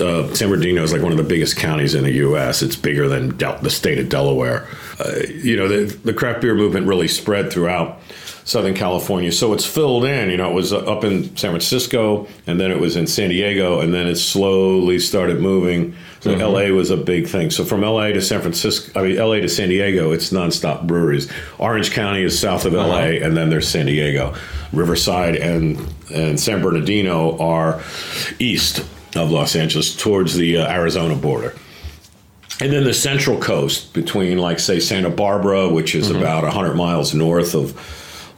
Uh, 0.00 0.32
San 0.34 0.48
Bernardino 0.48 0.84
is 0.84 0.92
like 0.92 1.02
one 1.02 1.10
of 1.10 1.18
the 1.18 1.24
biggest 1.24 1.56
counties 1.56 1.96
in 1.96 2.04
the 2.04 2.12
U.S. 2.12 2.62
It's 2.62 2.76
bigger 2.76 3.08
than 3.08 3.36
Del- 3.36 3.58
the 3.58 3.70
state 3.70 3.98
of 3.98 4.08
Delaware. 4.08 4.68
Uh, 5.00 5.22
you 5.28 5.56
know, 5.56 5.66
the, 5.66 5.92
the 6.04 6.14
craft 6.14 6.40
beer 6.40 6.54
movement 6.54 6.86
really 6.86 7.08
spread 7.08 7.52
throughout 7.52 8.00
Southern 8.48 8.72
California. 8.72 9.30
So 9.30 9.52
it's 9.52 9.66
filled 9.66 10.06
in. 10.06 10.30
You 10.30 10.38
know, 10.38 10.50
it 10.50 10.54
was 10.54 10.72
up 10.72 11.04
in 11.04 11.36
San 11.36 11.50
Francisco, 11.50 12.26
and 12.46 12.58
then 12.58 12.70
it 12.70 12.80
was 12.80 12.96
in 12.96 13.06
San 13.06 13.28
Diego, 13.28 13.80
and 13.80 13.92
then 13.92 14.06
it 14.06 14.16
slowly 14.16 14.98
started 15.00 15.38
moving. 15.38 15.94
So 16.20 16.30
mm-hmm. 16.30 16.40
LA 16.40 16.74
was 16.74 16.88
a 16.88 16.96
big 16.96 17.26
thing. 17.26 17.50
So 17.50 17.62
from 17.62 17.82
LA 17.82 18.08
to 18.08 18.22
San 18.22 18.40
Francisco, 18.40 18.98
I 18.98 19.06
mean 19.06 19.16
LA 19.18 19.40
to 19.40 19.50
San 19.50 19.68
Diego, 19.68 20.12
it's 20.12 20.30
nonstop 20.30 20.86
breweries. 20.86 21.30
Orange 21.58 21.90
County 21.90 22.22
is 22.22 22.38
south 22.40 22.64
of 22.64 22.72
LA, 22.72 22.80
uh-huh. 22.80 23.26
and 23.26 23.36
then 23.36 23.50
there's 23.50 23.68
San 23.68 23.84
Diego. 23.84 24.34
Riverside 24.72 25.36
and 25.36 25.78
and 26.10 26.40
San 26.40 26.62
Bernardino 26.62 27.36
are 27.36 27.82
east 28.38 28.78
of 29.14 29.30
Los 29.30 29.56
Angeles 29.56 29.94
towards 29.94 30.34
the 30.34 30.56
uh, 30.56 30.72
Arizona 30.72 31.16
border. 31.16 31.54
And 32.60 32.72
then 32.72 32.84
the 32.84 32.94
central 32.94 33.38
coast 33.38 33.92
between, 33.92 34.38
like, 34.38 34.58
say, 34.58 34.80
Santa 34.80 35.10
Barbara, 35.10 35.68
which 35.68 35.94
is 35.94 36.08
mm-hmm. 36.08 36.18
about 36.18 36.42
100 36.42 36.74
miles 36.74 37.14
north 37.14 37.54
of 37.54 37.78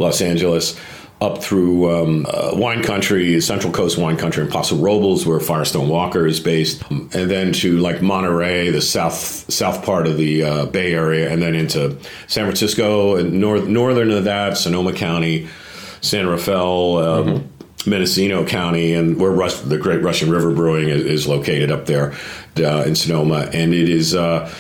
Los 0.01 0.21
Angeles, 0.21 0.77
up 1.21 1.43
through 1.43 1.91
um, 1.91 2.27
uh, 2.29 2.53
wine 2.55 2.83
country, 2.83 3.41
Central 3.43 3.73
Coast 3.73 3.99
wine 3.99 4.17
country, 4.17 4.43
and 4.43 4.51
Paso 4.51 4.75
Robles, 4.77 5.27
where 5.27 5.39
Firestone 5.39 5.89
Walker 5.89 6.27
is 6.27 6.41
based, 6.41 6.83
and 6.91 7.11
then 7.13 7.53
to 7.53 7.77
like 7.77 8.01
Monterey, 8.01 8.71
the 8.71 8.81
south 8.81 9.15
south 9.53 9.85
part 9.85 10.07
of 10.07 10.17
the 10.17 10.43
uh, 10.43 10.67
Bay 10.67 10.95
Area, 10.95 11.31
and 11.31 11.43
then 11.43 11.55
into 11.55 11.99
San 12.27 12.47
Francisco 12.47 13.17
and 13.17 13.35
north 13.35 13.67
northern 13.67 14.11
of 14.11 14.25
that, 14.25 14.57
Sonoma 14.57 14.93
County, 14.93 15.49
San 16.01 16.27
Rafael. 16.27 16.99
Um, 16.99 17.51
Mendocino 17.87 18.45
County, 18.45 18.93
and 18.93 19.19
where 19.19 19.31
Rus- 19.31 19.63
the 19.63 19.79
Great 19.79 20.03
Russian 20.03 20.31
River 20.31 20.53
Brewing 20.53 20.91
is, 20.91 21.03
is 21.03 21.27
located 21.27 21.71
up 21.71 21.87
there 21.87 22.13
uh, 22.59 22.85
in 22.87 22.95
Sonoma, 22.95 23.49
and 23.55 23.73
it 23.73 23.89
is, 23.89 24.15
uh, 24.15 24.53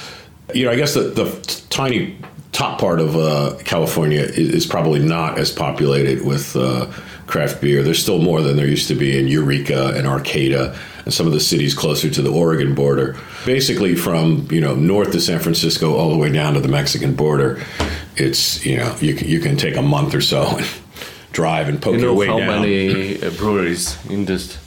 you 0.54 0.64
know, 0.64 0.70
I 0.70 0.76
guess 0.76 0.94
the, 0.94 1.02
the 1.02 1.62
tiny 1.68 2.16
top 2.52 2.80
part 2.80 3.00
of 3.00 3.16
uh, 3.16 3.56
California 3.64 4.20
is, 4.22 4.48
is 4.50 4.66
probably 4.66 4.98
not 5.00 5.38
as 5.38 5.50
populated 5.50 6.24
with 6.24 6.56
uh, 6.56 6.86
craft 7.26 7.60
beer. 7.60 7.82
There's 7.82 8.02
still 8.02 8.18
more 8.20 8.42
than 8.42 8.56
there 8.56 8.66
used 8.66 8.88
to 8.88 8.94
be 8.94 9.18
in 9.18 9.28
Eureka 9.28 9.92
and 9.96 10.06
Arcata 10.06 10.76
and 11.04 11.14
some 11.14 11.26
of 11.26 11.32
the 11.32 11.40
cities 11.40 11.74
closer 11.74 12.10
to 12.10 12.22
the 12.22 12.30
Oregon 12.30 12.74
border. 12.74 13.16
Basically, 13.46 13.94
from 13.94 14.48
you 14.50 14.60
know 14.60 14.74
north 14.74 15.12
to 15.12 15.20
San 15.20 15.40
Francisco 15.40 15.94
all 15.96 16.10
the 16.10 16.18
way 16.18 16.30
down 16.30 16.54
to 16.54 16.60
the 16.60 16.68
Mexican 16.68 17.14
border, 17.14 17.62
it's 18.16 18.64
you 18.66 18.76
know 18.76 18.94
you 19.00 19.14
can, 19.14 19.28
you 19.28 19.40
can 19.40 19.56
take 19.56 19.76
a 19.76 19.82
month 19.82 20.14
or 20.14 20.20
so 20.20 20.42
and 20.58 20.66
drive 21.32 21.68
and 21.68 21.80
poke 21.80 21.94
You 21.94 22.00
your 22.00 22.08
know 22.10 22.14
way 22.18 22.26
how 22.26 22.38
down. 22.38 22.48
many 22.62 23.22
uh, 23.22 23.30
breweries 23.30 23.96
in 24.10 24.24
this 24.24 24.58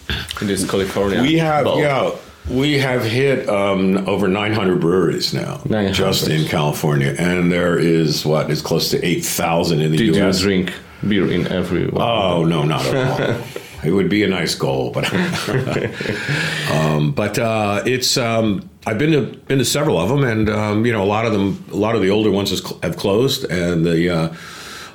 in 0.41 0.47
this 0.47 0.69
California? 0.69 1.21
We 1.21 1.38
have, 1.38 1.65
belt? 1.65 1.79
yeah, 1.79 2.11
we 2.50 2.78
have 2.80 3.04
hit 3.04 3.48
um, 3.48 4.08
over 4.08 4.28
900 4.28 4.80
breweries 4.80 5.34
now, 5.34 5.62
900. 5.66 5.94
just 5.94 6.28
in 6.28 6.46
California, 6.48 7.16
and 7.18 7.52
there 7.52 7.78
is 7.78 8.26
what 8.26 8.50
is 8.52 8.62
close 8.62 8.89
to 8.91 9.04
8,000 9.06 9.82
in 9.82 9.91
the 9.91 9.98
Did 9.98 10.08
you 10.08 10.16
U.S. 10.16 10.41
drink 10.41 10.74
beer 11.08 11.32
in 11.32 11.48
every 11.48 11.88
one? 11.88 12.02
Oh 12.02 12.44
no, 12.44 12.64
not 12.64 12.86
at 12.86 12.96
all. 12.96 13.44
it 13.84 13.91
would 13.91 14.10
be 14.10 14.24
a 14.24 14.28
nice 14.28 14.56
goal, 14.56 14.91
but 14.91 15.12
um, 16.72 17.12
but 17.12 17.39
uh, 17.39 17.82
it's 17.86 18.18
um, 18.18 18.70
I've 18.86 18.98
been 18.98 19.12
to 19.12 19.38
been 19.48 19.60
to 19.60 19.66
several 19.66 19.98
of 19.98 20.10
them, 20.10 20.24
and 20.24 20.50
um, 20.50 20.86
you 20.86 20.91
know 20.91 21.04
a 21.04 21.06
lot 21.06 21.26
of 21.26 21.32
them, 21.34 21.64
a 21.72 21.76
lot 21.76 21.96
of 21.96 22.02
the 22.02 22.10
older 22.10 22.32
ones 22.32 22.50
cl- 22.62 22.80
have 22.84 22.98
closed, 22.98 23.46
and 23.46 23.86
the 23.86 24.10
uh, 24.10 24.34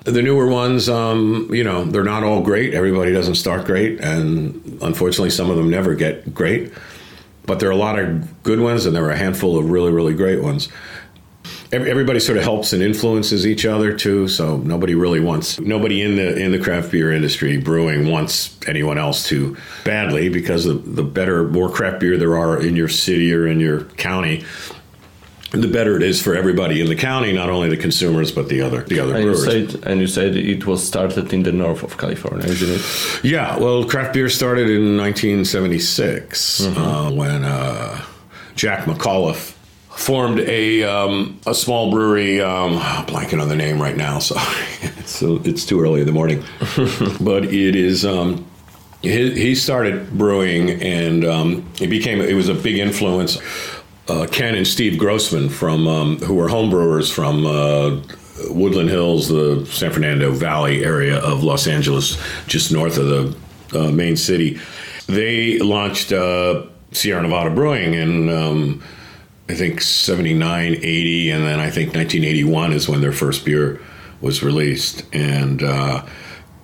the 0.05 0.23
newer 0.23 0.47
ones, 0.47 0.89
um, 0.89 1.49
you 1.53 1.65
know, 1.65 1.85
they're 1.85 2.05
not 2.05 2.23
all 2.23 2.41
great. 2.41 2.73
Everybody 2.75 3.13
doesn't 3.13 3.35
start 3.35 3.67
great, 3.67 4.01
and 4.01 4.79
unfortunately, 4.81 5.31
some 5.31 5.51
of 5.51 5.57
them 5.57 5.71
never 5.71 5.95
get 5.95 6.35
great. 6.35 6.73
But 7.49 7.61
there 7.61 7.69
are 7.71 7.73
a 7.73 7.77
lot 7.77 7.99
of 7.99 8.43
good 8.45 8.61
ones, 8.61 8.85
and 8.85 8.95
there 8.95 9.05
are 9.07 9.11
a 9.11 9.17
handful 9.17 9.59
of 9.59 9.71
really, 9.71 9.91
really 9.91 10.15
great 10.15 10.43
ones. 10.43 10.69
Everybody 11.73 12.21
sort 12.21 12.37
of 12.37 12.45
helps 12.45 12.73
and 12.73 12.83
influences 12.83 13.47
each 13.47 13.65
other 13.65 13.97
too, 13.97 14.29
so 14.29 14.59
nobody 14.59 14.95
really 14.95 15.21
wants 15.21 15.59
nobody 15.59 16.03
in 16.03 16.17
the 16.17 16.37
in 16.37 16.53
the 16.53 16.59
craft 16.59 16.91
beer 16.91 17.11
industry 17.11 17.57
brewing 17.57 18.09
wants 18.09 18.59
anyone 18.67 18.99
else 18.99 19.27
to 19.29 19.57
badly 19.85 20.29
because 20.29 20.65
the, 20.65 20.75
the 20.75 21.03
better 21.03 21.49
more 21.49 21.71
craft 21.71 22.01
beer 22.01 22.17
there 22.17 22.39
are 22.39 22.61
in 22.61 22.77
your 22.77 22.89
city 22.89 23.33
or 23.35 23.47
in 23.47 23.61
your 23.61 23.85
county, 23.97 24.45
the 25.51 25.67
better 25.69 25.97
it 25.97 26.03
is 26.03 26.21
for 26.21 26.35
everybody 26.35 26.81
in 26.81 26.89
the 26.89 26.95
county, 26.97 27.33
not 27.33 27.49
only 27.49 27.69
the 27.71 27.77
consumers 27.77 28.31
but 28.33 28.49
the 28.49 28.61
other 28.61 28.83
the 28.83 29.01
other 29.01 29.15
And 29.15 29.25
you 29.25 29.33
brewers. 29.33 29.45
said 29.73 29.83
and 29.89 30.01
you 30.01 30.07
said 30.07 30.37
it 30.37 30.67
was 30.67 30.87
started 30.87 31.33
in 31.33 31.43
the 31.43 31.53
north 31.53 31.83
of 31.83 31.97
California, 31.97 32.47
isn't 32.47 32.69
it? 32.71 33.25
Yeah, 33.25 33.57
well, 33.59 33.85
craft 33.85 34.13
beer 34.15 34.29
started 34.29 34.69
in 34.69 34.97
1976 34.99 36.61
Mm-hmm. 36.61 36.79
uh, 36.79 37.11
when 37.13 37.45
uh, 37.45 38.03
Jack 38.57 38.85
McAuliffe 38.87 39.55
formed 39.91 40.41
a 40.41 40.85
um, 40.85 41.39
a 41.47 41.55
small 41.55 41.91
brewery. 41.91 42.41
Um, 42.41 42.79
blanking 43.07 43.41
on 43.41 43.49
the 43.49 43.57
name 43.57 43.81
right 43.81 43.97
now, 43.97 44.19
so 44.29 44.37
it's, 44.83 45.23
it's 45.23 45.65
too 45.65 45.81
early 45.81 46.01
in 46.01 46.07
the 46.07 46.13
morning. 46.13 46.45
but 47.21 47.45
it 47.45 47.75
is. 47.77 48.05
Um, 48.05 48.45
he, 49.03 49.31
he 49.33 49.55
started 49.55 50.11
brewing, 50.19 50.71
and 50.83 51.25
um, 51.25 51.65
it 51.81 51.89
became. 51.89 52.21
It 52.21 52.35
was 52.35 52.49
a 52.49 52.55
big 52.55 52.79
influence. 52.79 53.39
Uh, 54.09 54.27
Ken 54.27 54.55
and 54.55 54.67
Steve 54.67 54.99
Grossman 54.99 55.51
from 55.51 55.87
um, 55.87 56.19
who 56.21 56.35
were 56.35 56.49
home 56.49 56.71
brewers 56.71 57.11
from 57.11 57.45
uh, 57.45 58.01
Woodland 58.49 58.89
Hills, 58.89 59.29
the 59.29 59.67
San 59.71 59.93
Fernando 59.93 60.33
Valley 60.33 60.83
area 60.83 61.19
of 61.19 61.45
Los 61.45 61.67
Angeles, 61.67 62.19
just 62.47 62.73
north 62.73 62.97
of 62.97 63.07
the 63.07 63.37
uh, 63.79 63.91
main 63.91 64.17
city. 64.17 64.59
They 65.07 65.59
launched 65.59 66.13
uh, 66.13 66.65
Sierra 66.93 67.21
Nevada 67.21 67.51
Brewing 67.51 67.95
in 67.95 68.31
um, 68.31 68.83
I 69.49 69.55
think 69.55 69.81
79, 69.81 70.75
80, 70.75 71.31
and 71.31 71.45
then 71.45 71.61
I 71.61 71.71
think 71.71 71.95
1981 71.95 72.73
is 72.73 72.89
when 72.89 73.01
their 73.01 73.13
first 73.13 73.45
beer 73.45 73.81
was 74.21 74.43
released, 74.43 75.05
and 75.15 75.63
uh, 75.63 76.05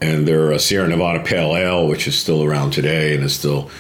and 0.00 0.26
their 0.26 0.58
Sierra 0.58 0.88
Nevada 0.88 1.22
Pale 1.22 1.56
Ale, 1.56 1.88
which 1.88 2.06
is 2.06 2.18
still 2.18 2.42
around 2.42 2.72
today 2.72 3.14
and 3.14 3.24
is 3.24 3.34
still 3.34 3.70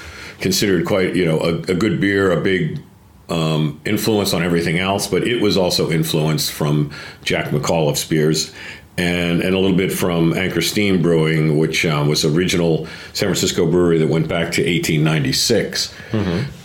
considered 0.40 0.86
quite 0.86 1.14
you 1.14 1.24
know 1.24 1.38
a, 1.40 1.54
a 1.54 1.74
good 1.74 2.00
beer, 2.00 2.30
a 2.30 2.40
big 2.40 2.82
um, 3.28 3.80
influence 3.84 4.34
on 4.34 4.42
everything 4.42 4.78
else, 4.78 5.06
but 5.06 5.26
it 5.26 5.40
was 5.40 5.56
also 5.56 5.90
influenced 5.90 6.52
from 6.52 6.90
Jack 7.22 7.46
McAuliffe's 7.50 8.00
Spears 8.00 8.52
and, 8.96 9.40
and 9.42 9.54
a 9.54 9.58
little 9.58 9.76
bit 9.76 9.92
from 9.92 10.34
Anchor 10.36 10.60
Steam 10.60 11.02
Brewing, 11.02 11.56
which 11.58 11.84
um, 11.86 12.06
was 12.08 12.24
original 12.24 12.86
San 13.12 13.28
Francisco 13.28 13.66
brewery 13.68 13.98
that 13.98 14.08
went 14.08 14.28
back 14.28 14.52
to 14.52 14.62
1896 14.62 15.92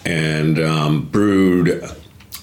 and 0.05 0.59
um, 0.59 1.05
brewed 1.05 1.81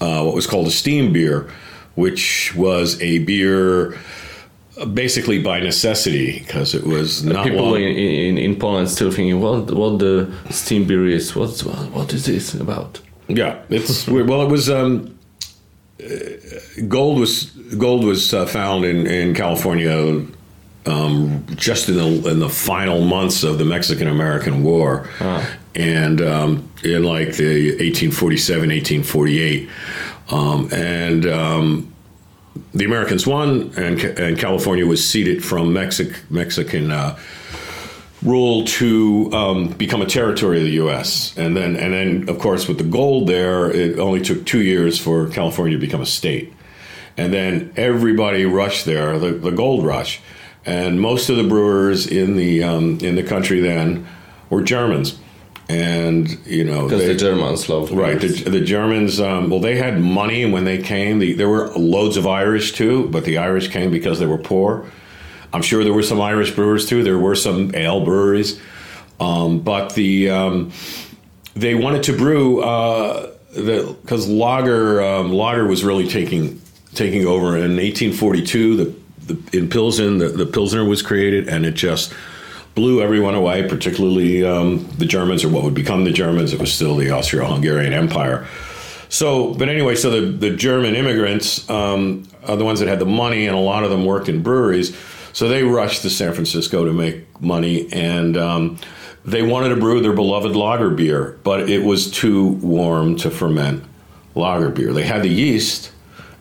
uh, 0.01 0.23
what 0.23 0.35
was 0.35 0.47
called 0.47 0.67
a 0.67 0.71
steam 0.71 1.12
beer, 1.12 1.51
which 1.95 2.55
was 2.57 3.01
a 3.01 3.19
beer 3.21 3.97
uh, 4.79 4.85
basically 4.87 5.41
by 5.43 5.61
necessity 5.61 6.41
because 6.41 6.75
it 6.75 6.85
was 6.85 7.23
not 7.25 7.45
People 7.47 7.71
long- 7.71 7.77
in, 7.83 7.97
in, 7.97 8.39
in 8.39 8.57
Poland 8.59 8.89
still 8.91 9.11
thinking 9.11 9.41
what 9.41 9.71
what 9.73 9.99
the 9.99 10.31
steam 10.51 10.87
beer 10.87 11.07
is. 11.07 11.35
What, 11.37 11.51
what 11.93 12.12
is 12.12 12.27
this 12.27 12.55
about? 12.55 13.01
Yeah, 13.29 13.61
it's 13.68 14.07
weird. 14.07 14.29
well. 14.29 14.43
It 14.43 14.51
was 14.51 14.70
um, 14.70 15.18
uh, 16.03 16.07
gold 16.89 17.18
was 17.18 17.45
gold 17.77 18.05
was 18.05 18.33
uh, 18.33 18.47
found 18.47 18.85
in 18.85 19.07
in 19.07 19.35
California 19.35 20.24
um, 20.87 21.45
just 21.57 21.89
in 21.89 21.97
the 21.97 22.31
in 22.31 22.39
the 22.39 22.49
final 22.49 23.05
months 23.05 23.43
of 23.43 23.59
the 23.59 23.64
Mexican 23.64 24.07
American 24.09 24.62
War, 24.62 25.09
and 25.74 26.20
um, 26.22 26.70
in 26.85 27.03
like 27.03 27.37
the 27.37 27.70
1847, 27.70 28.70
1848, 28.70 29.68
um, 30.31 30.68
and. 30.72 31.27
Um, 31.27 31.93
the 32.72 32.87
Americans 32.87 33.27
won, 33.27 33.70
and, 33.77 34.01
and 34.18 34.39
California 34.39 34.87
was 34.87 35.07
ceded 35.07 35.45
from 35.45 35.72
Mexic- 35.74 36.31
Mexican 36.31 36.91
uh, 36.91 37.18
rule 38.27 38.64
to 38.64 39.31
um, 39.33 39.68
become 39.68 40.03
a 40.03 40.07
territory 40.07 40.59
of 40.59 40.64
the 40.64 40.72
U.S. 40.72 41.33
And 41.39 41.57
then, 41.57 41.77
and 41.77 41.95
then, 41.95 42.29
of 42.29 42.39
course, 42.39 42.66
with 42.68 42.79
the 42.79 42.85
gold 42.85 43.29
there, 43.29 43.70
it 43.70 43.99
only 43.99 44.20
took 44.20 44.45
two 44.45 44.61
years 44.62 44.99
for 44.99 45.29
California 45.29 45.77
to 45.79 45.81
become 45.81 46.01
a 46.03 46.07
state. 46.07 46.53
And 47.16 47.33
then 47.33 47.72
everybody 47.77 48.45
rushed 48.45 48.85
there, 48.85 49.18
the, 49.18 49.31
the 49.31 49.53
gold 49.53 49.87
rush, 49.87 50.20
and 50.66 51.01
most 51.01 51.31
of 51.31 51.37
the 51.37 51.45
brewers 51.45 52.07
in 52.07 52.37
the 52.37 52.62
um, 52.64 52.99
in 53.01 53.14
the 53.14 53.22
country 53.22 53.61
then 53.61 54.07
were 54.51 54.61
Germans, 54.62 55.18
and 55.68 56.29
you 56.47 56.64
know 56.64 56.85
Because 56.85 57.03
they- 57.03 57.12
the 57.14 57.14
Germans 57.14 57.68
love 57.70 57.91
Right. 57.93 58.20
The, 58.20 58.29
the 58.51 58.61
Germans, 58.61 59.18
um, 59.20 59.49
well, 59.49 59.61
they 59.61 59.77
had 59.77 59.99
money 60.01 60.45
when 60.45 60.64
they 60.64 60.79
came. 60.79 61.20
The, 61.20 61.33
there 61.33 61.49
were 61.49 61.68
loads 61.74 62.16
of 62.18 62.27
Irish 62.27 62.72
too, 62.72 63.09
but 63.09 63.24
the 63.24 63.39
Irish 63.39 63.68
came 63.68 63.91
because 63.91 64.18
they 64.18 64.27
were 64.27 64.39
poor. 64.39 64.85
I'm 65.57 65.63
sure 65.63 65.83
there 65.83 65.95
were 65.95 66.03
some 66.03 66.21
Irish 66.21 66.51
brewers 66.51 66.87
too. 66.87 67.03
There 67.03 67.19
were 67.19 67.35
some 67.35 67.75
ale 67.75 68.05
breweries, 68.05 68.61
um, 69.19 69.61
but 69.61 69.95
the 69.95 70.29
um, 70.29 70.71
they 71.55 71.75
wanted 71.75 72.03
to 72.05 72.17
brew 72.17 72.63
uh, 72.63 73.33
because 73.55 74.29
lager 74.29 75.03
um, 75.03 75.33
lager 75.33 75.67
was 75.67 75.83
really 75.83 76.07
taking 76.07 76.61
taking 76.93 77.27
over 77.27 77.57
in 77.57 77.77
1842. 77.77 78.77
The, 78.77 78.95
the 79.33 79.59
in 79.59 79.71
Pilsen, 79.71 80.19
the, 80.19 80.29
the 80.29 80.45
Pilsner 80.45 80.85
was 80.85 81.01
created, 81.01 81.49
and 81.49 81.65
it 81.65 81.73
just 81.73 82.13
blew 82.75 83.01
everyone 83.01 83.35
away, 83.35 83.67
particularly 83.67 84.45
um, 84.45 84.87
the 84.99 85.07
Germans 85.07 85.43
or 85.43 85.49
what 85.49 85.65
would 85.65 85.73
become 85.73 86.05
the 86.05 86.13
Germans. 86.13 86.53
It 86.53 86.61
was 86.61 86.71
still 86.71 86.97
the 86.97 87.11
Austro-Hungarian 87.11 87.95
Empire. 87.95 88.47
So, 89.09 89.55
but 89.55 89.71
anyway, 89.71 89.95
so 89.95 90.11
the, 90.11 90.27
the 90.27 90.55
German 90.55 90.95
immigrants 90.95 91.69
um, 91.71 92.29
are 92.47 92.57
the 92.57 92.65
ones 92.65 92.81
that 92.81 92.89
had 92.89 92.99
the 92.99 93.07
money, 93.07 93.47
and 93.47 93.57
a 93.57 93.61
lot 93.61 93.85
of 93.85 93.91
them 93.91 94.05
worked 94.05 94.29
in 94.29 94.43
breweries. 94.43 94.95
So 95.37 95.49
they 95.49 95.62
rushed 95.64 96.01
to 96.01 96.09
San 96.09 96.32
Francisco 96.32 96.87
to 96.87 96.95
make 96.95 97.43
money, 97.43 97.93
and 97.93 98.39
um, 98.39 98.78
they 99.22 99.43
wanted 99.43 99.68
to 99.68 99.76
brew 99.76 100.01
their 100.01 100.14
beloved 100.14 100.57
lager 100.57 100.89
beer, 100.89 101.39
but 101.45 101.68
it 101.68 101.84
was 101.84 102.11
too 102.11 102.53
warm 102.62 103.16
to 103.16 103.30
ferment 103.30 103.84
lager 104.34 104.70
beer. 104.70 104.95
They 104.95 105.03
had 105.03 105.22
the 105.22 105.28
yeast, 105.28 105.93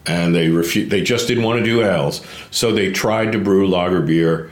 and 0.05 0.33
they 0.33 0.47
refu- 0.47 0.89
They 0.89 1.01
just 1.01 1.27
didn't 1.27 1.43
want 1.43 1.59
to 1.59 1.65
do 1.65 1.83
ales, 1.83 2.25
so 2.51 2.71
they 2.71 2.89
tried 2.89 3.33
to 3.33 3.37
brew 3.37 3.67
lager 3.67 3.99
beer 3.99 4.49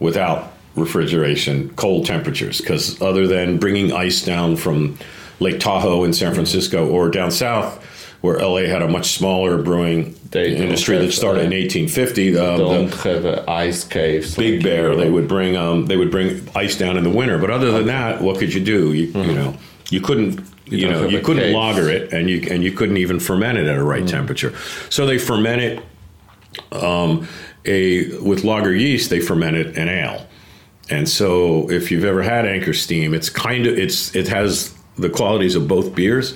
without 0.00 0.52
refrigeration, 0.74 1.70
cold 1.76 2.04
temperatures, 2.04 2.60
because 2.60 3.00
other 3.00 3.28
than 3.28 3.58
bringing 3.58 3.92
ice 3.92 4.24
down 4.24 4.56
from 4.56 4.98
Lake 5.38 5.60
Tahoe 5.60 6.02
in 6.02 6.12
San 6.12 6.34
Francisco 6.34 6.88
or 6.88 7.10
down 7.10 7.30
south, 7.30 7.80
where 8.24 8.38
LA 8.38 8.60
had 8.60 8.80
a 8.80 8.88
much 8.88 9.08
smaller 9.08 9.60
brewing 9.60 10.18
They 10.30 10.56
industry 10.56 10.96
that 10.96 11.12
started 11.12 11.40
in 11.40 11.52
uh, 11.52 11.60
1850, 11.60 12.30
the, 12.30 12.38
Don't 12.38 12.90
the 12.90 12.96
have 12.96 13.26
uh, 13.26 13.44
ice 13.46 13.84
caves. 13.84 14.34
Big 14.34 14.54
like 14.54 14.64
Bear, 14.64 14.96
they 14.96 15.10
would 15.10 15.28
bring 15.28 15.58
um, 15.58 15.84
they 15.84 15.98
would 15.98 16.10
bring 16.10 16.48
ice 16.54 16.78
down 16.78 16.96
in 16.96 17.04
the 17.04 17.10
winter. 17.10 17.36
But 17.36 17.50
other 17.50 17.70
than 17.70 17.84
that, 17.88 18.22
what 18.22 18.38
could 18.38 18.54
you 18.54 18.64
do? 18.64 18.94
You, 18.94 19.08
you 19.08 19.34
know, 19.34 19.54
you 19.90 20.00
couldn't. 20.00 20.40
You, 20.64 20.88
don't 20.88 21.02
know, 21.02 21.08
you 21.10 21.20
couldn't 21.20 21.42
cave. 21.42 21.54
lager 21.54 21.90
it, 21.90 22.14
and 22.14 22.30
you 22.30 22.48
and 22.50 22.64
you 22.64 22.72
couldn't 22.72 22.96
even 22.96 23.20
ferment 23.20 23.58
it 23.58 23.66
at 23.66 23.76
a 23.76 23.82
right 23.82 24.08
temperature. 24.08 24.56
So 24.88 25.04
they 25.04 25.18
ferment 25.18 25.60
it 25.60 26.82
um, 26.82 27.28
a 27.66 28.16
with 28.20 28.42
lager 28.42 28.74
yeast. 28.74 29.10
They 29.10 29.20
ferment 29.20 29.58
it 29.58 29.76
an 29.76 29.90
ale, 29.90 30.26
and 30.88 31.06
so 31.06 31.70
if 31.70 31.90
you've 31.90 32.06
ever 32.06 32.22
had 32.22 32.46
Anchor 32.46 32.72
Steam, 32.72 33.12
it's 33.12 33.28
kind 33.28 33.66
of 33.66 33.76
it's 33.76 34.16
it 34.16 34.28
has 34.28 34.74
the 34.96 35.10
qualities 35.10 35.56
of 35.56 35.68
both 35.68 35.94
beers, 35.94 36.34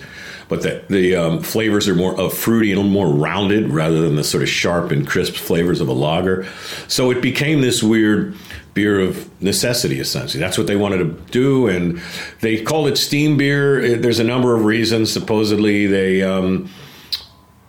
but 0.48 0.62
the 0.62 0.82
the 0.88 1.14
um, 1.14 1.42
flavors 1.42 1.88
are 1.88 1.94
more 1.94 2.18
of 2.18 2.32
fruity 2.32 2.72
and 2.72 2.90
more 2.90 3.08
rounded 3.08 3.70
rather 3.70 4.00
than 4.00 4.16
the 4.16 4.24
sort 4.24 4.42
of 4.42 4.48
sharp 4.48 4.90
and 4.90 5.06
crisp 5.06 5.34
flavors 5.34 5.80
of 5.80 5.88
a 5.88 5.92
lager. 5.92 6.46
So 6.88 7.10
it 7.10 7.20
became 7.20 7.60
this 7.60 7.82
weird 7.82 8.36
beer 8.74 9.00
of 9.00 9.28
necessity 9.42 10.00
essentially. 10.00 10.40
That's 10.40 10.56
what 10.56 10.66
they 10.66 10.76
wanted 10.76 10.98
to 10.98 11.32
do 11.32 11.66
and 11.66 12.00
they 12.40 12.62
called 12.62 12.88
it 12.88 12.96
steam 12.96 13.36
beer. 13.36 13.96
There's 13.98 14.20
a 14.20 14.24
number 14.24 14.54
of 14.54 14.64
reasons. 14.64 15.12
Supposedly 15.12 15.86
they 15.86 16.22
um, 16.22 16.70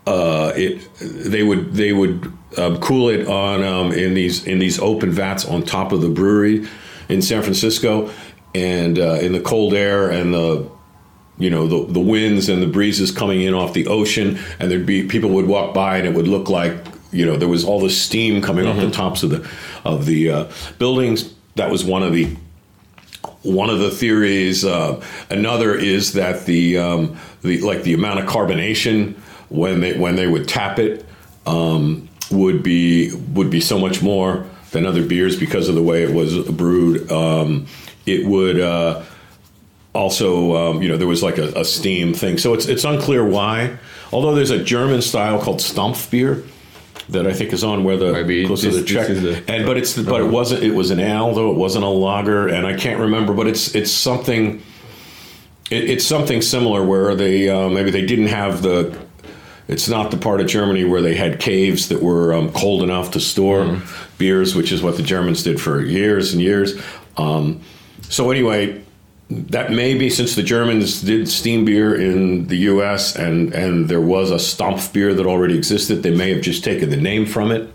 uh, 0.07 0.53
it 0.55 0.89
they 0.99 1.43
would 1.43 1.73
they 1.73 1.93
would 1.93 2.31
um, 2.57 2.79
cool 2.79 3.09
it 3.09 3.27
on 3.27 3.63
um, 3.63 3.91
in 3.91 4.13
these 4.13 4.45
in 4.45 4.59
these 4.59 4.79
open 4.79 5.11
vats 5.11 5.45
on 5.45 5.63
top 5.63 5.91
of 5.91 6.01
the 6.01 6.09
brewery 6.09 6.67
in 7.09 7.21
San 7.21 7.41
Francisco, 7.41 8.11
and 8.55 8.97
uh, 8.97 9.13
in 9.15 9.33
the 9.33 9.39
cold 9.39 9.73
air 9.73 10.09
and 10.09 10.33
the 10.33 10.69
you 11.39 11.49
know 11.49 11.67
the 11.67 11.91
the 11.93 11.99
winds 11.99 12.49
and 12.49 12.61
the 12.61 12.67
breezes 12.67 13.11
coming 13.11 13.41
in 13.41 13.53
off 13.53 13.73
the 13.73 13.87
ocean, 13.87 14.37
and 14.59 14.69
there'd 14.69 14.85
be 14.85 15.07
people 15.07 15.31
would 15.31 15.47
walk 15.47 15.73
by 15.73 15.97
and 15.97 16.07
it 16.07 16.13
would 16.13 16.27
look 16.27 16.49
like 16.49 16.73
you 17.11 17.25
know 17.25 17.37
there 17.37 17.47
was 17.47 17.65
all 17.65 17.79
the 17.79 17.89
steam 17.89 18.41
coming 18.41 18.67
off 18.67 18.75
the 18.75 18.91
tops 18.91 19.23
of 19.23 19.31
the 19.31 19.49
of 19.83 20.05
the 20.05 20.29
uh, 20.29 20.51
buildings. 20.77 21.33
That 21.55 21.71
was 21.71 21.83
one 21.83 22.03
of 22.03 22.13
the 22.13 22.35
one 23.41 23.69
of 23.69 23.79
the 23.79 23.89
theories. 23.89 24.65
Uh, 24.65 25.03
another 25.29 25.73
is 25.73 26.13
that 26.13 26.45
the 26.45 26.77
um, 26.77 27.17
the 27.41 27.61
like 27.61 27.83
the 27.83 27.93
amount 27.93 28.19
of 28.19 28.25
carbonation 28.25 29.15
when 29.49 29.79
they 29.79 29.97
when 29.97 30.15
they 30.15 30.27
would 30.27 30.47
tap 30.47 30.77
it 30.77 31.05
um, 31.45 32.07
would 32.31 32.61
be 32.63 33.13
would 33.33 33.49
be 33.49 33.61
so 33.61 33.79
much 33.79 34.01
more 34.01 34.45
than 34.71 34.85
other 34.85 35.05
beers 35.05 35.39
because 35.39 35.67
of 35.67 35.75
the 35.75 35.83
way 35.83 36.03
it 36.03 36.13
was 36.13 36.37
brewed. 36.49 37.11
Um, 37.11 37.65
it 38.05 38.25
would 38.25 38.59
uh, 38.59 39.03
also, 39.93 40.55
um, 40.55 40.81
you 40.81 40.87
know, 40.89 40.97
there 40.97 41.07
was 41.07 41.23
like 41.23 41.37
a, 41.37 41.47
a 41.59 41.65
steam 41.65 42.13
thing. 42.13 42.37
So 42.37 42.53
it's 42.53 42.67
it's 42.67 42.83
unclear 42.83 43.25
why. 43.25 43.77
Although 44.11 44.35
there's 44.35 44.51
a 44.51 44.63
German 44.63 45.01
style 45.01 45.41
called 45.41 45.59
Stumpf 45.59 46.09
beer 46.11 46.43
that 47.09 47.25
I 47.25 47.33
think 47.33 47.53
is 47.53 47.63
on 47.63 47.83
where 47.83 47.97
the 47.97 48.11
Maybe 48.13 48.45
close 48.45 48.61
this- 48.61 48.75
to 48.75 48.81
the 48.81 48.87
Czech. 48.87 49.09
and 49.47 49.65
but 49.65 49.77
it's 49.77 49.97
but 49.97 50.21
it 50.21 50.27
wasn't 50.29 50.63
it 50.63 50.73
was 50.75 50.91
an 50.91 50.99
ale 50.99 51.33
though 51.33 51.51
it 51.51 51.57
wasn't 51.57 51.83
a 51.85 51.89
lager 51.89 52.47
and 52.47 52.67
I 52.67 52.75
can't 52.75 52.99
remember 52.99 53.33
but 53.33 53.47
it's 53.47 53.73
it's 53.75 53.91
something. 53.91 54.61
It, 55.71 55.89
it's 55.89 56.05
something 56.05 56.41
similar 56.41 56.83
where 56.83 57.13
they 57.15 57.49
uh, 57.49 57.69
maybe 57.69 57.91
they 57.91 58.05
didn't 58.05 58.27
have 58.27 58.61
the. 58.61 58.97
It's 59.67 59.87
not 59.87 60.09
the 60.09 60.17
part 60.17 60.41
of 60.41 60.47
Germany 60.47 60.83
where 60.83 61.03
they 61.03 61.13
had 61.13 61.39
caves 61.39 61.89
that 61.89 62.01
were 62.01 62.33
um, 62.33 62.51
cold 62.53 62.81
enough 62.81 63.11
to 63.11 63.19
store 63.19 63.79
beers, 64.17 64.55
which 64.55 64.71
is 64.71 64.81
what 64.81 64.97
the 64.97 65.03
Germans 65.03 65.43
did 65.43 65.61
for 65.61 65.79
years 65.79 66.33
and 66.33 66.41
years. 66.41 66.73
Um, 67.17 67.61
so 68.01 68.31
anyway, 68.31 68.81
that 69.29 69.71
may 69.71 69.93
be 69.93 70.09
since 70.09 70.35
the 70.35 70.41
Germans 70.43 71.01
did 71.01 71.29
steam 71.29 71.63
beer 71.63 71.93
in 71.93 72.47
the 72.47 72.57
U.S. 72.57 73.15
and 73.15 73.53
and 73.53 73.87
there 73.87 74.01
was 74.01 74.31
a 74.31 74.35
Stumpf 74.35 74.91
beer 74.91 75.13
that 75.13 75.25
already 75.25 75.55
existed. 75.57 76.01
They 76.01 76.15
may 76.15 76.33
have 76.33 76.41
just 76.41 76.63
taken 76.63 76.89
the 76.89 76.97
name 76.97 77.25
from 77.25 77.51
it. 77.51 77.71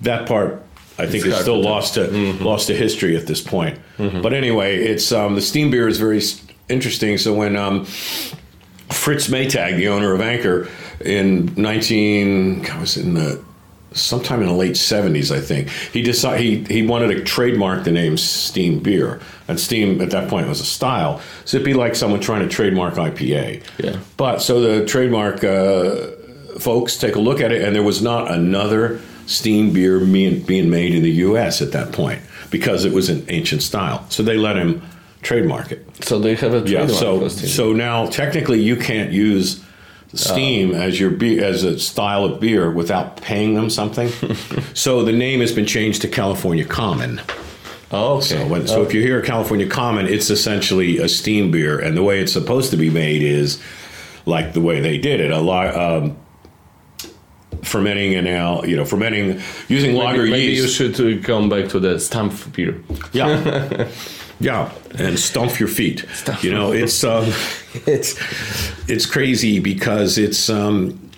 That 0.00 0.26
part, 0.26 0.62
I 0.98 1.06
think, 1.06 1.26
is 1.26 1.32
hard 1.32 1.42
still 1.42 1.62
lost 1.62 1.94
to 1.94 2.08
lost 2.42 2.66
to 2.68 2.74
history 2.74 3.16
at 3.16 3.26
this 3.26 3.40
point. 3.40 3.78
But 3.98 4.32
anyway, 4.32 4.78
it's 4.78 5.12
um, 5.12 5.34
the 5.36 5.42
steam 5.42 5.70
beer 5.70 5.86
is 5.86 5.98
very 5.98 6.20
interesting. 6.68 7.18
So 7.18 7.34
when 7.34 7.54
um, 7.56 7.84
Fritz 7.84 9.28
Maytag, 9.28 9.76
the 9.76 9.88
owner 9.88 10.12
of 10.12 10.20
Anchor, 10.20 10.68
in 11.04 11.54
19, 11.56 12.66
I 12.66 12.80
was 12.80 12.96
in 12.96 13.14
the 13.14 13.42
sometime 13.92 14.40
in 14.40 14.46
the 14.48 14.54
late 14.54 14.72
70s, 14.72 15.34
I 15.34 15.40
think. 15.40 15.68
He 15.68 16.02
decided 16.02 16.68
he, 16.68 16.80
he 16.80 16.86
wanted 16.86 17.08
to 17.14 17.24
trademark 17.24 17.84
the 17.84 17.90
name 17.90 18.16
Steam 18.16 18.78
Beer. 18.78 19.20
And 19.48 19.58
Steam 19.58 20.00
at 20.00 20.10
that 20.10 20.28
point 20.28 20.46
was 20.48 20.60
a 20.60 20.64
style. 20.64 21.20
So 21.44 21.56
it'd 21.56 21.64
be 21.64 21.74
like 21.74 21.94
someone 21.96 22.20
trying 22.20 22.48
to 22.48 22.48
trademark 22.48 22.94
IPA. 22.94 23.62
Yeah. 23.78 23.98
But 24.16 24.38
so 24.42 24.60
the 24.60 24.86
trademark 24.86 25.42
uh, 25.42 26.12
folks 26.58 26.96
take 26.96 27.16
a 27.16 27.20
look 27.20 27.40
at 27.40 27.50
it, 27.52 27.62
and 27.62 27.74
there 27.74 27.82
was 27.82 28.00
not 28.02 28.30
another 28.30 29.00
steam 29.26 29.72
beer 29.72 29.98
being, 30.00 30.42
being 30.42 30.70
made 30.70 30.94
in 30.94 31.02
the 31.02 31.10
U.S. 31.26 31.60
at 31.62 31.72
that 31.72 31.92
point 31.92 32.20
because 32.50 32.84
it 32.84 32.92
was 32.92 33.08
an 33.08 33.24
ancient 33.28 33.62
style. 33.62 34.04
So 34.08 34.22
they 34.22 34.36
let 34.36 34.56
him 34.56 34.82
trademark 35.22 35.70
it. 35.72 35.86
So 36.04 36.18
they 36.18 36.34
have 36.36 36.54
a 36.54 36.58
Yeah. 36.58 36.86
trademark 36.86 36.90
So 36.90 37.20
for 37.20 37.28
Steam. 37.28 37.48
so 37.48 37.72
now 37.72 38.06
technically 38.06 38.60
you 38.60 38.76
can't 38.76 39.12
use 39.12 39.62
steam 40.14 40.74
as 40.74 40.98
your 40.98 41.10
beer 41.10 41.44
as 41.44 41.62
a 41.62 41.78
style 41.78 42.24
of 42.24 42.40
beer 42.40 42.70
without 42.70 43.16
paying 43.20 43.54
them 43.54 43.70
something. 43.70 44.08
so 44.74 45.04
the 45.04 45.12
name 45.12 45.40
has 45.40 45.52
been 45.52 45.66
changed 45.66 46.02
to 46.02 46.08
California 46.08 46.64
Common. 46.64 47.20
oh, 47.92 48.16
okay. 48.16 48.26
So, 48.26 48.46
when, 48.46 48.66
so 48.66 48.82
if 48.82 48.92
you 48.94 49.00
hear 49.00 49.22
California 49.22 49.68
Common, 49.68 50.06
it's 50.06 50.30
essentially 50.30 50.98
a 50.98 51.08
steam 51.08 51.50
beer, 51.50 51.78
and 51.78 51.96
the 51.96 52.02
way 52.02 52.20
it's 52.20 52.32
supposed 52.32 52.70
to 52.72 52.76
be 52.76 52.90
made 52.90 53.22
is 53.22 53.62
like 54.26 54.52
the 54.52 54.60
way 54.60 54.80
they 54.80 54.98
did 54.98 55.20
it. 55.20 55.30
A 55.30 55.38
lot. 55.40 55.74
Um, 55.74 56.16
fermenting 57.62 58.14
and 58.14 58.24
now 58.24 58.62
you 58.62 58.76
know, 58.76 58.84
fermenting 58.84 59.40
using 59.68 59.94
lager 59.94 60.22
maybe, 60.22 60.30
maybe 60.30 60.52
you 60.54 60.66
should 60.66 60.98
uh, 60.98 61.22
come 61.22 61.48
back 61.48 61.68
to 61.68 61.78
the 61.78 61.98
stamp 62.00 62.32
beer. 62.54 62.82
Yeah. 63.12 63.90
yeah. 64.40 64.72
And 64.98 65.18
stomp 65.18 65.60
your 65.60 65.68
feet. 65.68 66.04
You 66.42 66.50
know, 66.52 66.72
it's 66.72 67.04
um, 67.04 67.24
it's 67.86 68.18
it's 68.88 69.06
crazy 69.06 69.60
because 69.60 70.18
it's 70.18 70.50
um, 70.50 71.10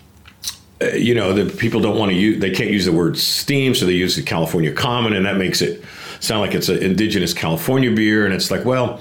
uh, 0.82 0.86
you 0.88 1.14
know, 1.14 1.32
the 1.32 1.56
people 1.56 1.80
don't 1.80 1.98
want 1.98 2.10
to 2.10 2.16
use 2.16 2.40
they 2.40 2.50
can't 2.50 2.70
use 2.70 2.84
the 2.84 2.92
word 2.92 3.16
steam, 3.16 3.74
so 3.74 3.86
they 3.86 3.92
use 3.92 4.16
the 4.16 4.22
California 4.22 4.72
common 4.72 5.12
and 5.12 5.24
that 5.26 5.36
makes 5.36 5.62
it 5.62 5.82
sound 6.20 6.40
like 6.40 6.54
it's 6.54 6.68
an 6.68 6.82
indigenous 6.82 7.32
California 7.32 7.90
beer 7.90 8.24
and 8.24 8.34
it's 8.34 8.50
like, 8.50 8.64
well, 8.64 9.00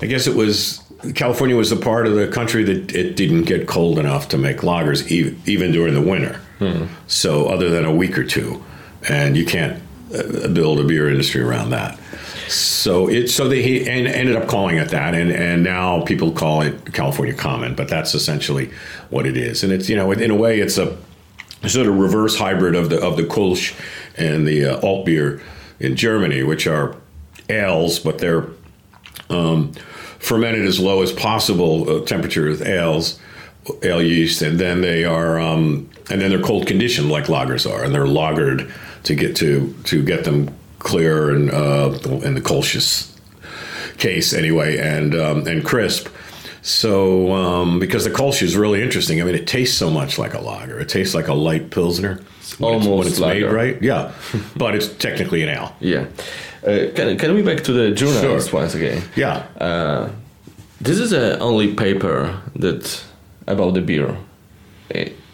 I 0.00 0.06
guess 0.06 0.26
it 0.26 0.34
was 0.34 0.82
California 1.14 1.56
was 1.56 1.70
the 1.70 1.76
part 1.76 2.06
of 2.06 2.14
the 2.14 2.28
country 2.28 2.64
that 2.64 2.94
it 2.94 3.16
didn't 3.16 3.44
get 3.44 3.68
cold 3.68 3.98
enough 3.98 4.28
to 4.28 4.38
make 4.38 4.58
lagers 4.58 5.06
even, 5.10 5.40
even 5.46 5.72
during 5.72 5.94
the 5.94 6.00
winter. 6.00 6.40
So 7.06 7.46
other 7.46 7.70
than 7.70 7.84
a 7.84 7.94
week 7.94 8.18
or 8.18 8.24
two, 8.24 8.64
and 9.08 9.36
you 9.36 9.44
can't 9.44 9.80
build 10.52 10.80
a 10.80 10.84
beer 10.84 11.10
industry 11.10 11.42
around 11.42 11.70
that. 11.70 11.98
So 12.48 13.08
it 13.08 13.28
so 13.28 13.48
they 13.48 13.62
he 13.62 13.88
and 13.88 14.06
ended 14.06 14.36
up 14.36 14.48
calling 14.48 14.76
it 14.76 14.88
that, 14.88 15.14
and 15.14 15.30
and 15.30 15.62
now 15.62 16.02
people 16.02 16.32
call 16.32 16.62
it 16.62 16.94
California 16.94 17.34
Common, 17.34 17.74
but 17.74 17.88
that's 17.88 18.14
essentially 18.14 18.70
what 19.10 19.26
it 19.26 19.36
is, 19.36 19.62
and 19.62 19.72
it's 19.72 19.88
you 19.88 19.96
know 19.96 20.10
in 20.12 20.30
a 20.30 20.36
way 20.36 20.60
it's 20.60 20.78
a 20.78 20.96
sort 21.66 21.86
of 21.86 21.98
reverse 21.98 22.38
hybrid 22.38 22.74
of 22.74 22.88
the 22.88 23.00
of 23.00 23.16
the 23.16 23.24
Kolsch 23.24 23.78
and 24.16 24.46
the 24.46 24.64
uh, 24.64 24.86
alt 24.86 25.04
beer 25.04 25.42
in 25.80 25.94
Germany, 25.94 26.42
which 26.42 26.66
are 26.66 26.96
ales, 27.50 27.98
but 27.98 28.18
they're 28.18 28.46
um, 29.28 29.72
fermented 30.18 30.64
as 30.64 30.80
low 30.80 31.02
as 31.02 31.12
possible 31.12 31.88
uh, 31.90 32.04
temperature 32.04 32.48
with 32.48 32.62
ales, 32.62 33.20
ale 33.82 34.02
yeast, 34.02 34.40
and 34.40 34.58
then 34.58 34.80
they 34.80 35.04
are 35.04 35.38
um, 35.38 35.88
and 36.10 36.20
then 36.20 36.30
they're 36.30 36.42
cold 36.42 36.66
conditioned 36.66 37.10
like 37.10 37.24
lagers 37.24 37.70
are, 37.70 37.84
and 37.84 37.94
they're 37.94 38.06
lagered 38.06 38.72
to 39.04 39.14
get 39.14 39.36
to 39.36 39.74
to 39.84 40.02
get 40.02 40.24
them 40.24 40.50
clear 40.78 41.30
and 41.30 41.50
uh, 41.50 41.98
in 42.22 42.34
the 42.34 42.40
Kolsch's 42.40 43.14
case 43.98 44.32
anyway, 44.32 44.78
and 44.78 45.14
um, 45.14 45.46
and 45.46 45.64
crisp. 45.64 46.08
So 46.62 47.32
um, 47.32 47.78
because 47.78 48.04
the 48.04 48.10
Kolsch 48.10 48.42
is 48.42 48.56
really 48.56 48.82
interesting, 48.82 49.20
I 49.20 49.24
mean, 49.24 49.34
it 49.34 49.46
tastes 49.46 49.76
so 49.78 49.90
much 49.90 50.18
like 50.18 50.34
a 50.34 50.40
lager. 50.40 50.78
It 50.80 50.88
tastes 50.88 51.14
like 51.14 51.28
a 51.28 51.34
light 51.34 51.70
pilsner. 51.70 52.20
when 52.58 52.74
it's- 52.74 52.84
when 52.86 52.92
Almost 52.92 53.08
it's 53.10 53.20
made 53.20 53.42
right, 53.44 53.80
yeah, 53.82 54.12
but 54.56 54.74
it's 54.74 54.88
technically 54.88 55.42
an 55.42 55.48
ale. 55.48 55.74
Yeah. 55.80 56.06
Uh, 56.66 56.90
can, 56.94 57.16
can 57.18 57.34
we 57.34 57.42
back 57.42 57.62
to 57.64 57.72
the 57.72 57.92
journalist 57.92 58.50
Sure. 58.50 58.60
once 58.60 58.74
again? 58.74 59.02
Yeah, 59.16 59.46
Uh, 59.60 60.08
this 60.80 60.98
is 60.98 61.10
the 61.10 61.38
only 61.38 61.74
paper 61.74 62.40
that 62.56 63.02
about 63.46 63.74
the 63.74 63.80
beer 63.80 64.16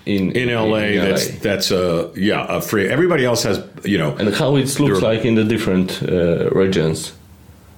eh, 0.06 0.10
in 0.10 0.32
in 0.32 0.48
LA, 0.54 1.02
that's 1.02 1.28
that's 1.38 1.70
a 1.70 2.10
yeah 2.14 2.46
a 2.48 2.60
free. 2.60 2.88
Everybody 2.88 3.24
else 3.24 3.42
has 3.42 3.62
you 3.84 3.98
know 3.98 4.14
and 4.16 4.34
how 4.34 4.56
it 4.56 4.80
looks 4.80 5.02
like 5.02 5.24
in 5.24 5.34
the 5.34 5.44
different 5.44 6.02
uh, 6.02 6.50
regions 6.50 7.12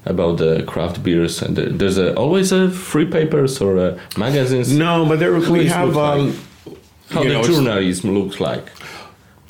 about 0.04 0.38
the 0.38 0.62
craft 0.62 1.02
beers 1.02 1.42
and 1.42 1.56
the, 1.56 1.64
there's 1.64 1.98
a, 1.98 2.14
always 2.14 2.52
a 2.52 2.70
free 2.70 3.04
papers 3.04 3.60
or 3.60 3.76
uh, 3.76 3.98
magazines 4.16 4.72
no, 4.72 5.04
but 5.04 5.18
there 5.18 5.32
we 5.32 5.66
have 5.66 5.96
looks 5.96 5.96
like? 5.96 6.20
um, 6.20 6.76
how 7.10 7.22
the 7.24 7.28
know, 7.28 7.42
journalism 7.42 8.14
looks 8.14 8.40
like 8.40 8.70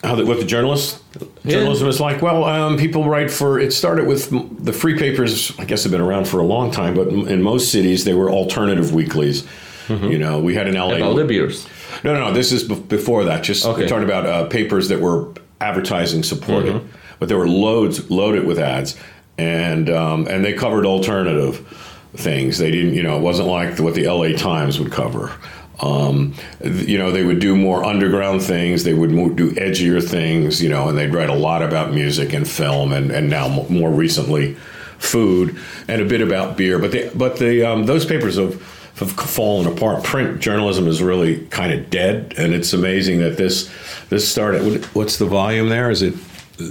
how 0.02 0.14
the, 0.14 0.24
what 0.24 0.38
the 0.38 0.44
journalists 0.44 1.02
journalism 1.44 1.88
is 1.88 2.00
like. 2.00 2.22
Well, 2.22 2.44
um, 2.44 2.76
people 2.76 3.04
write 3.08 3.30
for. 3.30 3.58
It 3.58 3.72
started 3.72 4.06
with 4.06 4.30
the 4.64 4.72
free 4.72 4.96
papers. 4.98 5.58
I 5.58 5.64
guess 5.64 5.82
have 5.82 5.92
been 5.92 6.00
around 6.00 6.28
for 6.28 6.38
a 6.38 6.44
long 6.44 6.70
time, 6.70 6.94
but 6.94 7.08
in 7.08 7.42
most 7.42 7.72
cities 7.72 8.04
they 8.04 8.14
were 8.14 8.30
alternative 8.30 8.92
weeklies. 8.92 9.46
You 9.88 10.18
know, 10.18 10.40
we 10.40 10.54
had 10.54 10.66
an 10.66 10.74
LA. 10.74 10.96
about 10.96 11.14
the 11.14 11.24
beers 11.24 11.66
No, 12.06 12.14
no, 12.14 12.20
no. 12.28 12.32
This 12.32 12.52
is 12.52 12.66
bef- 12.68 12.88
before 12.88 13.24
that. 13.24 13.42
Just 13.42 13.66
Okay. 13.66 13.88
talking 13.88 14.04
about 14.04 14.26
uh, 14.26 14.46
papers 14.46 14.88
that 14.90 15.00
were 15.00 15.28
advertising 15.60 16.22
supported, 16.22 16.80
but 17.18 17.28
there 17.28 17.36
were 17.36 17.48
loads 17.48 18.08
loaded 18.10 18.46
with 18.46 18.60
ads, 18.60 18.96
and 19.38 19.90
um, 19.90 20.28
and 20.28 20.44
they 20.44 20.52
covered 20.52 20.86
alternative 20.86 21.66
things. 22.14 22.58
They 22.58 22.70
didn't, 22.70 22.94
you 22.94 23.02
know, 23.02 23.16
it 23.16 23.22
wasn't 23.22 23.48
like 23.48 23.78
what 23.80 23.94
the 23.94 24.06
L.A. 24.06 24.34
Times 24.34 24.78
would 24.78 24.92
cover. 24.92 25.32
Um, 25.80 26.34
you 26.62 26.96
know, 26.96 27.10
they 27.10 27.24
would 27.24 27.40
do 27.40 27.56
more 27.56 27.84
underground 27.84 28.40
things. 28.40 28.84
They 28.84 28.94
would 28.94 29.10
do 29.36 29.50
edgier 29.52 30.00
things. 30.00 30.62
You 30.62 30.68
know, 30.68 30.88
and 30.88 30.96
they'd 30.96 31.12
write 31.12 31.28
a 31.28 31.34
lot 31.34 31.60
about 31.60 31.92
music 31.92 32.32
and 32.32 32.46
film, 32.46 32.92
and 32.92 33.10
and 33.10 33.28
now 33.28 33.66
more 33.68 33.90
recently, 33.90 34.54
food 34.98 35.56
and 35.88 36.00
a 36.00 36.04
bit 36.04 36.20
about 36.20 36.56
beer. 36.56 36.78
But 36.78 36.92
the 36.92 37.10
but 37.16 37.38
the 37.40 37.64
um, 37.68 37.86
those 37.86 38.06
papers 38.06 38.36
have 38.36 38.62
have 38.98 39.12
fallen 39.12 39.66
apart. 39.66 40.04
Print 40.04 40.40
journalism 40.40 40.86
is 40.88 41.02
really 41.02 41.46
kind 41.46 41.72
of 41.72 41.90
dead, 41.90 42.34
and 42.38 42.54
it's 42.54 42.72
amazing 42.72 43.20
that 43.20 43.36
this 43.36 43.70
this 44.08 44.28
started. 44.28 44.84
What's 44.86 45.18
the 45.18 45.26
volume 45.26 45.68
there? 45.68 45.90
Is 45.90 46.02
it 46.02 46.14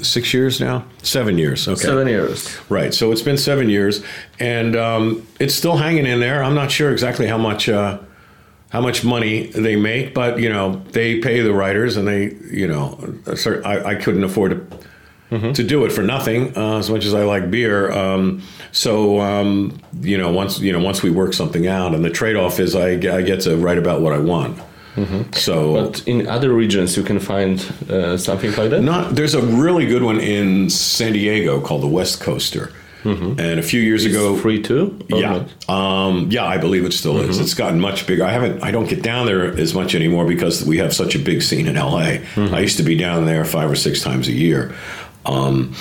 six 0.02 0.34
years 0.34 0.60
now? 0.60 0.86
Seven 1.04 1.38
years. 1.38 1.68
Okay. 1.68 1.80
seven 1.80 2.08
years 2.08 2.58
Right. 2.70 2.94
So 2.94 3.12
it's 3.12 3.22
been 3.22 3.38
seven 3.38 3.70
years, 3.70 4.04
and 4.40 4.76
um, 4.76 5.28
it's 5.40 5.54
still 5.54 5.78
hanging 5.78 6.08
in 6.08 6.20
there. 6.20 6.44
I'm 6.44 6.56
not 6.56 6.72
sure 6.72 6.92
exactly 6.92 7.28
how 7.28 7.38
much 7.38 7.70
uh, 7.70 8.00
how 8.70 8.82
much 8.82 9.04
money 9.04 9.48
they 9.48 9.76
make, 9.76 10.14
but 10.14 10.40
you 10.40 10.50
know 10.50 10.82
they 10.92 11.20
pay 11.20 11.42
the 11.42 11.54
writers, 11.54 11.98
and 11.98 12.08
they 12.08 12.34
you 12.52 12.68
know 12.68 13.16
I, 13.64 13.92
I 13.92 13.96
couldn't 13.96 14.24
afford 14.24 14.52
to. 14.52 14.80
To 15.32 15.64
do 15.64 15.84
it 15.86 15.92
for 15.92 16.02
nothing, 16.04 16.56
uh, 16.56 16.78
as 16.78 16.90
much 16.90 17.04
as 17.04 17.14
I 17.14 17.24
like 17.24 17.50
beer. 17.52 17.92
Um, 17.92 18.42
so 18.72 19.20
um, 19.20 19.78
you 20.02 20.18
know, 20.18 20.32
once 20.32 20.60
you 20.60 20.72
know, 20.72 20.80
once 20.80 21.04
we 21.04 21.10
work 21.10 21.34
something 21.34 21.68
out, 21.68 21.94
and 21.96 22.06
the 22.06 22.10
trade-off 22.10 22.60
is 22.60 22.76
I, 22.76 22.92
I 22.92 23.22
get 23.22 23.42
to 23.42 23.58
write 23.58 23.78
about 23.78 24.02
what 24.02 24.14
I 24.14 24.20
want. 24.20 24.60
So 25.34 25.74
but 25.74 26.08
in 26.08 26.26
other 26.28 26.54
regions 26.54 26.96
you 26.96 27.04
can 27.04 27.20
find 27.20 27.60
uh, 27.90 28.16
something 28.18 28.52
like 28.56 28.70
that 28.70 28.82
not 28.82 29.14
there's 29.16 29.34
a 29.34 29.42
really 29.42 29.86
good 29.86 30.04
one 30.04 30.22
in 30.22 30.70
San 30.70 31.12
Diego 31.12 31.60
called 31.60 31.82
the 31.84 31.88
West 31.88 32.22
Coaster, 32.22 32.72
and 33.04 33.60
a 33.60 33.62
few 33.62 33.82
years 33.82 34.04
ago, 34.06 34.36
free 34.38 34.62
too 34.62 34.98
yeah, 35.10 35.44
um, 35.68 36.28
yeah, 36.32 36.46
I 36.46 36.58
believe 36.58 36.86
it 36.86 36.94
still 36.94 37.18
is. 37.20 37.40
It's 37.40 37.54
gotten 37.54 37.80
much 37.80 38.08
bigger. 38.08 38.24
I 38.24 38.32
haven't, 38.32 38.64
I 38.64 38.72
don't 38.72 38.88
get 38.90 39.04
down 39.04 39.26
there 39.28 39.46
as 39.60 39.74
much 39.76 39.94
anymore 39.96 40.26
because 40.26 40.64
we 40.66 40.78
have 40.78 40.92
such 40.94 41.14
a 41.14 41.20
big 41.20 41.42
scene 41.44 41.68
in 41.68 41.76
LA. 41.76 42.18
I 42.38 42.60
used 42.62 42.78
to 42.78 42.84
be 42.84 42.96
down 42.98 43.26
there 43.26 43.44
five 43.46 43.70
or 43.70 43.76
six 43.76 44.02
times 44.02 44.28
a 44.28 44.32
year. 44.32 44.74
Um, 45.26 45.74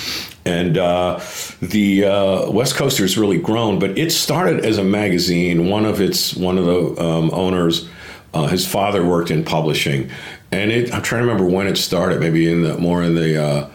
and 0.45 0.77
uh, 0.77 1.19
the 1.61 2.05
uh, 2.05 2.51
West 2.51 2.75
Coaster 2.75 3.03
has 3.03 3.17
really 3.17 3.39
grown, 3.39 3.79
but 3.79 3.97
it 3.97 4.11
started 4.11 4.63
as 4.63 4.77
a 4.77 4.83
magazine. 4.83 5.67
One 5.67 5.85
of 5.85 5.99
its 5.99 6.35
one 6.35 6.57
of 6.57 6.65
the 6.65 7.03
um, 7.03 7.31
owners, 7.33 7.89
uh, 8.33 8.47
his 8.47 8.67
father 8.67 9.03
worked 9.03 9.31
in 9.31 9.43
publishing, 9.43 10.11
and 10.51 10.71
it, 10.71 10.93
I'm 10.93 11.01
trying 11.01 11.23
to 11.23 11.27
remember 11.27 11.49
when 11.49 11.67
it 11.67 11.77
started. 11.77 12.19
Maybe 12.19 12.51
in 12.51 12.61
the 12.61 12.77
more 12.77 13.01
in 13.01 13.15
the 13.15 13.43
uh, 13.43 13.69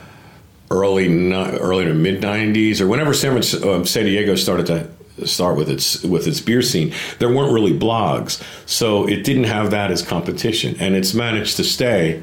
early 0.71 1.33
early 1.33 1.85
to 1.87 1.95
mid 1.95 2.23
'90s 2.23 2.81
or 2.81 2.87
whenever 2.87 3.13
San, 3.13 3.37
um, 3.69 3.85
San 3.85 4.05
Diego 4.05 4.37
started 4.37 4.67
to 4.67 5.27
start 5.27 5.57
with 5.57 5.69
its 5.69 6.05
with 6.05 6.29
its 6.29 6.41
beer 6.41 6.63
scene. 6.63 6.95
There 7.19 7.35
weren't 7.35 7.53
really 7.53 7.77
blogs, 7.77 8.41
so 8.67 9.09
it 9.09 9.25
didn't 9.25 9.45
have 9.45 9.73
that 9.73 9.91
as 9.91 10.03
competition, 10.03 10.77
and 10.79 10.95
it's 10.95 11.15
managed 11.15 11.57
to 11.57 11.65
stay 11.65 12.23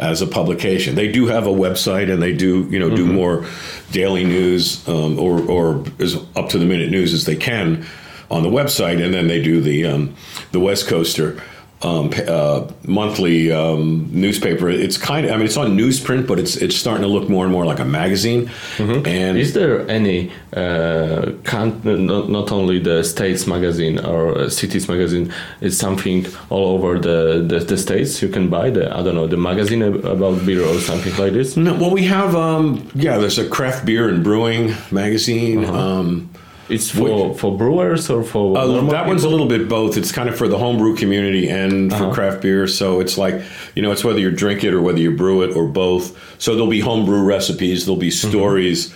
as 0.00 0.22
a 0.22 0.26
publication. 0.26 0.94
They 0.94 1.12
do 1.12 1.26
have 1.26 1.46
a 1.46 1.50
website, 1.50 2.12
and 2.12 2.22
they 2.22 2.32
do 2.32 2.66
you 2.70 2.78
know 2.78 2.94
do 2.94 3.06
more 3.06 3.44
daily 3.92 4.24
news 4.24 4.86
um, 4.88 5.18
or 5.18 5.40
or 5.42 5.84
as 5.98 6.16
up 6.34 6.48
to 6.50 6.58
the 6.58 6.64
minute 6.64 6.90
news 6.90 7.12
as 7.12 7.24
they 7.24 7.36
can 7.36 7.86
on 8.30 8.42
the 8.42 8.48
website, 8.48 9.04
and 9.04 9.12
then 9.12 9.28
they 9.28 9.42
do 9.42 9.60
the 9.60 9.84
um, 9.84 10.14
the 10.52 10.60
West 10.60 10.88
Coaster. 10.88 11.42
Um, 11.82 12.12
uh, 12.28 12.70
monthly 12.86 13.50
um, 13.50 14.06
newspaper. 14.12 14.68
It's 14.68 14.98
kind 14.98 15.24
of, 15.24 15.32
I 15.32 15.36
mean, 15.36 15.46
it's 15.46 15.56
on 15.56 15.78
newsprint, 15.78 16.26
but 16.26 16.38
it's 16.38 16.56
it's 16.56 16.76
starting 16.76 17.00
to 17.04 17.08
look 17.08 17.30
more 17.30 17.44
and 17.44 17.52
more 17.52 17.64
like 17.64 17.78
a 17.80 17.86
magazine. 17.86 18.50
And 18.78 19.38
Is 19.38 19.54
there 19.54 19.88
any 19.88 20.30
uh, 20.54 21.32
not, 21.54 22.28
not 22.28 22.52
only 22.52 22.80
the 22.80 23.02
states 23.02 23.46
magazine 23.46 23.98
or 23.98 24.50
cities 24.50 24.88
magazine? 24.88 25.32
Is 25.62 25.78
something 25.78 26.26
all 26.50 26.74
over 26.76 26.98
the, 26.98 27.46
the 27.48 27.60
the 27.60 27.78
states 27.78 28.20
you 28.20 28.28
can 28.28 28.50
buy 28.50 28.68
the 28.68 28.94
I 28.94 29.02
don't 29.02 29.14
know 29.14 29.26
the 29.26 29.38
magazine 29.38 29.82
about 29.82 30.44
beer 30.44 30.62
or 30.62 30.78
something 30.80 31.16
like 31.16 31.32
this? 31.32 31.56
No, 31.56 31.72
well, 31.80 31.92
we 31.92 32.04
have, 32.04 32.34
um, 32.36 32.86
yeah, 32.94 33.16
there's 33.16 33.38
a 33.38 33.48
craft 33.48 33.86
beer 33.86 34.06
and 34.10 34.22
brewing 34.22 34.74
magazine. 34.90 35.64
Um, 35.64 36.28
It's 36.70 36.90
for 36.90 37.34
for 37.34 37.56
brewers 37.56 38.08
or 38.08 38.22
for 38.22 38.56
uh, 38.56 38.80
that 38.90 39.06
one's 39.06 39.24
a 39.24 39.28
little 39.28 39.46
bit 39.46 39.68
both. 39.68 39.96
It's 39.96 40.12
kind 40.12 40.28
of 40.28 40.36
for 40.36 40.48
the 40.48 40.58
homebrew 40.58 40.96
community 40.96 41.48
and 41.48 41.92
for 41.92 42.12
craft 42.12 42.42
beer. 42.42 42.66
So 42.66 43.00
it's 43.00 43.18
like, 43.18 43.42
you 43.74 43.82
know, 43.82 43.90
it's 43.90 44.04
whether 44.04 44.20
you 44.20 44.30
drink 44.30 44.64
it 44.64 44.72
or 44.72 44.80
whether 44.80 44.98
you 44.98 45.16
brew 45.16 45.42
it 45.42 45.56
or 45.56 45.66
both. 45.66 46.16
So 46.40 46.54
there'll 46.54 46.70
be 46.70 46.80
homebrew 46.80 47.24
recipes, 47.24 47.86
there'll 47.86 48.00
be 48.00 48.10
stories 48.10 48.94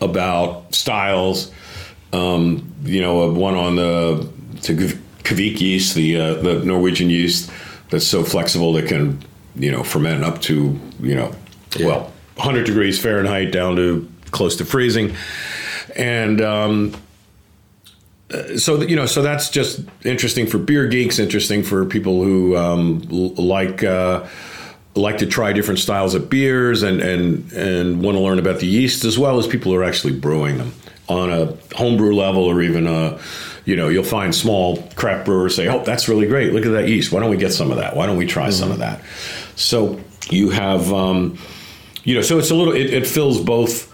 about 0.00 0.74
styles. 0.74 1.52
Um, 2.12 2.74
you 2.82 3.00
know, 3.00 3.30
one 3.30 3.54
on 3.54 3.76
the 3.76 4.28
to 4.62 4.74
Kvik 5.22 5.60
yeast, 5.60 5.94
the 5.94 6.16
uh, 6.16 6.34
the 6.34 6.64
Norwegian 6.64 7.08
yeast 7.08 7.50
that's 7.90 8.06
so 8.06 8.24
flexible 8.24 8.72
that 8.72 8.88
can, 8.88 9.22
you 9.54 9.70
know, 9.70 9.82
ferment 9.84 10.24
up 10.24 10.40
to, 10.42 10.78
you 11.00 11.14
know, 11.14 11.34
well, 11.80 12.12
100 12.36 12.64
degrees 12.64 12.98
Fahrenheit 13.00 13.52
down 13.52 13.76
to 13.76 14.10
close 14.30 14.56
to 14.56 14.64
freezing. 14.64 15.14
And 15.94 16.40
um, 16.40 16.94
so 18.56 18.80
you 18.82 18.96
know, 18.96 19.06
so 19.06 19.22
that's 19.22 19.50
just 19.50 19.80
interesting 20.04 20.46
for 20.46 20.58
beer 20.58 20.86
geeks, 20.86 21.18
interesting 21.18 21.62
for 21.62 21.84
people 21.84 22.22
who 22.22 22.56
um, 22.56 23.02
l- 23.10 23.34
like 23.34 23.82
uh, 23.82 24.26
like 24.94 25.18
to 25.18 25.26
try 25.26 25.52
different 25.52 25.80
styles 25.80 26.14
of 26.14 26.28
beers 26.28 26.82
and 26.82 27.00
and 27.00 27.52
and 27.52 28.02
want 28.02 28.16
to 28.16 28.20
learn 28.20 28.38
about 28.38 28.60
the 28.60 28.66
yeast 28.66 29.04
as 29.04 29.18
well 29.18 29.38
as 29.38 29.46
people 29.46 29.72
who 29.72 29.78
are 29.78 29.84
actually 29.84 30.12
brewing 30.12 30.58
them 30.58 30.72
on 31.08 31.30
a 31.30 31.56
homebrew 31.76 32.14
level 32.14 32.44
or 32.44 32.62
even 32.62 32.86
a 32.86 33.18
you 33.64 33.76
know 33.76 33.88
you'll 33.88 34.04
find 34.04 34.34
small 34.34 34.82
craft 34.94 35.24
brewers 35.24 35.54
say 35.54 35.68
oh 35.68 35.82
that's 35.84 36.08
really 36.08 36.26
great. 36.26 36.52
Look 36.52 36.66
at 36.66 36.72
that 36.72 36.88
yeast. 36.88 37.12
Why 37.12 37.20
don't 37.20 37.30
we 37.30 37.36
get 37.36 37.52
some 37.52 37.70
of 37.70 37.78
that? 37.78 37.96
Why 37.96 38.06
don't 38.06 38.16
we 38.16 38.26
try 38.26 38.50
some 38.50 38.70
of 38.70 38.78
that? 38.78 39.00
So 39.56 40.00
you 40.30 40.50
have 40.50 40.92
um, 40.92 41.38
you 42.04 42.14
know 42.14 42.22
so 42.22 42.38
it's 42.38 42.50
a 42.50 42.54
little 42.54 42.74
it, 42.74 42.92
it 42.92 43.06
fills 43.06 43.40
both 43.40 43.92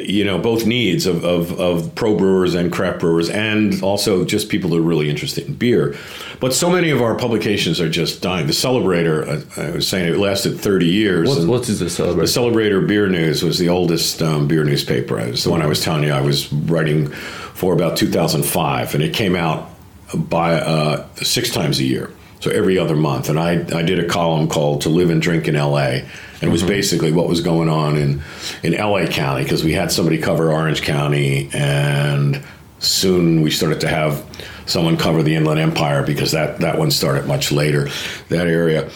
you 0.00 0.24
know 0.24 0.38
both 0.38 0.66
needs 0.66 1.06
of, 1.06 1.24
of, 1.24 1.58
of 1.60 1.94
pro 1.94 2.16
brewers 2.16 2.54
and 2.54 2.72
craft 2.72 3.00
brewers 3.00 3.30
and 3.30 3.82
also 3.82 4.24
just 4.24 4.48
people 4.48 4.70
who 4.70 4.78
are 4.78 4.82
really 4.82 5.08
interested 5.08 5.46
in 5.46 5.54
beer. 5.54 5.94
But 6.40 6.52
so 6.52 6.68
many 6.70 6.90
of 6.90 7.00
our 7.00 7.14
publications 7.14 7.80
are 7.80 7.88
just 7.88 8.22
dying. 8.22 8.46
The 8.46 8.52
celebrator 8.52 9.56
i, 9.58 9.62
I 9.62 9.70
was 9.70 9.88
saying 9.88 10.12
it 10.12 10.18
lasted 10.18 10.58
30 10.58 10.86
years 10.86 11.28
What, 11.28 11.46
what 11.46 11.68
is 11.68 11.80
the 11.80 11.86
the 11.86 12.22
celebrator 12.22 12.86
beer 12.86 13.08
news 13.08 13.42
was 13.42 13.58
the 13.58 13.68
oldest 13.68 14.22
um, 14.22 14.48
beer 14.48 14.64
newspaper. 14.64 15.18
It 15.18 15.30
was 15.30 15.44
the 15.44 15.50
one 15.50 15.62
i 15.62 15.66
was 15.66 15.82
telling 15.82 16.02
you 16.02 16.12
i 16.12 16.20
was 16.20 16.52
writing 16.52 17.08
for 17.08 17.72
about 17.72 17.96
2005 17.96 18.94
and 18.94 19.02
it 19.02 19.14
came 19.14 19.34
out 19.34 19.70
by 20.14 20.54
uh, 20.54 21.06
six 21.16 21.50
times 21.50 21.78
a 21.80 21.84
year 21.84 22.10
so 22.40 22.50
every 22.50 22.78
other 22.78 22.96
month. 22.96 23.28
And 23.28 23.38
I, 23.38 23.54
I 23.76 23.82
did 23.82 23.98
a 23.98 24.06
column 24.06 24.48
called 24.48 24.82
to 24.82 24.88
live 24.88 25.10
and 25.10 25.20
drink 25.20 25.48
in 25.48 25.56
la 25.56 25.98
and 26.40 26.48
it 26.48 26.52
was 26.52 26.62
basically 26.62 27.12
what 27.12 27.28
was 27.28 27.40
going 27.40 27.68
on 27.68 27.96
in, 27.96 28.22
in 28.62 28.72
la 28.72 29.06
county 29.06 29.42
because 29.42 29.64
we 29.64 29.72
had 29.72 29.90
somebody 29.90 30.18
cover 30.18 30.52
orange 30.52 30.82
county 30.82 31.48
and 31.52 32.42
soon 32.78 33.42
we 33.42 33.50
started 33.50 33.80
to 33.80 33.88
have 33.88 34.24
someone 34.66 34.96
cover 34.96 35.22
the 35.22 35.34
inland 35.34 35.60
empire 35.60 36.04
because 36.04 36.32
that, 36.32 36.58
that 36.60 36.78
one 36.78 36.90
started 36.90 37.26
much 37.26 37.52
later 37.52 37.88
that 38.28 38.46
area. 38.46 38.90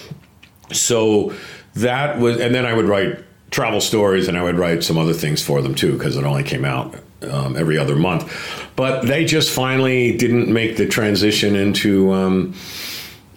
So 0.73 1.35
that 1.75 2.19
was 2.19 2.41
and 2.41 2.53
then 2.53 2.67
i 2.67 2.73
would 2.73 2.87
write 2.87 3.25
travel 3.53 3.81
stories 3.81 4.27
and 4.27 4.37
i 4.37 4.43
would 4.43 4.59
write 4.59 4.83
some 4.83 4.99
other 4.99 5.13
things 5.13 5.41
for 5.41 5.63
them 5.63 5.73
too 5.73 5.93
because 5.93 6.17
it 6.17 6.25
only 6.25 6.43
came 6.43 6.65
out 6.65 6.97
um, 7.23 7.57
every 7.57 7.79
other 7.79 7.97
month. 7.97 8.33
But 8.77 9.07
they 9.07 9.25
just 9.25 9.51
finally 9.51 10.17
didn't 10.17 10.53
make 10.53 10.77
the 10.77 10.87
transition 10.87 11.57
into 11.57 12.13
um, 12.13 12.55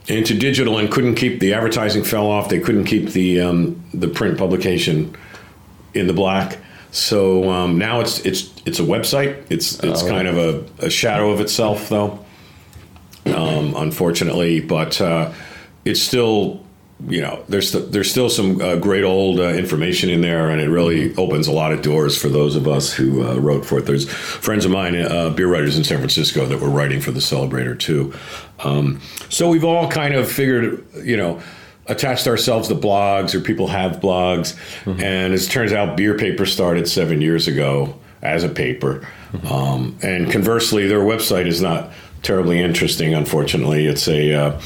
into 0.08 0.38
digital 0.38 0.78
and 0.78 0.92
couldn't 0.92 1.16
keep 1.16 1.40
the 1.40 1.54
advertising 1.54 2.04
fell 2.04 2.28
off. 2.28 2.50
They 2.50 2.60
couldn't 2.60 2.86
keep 2.86 3.10
the 3.10 3.42
um, 3.42 3.84
the 3.94 4.08
print 4.08 4.38
publication 4.38 5.16
in 5.94 6.08
the 6.08 6.14
black. 6.14 6.58
So 6.92 7.50
um, 7.50 7.78
now 7.78 8.02
it's 8.02 8.20
it's 8.20 8.52
it's 8.66 8.80
a 8.80 8.84
website. 8.84 9.44
It's 9.50 9.80
it's 9.84 10.04
kind 10.04 10.28
of 10.28 10.38
a, 10.38 10.86
a 10.86 10.90
shadow 10.90 11.32
of 11.32 11.40
itself 11.40 11.90
though 11.90 12.24
um, 13.26 13.76
unfortunately. 13.76 14.60
But 14.62 15.00
uh, 15.02 15.32
it's 15.86 16.02
still, 16.02 16.63
you 17.10 17.22
know, 17.22 17.44
there's 17.50 17.72
st- 17.72 17.92
there's 17.92 18.10
still 18.10 18.30
some 18.30 18.62
uh, 18.62 18.76
great 18.78 19.04
old 19.04 19.40
uh, 19.40 19.50
information 19.50 20.10
in 20.10 20.22
there, 20.22 20.50
and 20.50 20.62
it 20.62 20.70
really 20.70 21.14
opens 21.16 21.48
a 21.48 21.52
lot 21.52 21.74
of 21.74 21.82
doors 21.82 22.18
for 22.18 22.30
those 22.30 22.56
of 22.56 22.68
us 22.68 22.94
who 22.94 23.28
uh, 23.28 23.36
wrote 23.36 23.66
for 23.66 23.80
it. 23.80 23.86
There's 23.86 24.08
friends 24.10 24.64
of 24.66 24.72
mine, 24.72 24.96
uh, 24.96 25.30
beer 25.32 25.48
writers 25.48 25.78
in 25.78 25.84
San 25.84 25.98
Francisco, 25.98 26.46
that 26.46 26.60
were 26.60 26.70
writing 26.70 27.02
for 27.02 27.12
the 27.12 27.20
Celebrator 27.20 27.78
too. 27.78 28.14
Um, 28.64 29.02
so 29.30 29.50
we've 29.50 29.66
all 29.66 29.90
kind 29.90 30.14
of 30.16 30.32
figured, 30.32 30.86
you 31.04 31.18
know. 31.18 31.42
Attached 31.88 32.28
ourselves 32.28 32.70
to 32.70 32.76
blogs, 32.76 33.36
or 33.36 33.42
people 33.42 33.68
have 33.68 34.00
blogs, 34.00 34.56
and 34.86 35.34
as 35.34 35.48
it 35.48 35.50
turns 35.50 35.74
out, 35.74 35.98
Beer 35.98 36.16
Paper 36.18 36.46
started 36.46 36.88
seven 36.88 37.20
years 37.20 37.46
ago 37.50 38.00
as 38.22 38.46
a 38.46 38.48
paper, 38.48 39.06
um, 39.52 39.98
and 40.02 40.32
conversely, 40.32 40.88
their 40.88 41.02
website 41.02 41.46
is 41.46 41.62
not 41.62 41.92
terribly 42.22 42.62
interesting. 42.62 43.14
Unfortunately, 43.14 43.86
it's 43.86 44.08
a 44.08 44.34
uh, 44.34 44.62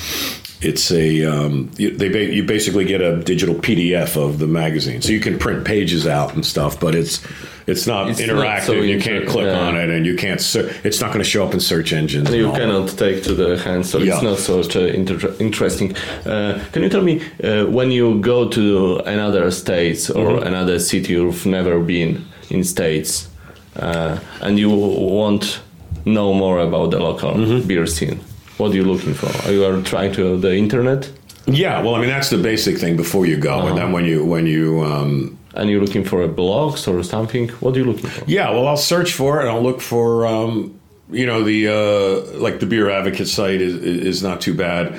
it's 0.62 0.92
a 0.92 1.24
um, 1.26 1.70
you, 1.78 1.96
they 1.96 2.10
ba- 2.10 2.34
you 2.34 2.44
basically 2.44 2.86
get 2.86 3.02
a 3.02 3.22
digital 3.24 3.56
PDF 3.56 4.16
of 4.18 4.40
the 4.40 4.48
magazine, 4.48 5.02
so 5.02 5.12
you 5.12 5.20
can 5.20 5.38
print 5.38 5.66
pages 5.66 6.08
out 6.08 6.34
and 6.34 6.44
stuff, 6.46 6.80
but 6.80 6.96
it's 6.96 7.24
it's 7.68 7.86
not 7.86 8.10
It's 8.10 8.20
not 8.20 8.30
interactive. 8.30 8.66
so 8.66 8.74
you 8.74 9.00
can't 9.00 9.28
click 9.28 9.46
yeah. 9.46 9.60
on 9.68 9.76
it, 9.78 9.90
and 9.90 10.06
you 10.06 10.16
can't. 10.16 10.40
Ser- 10.42 10.72
it's 10.84 11.00
not 11.02 11.08
going 11.14 11.24
to 11.24 11.30
show 11.30 11.46
up 11.46 11.54
in 11.54 11.60
search 11.60 11.94
engines. 11.94 12.28
and 12.30 12.38
you 12.38 12.48
that. 12.52 12.58
cannot 12.60 12.90
take 12.98 13.24
to 13.24 13.34
the 13.36 13.58
hand, 13.58 13.86
so 13.86 13.98
Yeah. 14.00 14.14
it's 14.14 14.24
not 14.24 14.38
so 14.40 14.62
uh, 14.80 14.86
inter- 14.88 15.36
interesting. 15.40 15.96
Uh, 16.26 16.60
can 16.72 16.82
you 16.84 16.90
tell 16.90 17.04
me 17.04 17.22
uh, 17.44 17.66
when 17.66 17.92
you 17.92 18.20
go 18.22 18.48
to 18.50 18.98
another 19.06 19.52
states 19.52 20.10
or 20.10 20.28
Mm-hmm. 20.28 20.48
another 20.48 20.80
city 20.80 21.14
you've 21.14 21.46
never 21.46 21.80
been 21.80 22.26
in 22.50 22.64
states, 22.64 23.28
uh, 23.76 24.18
and 24.42 24.58
you 24.58 24.70
want 24.70 25.60
know 26.06 26.34
more 26.34 26.60
about 26.60 26.92
the 26.92 27.00
local 27.00 27.34
Mm-hmm. 27.34 27.68
beer 27.68 27.86
scene? 27.86 28.20
What 28.58 28.72
are 28.72 28.76
you 28.76 28.84
looking 28.84 29.14
for? 29.14 29.28
Are 29.48 29.52
you 29.54 29.66
are 29.66 29.82
trying 29.84 30.14
to 30.14 30.38
the 30.38 30.56
internet, 30.56 31.10
Yeah, 31.46 31.82
well, 31.84 31.96
I 31.96 32.00
mean 32.02 32.10
that's 32.10 32.30
the 32.30 32.38
basic 32.38 32.78
thing 32.78 32.98
before 32.98 33.26
you 33.28 33.38
go, 33.38 33.54
Uh-huh. 33.54 33.68
and 33.70 33.78
then 33.78 33.92
when 33.92 34.06
you 34.06 34.26
when 34.26 34.46
you 34.48 34.82
um, 34.84 35.38
and 35.54 35.70
you're 35.70 35.82
looking 35.82 36.04
for 36.06 36.22
a 36.24 36.28
blogs 36.30 36.88
or 36.88 37.04
something? 37.04 37.50
What 37.62 37.76
are 37.76 37.80
you 37.80 37.86
looking 37.86 38.10
for? 38.10 38.24
Yeah, 38.28 38.50
well, 38.52 38.68
I'll 38.68 38.78
search 38.94 39.14
for 39.14 39.38
it. 39.38 39.42
and 39.42 39.50
I'll 39.50 39.64
look 39.64 39.82
for, 39.82 40.26
um, 40.28 40.80
you 41.12 41.26
know, 41.26 41.44
the 41.44 41.68
uh, 41.80 42.40
like 42.46 42.60
the 42.60 42.66
beer 42.66 42.90
advocate 42.90 43.28
site 43.28 43.62
is 43.62 43.74
is 43.76 44.22
not 44.24 44.42
too 44.42 44.54
bad, 44.54 44.94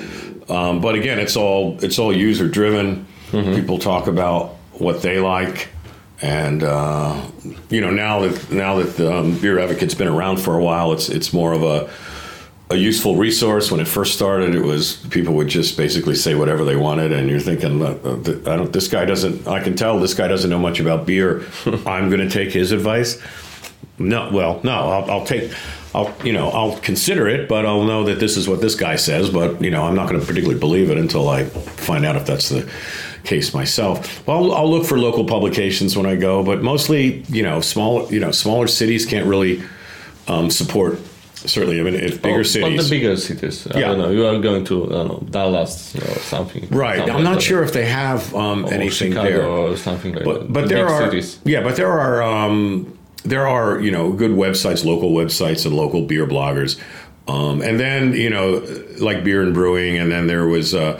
um, 0.49 0.81
but 0.81 0.95
again, 0.95 1.19
it's 1.19 1.35
all 1.37 1.77
it's 1.83 1.99
all 1.99 2.11
user 2.15 2.47
driven. 2.47 3.05
People 3.31 3.77
talk 3.77 4.07
about 4.07 4.55
what 4.79 5.01
they 5.03 5.19
like, 5.19 5.67
and 6.21 6.63
uh, 6.63 7.13
you 7.69 7.79
know 7.79 7.91
now 7.91 8.21
that 8.27 8.51
now 8.51 8.73
that 8.81 8.97
the 8.97 9.13
um, 9.13 9.37
beer 9.39 9.59
advocate's 9.59 9.93
been 9.95 10.07
around 10.07 10.37
for 10.41 10.57
a 10.57 10.63
while, 10.63 10.91
it's 10.93 11.09
it's 11.09 11.31
more 11.31 11.53
of 11.53 11.61
a 11.63 11.87
a 12.69 12.75
useful 12.75 13.15
resource. 13.15 13.71
When 13.71 13.79
it 13.79 13.87
first 13.87 14.13
started, 14.13 14.55
it 14.55 14.61
was 14.61 14.97
people 15.07 15.33
would 15.35 15.47
just 15.47 15.75
basically 15.75 16.15
say 16.15 16.35
whatever 16.35 16.63
they 16.63 16.75
wanted, 16.75 17.11
and 17.11 17.29
you're 17.29 17.39
thinking, 17.39 17.81
uh, 17.81 17.97
I 18.51 18.55
don't. 18.55 18.71
This 18.71 18.87
guy 18.87 19.05
doesn't. 19.05 19.47
I 19.47 19.61
can 19.63 19.75
tell 19.75 19.99
this 19.99 20.13
guy 20.13 20.27
doesn't 20.27 20.49
know 20.49 20.59
much 20.59 20.79
about 20.79 21.05
beer. 21.05 21.45
I'm 21.85 22.09
going 22.09 22.21
to 22.21 22.29
take 22.29 22.51
his 22.51 22.71
advice. 22.71 23.21
No, 23.97 24.29
well, 24.31 24.61
no. 24.63 24.71
I'll, 24.71 25.11
I'll 25.11 25.25
take. 25.25 25.51
I'll 25.95 26.13
you 26.23 26.33
know 26.33 26.49
I'll 26.49 26.77
consider 26.79 27.27
it, 27.27 27.49
but 27.49 27.65
I'll 27.65 27.83
know 27.83 28.03
that 28.03 28.19
this 28.19 28.37
is 28.37 28.47
what 28.47 28.61
this 28.61 28.75
guy 28.75 28.95
says. 28.95 29.29
But 29.31 29.61
you 29.61 29.71
know 29.71 29.83
I'm 29.83 29.95
not 29.95 30.07
going 30.07 30.19
to 30.19 30.25
particularly 30.25 30.59
believe 30.59 30.91
it 30.91 30.97
until 30.97 31.27
I 31.27 31.45
find 31.45 32.05
out 32.05 32.15
if 32.15 32.27
that's 32.27 32.49
the 32.49 32.71
case 33.23 33.53
myself. 33.53 34.25
Well, 34.27 34.37
I'll, 34.37 34.53
I'll 34.53 34.69
look 34.69 34.85
for 34.85 34.99
local 34.99 35.25
publications 35.25 35.97
when 35.97 36.05
I 36.05 36.15
go, 36.15 36.43
but 36.43 36.61
mostly, 36.61 37.23
you 37.23 37.43
know, 37.43 37.59
small, 37.59 38.11
you 38.11 38.19
know, 38.19 38.31
smaller 38.31 38.67
cities 38.67 39.05
can't 39.05 39.25
really 39.25 39.63
um, 40.27 40.49
support. 40.49 40.99
Certainly, 41.45 41.79
I 41.79 41.83
mean, 41.83 41.95
if 41.95 42.21
bigger 42.21 42.39
Oh, 42.39 42.43
cities, 42.43 42.77
But 42.77 42.83
the 42.83 42.89
bigger 42.89 43.15
cities. 43.17 43.67
I 43.73 43.79
Yeah. 43.79 43.87
don't 43.87 43.99
know. 43.99 44.09
You 44.11 44.25
are 44.27 44.39
going 44.39 44.65
to 44.65 44.85
I 44.85 44.89
don't 44.89 45.07
know, 45.07 45.23
Dallas 45.31 45.95
or 45.95 46.19
something. 46.19 46.67
right? 46.69 46.99
I'm 47.09 47.23
not 47.23 47.35
like 47.35 47.41
sure 47.41 47.63
if 47.63 47.71
they 47.71 47.85
have 47.85 48.33
um. 48.35 48.65
Anything 48.65 49.11
Chicago 49.11 49.29
there. 49.29 49.47
or 49.47 49.77
something 49.77 50.13
like 50.15 50.23
that. 50.25 50.29
but 50.29 50.53
but 50.53 50.61
The 50.67 50.75
there 50.75 50.87
are 50.89 51.03
cities. 51.09 51.39
yeah 51.45 51.61
but 51.63 51.75
there 51.75 51.91
are 51.91 52.21
um, 52.23 52.93
there 53.23 53.47
are 53.47 53.79
you 53.79 53.91
know 53.91 54.11
good 54.11 54.31
websites 54.31 54.83
local 54.85 55.11
websites 55.11 55.65
and 55.65 55.73
local 55.75 56.01
beer 56.01 56.25
bloggers 56.27 56.77
um, 57.27 57.61
and 57.61 57.79
then 57.79 58.13
you 58.13 58.29
know 58.29 58.61
like 58.99 59.23
beer 59.23 59.41
and 59.41 59.53
brewing 59.53 59.97
and 59.97 60.11
then 60.11 60.27
there 60.27 60.45
was 60.47 60.73
uh, 60.73 60.99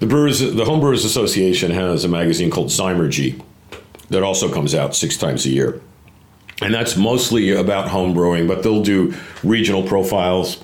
the 0.00 0.06
brewers 0.06 0.38
the 0.40 0.64
home 0.64 0.80
brewers 0.80 1.04
association 1.04 1.70
has 1.70 2.04
a 2.04 2.08
magazine 2.08 2.50
called 2.50 2.68
Zymergy 2.68 3.40
that 4.10 4.22
also 4.22 4.52
comes 4.52 4.74
out 4.74 4.94
six 4.94 5.16
times 5.16 5.46
a 5.46 5.50
year 5.50 5.80
and 6.62 6.72
that's 6.72 6.96
mostly 6.96 7.50
about 7.52 7.88
home 7.88 8.14
brewing 8.14 8.46
but 8.46 8.62
they'll 8.62 8.82
do 8.82 9.12
regional 9.42 9.82
profiles 9.82 10.58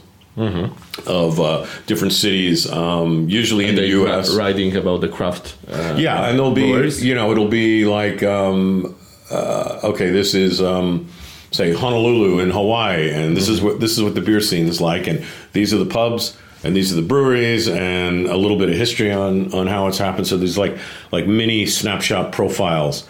of 1.07 1.39
uh, 1.41 1.67
different 1.87 2.13
cities 2.15 2.71
um, 2.71 3.29
usually 3.29 3.67
in 3.67 3.75
the 3.75 3.83
us 3.89 4.35
writing 4.35 4.75
about 4.77 5.01
the 5.03 5.09
craft. 5.09 5.57
Uh, 5.69 5.97
yeah, 5.99 6.29
and 6.29 6.39
there'll 6.39 6.53
be 6.53 6.73
brewers. 6.73 7.05
you 7.05 7.15
know 7.15 7.31
it'll 7.31 7.49
be 7.49 7.85
like 7.85 8.23
um, 8.23 8.97
uh, 9.31 9.81
okay, 9.85 10.11
this 10.11 10.35
is 10.35 10.63
um, 10.63 11.09
say 11.51 11.75
Honolulu 11.75 12.39
in 12.41 12.51
Hawaii, 12.51 13.11
and 13.11 13.37
this 13.37 13.49
is 13.49 13.61
what 13.61 13.81
this 13.81 13.93
is 13.99 14.03
what 14.03 14.15
the 14.15 14.21
beer 14.23 14.41
scene 14.41 14.67
is 14.67 14.81
like, 14.81 15.07
and 15.07 15.25
these 15.53 15.75
are 15.75 15.79
the 15.79 15.87
pubs. 15.93 16.37
And 16.63 16.77
these 16.77 16.93
are 16.93 16.97
the 16.97 17.09
breweries, 17.09 17.69
and 17.69 18.27
a 18.27 18.37
little 18.37 18.59
bit 18.59 18.69
of 18.69 18.77
history 18.77 19.11
on, 19.11 19.51
on 19.55 19.67
how 19.67 19.87
it's 19.87 19.97
happened. 19.97 20.27
So 20.27 20.37
there's 20.37 20.59
like 20.59 20.77
like 21.11 21.27
mini 21.27 21.65
snapshot 21.65 22.33
profiles, 22.33 23.07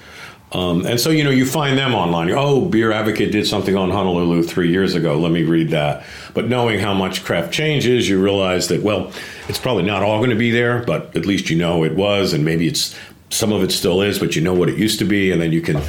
um, 0.53 0.85
and 0.85 0.99
so 0.99 1.11
you 1.11 1.23
know 1.23 1.31
you 1.31 1.47
find 1.47 1.79
them 1.79 1.95
online. 1.95 2.31
Oh, 2.31 2.63
Beer 2.63 2.91
Advocate 2.93 3.31
did 3.31 3.47
something 3.47 3.77
on 3.77 3.91
Honolulu 3.91 4.43
three 4.43 4.71
years 4.71 4.95
ago. 4.95 5.19
Let 5.19 5.31
me 5.33 5.45
read 5.45 5.71
that. 5.71 6.05
But 6.35 6.49
knowing 6.49 6.81
how 6.81 6.93
much 6.93 7.25
craft 7.25 7.53
changes, 7.53 8.09
you 8.09 8.23
realize 8.23 8.69
that 8.69 8.83
well, 8.83 9.13
it's 9.49 9.59
probably 9.59 9.85
not 9.85 10.03
all 10.03 10.19
going 10.19 10.31
to 10.31 10.37
be 10.37 10.51
there, 10.51 10.83
but 10.83 11.15
at 11.17 11.27
least 11.27 11.51
you 11.51 11.57
know 11.57 11.85
it 11.85 11.95
was, 11.95 12.33
and 12.33 12.45
maybe 12.45 12.67
it's 12.67 12.97
some 13.31 13.53
of 13.53 13.63
it 13.63 13.71
still 13.71 14.03
is, 14.03 14.19
but 14.19 14.35
you 14.35 14.43
know 14.43 14.55
what 14.55 14.69
it 14.69 14.77
used 14.77 14.99
to 14.99 15.05
be, 15.05 15.31
and 15.31 15.41
then 15.41 15.53
you 15.53 15.61
can 15.61 15.81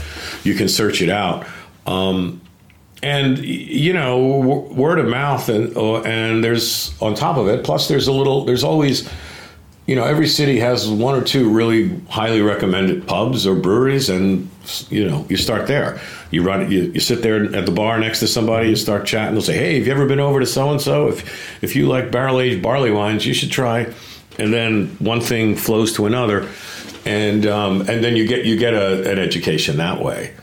you 0.44 0.54
can 0.54 0.70
search 0.70 1.02
it 1.02 1.10
out. 1.10 1.48
Um, 1.88 2.42
and 3.04 3.40
you 3.40 3.94
know 3.94 4.42
w- 4.42 4.74
word 4.74 5.00
of 5.00 5.08
mouth 5.08 5.50
and 5.50 5.76
uh, 5.76 6.02
and 6.02 6.44
there's 6.44 6.94
on 7.02 7.16
top 7.16 7.36
of 7.38 7.48
it 7.48 7.64
plus 7.64 7.88
there's 7.88 8.06
a 8.08 8.12
little 8.12 8.46
there's 8.46 8.64
always 8.64 9.10
you 9.88 9.96
know 9.96 10.04
every 10.04 10.28
city 10.28 10.60
has 10.60 10.88
one 10.88 11.16
or 11.16 11.24
two 11.24 11.50
really 11.50 12.00
highly 12.10 12.42
recommended 12.42 13.08
pubs 13.08 13.48
or 13.48 13.56
breweries 13.56 14.08
and 14.08 14.51
you 14.90 15.10
know 15.10 15.26
you 15.30 15.38
start 15.38 15.68
there. 15.68 16.00
You 16.32 16.44
run 16.44 16.72
you, 16.72 16.92
you 16.94 17.00
sit 17.00 17.22
there 17.22 17.44
at 17.56 17.66
the 17.66 17.72
bar 17.72 18.00
next 18.00 18.20
to 18.20 18.28
somebody 18.28 18.70
you 18.70 18.76
start 18.76 19.06
chatting. 19.06 19.34
They'll 19.34 19.42
say 19.42 19.58
hey 19.58 19.78
have 19.78 19.88
you 19.88 19.94
ever 19.94 20.06
been 20.06 20.20
over 20.20 20.40
to 20.40 20.46
so 20.46 20.70
and 20.72 20.82
so 20.82 21.08
if 21.10 21.64
if 21.64 21.76
you 21.76 21.88
like 21.88 22.12
barrel 22.12 22.40
aged 22.40 22.62
barley 22.62 22.92
wines 22.92 23.26
you 23.26 23.34
should 23.34 23.52
try. 23.52 23.94
And 24.40 24.54
then 24.54 24.88
one 25.00 25.20
thing 25.22 25.56
flows 25.56 25.94
to 25.94 26.06
another. 26.06 26.48
And 27.06 27.46
um, 27.48 27.82
and 27.82 28.04
then 28.04 28.16
you 28.16 28.28
get 28.28 28.46
you 28.46 28.58
get 28.58 28.74
a, 28.74 29.12
an 29.12 29.20
education 29.20 29.78
that 29.78 30.02
way 30.02 30.34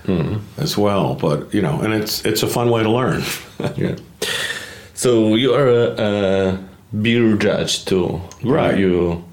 as 0.57 0.77
well. 0.77 1.15
But 1.15 1.55
you 1.55 1.63
know 1.63 1.81
and 1.81 1.95
it's 1.95 2.25
it's 2.25 2.43
a 2.43 2.49
fun 2.49 2.71
way 2.71 2.83
to 2.83 2.91
learn. 2.91 3.23
Yeah. 3.77 3.97
So 4.95 5.35
you 5.37 5.55
are 5.55 5.69
a, 5.69 5.95
a 5.99 6.59
beer 7.01 7.37
judge 7.37 7.85
too. 7.85 8.21
Right. 8.43 8.79
You 8.79 9.25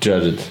judged 0.00 0.42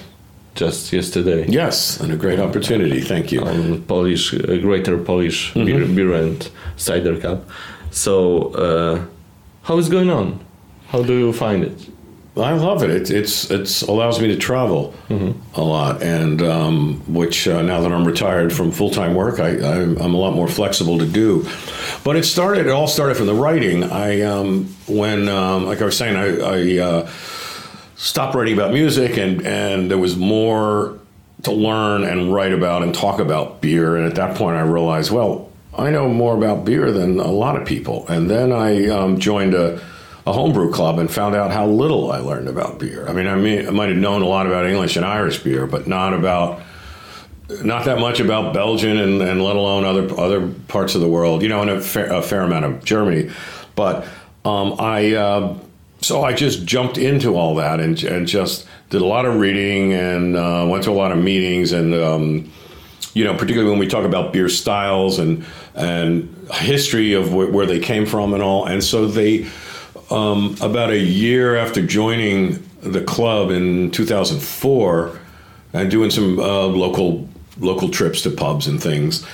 just 0.54 0.92
yesterday. 0.92 1.46
yes 1.48 2.00
and 2.00 2.12
a 2.12 2.16
great 2.16 2.38
opportunity 2.38 3.00
thank 3.00 3.32
you 3.32 3.40
on 3.40 3.82
Polish, 3.82 4.32
uh, 4.34 4.56
Greater 4.60 4.96
Polish 4.98 5.52
beer, 5.54 5.86
beer 5.86 6.12
and 6.14 6.50
cider 6.76 7.18
cup. 7.20 7.48
So, 7.90 8.52
uh, 8.54 9.04
how 9.62 9.78
is 9.78 9.88
going 9.88 10.10
on? 10.10 10.38
How 10.88 11.02
do 11.02 11.12
you 11.14 11.32
find 11.32 11.62
it? 11.64 11.88
I 12.36 12.52
love 12.54 12.82
it. 12.82 12.90
It 12.90 13.10
it's 13.10 13.48
it's 13.50 13.82
allows 13.82 14.20
me 14.20 14.26
to 14.28 14.36
travel 14.36 14.92
a 15.54 15.62
lot, 15.62 16.02
and 16.02 16.42
um, 16.42 17.00
which 17.06 17.46
uh, 17.46 17.62
now 17.62 17.80
that 17.80 17.92
I'm 17.92 18.04
retired 18.04 18.52
from 18.52 18.72
full 18.72 18.90
time 18.90 19.14
work, 19.14 19.38
I, 19.38 19.50
I'm, 19.50 19.96
I'm 19.98 20.14
a 20.14 20.18
lot 20.18 20.34
more 20.34 20.48
flexible 20.48 20.98
to 20.98 21.06
do. 21.06 21.46
But 22.02 22.16
it 22.16 22.24
started. 22.24 22.66
It 22.66 22.72
all 22.72 22.88
started 22.88 23.16
from 23.16 23.26
the 23.26 23.34
writing. 23.34 23.84
I 23.84 24.22
um, 24.22 24.66
when 24.88 25.28
um, 25.28 25.66
like 25.66 25.80
I 25.80 25.84
was 25.84 25.96
saying, 25.96 26.16
I, 26.16 26.26
I 26.40 26.78
uh, 26.84 27.10
stopped 28.04 28.34
writing 28.34 28.52
about 28.54 28.72
music, 28.72 29.16
and 29.16 29.46
and 29.46 29.90
there 29.90 29.98
was 29.98 30.16
more 30.16 30.98
to 31.42 31.52
learn 31.52 32.04
and 32.04 32.32
write 32.32 32.52
about 32.52 32.82
and 32.82 32.94
talk 32.94 33.18
about 33.18 33.60
beer. 33.60 33.96
And 33.96 34.06
at 34.06 34.14
that 34.16 34.36
point, 34.36 34.56
I 34.56 34.60
realized, 34.60 35.10
well, 35.10 35.50
I 35.76 35.90
know 35.90 36.08
more 36.08 36.36
about 36.36 36.64
beer 36.64 36.92
than 36.92 37.18
a 37.18 37.30
lot 37.30 37.60
of 37.60 37.66
people. 37.66 38.06
And 38.08 38.30
then 38.30 38.52
I 38.52 38.88
um, 38.88 39.18
joined 39.18 39.54
a, 39.54 39.80
a 40.26 40.32
homebrew 40.32 40.70
club 40.70 40.98
and 40.98 41.10
found 41.10 41.34
out 41.34 41.50
how 41.50 41.66
little 41.66 42.12
I 42.12 42.18
learned 42.18 42.48
about 42.48 42.78
beer. 42.78 43.06
I 43.08 43.12
mean, 43.12 43.26
I 43.26 43.36
mean, 43.36 43.66
I 43.66 43.70
might 43.70 43.88
have 43.88 43.98
known 43.98 44.22
a 44.22 44.26
lot 44.26 44.46
about 44.46 44.66
English 44.66 44.96
and 44.96 45.04
Irish 45.04 45.38
beer, 45.38 45.66
but 45.66 45.86
not 45.86 46.14
about 46.14 46.62
not 47.62 47.84
that 47.84 47.98
much 47.98 48.20
about 48.20 48.54
Belgian 48.54 48.98
and, 48.98 49.20
and 49.20 49.42
let 49.42 49.56
alone 49.56 49.84
other 49.84 50.18
other 50.18 50.48
parts 50.68 50.94
of 50.94 51.00
the 51.00 51.08
world. 51.08 51.42
You 51.42 51.48
know, 51.48 51.62
and 51.62 51.70
a 51.70 51.80
fair, 51.80 52.12
a 52.12 52.22
fair 52.22 52.42
amount 52.42 52.64
of 52.66 52.84
Germany. 52.84 53.30
But 53.74 54.06
um, 54.44 54.76
I 54.78 55.14
uh, 55.14 55.58
so 56.04 56.22
I 56.22 56.32
just 56.32 56.64
jumped 56.64 56.98
into 56.98 57.36
all 57.36 57.54
that 57.56 57.80
and 57.80 58.00
and 58.04 58.26
just 58.26 58.66
did 58.90 59.02
a 59.02 59.06
lot 59.06 59.24
of 59.26 59.36
reading 59.36 59.92
and 59.92 60.36
uh, 60.36 60.66
went 60.68 60.84
to 60.84 60.90
a 60.90 60.92
lot 60.92 61.12
of 61.12 61.18
meetings 61.18 61.72
and. 61.72 61.94
Um, 61.94 62.52
you 63.16 63.22
know, 63.22 63.32
particularly 63.32 63.70
when 63.70 63.78
we 63.78 63.86
talk 63.86 64.04
about 64.04 64.32
beer 64.32 64.48
styles 64.48 65.20
and 65.20 65.44
and 65.76 66.28
history 66.52 67.12
of 67.12 67.28
wh- 67.28 67.52
where 67.54 67.64
they 67.64 67.78
came 67.78 68.06
from 68.06 68.34
and 68.34 68.42
all. 68.42 68.66
And 68.66 68.82
so 68.82 69.06
they, 69.06 69.46
um, 70.10 70.56
about 70.60 70.90
a 70.90 70.98
year 70.98 71.54
after 71.56 71.84
joining 71.84 72.68
the 72.82 73.02
club 73.02 73.50
in 73.50 73.92
2004 73.92 75.20
and 75.72 75.90
doing 75.90 76.10
some 76.10 76.40
uh, 76.40 76.66
local 76.66 77.28
local 77.58 77.88
trips 77.88 78.22
to 78.22 78.30
pubs 78.30 78.66
and 78.66 78.82
things 78.82 79.24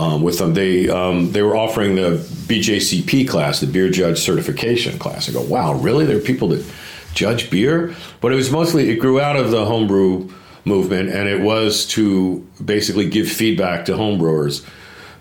um, 0.00 0.22
with 0.22 0.38
them, 0.38 0.54
they 0.54 0.88
um, 0.88 1.30
they 1.32 1.42
were 1.42 1.54
offering 1.54 1.94
the 1.94 2.16
BJCP 2.46 3.28
class, 3.28 3.60
the 3.60 3.66
beer 3.66 3.90
judge 3.90 4.18
certification 4.18 4.98
class. 4.98 5.28
I 5.28 5.32
go, 5.32 5.42
wow, 5.42 5.74
really? 5.74 6.06
There 6.06 6.16
are 6.16 6.22
people 6.22 6.48
that 6.48 6.64
judge 7.12 7.50
beer, 7.50 7.94
but 8.22 8.32
it 8.32 8.36
was 8.36 8.50
mostly 8.50 8.88
it 8.88 8.96
grew 8.96 9.20
out 9.20 9.36
of 9.36 9.50
the 9.50 9.66
homebrew 9.66 10.30
movement, 10.64 11.10
and 11.10 11.28
it 11.28 11.42
was 11.42 11.86
to 11.88 12.48
basically 12.64 13.10
give 13.10 13.28
feedback 13.28 13.84
to 13.84 13.92
homebrewers, 13.92 14.66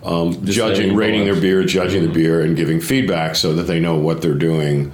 um, 0.01 0.45
judging, 0.45 0.95
rating 0.95 1.25
their 1.25 1.39
beer, 1.39 1.65
judging 1.65 2.03
the 2.03 2.13
beer, 2.13 2.39
and 2.39 2.55
giving 2.55 2.79
feedback 2.79 3.35
so 3.35 3.53
that 3.53 3.63
they 3.63 3.81
know 3.81 3.97
what 3.97 4.21
they're 4.21 4.33
doing 4.33 4.93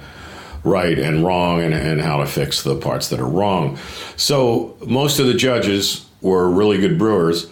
right 0.64 0.98
and 0.98 1.24
wrong 1.24 1.62
and, 1.62 1.72
and 1.72 2.00
how 2.00 2.16
to 2.16 2.26
fix 2.26 2.64
the 2.64 2.74
parts 2.74 3.08
that 3.10 3.20
are 3.20 3.28
wrong. 3.28 3.78
So 4.16 4.76
most 4.84 5.20
of 5.20 5.28
the 5.28 5.34
judges 5.34 6.06
were 6.22 6.50
really 6.50 6.78
good 6.78 6.98
brewers 6.98 7.46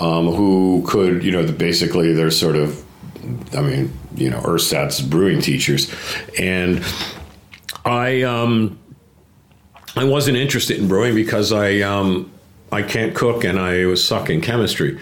um, 0.00 0.28
who 0.28 0.84
could, 0.86 1.24
you 1.24 1.30
know, 1.32 1.44
the, 1.44 1.52
basically 1.52 2.12
they're 2.12 2.30
sort 2.30 2.56
of, 2.56 2.84
I 3.54 3.60
mean, 3.60 3.92
you 4.14 4.30
know, 4.30 4.40
ersatz 4.40 5.00
brewing 5.00 5.40
teachers, 5.40 5.92
and 6.38 6.84
I 7.84 8.22
um, 8.22 8.78
I 9.96 10.04
wasn't 10.04 10.36
interested 10.36 10.78
in 10.78 10.88
brewing 10.88 11.14
because 11.14 11.52
I 11.52 11.80
um, 11.80 12.30
I 12.70 12.82
can't 12.82 13.14
cook 13.14 13.44
and 13.44 13.58
I 13.58 13.86
was 13.86 14.06
suck 14.06 14.30
in 14.30 14.40
chemistry. 14.40 14.98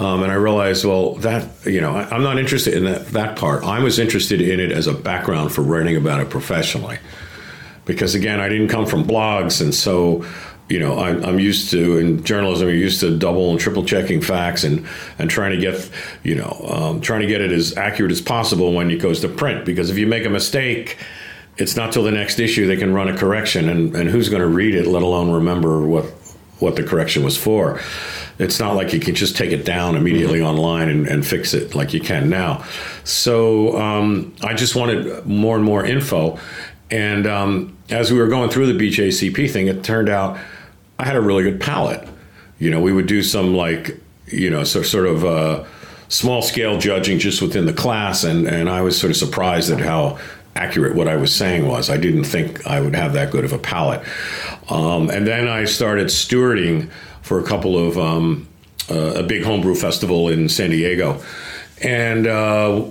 Um, 0.00 0.24
and 0.24 0.32
I 0.32 0.34
realized, 0.34 0.84
well, 0.84 1.14
that 1.16 1.48
you 1.64 1.80
know, 1.80 1.94
I, 1.94 2.02
I'm 2.10 2.22
not 2.22 2.38
interested 2.38 2.74
in 2.74 2.84
that 2.84 3.06
that 3.08 3.38
part. 3.38 3.64
I 3.64 3.78
was 3.78 3.98
interested 3.98 4.40
in 4.40 4.58
it 4.58 4.72
as 4.72 4.86
a 4.86 4.92
background 4.92 5.52
for 5.52 5.62
writing 5.62 5.96
about 5.96 6.20
it 6.20 6.30
professionally, 6.30 6.98
because 7.84 8.14
again, 8.14 8.40
I 8.40 8.48
didn't 8.48 8.68
come 8.68 8.86
from 8.86 9.04
blogs, 9.04 9.60
and 9.60 9.72
so 9.72 10.24
you 10.68 10.78
know, 10.78 10.98
I'm, 10.98 11.22
I'm 11.24 11.38
used 11.38 11.70
to 11.70 11.98
in 11.98 12.24
journalism, 12.24 12.68
you're 12.68 12.76
used 12.76 13.00
to 13.00 13.16
double 13.16 13.50
and 13.50 13.60
triple 13.60 13.84
checking 13.84 14.20
facts 14.20 14.64
and 14.64 14.86
and 15.18 15.28
trying 15.28 15.50
to 15.50 15.58
get 15.58 15.90
you 16.22 16.34
know 16.34 16.66
um, 16.68 17.00
trying 17.00 17.20
to 17.20 17.26
get 17.26 17.40
it 17.40 17.52
as 17.52 17.76
accurate 17.76 18.10
as 18.10 18.20
possible 18.20 18.72
when 18.72 18.90
it 18.90 18.96
goes 18.96 19.20
to 19.20 19.28
print. 19.28 19.64
Because 19.64 19.90
if 19.90 19.98
you 19.98 20.06
make 20.06 20.24
a 20.24 20.30
mistake, 20.30 20.96
it's 21.58 21.76
not 21.76 21.92
till 21.92 22.02
the 22.02 22.10
next 22.10 22.38
issue 22.38 22.66
they 22.66 22.76
can 22.76 22.94
run 22.94 23.08
a 23.08 23.16
correction, 23.16 23.68
and, 23.68 23.94
and 23.94 24.08
who's 24.08 24.28
going 24.28 24.42
to 24.42 24.48
read 24.48 24.74
it, 24.74 24.86
let 24.86 25.02
alone 25.02 25.30
remember 25.30 25.86
what 25.86 26.06
what 26.60 26.76
the 26.76 26.82
correction 26.82 27.22
was 27.22 27.36
for. 27.36 27.80
It's 28.38 28.58
not 28.58 28.74
like 28.74 28.92
you 28.92 29.00
can 29.00 29.14
just 29.14 29.36
take 29.36 29.52
it 29.52 29.64
down 29.64 29.96
immediately 29.96 30.40
online 30.40 30.88
and, 30.88 31.06
and 31.06 31.26
fix 31.26 31.52
it 31.52 31.74
like 31.74 31.92
you 31.92 32.00
can 32.00 32.30
now. 32.30 32.64
So 33.04 33.78
um, 33.78 34.34
I 34.42 34.54
just 34.54 34.74
wanted 34.74 35.26
more 35.26 35.56
and 35.56 35.64
more 35.64 35.84
info. 35.84 36.38
And 36.90 37.26
um, 37.26 37.76
as 37.90 38.12
we 38.12 38.18
were 38.18 38.28
going 38.28 38.50
through 38.50 38.72
the 38.72 38.88
BJCP 38.88 39.50
thing, 39.50 39.68
it 39.68 39.84
turned 39.84 40.08
out 40.08 40.38
I 40.98 41.04
had 41.04 41.16
a 41.16 41.20
really 41.20 41.42
good 41.42 41.60
palate. 41.60 42.06
You 42.58 42.70
know, 42.70 42.80
we 42.80 42.92
would 42.92 43.06
do 43.06 43.22
some 43.22 43.54
like, 43.54 43.98
you 44.26 44.50
know, 44.50 44.64
so, 44.64 44.82
sort 44.82 45.06
of 45.06 45.24
uh, 45.24 45.64
small 46.08 46.42
scale 46.42 46.78
judging 46.78 47.18
just 47.18 47.42
within 47.42 47.66
the 47.66 47.72
class. 47.72 48.24
And, 48.24 48.46
and 48.46 48.68
I 48.68 48.80
was 48.82 48.98
sort 48.98 49.10
of 49.10 49.16
surprised 49.16 49.70
at 49.70 49.80
how 49.80 50.18
accurate 50.56 50.94
what 50.94 51.08
I 51.08 51.16
was 51.16 51.34
saying 51.34 51.66
was. 51.66 51.90
I 51.90 51.96
didn't 51.96 52.24
think 52.24 52.66
I 52.66 52.80
would 52.80 52.94
have 52.94 53.12
that 53.14 53.30
good 53.30 53.44
of 53.44 53.52
a 53.52 53.58
palate. 53.58 54.02
Um, 54.68 55.10
and 55.10 55.26
then 55.26 55.48
I 55.48 55.64
started 55.64 56.08
stewarding 56.08 56.90
for 57.22 57.40
a 57.40 57.42
couple 57.42 57.76
of 57.78 57.98
um, 57.98 58.46
uh, 58.90 59.14
a 59.14 59.22
big 59.22 59.42
homebrew 59.42 59.74
festival 59.74 60.28
in 60.28 60.48
San 60.48 60.70
Diego, 60.70 61.22
and 61.82 62.26
uh, 62.26 62.84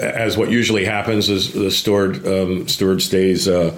as 0.00 0.36
what 0.36 0.50
usually 0.50 0.84
happens 0.84 1.28
is 1.28 1.52
the 1.52 1.70
steward 1.70 2.26
um, 2.26 2.66
steward 2.66 3.00
stays 3.00 3.46
uh, 3.46 3.70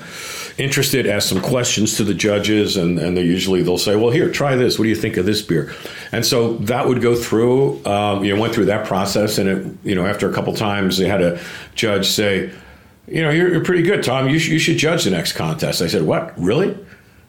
interested, 0.58 1.06
ask 1.06 1.28
some 1.28 1.40
questions 1.40 1.96
to 1.96 2.04
the 2.04 2.14
judges, 2.14 2.76
and 2.76 2.98
and 2.98 3.16
they 3.16 3.22
usually 3.22 3.62
they'll 3.62 3.78
say, 3.78 3.96
well, 3.96 4.10
here, 4.10 4.30
try 4.30 4.56
this. 4.56 4.78
What 4.78 4.84
do 4.84 4.88
you 4.88 4.96
think 4.96 5.16
of 5.16 5.26
this 5.26 5.42
beer? 5.42 5.72
And 6.12 6.24
so 6.24 6.54
that 6.58 6.86
would 6.86 7.00
go 7.00 7.16
through. 7.16 7.84
Um, 7.86 8.24
you 8.24 8.34
know, 8.34 8.40
went 8.40 8.54
through 8.54 8.66
that 8.66 8.86
process, 8.86 9.38
and 9.38 9.48
it 9.48 9.66
you 9.84 9.94
know 9.94 10.06
after 10.06 10.30
a 10.30 10.34
couple 10.34 10.52
times 10.54 10.98
they 10.98 11.08
had 11.08 11.22
a 11.22 11.40
judge 11.74 12.06
say. 12.06 12.50
You 13.10 13.22
know, 13.22 13.30
you're, 13.30 13.50
you're 13.50 13.64
pretty 13.64 13.84
good, 13.84 14.02
Tom. 14.02 14.28
You, 14.28 14.38
sh- 14.38 14.50
you 14.50 14.58
should 14.58 14.76
judge 14.76 15.04
the 15.04 15.10
next 15.10 15.32
contest. 15.32 15.80
I 15.80 15.86
said, 15.86 16.02
What? 16.02 16.38
Really? 16.38 16.68
And 16.68 16.86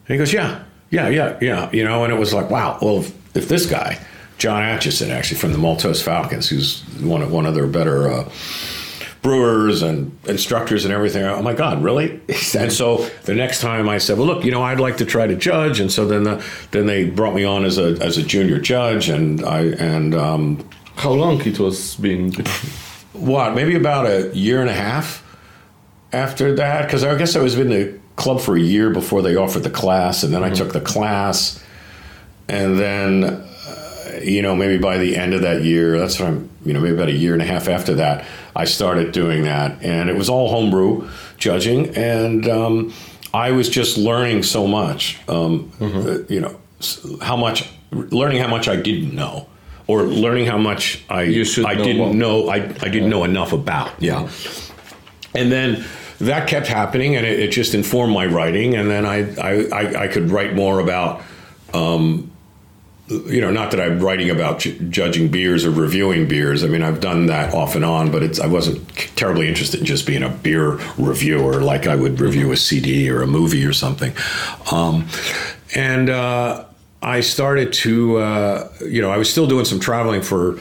he 0.08 0.18
goes, 0.18 0.34
Yeah, 0.34 0.62
yeah, 0.90 1.08
yeah, 1.10 1.38
yeah. 1.42 1.72
You 1.72 1.84
know, 1.84 2.04
and 2.04 2.12
it 2.12 2.18
was 2.18 2.34
like, 2.34 2.50
wow, 2.50 2.78
well, 2.82 3.00
if, 3.00 3.38
if 3.38 3.48
this 3.48 3.66
guy, 3.66 4.00
John 4.38 4.64
Atchison, 4.64 5.12
actually 5.12 5.40
from 5.40 5.52
the 5.52 5.58
Maltose 5.58 6.02
Falcons, 6.02 6.50
who's 6.50 6.82
one 7.02 7.22
of, 7.22 7.32
one 7.32 7.46
of 7.46 7.56
their 7.56 7.68
better 7.68 8.10
uh, 8.12 8.30
brewers 9.22 9.82
and 9.82 10.18
instructors 10.28 10.86
and 10.86 10.94
everything. 10.94 11.24
Oh 11.24 11.42
my 11.42 11.54
God, 11.54 11.84
really? 11.84 12.20
And 12.58 12.72
so 12.72 13.06
the 13.26 13.36
next 13.36 13.62
time 13.62 13.88
I 13.90 13.98
said, 14.00 14.18
well, 14.18 14.28
look, 14.28 14.44
you 14.46 14.52
know, 14.52 14.64
I'd 14.64 14.80
like 14.80 14.98
to 14.98 15.06
try 15.06 15.28
to 15.28 15.36
judge. 15.36 15.80
And 15.80 15.92
so 15.92 16.08
then 16.08 16.24
the, 16.24 16.44
then 16.72 16.86
they 16.86 17.06
brought 17.10 17.36
me 17.36 17.44
on 17.44 17.66
as 17.66 17.78
a 17.78 17.98
as 18.02 18.18
a 18.18 18.24
junior 18.24 18.60
judge, 18.60 19.10
and 19.10 19.44
I 19.44 19.62
and 19.78 20.16
um, 20.16 20.68
How 20.96 21.12
long 21.12 21.42
it 21.46 21.60
was 21.60 21.96
been? 21.96 22.32
what 23.14 23.54
maybe 23.56 23.76
about 23.76 24.06
a 24.06 24.32
year 24.36 24.62
and 24.62 24.70
a 24.70 24.74
half 24.74 25.24
after 26.14 26.56
that 26.56 26.86
because 26.86 27.04
i 27.04 27.16
guess 27.18 27.36
i 27.36 27.42
was 27.42 27.58
in 27.58 27.70
the 27.70 28.00
club 28.16 28.40
for 28.40 28.56
a 28.56 28.60
year 28.62 28.90
before 28.92 29.22
they 29.22 29.36
offered 29.36 29.64
the 29.64 29.70
class 29.70 30.24
and 30.24 30.34
then 30.34 30.44
i 30.44 30.50
took 30.50 30.72
the 30.74 30.80
class 30.82 31.62
and 32.48 32.80
then 32.80 33.24
uh, 33.24 34.20
you 34.22 34.42
know 34.42 34.56
maybe 34.56 34.78
by 34.78 34.98
the 34.98 35.18
end 35.18 35.34
of 35.34 35.42
that 35.42 35.64
year 35.64 36.00
that's 36.00 36.20
what 36.20 36.30
i'm 36.30 36.50
you 36.64 36.72
know 36.72 36.80
maybe 36.80 36.96
about 36.96 37.10
a 37.10 37.14
year 37.14 37.34
and 37.34 37.42
a 37.42 37.46
half 37.46 37.68
after 37.68 37.96
that 37.96 38.26
i 38.60 38.66
started 38.66 39.12
doing 39.12 39.42
that 39.44 39.70
and 39.84 40.10
it 40.10 40.16
was 40.16 40.30
all 40.30 40.50
homebrew 40.50 41.08
judging 41.38 41.96
and 41.96 42.48
um, 42.48 42.94
i 43.34 43.52
was 43.52 43.68
just 43.70 43.98
learning 43.98 44.44
so 44.44 44.68
much 44.68 45.18
um, 45.28 45.72
uh, 45.82 46.18
you 46.34 46.42
know 46.42 46.54
how 47.22 47.38
much 47.46 47.58
learning 47.92 48.40
how 48.44 48.48
much 48.48 48.68
i 48.68 48.76
didn't 48.76 49.14
know 49.14 49.48
or 49.88 50.04
learning 50.04 50.46
how 50.46 50.58
much 50.58 51.04
i 51.10 51.22
i 51.66 51.74
know 51.74 51.84
didn't 51.84 52.18
know 52.18 52.36
I, 52.50 52.58
I 52.58 52.90
didn't 52.96 53.10
know 53.10 53.24
enough 53.24 53.54
about 53.54 53.90
yeah. 54.00 54.30
And 55.36 55.52
then 55.52 55.86
that 56.20 56.48
kept 56.48 56.68
happening 56.68 57.16
and 57.16 57.26
it, 57.26 57.40
it 57.40 57.52
just 57.52 57.74
informed 57.74 58.14
my 58.14 58.26
writing 58.26 58.76
and 58.76 58.90
then 58.90 59.06
I, 59.06 59.18
I, 59.40 59.52
I, 59.72 60.04
I 60.04 60.08
could 60.08 60.32
write 60.32 60.54
more 60.56 60.80
about 60.80 61.22
um, 61.74 62.32
you 63.10 63.42
know 63.42 63.50
not 63.50 63.72
that 63.72 63.80
i'm 63.80 64.00
writing 64.00 64.30
about 64.30 64.60
ju- 64.60 64.78
judging 64.90 65.30
beers 65.30 65.66
or 65.66 65.72
reviewing 65.72 66.28
beers 66.28 66.64
i 66.64 66.68
mean 66.68 66.84
i've 66.84 67.00
done 67.00 67.26
that 67.26 67.54
off 67.54 67.76
and 67.76 67.84
on 67.84 68.12
but 68.12 68.22
it's 68.22 68.40
i 68.40 68.46
wasn't 68.46 68.88
terribly 69.16 69.48
interested 69.48 69.80
in 69.80 69.86
just 69.86 70.06
being 70.06 70.24
a 70.24 70.30
beer 70.30 70.74
reviewer 70.98 71.62
like 71.62 71.88
i 71.88 71.96
would 71.96 72.20
review 72.20 72.52
a 72.52 72.58
cd 72.58 73.10
or 73.10 73.22
a 73.22 73.28
movie 73.28 73.66
or 73.66 73.74
something 73.74 74.14
um, 74.72 75.08
and 75.76 76.10
uh, 76.10 76.64
i 77.02 77.20
started 77.20 77.74
to 77.74 78.18
uh, 78.18 78.72
you 78.82 79.02
know 79.02 79.12
i 79.12 79.18
was 79.18 79.30
still 79.30 79.48
doing 79.48 79.66
some 79.66 79.80
traveling 79.80 80.22
for 80.22 80.60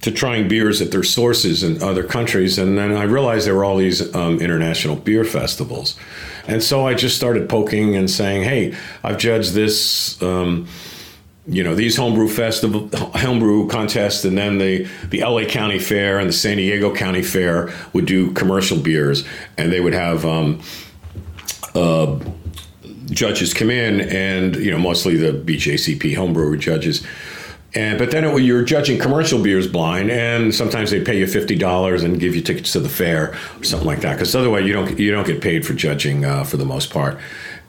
to 0.00 0.12
trying 0.12 0.48
beers 0.48 0.80
at 0.80 0.90
their 0.90 1.02
sources 1.02 1.62
in 1.62 1.82
other 1.82 2.04
countries. 2.04 2.58
And 2.58 2.78
then 2.78 2.96
I 2.96 3.02
realized 3.02 3.46
there 3.46 3.54
were 3.54 3.64
all 3.64 3.76
these 3.76 4.14
um, 4.14 4.40
international 4.40 4.96
beer 4.96 5.24
festivals. 5.24 5.98
And 6.46 6.62
so 6.62 6.86
I 6.86 6.94
just 6.94 7.16
started 7.16 7.48
poking 7.48 7.96
and 7.96 8.08
saying, 8.08 8.44
hey, 8.44 8.76
I've 9.02 9.18
judged 9.18 9.54
this. 9.54 10.20
Um, 10.22 10.68
you 11.48 11.64
know 11.64 11.74
these 11.74 11.96
homebrew 11.96 12.28
festival 12.28 12.90
homebrew 13.14 13.68
contests 13.68 14.24
and 14.24 14.36
then 14.36 14.58
the 14.58 14.86
the 15.08 15.20
LA 15.20 15.44
County 15.44 15.78
Fair 15.78 16.18
and 16.18 16.28
the 16.28 16.32
San 16.32 16.58
Diego 16.58 16.94
County 16.94 17.22
Fair 17.22 17.72
would 17.94 18.04
do 18.04 18.32
commercial 18.32 18.78
beers. 18.78 19.24
And 19.56 19.72
they 19.72 19.80
would 19.80 19.94
have 19.94 20.26
um, 20.26 20.60
uh, 21.74 22.18
judges 23.06 23.54
come 23.54 23.70
in 23.70 24.02
and 24.02 24.56
you 24.56 24.70
know 24.70 24.78
mostly 24.78 25.16
the 25.16 25.32
BJCP 25.32 26.14
homebrewer 26.14 26.58
judges. 26.58 27.06
And 27.74 27.98
but 27.98 28.10
then 28.10 28.24
it, 28.24 28.42
you're 28.42 28.64
judging 28.64 28.98
commercial 28.98 29.42
beers 29.42 29.66
blind 29.66 30.10
and 30.10 30.54
sometimes 30.54 30.90
they 30.90 31.02
pay 31.02 31.18
you 31.18 31.24
$50 31.24 32.04
and 32.04 32.20
give 32.20 32.34
you 32.34 32.42
tickets 32.42 32.72
to 32.72 32.80
the 32.80 32.88
fair 32.90 33.34
or 33.58 33.64
something 33.64 33.86
like 33.86 34.00
that. 34.02 34.14
Because 34.14 34.34
otherwise 34.36 34.66
you 34.66 34.74
don't 34.74 34.98
you 34.98 35.10
don't 35.10 35.26
get 35.26 35.40
paid 35.40 35.66
for 35.66 35.72
judging 35.72 36.26
uh, 36.26 36.44
for 36.44 36.58
the 36.58 36.66
most 36.66 36.90
part. 36.90 37.18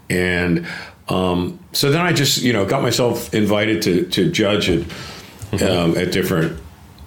And 0.09 0.67
um, 1.09 1.59
so 1.73 1.91
then 1.91 2.01
I 2.01 2.13
just 2.13 2.41
you 2.41 2.53
know 2.53 2.65
got 2.65 2.81
myself 2.81 3.33
invited 3.33 3.81
to 3.83 4.05
to 4.05 4.31
judge 4.31 4.69
it 4.69 4.85
um, 5.61 5.97
at 5.97 6.11
different 6.11 6.59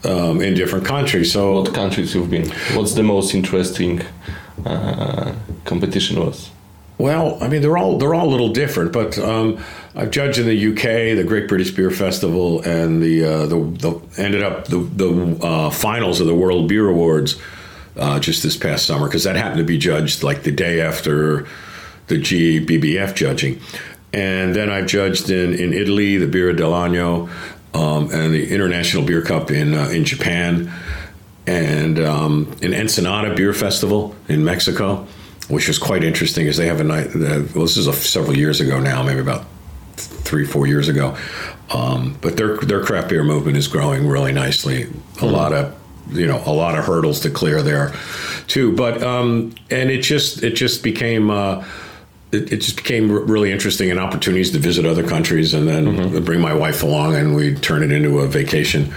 um, 0.05 0.41
in 0.41 0.55
different 0.55 0.85
countries 0.85 1.33
so 1.33 1.61
What 1.61 1.73
countries 1.73 2.15
you've 2.15 2.31
been? 2.31 2.51
What's 2.77 2.95
the 2.95 3.03
most 3.03 3.35
interesting 3.35 4.03
uh, 4.67 5.35
competition 5.65 6.19
was? 6.21 6.51
Well, 6.99 7.39
I 7.43 7.49
mean, 7.49 7.63
they're 7.63 7.77
all 7.77 7.99
they're 7.99 8.15
all 8.15 8.29
a 8.29 8.31
little 8.31 8.53
different, 8.53 8.93
but 8.93 9.19
um, 9.19 9.63
I've 9.95 10.11
judged 10.11 10.39
in 10.39 10.47
the 10.47 10.73
UK, 10.73 11.17
the 11.17 11.25
Great 11.27 11.49
British 11.49 11.71
Beer 11.71 11.91
Festival, 11.91 12.61
and 12.63 13.03
the 13.03 13.25
uh, 13.25 13.47
the, 13.47 13.59
the 13.59 14.23
ended 14.23 14.43
up 14.43 14.67
the 14.67 14.79
the 14.79 15.39
uh, 15.45 15.71
finals 15.71 16.21
of 16.21 16.27
the 16.27 16.35
World 16.35 16.69
Beer 16.69 16.89
Awards 16.89 17.41
uh, 17.97 18.21
just 18.21 18.43
this 18.43 18.57
past 18.57 18.87
summer 18.87 19.07
because 19.07 19.25
that 19.25 19.37
happened 19.37 19.59
to 19.59 19.65
be 19.65 19.79
judged 19.79 20.23
like 20.23 20.43
the 20.43 20.53
day 20.53 20.81
after 20.81 21.47
the 22.07 22.17
GBBF 22.17 23.15
judging, 23.15 23.61
and 24.13 24.55
then 24.55 24.71
I've 24.71 24.87
judged 24.87 25.31
in 25.31 25.55
in 25.55 25.73
Italy 25.73 26.19
the 26.19 26.27
Birra 26.27 26.57
dell'Agno 26.57 27.31
um, 27.75 28.11
and 28.13 28.35
the 28.35 28.53
International 28.53 29.03
Beer 29.03 29.23
Cup 29.23 29.51
in 29.51 29.75
uh, 29.75 29.89
in 29.89 30.05
Japan 30.05 30.73
and 31.47 31.99
um, 31.99 32.55
an 32.63 32.75
Ensenada 32.75 33.35
Beer 33.35 33.53
Festival 33.53 34.15
in 34.29 34.45
Mexico, 34.45 35.07
which 35.49 35.69
was 35.69 35.79
quite 35.79 36.05
interesting. 36.05 36.47
Is 36.47 36.57
they 36.57 36.67
have 36.67 36.81
a 36.81 36.85
night. 36.85 37.09
Uh, 37.09 37.43
well, 37.55 37.65
this 37.65 37.77
is 37.77 37.87
a, 37.87 37.93
several 37.93 38.37
years 38.37 38.61
ago 38.61 38.81
now, 38.81 39.03
maybe 39.03 39.21
about 39.21 39.47
three, 39.97 40.47
four 40.47 40.67
years 40.67 40.89
ago. 40.89 41.17
Um, 41.71 42.17
but 42.21 42.37
their 42.37 42.59
their 42.59 42.85
craft 42.85 43.09
beer 43.09 43.25
movement 43.25 43.57
is 43.57 43.69
growing 43.69 44.07
really 44.07 44.33
nicely. 44.33 44.89
A 45.21 45.27
lot 45.27 45.53
of 45.53 45.75
you 46.11 46.27
know 46.27 46.43
a 46.47 46.53
lot 46.53 46.79
of 46.79 46.85
hurdles 46.85 47.21
to 47.21 47.31
clear 47.31 47.63
there, 47.63 47.93
too. 48.47 48.75
But 48.77 49.03
um, 49.03 49.55
and 49.71 49.91
it 49.91 50.03
just 50.03 50.43
it 50.43 50.53
just 50.55 50.83
became. 50.83 51.31
Uh, 51.31 51.65
it, 52.33 52.53
it 52.53 52.57
just 52.59 52.77
became 52.77 53.11
r- 53.11 53.21
really 53.21 53.53
interesting 53.53 53.91
and 53.91 54.01
opportunities 54.01 54.51
to 54.53 54.59
visit 54.59 54.85
other 54.87 55.07
countries 55.07 55.55
and 55.55 55.69
then 55.69 55.87
mm-hmm. 55.87 56.25
bring 56.25 56.41
my 56.41 56.55
wife 56.55 56.83
along 56.83 57.15
and 57.15 57.35
we 57.35 57.55
turn 57.55 57.83
it 57.83 57.93
into 57.93 58.21
a 58.21 58.27
vacation 58.27 58.93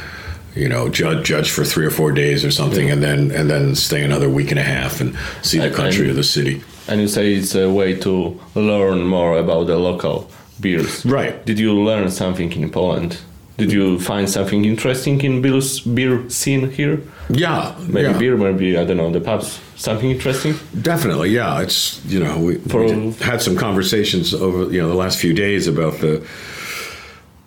you 0.55 0.69
know 0.69 0.87
judge 0.89 1.25
judge 1.27 1.51
for 1.51 1.65
three 1.65 1.85
or 1.85 1.91
four 1.91 2.11
days 2.11 2.45
or 2.45 2.51
something 2.51 2.89
and 2.89 3.03
then 3.03 3.29
and 3.31 3.49
then 3.49 3.75
stay 3.75 4.03
another 4.03 4.29
week 4.29 4.51
and 4.51 4.59
a 4.59 4.63
half 4.63 5.01
and 5.01 5.15
see 5.41 5.59
the 5.59 5.69
country 5.69 6.03
and- 6.03 6.11
or 6.11 6.13
the 6.13 6.23
city 6.23 6.63
And 6.87 7.01
you 7.01 7.07
say 7.07 7.33
it's 7.33 7.55
a 7.55 7.67
way 7.67 7.95
to 8.01 8.39
learn 8.53 8.99
more 9.07 9.39
about 9.39 9.65
the 9.67 9.75
local 9.77 10.29
beers. 10.59 11.03
Right. 11.03 11.43
Did 11.45 11.57
you 11.59 11.73
learn 11.73 12.11
something 12.11 12.51
in 12.51 12.69
Poland? 12.69 13.17
Did 13.57 13.71
you 13.71 13.99
find 13.99 14.29
something 14.29 14.65
interesting 14.65 15.21
in 15.21 15.41
Bill's 15.41 15.79
beer 15.79 16.29
scene 16.29 16.69
here? 16.69 17.01
yeah 17.29 17.73
Maybe 17.87 18.09
yeah. 18.09 18.17
beer, 18.17 18.37
maybe 18.37 18.77
I 18.77 18.83
don't 18.83 18.97
know 18.97 19.11
the 19.11 19.21
pubs. 19.21 19.59
Something 19.75 20.11
interesting. 20.11 20.55
Definitely, 20.81 21.29
yeah. 21.29 21.61
It's 21.61 22.03
you 22.05 22.19
know 22.19 22.37
we, 22.37 22.57
we 22.57 23.11
had 23.13 23.41
some 23.41 23.55
conversations 23.55 24.33
over 24.33 24.71
you 24.71 24.81
know 24.81 24.89
the 24.89 24.95
last 24.95 25.19
few 25.19 25.33
days 25.33 25.67
about 25.67 25.99
the 25.99 26.25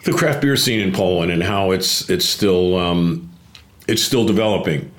the 0.05 0.13
craft 0.13 0.41
beer 0.41 0.57
scene 0.57 0.81
in 0.81 0.93
Poland 0.93 1.31
and 1.31 1.43
how 1.43 1.73
it's 1.73 2.09
it's 2.09 2.25
still 2.27 2.77
um, 2.77 3.29
it's 3.87 4.03
still 4.03 4.27
developing, 4.27 4.91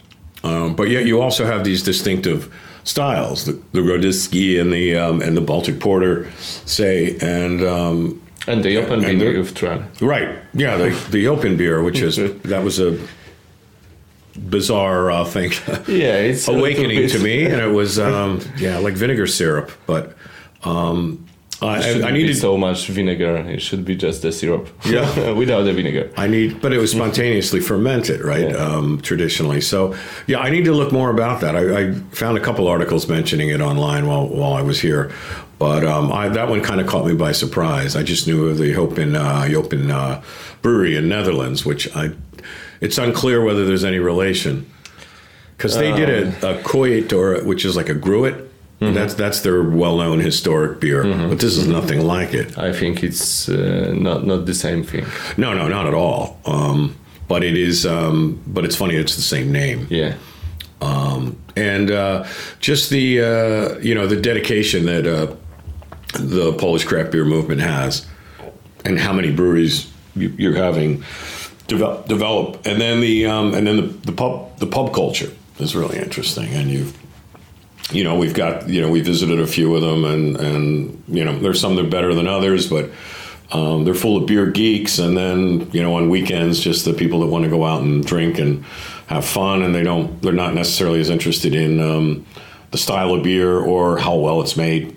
um, 0.43 0.75
but 0.75 0.89
yet 0.89 1.05
you 1.05 1.21
also 1.21 1.45
have 1.45 1.63
these 1.63 1.83
distinctive 1.83 2.53
styles, 2.83 3.45
the, 3.45 3.53
the 3.71 3.81
Grodziskie 3.81 4.59
and 4.59 4.71
the 4.71 4.95
um, 4.95 5.21
and 5.21 5.35
the 5.35 5.41
Baltic 5.41 5.79
Porter, 5.79 6.29
say, 6.65 7.17
and 7.19 7.63
um, 7.63 8.21
And 8.47 8.63
the 8.63 8.77
open 8.77 9.03
And 9.03 9.19
beer 9.19 9.33
you've 9.33 9.53
tried. 9.53 9.83
right, 10.01 10.37
yeah, 10.53 10.77
the 10.77 10.89
the 11.11 11.27
open 11.27 11.57
beer, 11.57 11.83
which 11.83 11.99
is 12.01 12.15
that 12.43 12.63
was 12.63 12.79
a 12.79 12.97
bizarre 14.49 15.11
uh, 15.11 15.25
thing. 15.25 15.51
Yeah, 15.87 16.15
it's 16.17 16.47
awakening 16.47 17.09
to 17.09 17.19
me, 17.19 17.45
and 17.45 17.61
it 17.61 17.71
was 17.73 17.99
um, 17.99 18.41
yeah, 18.57 18.77
like 18.79 18.93
vinegar 18.95 19.27
syrup. 19.27 19.71
But 19.85 20.15
um, 20.63 21.25
I, 21.61 22.01
I 22.03 22.11
needed 22.11 22.37
so 22.37 22.57
much 22.57 22.87
vinegar. 22.87 23.35
It 23.37 23.61
should 23.61 23.83
be 23.83 23.95
just 23.95 24.21
the 24.21 24.31
syrup. 24.31 24.69
Yeah. 24.85 25.31
without 25.33 25.63
the 25.63 25.73
vinegar. 25.73 26.11
I 26.15 26.27
need, 26.27 26.61
but 26.61 26.71
it 26.71 26.77
was 26.77 26.91
spontaneously 26.91 27.59
fermented, 27.59 28.21
right? 28.21 28.49
Yeah. 28.49 28.55
Um, 28.55 29.01
traditionally, 29.01 29.59
so 29.61 29.95
yeah, 30.27 30.39
I 30.39 30.49
need 30.49 30.65
to 30.65 30.73
look 30.73 30.91
more 30.91 31.09
about 31.09 31.41
that. 31.41 31.55
I, 31.55 31.81
I 31.81 31.93
found 32.11 32.37
a 32.37 32.41
couple 32.41 32.67
articles 32.67 33.07
mentioning 33.07 33.49
it 33.49 33.61
online 33.61 34.07
while 34.07 34.27
while 34.27 34.53
I 34.53 34.61
was 34.61 34.79
here, 34.79 35.11
but 35.57 35.83
um, 35.83 36.11
I, 36.11 36.29
that 36.29 36.49
one 36.49 36.61
kind 36.61 36.79
of 36.79 36.87
caught 36.87 37.05
me 37.05 37.13
by 37.13 37.33
surprise. 37.33 37.95
I 37.95 38.03
just 38.03 38.25
knew 38.25 38.47
of 38.47 38.57
the 38.57 38.73
Jopen 38.73 39.15
uh, 39.15 39.45
Jopen 39.47 39.91
uh, 39.91 40.21
Brewery 40.61 40.95
in 40.95 41.09
Netherlands, 41.09 41.65
which 41.65 41.93
I 41.95 42.11
it's 42.79 42.97
unclear 42.97 43.43
whether 43.43 43.65
there's 43.65 43.83
any 43.83 43.99
relation 43.99 44.69
because 45.57 45.75
they 45.75 45.91
did 45.91 46.09
a, 46.09 46.51
a 46.51 46.63
Kooit 46.63 47.11
or 47.11 47.43
which 47.43 47.65
is 47.65 47.75
like 47.75 47.89
a 47.89 47.93
gruit 47.93 48.48
That's 48.79 49.13
that's 49.13 49.41
their 49.41 49.61
well-known 49.61 50.19
historic 50.21 50.79
beer, 50.79 51.03
but 51.03 51.39
this 51.39 51.57
is 51.57 51.67
nothing 51.67 52.01
like 52.05 52.33
it. 52.33 52.57
I 52.57 52.71
think 52.71 53.03
it's 53.03 53.49
uh, 53.49 53.93
not 53.93 54.25
not 54.25 54.45
the 54.45 54.53
same 54.53 54.83
thing. 54.83 55.05
No, 55.37 55.53
no, 55.53 55.67
not 55.67 55.85
at 55.85 55.93
all. 55.93 56.37
Um, 56.45 56.95
but 57.27 57.43
it 57.43 57.55
is. 57.57 57.85
Um, 57.85 58.41
but 58.47 58.63
it's 58.65 58.75
funny. 58.77 58.95
It's 58.95 59.15
the 59.15 59.21
same 59.21 59.51
name. 59.51 59.85
Yeah. 59.89 60.15
um, 60.81 61.35
and 61.57 61.91
uh, 61.91 62.23
just 62.61 62.89
the 62.89 63.19
uh, 63.21 63.79
you 63.79 63.93
know 63.95 64.07
the 64.07 64.15
dedication 64.21 64.85
that 64.85 65.05
uh, 65.05 65.35
the 66.17 66.53
Polish 66.53 66.85
craft 66.85 67.11
beer 67.11 67.25
movement 67.25 67.61
has, 67.61 68.05
and 68.85 68.97
how 68.99 69.11
many 69.13 69.31
breweries 69.31 69.91
you, 70.15 70.29
you're 70.37 70.55
having 70.55 71.03
develop, 71.67 72.07
develop, 72.07 72.65
and 72.65 72.79
then 72.79 73.01
the 73.01 73.25
um, 73.25 73.53
and 73.53 73.67
then 73.67 73.75
the, 73.75 73.87
the 74.05 74.11
pub 74.13 74.57
the 74.59 74.67
pub 74.67 74.93
culture 74.93 75.31
is 75.59 75.75
really 75.75 75.97
interesting, 75.97 76.47
and 76.53 76.71
you've 76.71 76.97
you 77.91 78.03
know 78.03 78.17
we've 78.17 78.33
got 78.33 78.69
you 78.69 78.81
know 78.81 78.89
we 78.89 79.01
visited 79.01 79.39
a 79.39 79.47
few 79.47 79.75
of 79.75 79.81
them, 79.81 80.05
and 80.05 80.37
and 80.37 81.03
you 81.07 81.25
know 81.25 81.37
there's 81.39 81.59
some 81.59 81.75
that 81.75 81.85
are 81.85 81.89
better 81.89 82.13
than 82.13 82.27
others, 82.27 82.69
but. 82.69 82.89
Um, 83.51 83.83
they're 83.83 83.95
full 83.95 84.15
of 84.15 84.27
beer 84.27 84.45
geeks, 84.45 84.99
and 84.99 85.17
then 85.17 85.71
you 85.71 85.81
know 85.81 85.95
on 85.95 86.07
weekends, 86.11 86.59
just 86.59 86.85
the 86.85 86.93
people 86.93 87.21
that 87.21 87.25
want 87.25 87.45
to 87.45 87.49
go 87.49 87.65
out 87.65 87.81
and 87.81 88.05
drink 88.05 88.37
and 88.37 88.63
have 89.07 89.25
fun, 89.25 89.63
and 89.63 89.73
they 89.73 89.81
don't. 89.81 90.21
They're 90.21 90.33
not 90.33 90.53
necessarily 90.53 90.99
as 90.99 91.09
interested 91.09 91.55
in 91.55 91.79
um, 91.79 92.27
the 92.69 92.77
style 92.77 93.11
of 93.15 93.23
beer 93.23 93.57
or 93.57 93.97
how 93.97 94.15
well 94.17 94.41
it's 94.41 94.55
made. 94.55 94.95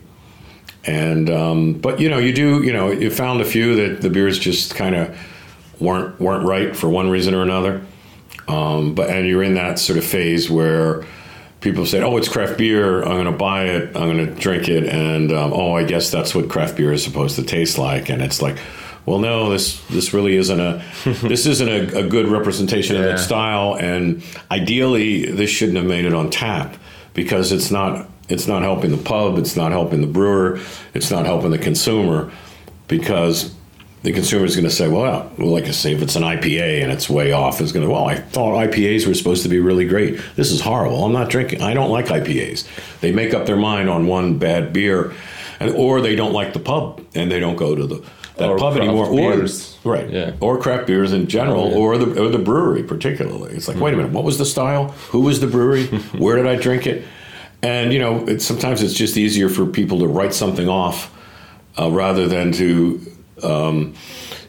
And 0.85 1.31
um, 1.31 1.73
but 1.75 1.99
you 1.99 2.11
know, 2.11 2.19
you 2.19 2.35
do. 2.35 2.63
You 2.63 2.75
know, 2.75 2.91
you 2.91 3.11
found 3.11 3.41
a 3.41 3.45
few 3.47 3.75
that 3.77 4.03
the 4.03 4.11
beers 4.11 4.39
just 4.39 4.75
kind 4.75 4.95
of 4.95 5.19
weren't 5.81 6.21
weren't 6.21 6.45
right 6.45 6.77
for 6.77 6.89
one 6.89 7.09
reason 7.09 7.35
or 7.35 7.43
another. 7.43 7.83
Um, 8.49 8.95
but 8.95 9.09
and 9.09 9.27
you're 9.27 9.43
in 9.43 9.55
that 9.55 9.79
sort 9.79 9.99
of 9.99 10.05
phase 10.05 10.51
where 10.51 11.05
people 11.63 11.87
say, 11.87 12.03
"Oh, 12.03 12.17
it's 12.19 12.29
craft 12.29 12.59
beer. 12.59 13.03
I'm 13.03 13.13
going 13.13 13.25
to 13.25 13.33
buy 13.33 13.65
it. 13.65 13.97
I'm 13.97 14.15
going 14.15 14.27
to 14.27 14.35
drink 14.35 14.69
it." 14.69 14.85
And 14.85 15.33
um, 15.33 15.53
oh, 15.55 15.75
I 15.75 15.85
guess 15.85 16.11
that's 16.11 16.35
what 16.35 16.51
craft 16.51 16.77
beer 16.77 16.93
is 16.93 17.03
supposed 17.03 17.37
to 17.37 17.43
taste 17.43 17.79
like. 17.79 18.11
And 18.11 18.21
it's 18.21 18.43
like, 18.43 18.59
well, 19.07 19.19
no, 19.19 19.51
this 19.51 19.81
this 19.89 20.13
really 20.13 20.37
isn't 20.37 20.61
a 20.61 20.85
this 21.23 21.47
isn't 21.47 21.69
a, 21.69 22.01
a 22.01 22.07
good 22.07 22.29
representation 22.29 22.97
of 22.97 23.03
that 23.03 23.19
style. 23.19 23.75
And 23.75 24.23
ideally, 24.51 25.31
this 25.31 25.51
shouldn't 25.51 25.79
have 25.79 25.87
made 25.87 26.05
it 26.05 26.13
on 26.13 26.31
tap 26.31 26.77
because 27.15 27.53
it's 27.53 27.71
not 27.71 28.09
it's 28.29 28.47
not 28.47 28.63
helping 28.63 28.91
the 28.91 29.03
pub. 29.03 29.39
It's 29.39 29.57
not 29.57 29.73
helping 29.73 30.01
the 30.01 30.07
brewer. 30.07 30.61
It's 30.95 31.11
not 31.11 31.27
helping 31.27 31.51
the 31.51 31.59
consumer 31.59 32.31
because 32.89 33.55
the 34.03 34.13
consumer 34.13 34.45
is 34.45 34.57
going 34.57 34.65
to 34.69 34.71
say, 34.71 34.89
well, 34.89 35.31
well, 35.39 35.49
like 35.49 35.65
I 35.65 35.71
say, 35.71 35.93
if 35.95 36.03
it's 36.03 36.17
an 36.17 36.23
IPA 36.25 36.83
and 36.83 36.91
it's 36.91 37.09
way 37.09 37.33
off, 37.33 37.61
it's 37.61 37.71
going 37.73 37.87
to, 37.87 37.93
well, 37.93 38.05
I 38.07 38.17
thought 38.17 38.55
IPAs 38.55 39.07
were 39.07 39.15
supposed 39.15 39.43
to 39.45 39.49
be 39.49 39.61
really 39.61 39.87
great. 39.87 40.21
This 40.35 40.51
is 40.51 40.61
horrible. 40.61 41.05
I'm 41.05 41.13
not 41.13 41.31
drinking. 41.31 41.63
I 41.63 41.73
don't 41.75 41.91
like 41.91 42.07
IPAs. 42.07 42.67
They 43.01 43.13
make 43.13 43.33
up 43.33 43.47
their 43.47 43.57
mind 43.57 43.89
on 43.89 44.07
one 44.09 44.39
bad 44.39 44.73
beer, 44.73 45.13
and 45.61 45.71
or 45.77 46.01
they 46.01 46.17
don't 46.17 46.33
like 46.33 46.53
the 46.53 46.59
pub 46.59 47.01
and 47.15 47.31
they 47.31 47.39
don't 47.39 47.57
go 47.57 47.75
to 47.77 47.87
the 47.87 48.05
that 48.39 48.49
Or 48.49 48.57
pub 48.59 48.77
anymore. 48.79 49.15
beers. 49.15 49.79
Or 49.85 49.93
right, 49.93 50.09
Yeah. 50.11 50.33
or 50.41 50.59
craft 50.59 50.87
beers 50.87 51.13
in 51.13 51.29
general, 51.29 51.65
Oh, 51.67 51.71
yeah. 51.71 51.77
or 51.77 51.99
the 51.99 52.23
or 52.25 52.29
the 52.31 52.39
brewery 52.39 52.83
particularly. 52.83 53.55
It's 53.55 53.69
like, 53.69 53.79
wait 53.79 53.93
a 53.95 53.97
minute, 53.99 54.11
what 54.13 54.25
was 54.25 54.39
the 54.39 54.47
style? 54.47 54.89
Who 55.11 55.21
was 55.21 55.39
the 55.41 55.47
brewery? 55.47 55.87
Where 56.19 56.37
did 56.37 56.47
I 56.47 56.57
drink 56.57 56.87
it? 56.87 57.05
And 57.63 57.93
you 57.93 57.99
know, 58.01 58.25
it's, 58.27 58.45
sometimes 58.45 58.83
it's 58.83 58.95
just 58.95 59.17
easier 59.17 59.49
for 59.49 59.67
people 59.67 59.99
to 60.01 60.09
write 60.09 60.33
something 60.35 60.69
off 60.69 61.15
uh, 61.79 61.91
rather 61.91 62.27
than 62.27 62.51
to 62.53 63.01
um, 63.45 63.95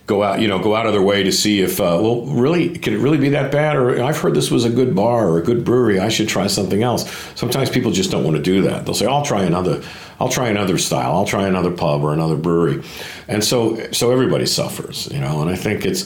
go 0.06 0.22
out, 0.22 0.42
you 0.42 0.48
know, 0.48 0.60
go 0.60 0.76
out 0.76 0.86
of 0.86 0.94
their 0.94 1.02
way 1.02 1.24
to 1.24 1.32
see 1.32 1.62
if, 1.62 1.80
uh, 1.80 1.98
well, 2.02 2.26
really, 2.26 2.78
can 2.78 2.94
it 2.94 2.98
really 2.98 3.18
be 3.18 3.30
that 3.30 3.52
bad? 3.52 3.76
Or 3.78 4.04
I've 4.04 4.18
heard 4.18 4.34
this 4.34 4.52
was 4.52 4.66
a 4.66 4.70
good 4.70 4.96
bar 4.96 5.30
or 5.30 5.40
a 5.40 5.42
good 5.42 5.64
brewery. 5.64 6.00
I 6.00 6.10
should 6.10 6.28
try 6.28 6.48
something 6.48 6.84
else. 6.84 7.10
Sometimes 7.36 7.70
people 7.70 7.92
just 7.92 8.12
don't 8.12 8.24
want 8.24 8.36
to 8.36 8.44
do 8.44 8.64
that. 8.64 8.86
They'll 8.86 8.96
say, 8.96 9.06
I'll 9.06 9.24
try 9.24 9.44
another, 9.44 9.82
I'll 10.20 10.30
try 10.30 10.50
another 10.50 10.78
style. 10.78 11.14
I'll 11.14 11.26
try 11.26 11.48
another 11.48 11.72
pub 11.72 12.04
or 12.04 12.12
another 12.12 12.36
brewery. 12.36 12.84
And 13.28 13.44
so, 13.44 13.92
so 13.92 14.12
everybody 14.12 14.46
suffers, 14.46 15.08
you 15.12 15.20
know, 15.20 15.42
and 15.42 15.50
I 15.50 15.56
think 15.56 15.86
it's, 15.86 16.06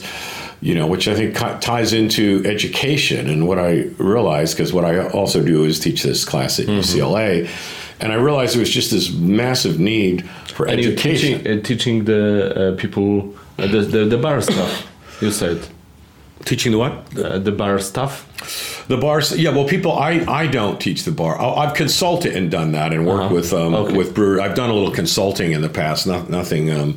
you 0.60 0.74
know, 0.74 0.86
which 0.86 1.08
I 1.08 1.14
think 1.14 1.36
ties 1.60 1.92
into 1.92 2.42
education 2.44 3.28
and 3.28 3.46
what 3.46 3.58
I 3.58 3.90
realized, 3.98 4.56
because 4.56 4.72
what 4.72 4.84
I 4.84 5.08
also 5.08 5.42
do 5.42 5.64
is 5.64 5.78
teach 5.78 6.02
this 6.02 6.24
class 6.24 6.58
at 6.58 6.66
UCLA. 6.66 7.48
And 8.00 8.12
I 8.12 8.16
realized 8.16 8.54
there 8.54 8.60
was 8.60 8.70
just 8.70 8.92
this 8.92 9.12
massive 9.12 9.80
need 9.80 10.28
for 10.58 10.66
And 10.66 10.80
you're 10.82 10.92
education. 10.92 11.38
teaching, 11.38 11.58
uh, 11.58 11.62
teaching 11.70 12.04
the 12.04 12.22
uh, 12.72 12.76
people 12.82 13.34
uh, 13.58 13.66
the, 13.74 13.80
the 13.94 14.00
the 14.14 14.18
bar 14.18 14.40
stuff. 14.42 14.70
You 15.22 15.30
said 15.30 15.58
Teaching 16.44 16.72
the 16.72 16.78
what? 16.78 16.92
uh, 16.92 17.38
the 17.48 17.52
bar 17.52 17.78
stuff. 17.80 18.12
The 18.88 18.96
bars, 18.96 19.32
yeah. 19.36 19.54
Well, 19.56 19.66
people, 19.74 19.92
I, 19.92 20.10
I 20.42 20.46
don't 20.58 20.78
teach 20.80 21.00
the 21.04 21.10
bar. 21.10 21.32
I- 21.46 21.56
I've 21.62 21.74
consulted 21.74 22.32
and 22.36 22.50
done 22.50 22.70
that 22.72 22.92
and 22.94 23.00
worked 23.06 23.24
Uh-huh. 23.24 23.34
with 23.38 23.52
um, 23.52 23.74
Okay. 23.74 23.96
with 23.98 24.08
brewer. 24.14 24.40
I've 24.44 24.54
done 24.54 24.70
a 24.70 24.74
little 24.78 24.94
consulting 25.02 25.52
in 25.56 25.60
the 25.62 25.68
past. 25.82 26.06
Not, 26.06 26.22
nothing, 26.30 26.70
um, 26.70 26.90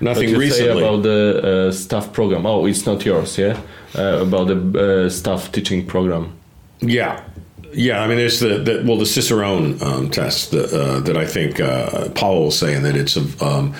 nothing 0.00 0.28
you 0.28 0.34
say 0.36 0.46
recently. 0.46 0.82
about 0.82 1.02
the 1.02 1.20
uh, 1.68 1.72
staff 1.72 2.06
program? 2.12 2.44
Oh, 2.46 2.66
it's 2.68 2.84
not 2.86 3.04
yours, 3.04 3.38
yeah. 3.38 3.56
Uh, 3.98 4.26
about 4.26 4.46
the 4.52 4.58
uh, 5.06 5.10
staff 5.10 5.50
teaching 5.52 5.86
program. 5.86 6.24
Yeah, 6.80 7.12
yeah. 7.72 8.02
I 8.02 8.08
mean, 8.08 8.18
there's 8.18 8.40
the, 8.40 8.58
the 8.58 8.82
well, 8.86 8.98
the 8.98 9.06
Cicerone 9.06 9.82
um, 9.82 10.10
test 10.10 10.50
that, 10.50 10.72
uh, 10.72 11.00
that 11.00 11.16
I 11.16 11.26
think 11.26 11.60
uh, 11.60 12.08
Paul 12.10 12.46
was 12.46 12.58
saying 12.58 12.82
that 12.82 12.96
it's 12.96 13.16
a. 13.16 13.44
Um, 13.44 13.74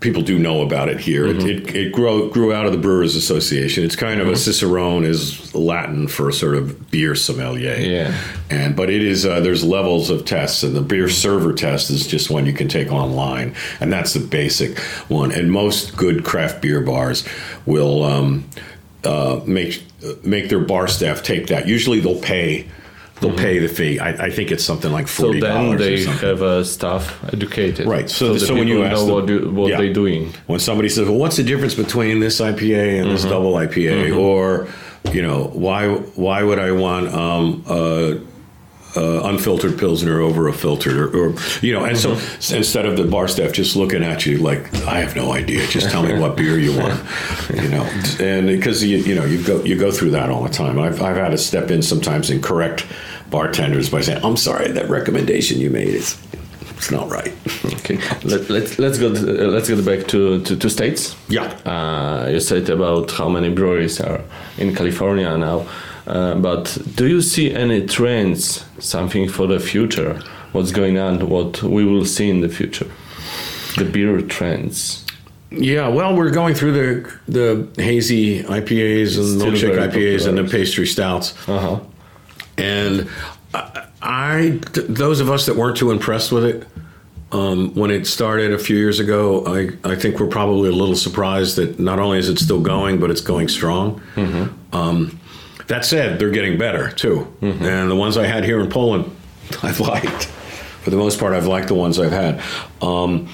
People 0.00 0.22
do 0.22 0.38
know 0.38 0.62
about 0.62 0.88
it 0.88 1.00
here. 1.00 1.26
It, 1.26 1.42
it, 1.42 1.74
it 1.74 1.92
grew 1.92 2.30
grew 2.30 2.52
out 2.52 2.66
of 2.66 2.70
the 2.70 2.78
Brewers 2.78 3.16
Association. 3.16 3.82
It's 3.82 3.96
kind 3.96 4.20
of 4.20 4.28
a 4.28 4.36
Cicerone 4.36 5.04
is 5.04 5.52
Latin 5.56 6.06
for 6.06 6.30
sort 6.30 6.54
of 6.54 6.88
beer 6.88 7.16
sommelier. 7.16 7.74
Yeah. 7.74 8.16
and 8.48 8.76
but 8.76 8.90
it 8.90 9.02
is 9.02 9.26
uh, 9.26 9.40
there's 9.40 9.64
levels 9.64 10.08
of 10.08 10.24
tests, 10.24 10.62
and 10.62 10.76
the 10.76 10.82
beer 10.82 11.08
server 11.08 11.52
test 11.52 11.90
is 11.90 12.06
just 12.06 12.30
one 12.30 12.46
you 12.46 12.52
can 12.52 12.68
take 12.68 12.92
online, 12.92 13.56
and 13.80 13.92
that's 13.92 14.12
the 14.12 14.20
basic 14.20 14.78
one. 15.08 15.32
And 15.32 15.50
most 15.50 15.96
good 15.96 16.24
craft 16.24 16.62
beer 16.62 16.80
bars 16.80 17.26
will 17.66 18.04
um, 18.04 18.48
uh, 19.02 19.40
make 19.46 19.82
make 20.22 20.48
their 20.48 20.60
bar 20.60 20.86
staff 20.86 21.24
take 21.24 21.48
that. 21.48 21.66
Usually, 21.66 21.98
they'll 21.98 22.20
pay 22.20 22.68
they'll 23.20 23.36
pay 23.36 23.58
the 23.58 23.68
fee. 23.68 23.98
I, 23.98 24.26
I 24.26 24.30
think 24.30 24.50
it's 24.50 24.64
something 24.64 24.92
like 24.92 25.08
forty 25.08 25.40
dollars. 25.40 25.80
So 25.80 25.84
then 25.84 26.20
they 26.20 26.26
have 26.26 26.42
uh, 26.42 26.64
staff 26.64 27.24
educated. 27.32 27.86
Right. 27.86 28.08
So, 28.08 28.34
the 28.34 28.40
so, 28.40 28.54
when 28.54 28.68
you 28.68 28.84
ask 28.84 29.04
them, 29.04 29.14
what, 29.14 29.26
do, 29.26 29.50
what 29.50 29.70
yeah. 29.70 29.78
they're 29.78 29.92
doing. 29.92 30.32
when 30.46 30.60
somebody 30.60 30.88
says, 30.88 31.08
"Well, 31.08 31.18
what's 31.18 31.36
the 31.36 31.44
difference 31.44 31.74
between 31.74 32.20
this 32.20 32.40
IPA 32.40 33.02
and 33.02 33.10
this 33.10 33.22
Mm-hmm. 33.22 33.30
double 33.30 33.52
IPA?" 33.54 34.16
or 34.18 34.68
you 35.12 35.22
know, 35.22 35.44
why 35.54 35.88
why 35.88 36.42
would 36.42 36.58
I 36.58 36.72
want 36.72 37.08
um, 37.08 37.64
a, 37.68 38.18
a 38.96 39.20
unfiltered 39.24 39.78
pilsner 39.78 40.20
over 40.20 40.48
a 40.48 40.52
filtered, 40.52 40.96
or, 40.96 41.08
or 41.30 41.34
you 41.60 41.72
know? 41.72 41.84
And 41.84 41.96
Mm-hmm. 41.98 42.40
so 42.40 42.56
instead 42.56 42.86
of 42.86 42.96
the 42.96 43.04
bar 43.04 43.28
staff 43.28 43.52
just 43.52 43.76
looking 43.76 44.02
at 44.02 44.24
you 44.26 44.38
like, 44.38 44.72
"I 44.86 45.00
have 45.00 45.14
no 45.16 45.32
idea. 45.32 45.66
Just 45.66 45.90
tell 45.90 46.02
me 46.02 46.18
what 46.18 46.36
beer 46.36 46.58
you 46.58 46.76
want," 46.78 46.98
you 47.62 47.68
know, 47.68 47.82
and 48.20 48.46
because 48.46 48.82
you 48.84 48.98
you 48.98 49.14
know 49.14 49.24
you 49.24 49.42
go 49.42 49.62
you 49.64 49.76
go 49.78 49.90
through 49.90 50.10
that 50.12 50.30
all 50.30 50.42
the 50.42 50.48
time. 50.50 50.78
I've 50.78 51.02
I've 51.02 51.16
had 51.16 51.30
to 51.30 51.38
step 51.38 51.70
in 51.70 51.82
sometimes 51.82 52.30
and 52.30 52.42
correct 52.42 52.86
bartenders 53.30 53.90
by 53.90 54.00
saying, 54.00 54.24
"I'm 54.24 54.36
sorry, 54.36 54.70
that 54.72 54.88
recommendation 54.88 55.60
you 55.60 55.70
made 55.70 55.88
is." 55.88 56.16
It's 56.76 56.92
not 56.92 57.10
right. 57.10 57.32
Okay, 57.64 57.96
Let, 58.22 58.48
let's 58.48 58.78
let's 58.78 58.98
go 59.00 59.08
uh, 59.08 59.50
let's 59.50 59.68
get 59.68 59.84
back 59.84 60.06
to, 60.08 60.40
to, 60.44 60.56
to 60.56 60.70
states. 60.70 61.16
Yeah. 61.28 61.48
Uh, 61.66 62.28
you 62.30 62.38
said 62.38 62.70
about 62.70 63.10
how 63.10 63.28
many 63.28 63.48
breweries 63.52 64.00
are 64.00 64.20
in 64.58 64.76
California 64.76 65.36
now, 65.36 65.66
uh, 66.08 66.34
but 66.34 66.78
do 66.96 67.06
you 67.06 67.20
see 67.22 67.52
any 67.54 67.86
trends, 67.86 68.64
something 68.78 69.28
for 69.28 69.46
the 69.46 69.60
future? 69.60 70.20
What's 70.52 70.72
going 70.72 70.98
on? 70.98 71.28
What 71.28 71.62
we 71.62 71.84
will 71.84 72.04
see 72.06 72.30
in 72.30 72.40
the 72.40 72.48
future? 72.48 72.90
The 73.76 73.84
beer 73.84 74.20
trends. 74.22 75.04
Yeah, 75.50 75.88
well, 75.88 76.14
we're 76.16 76.30
going 76.30 76.54
through 76.54 76.72
the 76.72 77.12
the 77.76 77.82
hazy 77.82 78.42
IPAs 78.42 79.16
and 79.18 79.40
milkshake 79.40 79.78
IPAs 79.90 80.26
and 80.26 80.36
the 80.38 80.44
pastry 80.44 80.86
stouts, 80.86 81.34
Uh 81.48 81.58
huh. 81.60 81.80
and 82.58 83.08
I, 83.54 83.86
I 84.02 84.60
th- 84.72 84.86
those 84.88 85.20
of 85.20 85.30
us 85.30 85.46
that 85.46 85.56
weren't 85.56 85.76
too 85.76 85.90
impressed 85.90 86.32
with 86.32 86.44
it 86.44 86.66
um, 87.32 87.74
when 87.74 87.90
it 87.90 88.06
started 88.06 88.52
a 88.52 88.58
few 88.58 88.76
years 88.76 89.00
ago, 89.00 89.44
I 89.46 89.70
I 89.92 89.96
think 89.96 90.18
we're 90.20 90.28
probably 90.40 90.68
a 90.70 90.72
little 90.72 90.96
surprised 90.96 91.56
that 91.56 91.78
not 91.78 91.98
only 91.98 92.18
is 92.18 92.28
it 92.28 92.38
still 92.38 92.60
going, 92.60 92.98
but 93.00 93.10
it's 93.10 93.20
going 93.22 93.48
strong. 93.48 94.00
Um, 94.72 95.18
that 95.68 95.84
said, 95.84 96.18
they're 96.18 96.30
getting 96.30 96.58
better 96.58 96.90
too, 96.90 97.32
and 97.40 97.90
the 97.90 97.96
ones 97.96 98.16
I 98.16 98.26
had 98.26 98.44
here 98.44 98.60
in 98.60 98.68
Poland, 98.68 99.14
I've 99.62 99.80
liked. 99.80 100.24
For 100.82 100.90
the 100.90 100.96
most 100.96 101.18
part, 101.20 101.34
I've 101.34 101.46
liked 101.46 101.68
the 101.68 101.74
ones 101.74 101.98
I've 101.98 102.12
had. 102.12 102.42
Um, 102.80 103.28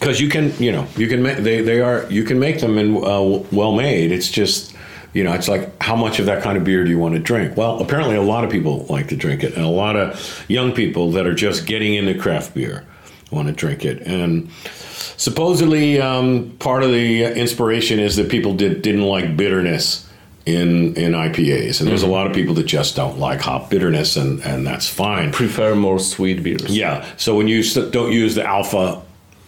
because 0.00 0.18
you 0.18 0.28
can 0.30 0.52
you 0.58 0.72
know 0.72 0.86
you 0.96 1.06
can 1.08 1.22
make 1.22 1.36
they, 1.38 1.60
they 1.60 1.80
are 1.80 2.10
you 2.10 2.24
can 2.24 2.38
make 2.40 2.60
them 2.60 2.78
and 2.78 2.96
uh, 3.04 3.44
well 3.52 3.72
made 3.72 4.10
it's 4.10 4.30
just 4.30 4.74
you 5.12 5.22
know 5.22 5.32
it's 5.34 5.46
like 5.46 5.80
how 5.82 5.94
much 5.94 6.18
of 6.18 6.26
that 6.26 6.42
kind 6.42 6.56
of 6.56 6.64
beer 6.64 6.84
do 6.84 6.90
you 6.90 6.98
want 6.98 7.14
to 7.14 7.20
drink? 7.20 7.56
Well 7.56 7.80
apparently 7.80 8.16
a 8.16 8.22
lot 8.22 8.42
of 8.42 8.50
people 8.50 8.86
like 8.88 9.08
to 9.08 9.16
drink 9.16 9.44
it 9.44 9.54
and 9.54 9.64
a 9.64 9.68
lot 9.68 9.96
of 9.96 10.44
young 10.48 10.72
people 10.72 11.10
that 11.12 11.26
are 11.26 11.34
just 11.34 11.66
getting 11.66 11.94
into 11.94 12.18
craft 12.18 12.54
beer 12.54 12.86
want 13.30 13.48
to 13.48 13.54
drink 13.54 13.84
it. 13.84 14.00
And 14.06 14.50
supposedly 15.16 16.00
um, 16.00 16.56
part 16.58 16.82
of 16.82 16.90
the 16.90 17.24
inspiration 17.38 17.98
is 17.98 18.16
that 18.16 18.30
people 18.30 18.54
did 18.54 18.80
didn't 18.82 19.02
like 19.02 19.36
bitterness 19.36 20.09
in 20.54 20.94
in 20.94 21.12
IPAs, 21.12 21.80
and 21.80 21.88
there's 21.88 22.02
a 22.02 22.08
lot 22.08 22.26
of 22.26 22.32
people 22.32 22.54
that 22.54 22.64
just 22.64 22.96
don't 22.96 23.18
like 23.18 23.40
hop 23.40 23.70
bitterness, 23.70 24.16
and 24.16 24.40
and 24.40 24.66
that's 24.66 24.88
fine. 24.88 25.32
Prefer 25.32 25.74
more 25.74 25.98
sweet 25.98 26.42
beers. 26.42 26.76
Yeah. 26.76 27.06
So 27.16 27.36
when 27.36 27.48
you 27.48 27.62
don't 27.90 28.12
use 28.12 28.34
the 28.34 28.44
alpha 28.44 29.02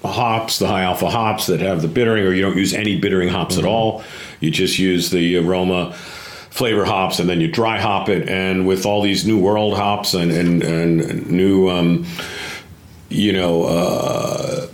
hops, 0.04 0.58
the 0.58 0.66
high 0.66 0.82
alpha 0.82 1.08
hops 1.08 1.46
that 1.46 1.60
have 1.60 1.82
the 1.82 1.88
bittering, 1.88 2.24
or 2.24 2.32
you 2.32 2.42
don't 2.42 2.56
use 2.56 2.74
any 2.74 2.98
bittering 2.98 3.28
hops 3.28 3.58
at 3.58 3.64
all, 3.64 4.02
you 4.40 4.50
just 4.50 4.78
use 4.78 5.10
the 5.10 5.36
aroma 5.36 5.92
flavor 6.50 6.84
hops, 6.84 7.18
and 7.18 7.28
then 7.28 7.40
you 7.40 7.48
dry 7.48 7.78
hop 7.78 8.08
it. 8.08 8.28
And 8.28 8.66
with 8.66 8.84
all 8.84 9.02
these 9.02 9.26
new 9.26 9.40
world 9.40 9.76
hops 9.76 10.14
and 10.14 10.30
and, 10.30 10.62
and 10.62 11.30
new, 11.30 11.68
um, 11.68 12.06
you 13.08 13.32
know. 13.32 13.64
Uh, 13.64 14.66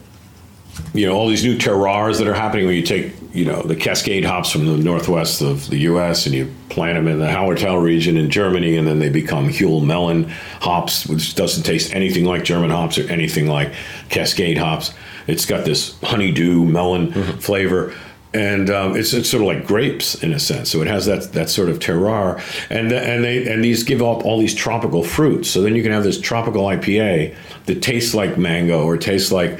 you 0.95 1.07
know 1.07 1.15
all 1.15 1.29
these 1.29 1.45
new 1.45 1.57
terroirs 1.57 2.19
that 2.19 2.27
are 2.27 2.35
happening 2.35 2.67
when 2.67 2.75
you 2.75 2.83
take 2.83 3.13
you 3.33 3.45
know 3.45 3.63
the 3.63 3.77
Cascade 3.77 4.25
hops 4.25 4.51
from 4.51 4.67
the 4.67 4.77
northwest 4.77 5.43
of 5.43 5.69
the 5.71 5.79
U.S. 5.79 6.27
and 6.27 6.35
you 6.35 6.53
plant 6.69 6.97
them 6.97 7.09
in 7.09 7.19
the 7.19 7.27
Hallertau 7.27 7.83
region 7.83 8.17
in 8.17 8.31
Germany, 8.31 8.77
and 8.77 8.87
then 8.87 8.99
they 8.99 9.09
become 9.09 9.49
Huel 9.49 9.85
Melon 9.85 10.29
hops, 10.61 11.07
which 11.07 11.35
doesn't 11.35 11.65
taste 11.65 11.95
anything 11.95 12.25
like 12.25 12.45
German 12.45 12.71
hops 12.71 12.99
or 12.99 13.09
anything 13.11 13.47
like 13.47 13.73
Cascade 14.09 14.59
hops. 14.59 14.93
It's 15.27 15.45
got 15.45 15.65
this 15.65 15.99
honeydew 16.03 16.65
melon 16.65 17.13
flavor. 17.39 17.95
And 18.35 18.69
um, 18.69 18.95
it's, 18.95 19.15
it's 19.15 19.31
sort 19.31 19.43
of 19.43 19.47
like 19.47 19.67
grapes 19.67 20.23
in 20.23 20.35
a 20.35 20.39
sense, 20.39 20.71
so 20.71 20.83
it 20.83 20.87
has 20.87 21.07
that 21.07 21.33
that 21.33 21.49
sort 21.49 21.71
of 21.71 21.79
terroir, 21.79 22.43
and 22.69 22.91
the, 22.91 23.01
and 23.01 23.25
they 23.25 23.51
and 23.51 23.65
these 23.65 23.83
give 23.85 24.03
off 24.03 24.23
all 24.23 24.39
these 24.39 24.55
tropical 24.55 25.03
fruits. 25.03 25.49
So 25.49 25.63
then 25.63 25.75
you 25.75 25.83
can 25.83 25.93
have 25.93 26.05
this 26.05 26.21
tropical 26.21 26.65
IPA 26.65 27.35
that 27.65 27.81
tastes 27.81 28.15
like 28.15 28.37
mango 28.37 28.85
or 28.85 28.99
tastes 28.99 29.33
like 29.33 29.59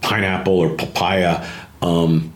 pineapple 0.00 0.58
or 0.58 0.74
papaya, 0.74 1.46
um, 1.82 2.32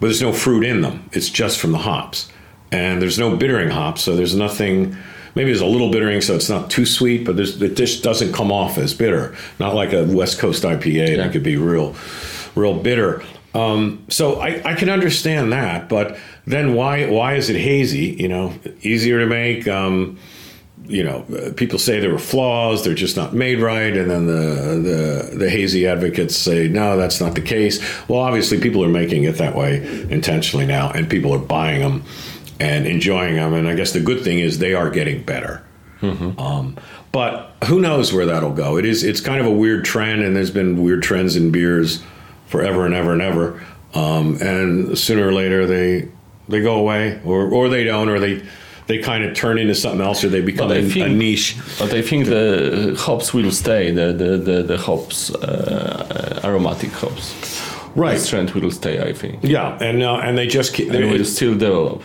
but 0.00 0.08
there's 0.08 0.22
no 0.22 0.32
fruit 0.32 0.64
in 0.64 0.80
them. 0.82 1.08
It's 1.12 1.30
just 1.30 1.58
from 1.58 1.72
the 1.72 1.78
hops, 1.78 2.30
and 2.72 3.00
there's 3.00 3.18
no 3.18 3.36
bittering 3.36 3.70
hops, 3.70 4.02
so 4.02 4.16
there's 4.16 4.34
nothing. 4.34 4.96
Maybe 5.34 5.50
there's 5.50 5.60
a 5.60 5.66
little 5.66 5.90
bittering, 5.90 6.20
so 6.20 6.36
it's 6.36 6.48
not 6.48 6.70
too 6.70 6.86
sweet, 6.86 7.24
but 7.24 7.36
there's, 7.36 7.60
it 7.60 7.76
just 7.76 8.04
doesn't 8.04 8.32
come 8.32 8.52
off 8.52 8.78
as 8.78 8.94
bitter. 8.94 9.36
Not 9.58 9.74
like 9.74 9.92
a 9.92 10.04
West 10.04 10.38
Coast 10.38 10.62
IPA 10.62 11.16
that 11.16 11.32
could 11.32 11.42
be 11.42 11.56
real, 11.56 11.96
real 12.54 12.78
bitter. 12.78 13.24
Um, 13.52 14.04
so 14.08 14.40
I, 14.40 14.62
I 14.64 14.74
can 14.74 14.90
understand 14.90 15.52
that, 15.52 15.88
but 15.88 16.18
then 16.46 16.74
why 16.74 17.06
why 17.08 17.34
is 17.34 17.50
it 17.50 17.56
hazy? 17.56 18.16
You 18.18 18.28
know, 18.28 18.54
easier 18.82 19.20
to 19.20 19.26
make. 19.26 19.66
Um, 19.66 20.18
you 20.86 21.02
know, 21.02 21.24
people 21.56 21.78
say 21.78 21.98
there 22.00 22.12
were 22.12 22.18
flaws; 22.18 22.84
they're 22.84 22.94
just 22.94 23.16
not 23.16 23.32
made 23.32 23.60
right, 23.60 23.96
and 23.96 24.10
then 24.10 24.26
the 24.26 25.30
the 25.32 25.36
the 25.38 25.50
hazy 25.50 25.86
advocates 25.86 26.36
say 26.36 26.68
no, 26.68 26.96
that's 26.96 27.20
not 27.20 27.34
the 27.34 27.40
case. 27.40 27.80
Well, 28.08 28.20
obviously, 28.20 28.60
people 28.60 28.84
are 28.84 28.88
making 28.88 29.24
it 29.24 29.36
that 29.38 29.54
way 29.54 29.78
intentionally 30.10 30.66
now, 30.66 30.90
and 30.90 31.08
people 31.08 31.32
are 31.32 31.38
buying 31.38 31.80
them 31.80 32.04
and 32.60 32.86
enjoying 32.86 33.36
them. 33.36 33.54
And 33.54 33.66
I 33.66 33.74
guess 33.74 33.92
the 33.92 34.00
good 34.00 34.22
thing 34.22 34.38
is 34.38 34.58
they 34.58 34.74
are 34.74 34.90
getting 34.90 35.22
better. 35.22 35.64
Um, 36.38 36.76
but 37.12 37.54
who 37.64 37.80
knows 37.80 38.12
where 38.12 38.26
that'll 38.26 38.52
go? 38.52 38.76
It 38.76 38.84
is 38.84 39.04
it's 39.04 39.20
kind 39.20 39.40
of 39.40 39.46
a 39.46 39.50
weird 39.52 39.84
trend, 39.84 40.22
and 40.22 40.36
there's 40.36 40.50
been 40.50 40.82
weird 40.82 41.02
trends 41.02 41.34
in 41.34 41.50
beers 41.50 42.02
forever 42.46 42.84
and 42.84 42.94
ever 42.94 43.12
and 43.12 43.22
ever. 43.22 43.62
Um, 43.94 44.36
and 44.42 44.98
sooner 44.98 45.28
or 45.28 45.32
later 45.32 45.66
they 45.66 46.08
they 46.48 46.60
go 46.60 46.74
away, 46.74 47.20
or 47.24 47.48
or 47.48 47.68
they 47.70 47.84
don't, 47.84 48.10
or 48.10 48.18
they 48.18 48.42
they 48.86 48.98
kind 48.98 49.24
of 49.24 49.34
turn 49.34 49.58
into 49.58 49.74
something 49.74 50.00
else, 50.00 50.22
or 50.24 50.28
they 50.28 50.40
become 50.42 50.70
a, 50.70 50.82
think- 50.82 51.06
a 51.06 51.08
niche. 51.08 51.56
But 51.78 51.92
I 51.94 52.02
think 52.02 52.26
the 52.26 52.94
hops 52.98 53.32
will 53.32 53.50
stay. 53.50 53.90
The 53.90 54.12
the 54.12 54.36
the, 54.36 54.62
the 54.62 54.76
hops, 54.78 55.34
uh, 55.34 56.40
aromatic 56.44 56.90
hops. 56.92 57.34
Right. 57.96 58.14
This 58.14 58.28
trend 58.28 58.50
will 58.50 58.70
stay. 58.70 59.00
I 59.08 59.12
think. 59.12 59.38
Yeah, 59.42 59.78
and 59.80 60.02
uh, 60.02 60.16
and 60.16 60.36
they 60.36 60.46
just 60.46 60.74
keep. 60.74 60.90
And 60.92 61.10
will 61.10 61.24
still 61.24 61.54
develop. 61.54 62.02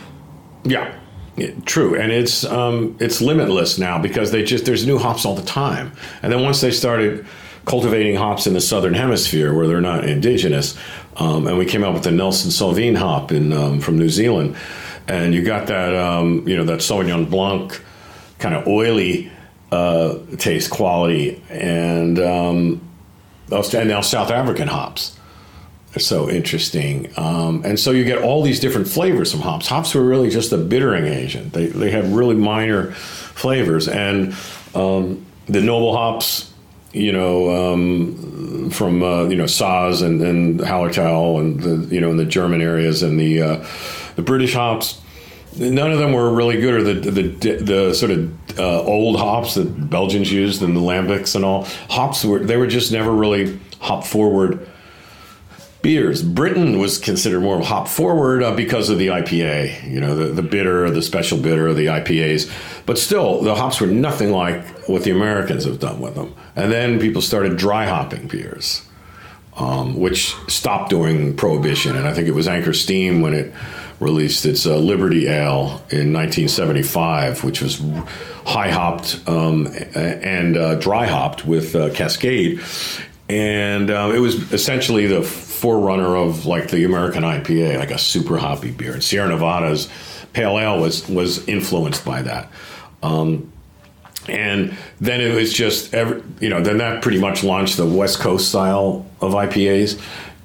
Yeah, 0.63 0.93
Yeah, 1.37 1.51
true, 1.65 1.95
and 1.95 2.11
it's 2.11 2.43
um, 2.45 2.95
it's 2.99 3.21
limitless 3.21 3.79
now 3.79 3.97
because 3.97 4.31
they 4.31 4.43
just 4.43 4.65
there's 4.65 4.85
new 4.85 4.97
hops 4.99 5.25
all 5.25 5.35
the 5.35 5.45
time, 5.45 5.91
and 6.21 6.31
then 6.31 6.43
once 6.43 6.59
they 6.61 6.71
started 6.71 7.25
cultivating 7.65 8.15
hops 8.15 8.45
in 8.47 8.53
the 8.53 8.61
southern 8.61 8.93
hemisphere 8.93 9.53
where 9.53 9.67
they're 9.67 9.81
not 9.81 10.03
indigenous, 10.03 10.77
um, 11.17 11.47
and 11.47 11.57
we 11.57 11.65
came 11.65 11.83
out 11.83 11.93
with 11.93 12.03
the 12.03 12.11
Nelson 12.11 12.51
Sauvin 12.51 12.95
hop 12.97 13.31
in 13.31 13.53
um, 13.53 13.79
from 13.79 13.97
New 13.97 14.09
Zealand, 14.09 14.55
and 15.09 15.33
you 15.33 15.43
got 15.43 15.67
that 15.67 15.95
um, 15.95 16.47
you 16.47 16.55
know 16.55 16.63
that 16.65 16.79
Sauvignon 16.79 17.29
Blanc 17.29 17.81
kind 18.37 18.55
of 18.55 18.67
oily 18.67 19.31
uh, 19.71 20.19
taste 20.37 20.71
quality, 20.71 21.41
and 21.49 22.19
um, 22.19 22.81
and 23.51 23.89
now 23.89 24.01
South 24.01 24.31
African 24.31 24.67
hops 24.67 25.17
are 25.95 25.99
so 25.99 26.29
interesting. 26.29 27.11
Um, 27.17 27.63
and 27.65 27.79
so 27.79 27.91
you 27.91 28.03
get 28.03 28.21
all 28.21 28.43
these 28.43 28.59
different 28.59 28.87
flavors 28.87 29.31
from 29.31 29.41
hops. 29.41 29.67
Hops 29.67 29.95
were 29.95 30.03
really 30.03 30.29
just 30.29 30.51
a 30.51 30.57
bittering 30.57 31.05
agent. 31.05 31.53
They, 31.53 31.67
they 31.67 31.89
had 31.89 32.05
really 32.05 32.35
minor 32.35 32.91
flavors. 32.91 33.87
And 33.87 34.35
um, 34.75 35.25
the 35.47 35.61
noble 35.61 35.95
hops, 35.95 36.53
you 36.93 37.11
know, 37.11 37.73
um, 37.73 38.69
from, 38.69 39.01
uh, 39.01 39.23
you 39.25 39.35
know, 39.35 39.45
Saaz 39.45 40.03
and, 40.03 40.21
and 40.21 40.59
Hallertau 40.59 41.39
and, 41.39 41.59
the, 41.59 41.95
you 41.95 42.01
know, 42.01 42.11
in 42.11 42.17
the 42.17 42.25
German 42.25 42.61
areas 42.61 43.01
and 43.01 43.19
the, 43.19 43.41
uh, 43.41 43.65
the 44.19 44.25
British 44.25 44.53
hops, 44.53 44.99
none 45.57 45.93
of 45.93 45.97
them 45.97 46.11
were 46.11 46.29
really 46.33 46.59
good, 46.59 46.73
or 46.73 46.83
the 46.83 46.93
the 47.09 47.55
the 47.55 47.93
sort 47.93 48.11
of 48.11 48.59
uh, 48.59 48.83
old 48.83 49.17
hops 49.17 49.55
that 49.55 49.89
Belgians 49.89 50.29
used 50.29 50.61
and 50.61 50.75
the 50.75 50.81
lambics 50.81 51.37
and 51.37 51.45
all 51.45 51.63
hops 51.89 52.25
were 52.25 52.39
they 52.39 52.57
were 52.57 52.67
just 52.67 52.91
never 52.91 53.13
really 53.13 53.57
hop 53.79 54.03
forward 54.03 54.67
beers. 55.81 56.21
Britain 56.21 56.79
was 56.79 56.97
considered 56.97 57.39
more 57.39 57.63
hop 57.63 57.87
forward 57.87 58.43
uh, 58.43 58.53
because 58.53 58.89
of 58.89 58.99
the 58.99 59.07
IPA, 59.07 59.89
you 59.89 60.01
know, 60.01 60.13
the, 60.13 60.25
the 60.25 60.41
bitter, 60.41 60.91
the 60.91 61.01
special 61.01 61.37
bitter, 61.37 61.73
the 61.73 61.85
IPAs. 61.85 62.51
But 62.85 62.97
still, 62.97 63.41
the 63.41 63.55
hops 63.55 63.79
were 63.79 63.87
nothing 63.87 64.31
like 64.31 64.67
what 64.89 65.05
the 65.05 65.11
Americans 65.11 65.63
have 65.63 65.79
done 65.79 66.01
with 66.01 66.15
them. 66.15 66.35
And 66.57 66.69
then 66.69 66.99
people 66.99 67.21
started 67.21 67.55
dry 67.55 67.85
hopping 67.85 68.27
beers, 68.27 68.85
um, 69.55 69.97
which 69.97 70.35
stopped 70.49 70.89
during 70.89 71.37
Prohibition. 71.37 71.95
And 71.95 72.05
I 72.05 72.13
think 72.13 72.27
it 72.27 72.33
was 72.33 72.49
Anchor 72.49 72.73
Steam 72.73 73.21
when 73.21 73.33
it 73.33 73.53
released 73.99 74.45
its 74.45 74.65
uh, 74.65 74.77
Liberty 74.77 75.27
Ale 75.27 75.81
in 75.89 76.13
1975, 76.13 77.43
which 77.43 77.61
was 77.61 77.81
high 78.45 78.69
hopped 78.69 79.21
um, 79.27 79.67
and 79.93 80.57
uh, 80.57 80.75
dry 80.75 81.05
hopped 81.05 81.45
with 81.45 81.75
uh, 81.75 81.93
Cascade. 81.93 82.61
And 83.27 83.91
um, 83.91 84.15
it 84.15 84.19
was 84.19 84.51
essentially 84.51 85.05
the 85.05 85.21
forerunner 85.21 86.15
of 86.15 86.45
like 86.45 86.71
the 86.71 86.85
American 86.85 87.23
IPA, 87.23 87.77
like 87.77 87.91
a 87.91 87.97
super 87.97 88.37
hoppy 88.37 88.71
beer. 88.71 88.93
And 88.93 89.03
Sierra 89.03 89.29
Nevada's 89.29 89.89
Pale 90.33 90.59
Ale 90.59 90.79
was 90.79 91.07
was 91.09 91.47
influenced 91.47 92.05
by 92.05 92.21
that. 92.21 92.51
Um, 93.03 93.51
and 94.27 94.75
then 94.99 95.21
it 95.21 95.33
was 95.33 95.53
just 95.53 95.93
every, 95.93 96.21
you 96.39 96.49
know 96.49 96.61
then 96.61 96.77
that 96.77 97.01
pretty 97.01 97.19
much 97.19 97.43
launched 97.43 97.77
the 97.77 97.85
West 97.85 98.19
Coast 98.19 98.49
style 98.49 99.05
of 99.21 99.33
IPAs, 99.33 99.99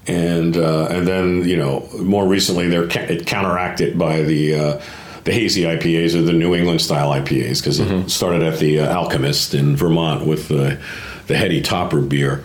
and 0.06 0.56
uh, 0.56 0.86
and 0.90 1.06
then 1.06 1.46
you 1.48 1.56
know 1.56 1.88
more 1.98 2.26
recently 2.26 2.68
they're 2.68 2.88
ca- 2.88 3.00
it 3.08 3.26
counteracted 3.26 3.98
by 3.98 4.22
the 4.22 4.54
uh, 4.54 4.82
the 5.24 5.32
hazy 5.32 5.62
IPAs 5.62 6.14
or 6.14 6.22
the 6.22 6.32
New 6.32 6.54
England 6.54 6.80
style 6.82 7.10
IPAs 7.10 7.60
because 7.60 7.80
it 7.80 8.10
started 8.10 8.42
at 8.42 8.58
the 8.58 8.80
uh, 8.80 8.94
Alchemist 8.94 9.54
in 9.54 9.76
Vermont 9.76 10.26
with 10.26 10.48
the 10.48 10.78
the 11.26 11.36
heady 11.36 11.62
topper 11.62 12.00
beer, 12.00 12.44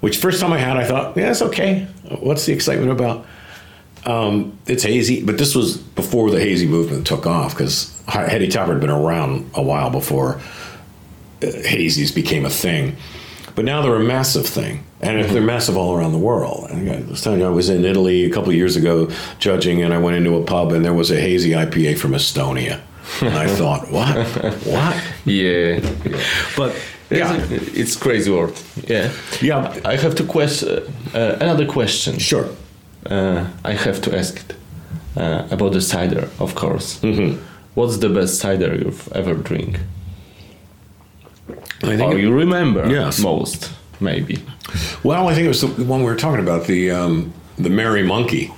which 0.00 0.18
first 0.18 0.40
time 0.40 0.52
I 0.52 0.58
had 0.58 0.76
I 0.76 0.84
thought 0.84 1.16
yeah 1.16 1.30
it's 1.30 1.42
okay. 1.42 1.86
What's 2.20 2.46
the 2.46 2.52
excitement 2.52 2.92
about? 2.92 3.26
Um, 4.06 4.58
it's 4.66 4.82
hazy, 4.82 5.22
but 5.22 5.36
this 5.36 5.54
was 5.54 5.76
before 5.76 6.30
the 6.30 6.40
hazy 6.40 6.66
movement 6.66 7.06
took 7.06 7.26
off 7.26 7.52
because 7.54 8.00
Heady 8.08 8.48
Topper 8.48 8.72
had 8.72 8.80
been 8.80 8.88
around 8.90 9.50
a 9.54 9.62
while 9.62 9.90
before 9.90 10.36
uh, 10.36 10.40
hazies 11.46 12.14
became 12.14 12.46
a 12.46 12.50
thing. 12.50 12.96
But 13.54 13.64
now 13.64 13.82
they're 13.82 13.96
a 13.96 14.04
massive 14.04 14.46
thing, 14.46 14.84
and 15.00 15.24
they're 15.24 15.42
massive 15.42 15.76
all 15.76 15.94
around 15.94 16.12
the 16.12 16.18
world. 16.18 16.68
I, 16.70 16.96
I 16.96 17.00
was 17.08 17.22
telling 17.22 17.40
you, 17.40 17.46
I 17.46 17.50
was 17.50 17.68
in 17.68 17.84
Italy 17.84 18.24
a 18.24 18.30
couple 18.30 18.50
of 18.50 18.56
years 18.56 18.76
ago 18.76 19.10
judging, 19.38 19.82
and 19.82 19.92
I 19.94 19.98
went 19.98 20.16
into 20.16 20.36
a 20.36 20.42
pub, 20.44 20.72
and 20.72 20.84
there 20.84 20.94
was 20.94 21.10
a 21.10 21.20
hazy 21.20 21.50
IPA 21.50 21.98
from 21.98 22.12
Estonia. 22.12 22.80
And 23.22 23.34
I 23.34 23.46
thought, 23.48 23.90
what? 23.96 24.16
What? 24.66 24.96
Yeah. 25.24 25.80
But 26.56 26.74
yeah, 27.10 27.36
It's, 27.50 27.68
it's 27.76 27.96
crazy 27.96 28.30
world. 28.30 28.56
Yeah. 28.86 29.10
yeah, 29.42 29.80
I 29.84 29.96
have 29.96 30.14
to 30.16 30.24
question 30.24 30.84
uh, 31.14 31.36
another 31.40 31.66
question. 31.66 32.18
sure. 32.18 32.48
Uh, 33.06 33.46
I 33.64 33.72
have 33.72 34.00
to 34.02 34.16
ask 34.16 34.36
it 34.36 34.56
uh, 35.16 35.48
about 35.50 35.72
the 35.72 35.80
cider, 35.80 36.28
of 36.38 36.54
course. 36.54 37.00
Mm-hmm. 37.00 37.42
What's 37.74 37.98
the 37.98 38.08
best 38.10 38.38
cider 38.38 38.74
you've 38.76 39.10
ever 39.12 39.34
drink? 39.34 39.80
I 41.48 41.96
think 41.96 42.00
Or 42.02 42.16
it- 42.18 42.20
you 42.22 42.32
remember 42.32 42.88
Yes. 42.90 43.20
most, 43.20 43.70
maybe. 44.00 44.38
well, 45.02 45.28
I 45.28 45.34
think 45.34 45.44
it 45.46 45.48
was 45.48 45.60
the 45.62 45.84
one 45.84 46.00
we 46.00 46.06
were 46.06 46.16
talking 46.16 46.40
about, 46.40 46.66
the 46.66 46.90
um, 46.90 47.32
the 47.58 47.70
Merry 47.70 48.02
Monkey. 48.02 48.52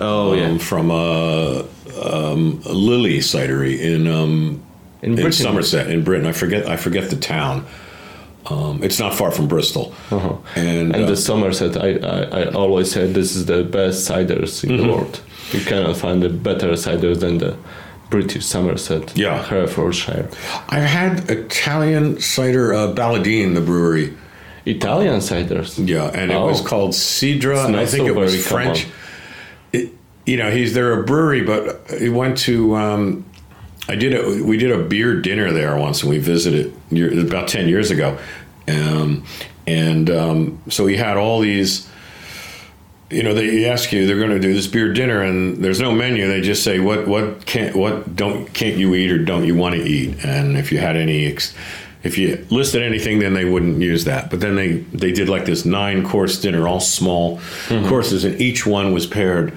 Oh 0.00 0.32
yeah. 0.34 0.46
um, 0.46 0.58
from 0.60 0.90
uh, 0.92 1.62
um, 2.02 2.60
Lily 2.64 3.18
Cidery 3.18 3.80
in 3.80 4.06
um, 4.06 4.62
In 5.02 5.18
in, 5.18 5.32
Somerset 5.32 5.90
in 5.90 6.04
Britain. 6.04 6.26
I 6.26 6.32
forget 6.32 6.68
I 6.68 6.76
forget 6.76 7.10
the 7.10 7.16
town. 7.16 7.64
Um, 8.46 8.82
it's 8.82 8.98
not 8.98 9.14
far 9.14 9.30
from 9.30 9.46
Bristol. 9.48 9.92
Uh-huh. 10.10 10.36
And, 10.56 10.94
And 10.94 11.04
uh, 11.04 11.06
the 11.08 11.16
Somerset, 11.16 11.76
I, 11.76 11.88
I, 11.98 12.20
I 12.40 12.52
always 12.54 12.90
said 12.90 13.12
this 13.12 13.36
is 13.36 13.44
the 13.44 13.62
best 13.64 14.08
ciders 14.08 14.62
in 14.64 14.70
Mm-hmm. 14.70 14.86
the 14.86 14.88
world. 14.92 15.20
You 15.52 15.60
cannot 15.60 15.96
find 15.96 16.22
a 16.24 16.28
better 16.30 16.74
cider 16.76 17.14
than 17.14 17.38
the 17.38 17.56
British 18.10 18.46
Somerset, 18.46 19.12
Yeah. 19.16 19.42
Herefordshire. 19.44 20.28
I've 20.68 20.84
had 20.84 21.28
Italian 21.30 22.20
cider, 22.20 22.72
uh, 22.72 22.88
Balladine, 22.94 23.54
the 23.54 23.60
brewery. 23.60 24.14
Italian 24.64 25.20
ciders. 25.20 25.78
Yeah, 25.86 26.10
and 26.14 26.30
it 26.30 26.38
was 26.40 26.60
Oh. 26.60 26.64
called 26.64 26.90
Cidra, 26.92 27.64
and 27.64 27.76
I 27.76 27.86
think 27.86 28.06
so 28.06 28.12
it 28.12 28.16
was 28.16 28.34
very. 28.34 28.64
French. 28.64 28.86
It, 29.72 29.90
you 30.26 30.36
know, 30.36 30.50
he's 30.50 30.74
they're 30.74 30.92
a 31.00 31.04
brewery, 31.04 31.40
but 31.42 31.80
he 31.98 32.08
went 32.08 32.36
to. 32.38 32.76
Um, 32.76 33.24
I 33.88 33.94
did 33.96 34.12
a 34.14 34.42
we 34.44 34.58
did 34.58 34.70
a 34.70 34.78
beer 34.78 35.20
dinner 35.22 35.52
there 35.52 35.74
once, 35.78 36.02
and 36.02 36.10
we 36.10 36.18
visited 36.18 36.72
year, 36.90 37.18
about 37.18 37.48
ten 37.48 37.66
years 37.68 37.90
ago, 37.90 38.18
um, 38.68 39.22
and 39.66 40.10
um, 40.10 40.58
so 40.68 40.86
he 40.86 40.96
had 40.96 41.16
all 41.16 41.40
these. 41.40 41.86
You 43.10 43.22
know, 43.22 43.32
they 43.32 43.64
ask 43.64 43.90
you 43.90 44.06
they're 44.06 44.18
going 44.18 44.30
to 44.30 44.38
do 44.38 44.52
this 44.52 44.66
beer 44.66 44.92
dinner, 44.92 45.22
and 45.22 45.64
there's 45.64 45.80
no 45.80 45.92
menu. 45.92 46.28
They 46.28 46.42
just 46.42 46.62
say 46.62 46.78
what 46.78 47.08
what 47.08 47.46
can't 47.46 47.74
what 47.74 48.14
don't 48.14 48.52
can't 48.52 48.76
you 48.76 48.94
eat 48.94 49.10
or 49.10 49.18
don't 49.24 49.46
you 49.46 49.54
want 49.54 49.74
to 49.76 49.82
eat, 49.82 50.24
and 50.24 50.56
if 50.58 50.70
you 50.72 50.78
had 50.78 50.96
any. 50.96 51.26
Ex- 51.26 51.54
if 52.04 52.16
you 52.16 52.46
listed 52.48 52.80
anything, 52.82 53.18
then 53.18 53.34
they 53.34 53.44
wouldn't 53.44 53.80
use 53.80 54.04
that. 54.04 54.30
But 54.30 54.38
then 54.38 54.54
they, 54.54 54.76
they 54.94 55.10
did 55.10 55.28
like 55.28 55.46
this 55.46 55.64
nine 55.64 56.06
course 56.08 56.40
dinner, 56.40 56.68
all 56.68 56.78
small 56.78 57.40
courses, 57.88 58.24
and 58.24 58.40
each 58.40 58.64
one 58.64 58.92
was 58.92 59.04
paired 59.04 59.52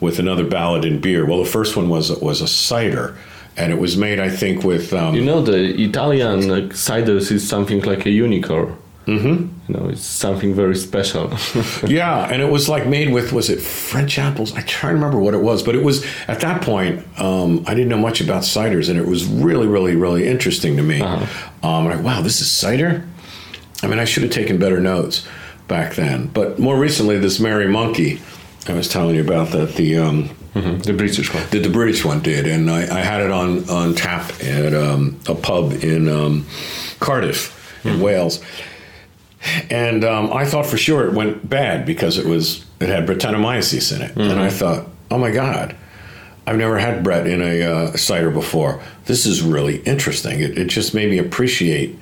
with 0.00 0.18
another 0.18 0.44
ballad 0.44 0.84
in 0.84 1.00
beer. 1.00 1.24
Well, 1.24 1.38
the 1.38 1.48
first 1.50 1.76
one 1.76 1.88
was 1.88 2.10
was 2.20 2.40
a 2.40 2.48
cider, 2.48 3.16
and 3.56 3.72
it 3.72 3.78
was 3.78 3.96
made, 3.96 4.18
I 4.18 4.28
think, 4.28 4.64
with 4.64 4.92
um, 4.92 5.14
You 5.14 5.24
know, 5.24 5.40
the 5.40 5.80
Italian 5.80 6.50
uh, 6.50 6.54
ciders 6.72 7.30
is 7.30 7.48
something 7.48 7.80
like 7.82 8.06
a 8.06 8.10
unicorn. 8.10 8.76
Mm-hmm. 9.06 9.72
You 9.72 9.78
know, 9.78 9.88
it's 9.88 10.02
something 10.02 10.54
very 10.54 10.76
special. 10.76 11.30
yeah, 11.86 12.26
and 12.30 12.40
it 12.40 12.50
was 12.50 12.68
like 12.68 12.86
made 12.86 13.12
with 13.12 13.32
was 13.32 13.50
it 13.50 13.60
French 13.60 14.18
apples? 14.18 14.54
I 14.54 14.62
try 14.62 14.90
to 14.90 14.94
remember 14.94 15.18
what 15.18 15.34
it 15.34 15.42
was, 15.42 15.62
but 15.62 15.74
it 15.74 15.84
was 15.84 16.04
at 16.26 16.40
that 16.40 16.62
point 16.62 17.04
um, 17.20 17.64
I 17.66 17.74
didn't 17.74 17.88
know 17.88 17.98
much 17.98 18.20
about 18.20 18.42
ciders, 18.42 18.88
and 18.88 18.98
it 18.98 19.06
was 19.06 19.26
really, 19.26 19.66
really, 19.66 19.94
really 19.94 20.26
interesting 20.26 20.76
to 20.76 20.82
me. 20.82 21.00
Um, 21.02 21.84
like, 21.86 22.02
wow, 22.02 22.22
this 22.22 22.40
is 22.40 22.50
cider. 22.50 23.06
I 23.82 23.86
mean, 23.86 23.98
I 23.98 24.04
should 24.04 24.22
have 24.22 24.32
taken 24.32 24.58
better 24.58 24.80
notes 24.80 25.26
back 25.68 25.94
then, 25.94 26.28
but 26.28 26.58
more 26.58 26.78
recently, 26.78 27.18
this 27.18 27.38
Merry 27.38 27.68
Monkey 27.68 28.20
I 28.68 28.72
was 28.72 28.88
telling 28.88 29.14
you 29.14 29.22
about 29.22 29.50
that 29.50 29.74
the. 29.74 29.98
Um, 29.98 30.30
the 30.54 30.94
British 30.96 31.34
one. 31.34 31.42
that 31.50 31.64
the 31.64 31.68
British 31.68 32.04
one 32.04 32.20
did, 32.20 32.46
and 32.46 32.70
I, 32.70 32.82
I 32.82 33.00
had 33.00 33.20
it 33.22 33.32
on 33.32 33.68
on 33.68 33.94
tap 33.94 34.32
at 34.40 34.72
um, 34.72 35.18
a 35.26 35.34
pub 35.34 35.72
in 35.72 36.08
um, 36.08 36.46
Cardiff, 37.00 37.84
in 37.84 38.00
Wales. 38.00 38.40
And 39.70 40.04
um, 40.04 40.32
I 40.32 40.44
thought 40.44 40.66
for 40.66 40.76
sure 40.78 41.06
it 41.06 41.12
went 41.14 41.48
bad 41.48 41.84
because 41.86 42.18
it 42.18 42.26
was 42.26 42.64
it 42.80 42.88
had 42.88 43.06
Brettanomyces 43.06 43.94
in 43.94 44.02
it, 44.02 44.16
and 44.16 44.40
I 44.40 44.50
thought, 44.50 44.86
oh 45.10 45.18
my 45.18 45.30
god, 45.30 45.76
I've 46.46 46.56
never 46.56 46.78
had 46.78 47.02
Brett 47.04 47.26
in 47.26 47.40
a 47.42 47.62
uh, 47.62 47.96
cider 47.96 48.30
before. 48.30 48.80
This 49.06 49.26
is 49.26 49.42
really 49.42 49.78
interesting. 49.82 50.40
It, 50.40 50.58
it 50.58 50.66
just 50.68 50.94
made 50.94 51.10
me 51.10 51.18
appreciate 51.18 51.98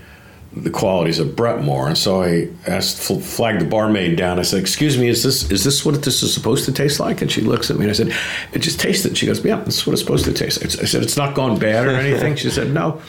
the 0.54 0.70
qualities 0.70 1.18
of 1.18 1.34
Brett 1.34 1.62
more. 1.62 1.88
And 1.88 1.96
so 1.96 2.22
I 2.22 2.48
asked, 2.66 2.98
fl- 2.98 3.20
flagged 3.20 3.62
the 3.62 3.64
barmaid 3.64 4.16
down. 4.16 4.38
I 4.38 4.42
said, 4.42 4.60
"Excuse 4.60 4.98
me, 4.98 5.08
is 5.08 5.22
this 5.22 5.50
is 5.50 5.64
this 5.64 5.84
what 5.84 6.02
this 6.02 6.22
is 6.22 6.32
supposed 6.34 6.64
to 6.66 6.72
taste 6.72 7.00
like?" 7.00 7.22
And 7.22 7.30
she 7.30 7.40
looks 7.40 7.70
at 7.70 7.76
me 7.76 7.82
and 7.84 7.90
I 7.90 7.94
said, 7.94 8.14
"It 8.52 8.58
just 8.60 8.78
tastes 8.78 9.04
it." 9.06 9.16
She 9.16 9.26
goes, 9.26 9.44
"Yeah, 9.44 9.56
that's 9.56 9.86
what 9.86 9.94
it's 9.94 10.02
supposed 10.02 10.24
to 10.26 10.32
taste." 10.32 10.60
like." 10.60 10.70
I 10.80 10.84
said, 10.84 11.02
"It's 11.02 11.16
not 11.16 11.34
gone 11.34 11.58
bad 11.58 11.86
or 11.86 11.90
anything." 11.90 12.36
she 12.36 12.50
said, 12.50 12.72
"No." 12.72 13.00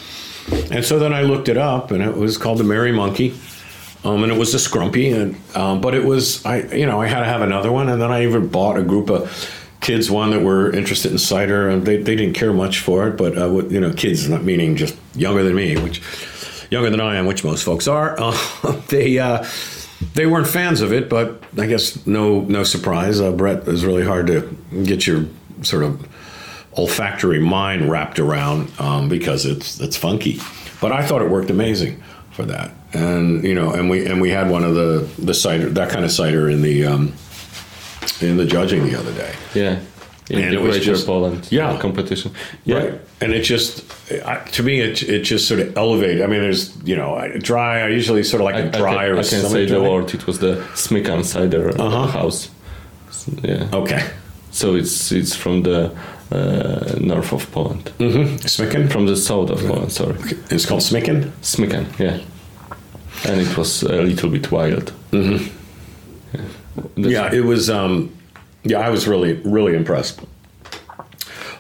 And 0.71 0.83
so 0.83 0.99
then 0.99 1.13
I 1.13 1.21
looked 1.21 1.49
it 1.49 1.57
up, 1.57 1.91
and 1.91 2.03
it 2.03 2.15
was 2.17 2.37
called 2.37 2.57
the 2.59 2.63
Merry 2.63 2.91
Monkey. 2.91 3.33
Um, 4.03 4.23
and 4.23 4.31
it 4.31 4.37
was 4.37 4.53
a 4.53 4.57
scrumpy, 4.57 5.15
and 5.15 5.35
um, 5.55 5.79
but 5.79 5.95
it 5.95 6.03
was 6.03 6.45
I 6.45 6.61
you 6.73 6.85
know 6.85 7.01
I 7.01 7.07
had 7.07 7.19
to 7.19 7.25
have 7.25 7.41
another 7.41 7.71
one, 7.71 7.89
and 7.89 8.01
then 8.01 8.11
I 8.11 8.23
even 8.23 8.47
bought 8.47 8.77
a 8.77 8.83
group 8.83 9.09
of 9.09 9.49
kids 9.79 10.09
one 10.09 10.31
that 10.31 10.41
were 10.41 10.73
interested 10.73 11.11
in 11.11 11.17
cider, 11.17 11.69
and 11.69 11.85
they, 11.85 11.97
they 11.97 12.15
didn't 12.15 12.33
care 12.33 12.53
much 12.53 12.79
for 12.79 13.07
it, 13.07 13.17
but 13.17 13.37
uh, 13.37 13.49
you 13.67 13.79
know 13.79 13.93
kids 13.93 14.27
not 14.27 14.43
meaning 14.43 14.75
just 14.75 14.97
younger 15.15 15.43
than 15.43 15.55
me, 15.55 15.77
which 15.77 16.01
younger 16.69 16.89
than 16.89 16.99
I 16.99 17.15
am, 17.15 17.25
which 17.25 17.43
most 17.43 17.63
folks 17.63 17.87
are. 17.87 18.19
Uh, 18.19 18.81
they 18.89 19.19
uh, 19.19 19.45
they 20.15 20.25
weren't 20.25 20.47
fans 20.47 20.81
of 20.81 20.91
it, 20.91 21.09
but 21.09 21.43
I 21.57 21.67
guess 21.67 22.05
no 22.05 22.41
no 22.41 22.63
surprise. 22.63 23.21
Uh, 23.21 23.31
Brett 23.31 23.67
is 23.67 23.85
really 23.85 24.03
hard 24.03 24.27
to 24.27 24.57
get 24.83 25.07
your 25.07 25.25
sort 25.61 25.83
of 25.83 26.07
olfactory 26.75 27.39
mind 27.39 27.89
wrapped 27.89 28.19
around 28.19 28.71
um, 28.79 29.07
because 29.07 29.45
it's 29.45 29.79
it's 29.79 29.95
funky. 29.95 30.39
But 30.81 30.91
I 30.91 31.05
thought 31.05 31.21
it 31.21 31.29
worked 31.29 31.49
amazing 31.49 32.03
for 32.31 32.43
that, 32.45 32.71
and 32.93 33.43
you 33.43 33.53
know, 33.55 33.71
and 33.71 33.89
we 33.89 34.05
and 34.05 34.21
we 34.21 34.29
had 34.29 34.49
one 34.49 34.63
of 34.63 34.75
the 34.75 35.07
the 35.25 35.33
cider 35.33 35.69
that 35.69 35.89
kind 35.89 36.05
of 36.05 36.11
cider 36.11 36.49
in 36.49 36.61
the 36.61 36.85
um, 36.85 37.13
in 38.21 38.37
the 38.37 38.45
judging 38.45 38.83
the 38.85 38.97
other 38.99 39.13
day. 39.13 39.33
Yeah. 39.53 39.79
In 40.29 40.39
And 40.39 40.53
the 40.53 40.59
it 40.59 40.61
was 40.61 40.79
just- 40.85 41.05
Poland 41.05 41.47
yeah. 41.51 41.77
competition. 41.81 42.31
Yeah. 42.63 42.77
Right. 42.77 42.93
And 43.19 43.33
it 43.33 43.41
just, 43.43 43.83
I, 44.25 44.35
to 44.55 44.63
me, 44.63 44.79
it, 44.79 45.03
it 45.03 45.23
just 45.23 45.47
sort 45.49 45.59
of 45.59 45.75
elevated. 45.77 46.21
I 46.21 46.27
mean, 46.27 46.39
there's, 46.41 46.71
you 46.85 46.95
know, 46.95 47.13
I- 47.15 47.37
dry, 47.39 47.81
I 47.81 47.89
usually 47.89 48.23
sort 48.23 48.39
of 48.41 48.45
like 48.45 48.55
I, 48.55 48.59
a 48.59 48.67
I 48.67 48.71
can, 48.71 48.79
dry 48.81 49.05
or 49.07 49.13
I 49.19 49.23
can 49.23 49.41
say 49.49 49.65
the 49.65 49.81
word. 49.81 50.13
It 50.13 50.25
was 50.25 50.39
the 50.39 50.63
Smikan 50.75 51.25
cider 51.25 51.69
Uh-huh. 51.77 52.07
house. 52.07 52.49
Yeah. 53.43 53.67
Okay. 53.73 54.01
So 54.51 54.75
it's 54.75 55.11
it's 55.11 55.35
from 55.35 55.63
the 55.63 55.91
uh, 56.31 56.95
north 56.99 57.33
of 57.33 57.51
Poland. 57.51 57.91
Mm-hmm. 57.99 58.37
Smicken? 58.47 58.87
From 58.89 59.05
the 59.07 59.15
south 59.17 59.49
of 59.49 59.59
Poland, 59.59 59.91
sorry. 59.91 60.15
It's 60.49 60.65
called 60.65 60.81
Smikan? 60.83 61.31
Smykan, 61.41 61.85
yeah. 61.99 62.17
And 63.25 63.39
it 63.41 63.57
was 63.57 63.83
a 63.83 64.01
little 64.01 64.29
bit 64.29 64.51
wild. 64.51 64.91
Mm-hmm. 65.11 65.47
Yeah. 66.97 67.09
Yeah, 67.29 67.33
it 67.33 67.43
was, 67.45 67.69
um, 67.69 68.13
yeah, 68.63 68.79
I 68.79 68.89
was 68.89 69.07
really, 69.07 69.33
really 69.43 69.75
impressed. 69.75 70.19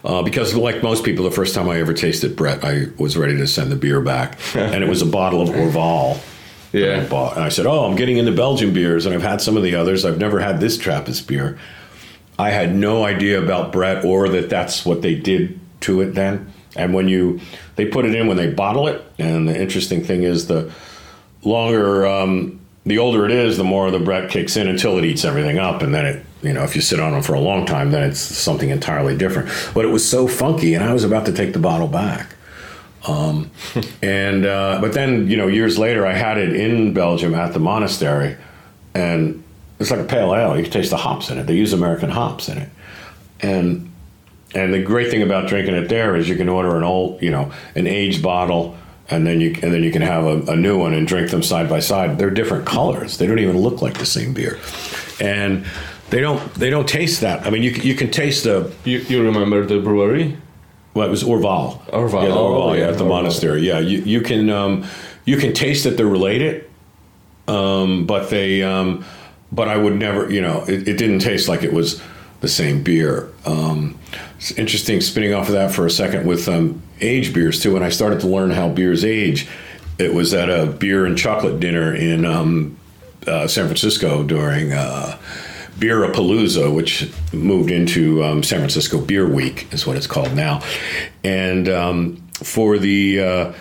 Uh, 0.03 0.21
because, 0.21 0.53
like 0.55 0.83
most 0.83 1.05
people, 1.05 1.23
the 1.23 1.31
first 1.31 1.55
time 1.55 1.69
I 1.69 1.79
ever 1.79 1.93
tasted 1.93 2.35
Brett, 2.35 2.63
I 2.65 2.87
was 2.97 3.15
ready 3.15 3.37
to 3.37 3.47
send 3.47 3.71
the 3.71 3.75
beer 3.77 4.01
back. 4.01 4.37
and 4.55 4.83
it 4.83 4.89
was 4.89 5.01
a 5.01 5.05
bottle 5.05 5.41
of 5.41 5.49
Orval. 5.49 6.19
that 6.71 6.83
I 6.83 7.01
Yeah. 7.01 7.07
bought. 7.07 7.35
And 7.35 7.43
I 7.45 7.49
said, 7.49 7.65
Oh, 7.65 7.85
I'm 7.85 7.95
getting 7.95 8.17
into 8.17 8.31
Belgian 8.33 8.73
beers, 8.73 9.05
and 9.05 9.15
I've 9.15 9.21
had 9.21 9.39
some 9.41 9.55
of 9.55 9.63
the 9.63 9.75
others. 9.75 10.03
I've 10.03 10.17
never 10.17 10.39
had 10.39 10.59
this 10.59 10.77
Trappist 10.77 11.27
beer. 11.27 11.57
I 12.37 12.49
had 12.49 12.75
no 12.75 13.05
idea 13.05 13.41
about 13.41 13.71
Brett 13.71 14.03
or 14.03 14.27
that 14.29 14.49
that's 14.49 14.85
what 14.85 15.01
they 15.03 15.13
did 15.15 15.59
to 15.81 16.01
it 16.01 16.15
then. 16.15 16.51
And 16.75 16.93
when 16.93 17.07
you, 17.07 17.39
they 17.75 17.85
put 17.85 18.05
it 18.05 18.15
in 18.15 18.25
when 18.27 18.35
they 18.37 18.49
bottle 18.49 18.87
it. 18.87 19.03
And 19.19 19.47
the 19.47 19.55
interesting 19.55 20.03
thing 20.03 20.23
is 20.23 20.47
the 20.47 20.71
longer, 21.43 22.05
um, 22.05 22.59
the 22.85 22.97
older 22.97 23.25
it 23.25 23.31
is, 23.31 23.57
the 23.57 23.63
more 23.63 23.89
the 23.91 23.99
Brett 23.99 24.29
kicks 24.29 24.57
in 24.57 24.67
until 24.67 24.97
it 24.97 25.05
eats 25.05 25.23
everything 25.23 25.57
up. 25.57 25.81
And 25.81 25.93
then 25.93 26.05
it, 26.05 26.25
you 26.41 26.53
know, 26.53 26.63
if 26.63 26.75
you 26.75 26.81
sit 26.81 26.99
on 26.99 27.13
them 27.13 27.21
for 27.21 27.33
a 27.33 27.39
long 27.39 27.65
time, 27.65 27.91
then 27.91 28.03
it's 28.03 28.19
something 28.19 28.69
entirely 28.69 29.17
different. 29.17 29.49
But 29.73 29.85
it 29.85 29.89
was 29.89 30.07
so 30.07 30.27
funky, 30.27 30.73
and 30.73 30.83
I 30.83 30.93
was 30.93 31.03
about 31.03 31.25
to 31.27 31.33
take 31.33 31.53
the 31.53 31.59
bottle 31.59 31.87
back. 31.87 32.35
Um, 33.07 33.51
and 34.01 34.45
uh, 34.45 34.79
but 34.81 34.93
then 34.93 35.27
you 35.27 35.37
know 35.37 35.47
years 35.47 35.77
later 35.77 36.05
I 36.05 36.13
had 36.13 36.37
it 36.37 36.55
in 36.55 36.93
Belgium 36.93 37.33
at 37.35 37.53
the 37.53 37.59
monastery, 37.59 38.37
and 38.93 39.43
it's 39.79 39.91
like 39.91 39.99
a 39.99 40.05
pale 40.05 40.33
ale. 40.35 40.57
You 40.57 40.63
can 40.63 40.71
taste 40.71 40.89
the 40.89 40.97
hops 40.97 41.29
in 41.29 41.37
it. 41.37 41.47
They 41.47 41.55
use 41.55 41.73
American 41.73 42.09
hops 42.09 42.49
in 42.49 42.57
it, 42.57 42.69
and 43.41 43.91
and 44.55 44.73
the 44.73 44.81
great 44.81 45.09
thing 45.09 45.21
about 45.21 45.47
drinking 45.47 45.75
it 45.75 45.89
there 45.89 46.15
is 46.15 46.29
you 46.29 46.35
can 46.35 46.49
order 46.49 46.77
an 46.77 46.83
old 46.83 47.21
you 47.21 47.31
know 47.31 47.51
an 47.75 47.87
aged 47.87 48.21
bottle. 48.21 48.77
And 49.13 49.25
then 49.27 49.39
you 49.41 49.51
and 49.63 49.73
then 49.73 49.83
you 49.83 49.91
can 49.91 50.01
have 50.01 50.25
a, 50.25 50.51
a 50.51 50.55
new 50.55 50.77
one 50.77 50.93
and 50.93 51.07
drink 51.07 51.29
them 51.31 51.43
side 51.43 51.69
by 51.69 51.79
side. 51.79 52.17
They're 52.17 52.29
different 52.29 52.65
colors. 52.65 53.17
They 53.17 53.27
don't 53.27 53.39
even 53.39 53.57
look 53.57 53.81
like 53.81 53.97
the 53.97 54.05
same 54.05 54.33
beer, 54.33 54.59
and 55.21 55.65
they 56.09 56.19
don't 56.21 56.41
they 56.55 56.69
don't 56.69 56.87
taste 56.87 57.21
that. 57.21 57.45
I 57.45 57.49
mean, 57.49 57.63
you 57.63 57.71
can- 57.71 57.83
you 57.83 57.95
can 57.95 58.09
taste 58.11 58.43
the 58.43 58.71
You, 58.85 58.99
you 58.99 59.23
remember 59.23 59.65
the 59.65 59.79
brewery? 59.79 60.37
well, 60.93 61.07
it 61.07 61.11
was 61.11 61.23
Orval. 61.23 61.79
Orval, 61.89 62.21
Yeah, 62.23 62.29
the 62.29 62.35
oh, 62.35 62.53
Orval, 62.53 62.75
yeah, 62.77 62.81
yeah, 62.83 62.89
at 62.91 62.97
the 62.97 63.03
Orval. 63.03 63.09
monastery. 63.09 63.61
Yeah, 63.61 63.79
you, 63.79 63.99
you 63.99 64.21
can 64.21 64.49
um, 64.49 64.85
you 65.25 65.37
can 65.37 65.53
taste 65.53 65.83
that 65.85 65.97
they're 65.97 66.05
related, 66.07 66.69
um, 67.47 68.05
but 68.05 68.29
they 68.29 68.63
um, 68.63 69.03
but 69.51 69.67
I 69.67 69.77
would 69.77 69.95
never, 69.97 70.31
you 70.31 70.41
know, 70.41 70.63
it, 70.67 70.87
it 70.87 70.97
didn't 70.97 71.19
taste 71.19 71.47
like 71.47 71.63
it 71.63 71.73
was 71.73 72.01
the 72.41 72.47
same 72.47 72.83
beer. 72.83 73.29
Um, 73.45 73.97
it's 74.37 74.51
interesting 74.51 74.99
spinning 75.01 75.33
off 75.33 75.47
of 75.47 75.53
that 75.53 75.71
for 75.71 75.85
a 75.85 75.89
second 75.91 76.25
with 76.27 76.47
um, 76.49 76.81
aged 77.03 77.33
beers 77.33 77.61
too. 77.61 77.73
When 77.73 77.83
I 77.83 77.89
started 77.89 78.21
to 78.21 78.27
learn 78.27 78.51
how 78.51 78.69
beers 78.69 79.05
age, 79.05 79.47
it 79.99 80.13
was 80.13 80.33
at 80.33 80.49
a 80.49 80.65
beer 80.65 81.05
and 81.05 81.17
chocolate 81.17 81.59
dinner 81.59 81.93
in 81.93 82.25
um, 82.25 82.77
uh, 83.27 83.47
San 83.47 83.65
Francisco 83.65 84.23
during. 84.23 84.73
Uh, 84.73 85.17
Beerapalooza, 85.77 86.73
which 86.73 87.11
moved 87.33 87.71
into 87.71 88.23
um, 88.23 88.43
San 88.43 88.59
Francisco 88.59 89.01
Beer 89.01 89.27
Week, 89.27 89.67
is 89.73 89.87
what 89.87 89.97
it's 89.97 90.07
called 90.07 90.33
now. 90.35 90.61
And 91.23 91.67
um, 91.67 92.23
for 92.33 92.77
the 92.77 93.19
uh, 93.19 93.53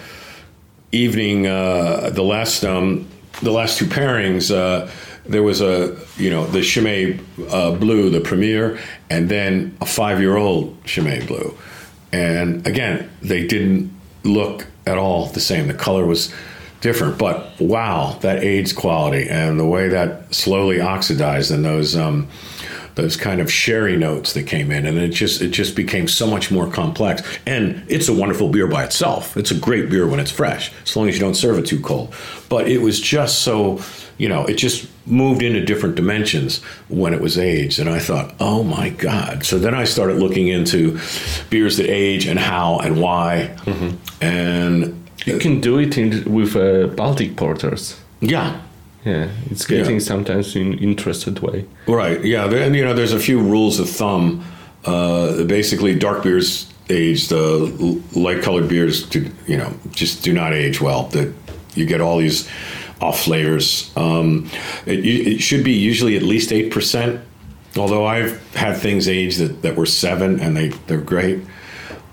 evening, 0.93 1.47
uh, 1.47 2.11
the 2.13 2.23
last 2.23 2.65
um, 2.65 3.09
the 3.41 3.51
last 3.51 3.79
two 3.79 3.87
pairings, 3.87 4.55
uh, 4.55 4.91
there 5.25 5.43
was 5.43 5.61
a 5.61 5.97
you 6.17 6.31
know 6.31 6.47
the 6.47 6.61
Chimay 6.61 7.19
uh, 7.51 7.73
Blue, 7.73 8.11
the 8.11 8.21
premier, 8.21 8.79
and 9.09 9.29
then 9.29 9.77
a 9.81 9.87
five 9.87 10.21
year 10.21 10.37
old 10.37 10.85
Chimay 10.85 11.27
Blue. 11.27 11.57
And 12.13 12.67
again, 12.67 13.11
they 13.23 13.47
didn't 13.47 13.93
look 14.25 14.67
at 14.87 14.99
all 14.99 15.27
the 15.27 15.41
same. 15.41 15.69
The 15.69 15.75
color 15.75 16.05
was 16.05 16.33
different, 16.81 17.17
but 17.19 17.59
wow, 17.61 18.19
that 18.21 18.43
AIDS 18.43 18.73
quality 18.73 19.29
and 19.29 19.59
the 19.59 19.67
way 19.67 19.89
that 19.89 20.35
slowly 20.35 20.81
oxidized 20.81 21.51
and 21.51 21.65
those 21.65 21.97
um, 21.97 22.29
those 22.95 23.17
kind 23.17 23.41
of 23.41 23.51
sherry 23.51 23.97
notes 23.97 24.35
that 24.35 24.43
came 24.43 24.71
in, 24.71 24.85
and 24.85 24.99
it 24.99 25.09
just 25.09 25.41
it 25.41 25.49
just 25.49 25.75
became 25.75 26.07
so 26.07 26.27
much 26.27 26.51
more 26.51 26.71
complex. 26.71 27.23
And 27.47 27.83
it's 27.89 28.09
a 28.09 28.13
wonderful 28.13 28.49
beer 28.49 28.67
by 28.67 28.85
itself. 28.85 29.37
It's 29.37 29.51
a 29.51 29.55
great 29.55 29.89
beer 29.89 30.07
when 30.07 30.21
it's 30.21 30.31
fresh, 30.31 30.73
as 30.83 30.95
long 30.95 31.09
as 31.09 31.15
you 31.15 31.21
don't 31.21 31.35
serve 31.35 31.59
it 31.59 31.67
too 31.67 31.81
cold. 31.81 32.15
But 32.49 32.69
it 32.69 32.79
was 32.79 33.01
just 33.01 33.41
so, 33.41 33.81
you 34.19 34.29
know, 34.29 34.45
it 34.45 34.55
just 34.55 34.89
moved 35.07 35.43
into 35.43 35.61
different 35.65 35.95
dimensions 35.97 36.61
when 36.89 37.13
it 37.15 37.21
was 37.21 37.37
aged, 37.39 37.79
and 37.81 37.89
I 37.89 37.99
thought, 37.99 38.35
oh 38.39 38.63
my 38.63 38.91
god. 38.91 39.45
So 39.45 39.59
then 39.59 39.75
I 39.75 39.85
started 39.85 40.17
looking 40.19 40.49
into 40.49 40.99
beers 41.51 41.77
that 41.77 41.91
age 41.91 42.27
and 42.27 42.39
how 42.39 42.79
and 42.79 43.01
why, 43.01 43.57
and 44.21 44.99
You 45.27 45.39
can 45.39 45.61
do 45.61 45.79
it 45.79 45.97
in, 45.99 46.25
with 46.33 46.57
uh, 46.57 46.89
Baltic 46.97 47.37
porters. 47.37 47.97
yeah, 48.21 48.61
Yeah, 49.05 49.29
it's 49.51 49.65
getting 49.67 49.95
Yeah. 49.99 50.07
sometimes 50.07 50.57
in 50.57 50.79
interested 50.79 51.39
way. 51.41 51.65
Right. 51.87 52.25
Yeah. 52.25 52.45
And, 52.65 52.75
you 52.77 52.85
know, 52.85 52.95
there's 52.95 53.13
a 53.13 53.19
few 53.21 53.41
rules 53.41 53.79
of 53.81 53.89
thumb. 53.89 54.45
Uh, 54.85 55.45
basically, 55.45 55.95
dark 55.99 56.23
beers 56.25 56.67
age. 56.91 57.29
The 57.29 57.41
light-colored 58.15 58.69
beers, 58.69 59.05
do, 59.05 59.19
you 59.47 59.57
know, 59.57 59.73
just 59.91 60.25
do 60.25 60.33
not 60.33 60.53
age 60.53 60.81
well. 60.81 61.05
That 61.13 61.33
you 61.77 61.87
get 61.87 62.01
all 62.01 62.19
these 62.19 62.49
off 63.03 63.21
flavors. 63.25 63.91
Um, 63.97 64.49
it, 64.87 65.05
it 65.05 65.39
should 65.41 65.65
be 65.65 65.73
usually 65.73 66.17
at 66.17 66.23
least 66.23 66.53
eight 66.53 66.73
percent. 66.73 67.21
Although 67.77 68.05
I've 68.05 68.55
had 68.55 68.77
things 68.77 69.09
aged 69.09 69.41
that, 69.41 69.63
that 69.63 69.77
were 69.77 69.87
seven, 69.87 70.41
and 70.41 70.57
they 70.57 70.69
they're 70.87 71.01
great. 71.01 71.41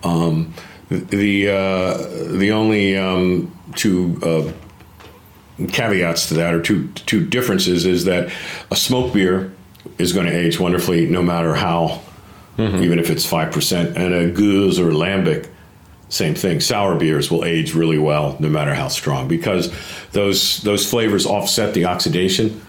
Um, 0.03 0.53
the 0.89 1.49
uh, 1.49 1.97
the 2.37 2.51
only 2.51 2.97
um, 2.97 3.57
two 3.75 4.17
uh, 4.23 5.65
caveats 5.67 6.29
to 6.29 6.33
that, 6.35 6.53
or 6.53 6.61
two 6.61 6.87
two 7.05 7.25
differences, 7.25 7.85
is 7.85 8.05
that 8.05 8.31
a 8.71 8.75
smoke 8.75 9.13
beer 9.13 9.51
is 9.97 10.13
going 10.13 10.25
to 10.25 10.33
age 10.33 10.59
wonderfully 10.59 11.05
no 11.05 11.21
matter 11.21 11.53
how, 11.53 12.01
even 12.81 12.99
if 12.99 13.09
it's 13.09 13.25
five 13.25 13.51
percent, 13.51 13.97
and 13.97 14.13
a 14.13 14.31
goose 14.31 14.79
or 14.79 14.91
lambic, 14.91 15.49
same 16.09 16.33
thing. 16.35 16.59
Sour 16.59 16.95
beers 16.97 17.31
will 17.31 17.45
age 17.45 17.73
really 17.75 17.99
well 17.99 18.35
no 18.39 18.49
matter 18.49 18.73
how 18.73 18.87
strong 18.87 19.27
because 19.27 19.71
those 20.11 20.61
those 20.63 20.89
flavors 20.89 21.25
offset 21.25 21.73
the 21.73 21.85
oxidation, 21.85 22.61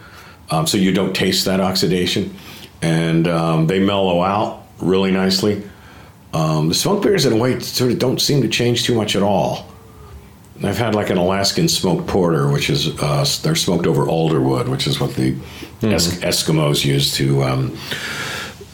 um, 0.51 0.67
so 0.67 0.77
you 0.77 0.93
don't 0.93 1.15
taste 1.15 1.47
that 1.47 1.61
oxidation, 1.61 2.35
and 2.83 3.27
um, 3.27 3.67
they 3.67 3.81
mellow 3.81 4.23
out 4.23 4.67
really 4.79 5.11
nicely. 5.11 5.63
Um, 6.33 6.69
the 6.69 6.75
smoke 6.75 7.03
beers, 7.03 7.27
in 7.27 7.33
a 7.33 7.37
way, 7.37 7.59
sort 7.61 7.91
of 7.91 7.99
don't 7.99 8.21
seem 8.21 8.43
to 8.43 8.49
change 8.49 8.85
too 8.85 8.95
much 8.95 9.17
at 9.17 9.23
all. 9.23 9.67
I've 10.63 10.77
had 10.77 10.95
like 10.95 11.09
an 11.09 11.17
Alaskan 11.17 11.69
smoked 11.69 12.07
porter, 12.07 12.51
which 12.51 12.69
is 12.69 12.89
uh, 13.01 13.25
they're 13.43 13.57
smoked 13.57 13.87
over 13.87 14.07
alder 14.07 14.41
wood, 14.43 14.69
which 14.69 14.87
is 14.87 15.01
what 15.01 15.15
the 15.15 15.35
es- 15.83 16.19
Eskimos 16.19 16.85
use 16.85 17.15
to 17.15 17.43
um, 17.43 17.79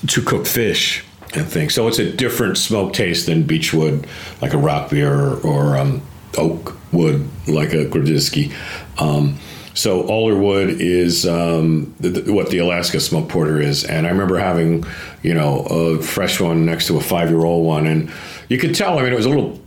to 0.09 0.21
cook 0.21 0.47
fish 0.47 1.05
and 1.35 1.47
things. 1.47 1.75
So 1.75 1.89
it's 1.89 1.99
a 1.99 2.11
different 2.11 2.59
smoke 2.59 2.93
taste 2.93 3.27
than 3.27 3.43
beechwood, 3.43 4.07
like 4.41 4.55
a 4.55 4.59
rock 4.59 4.91
beer, 4.91 5.13
or, 5.13 5.41
or 5.41 5.77
um, 5.77 6.03
oak 6.39 6.77
wood, 6.93 7.29
like 7.47 7.73
a 7.73 7.87
Grodziski. 7.87 8.53
Um, 8.99 9.39
so 9.75 10.07
alder 10.07 10.37
wood 10.37 10.81
is 10.81 11.27
um, 11.27 11.95
what 12.01 12.49
the 12.49 12.59
Alaska 12.59 12.99
smoke 12.99 13.29
porter 13.29 13.61
is, 13.61 13.85
and 13.85 14.07
I 14.07 14.11
remember 14.11 14.39
having, 14.39 14.85
you 15.23 15.35
know, 15.35 15.61
a 15.65 16.03
fresh 16.03 16.41
one 16.41 16.65
next 16.65 16.87
to 16.87 16.97
a 16.97 17.01
five-year-old 17.03 17.67
one, 17.67 17.87
and 17.87 18.11
you 18.49 18.57
could 18.57 18.75
tell. 18.75 18.99
I 18.99 19.03
mean, 19.03 19.13
it 19.13 19.17
was 19.17 19.27
a 19.27 19.29
little 19.29 19.61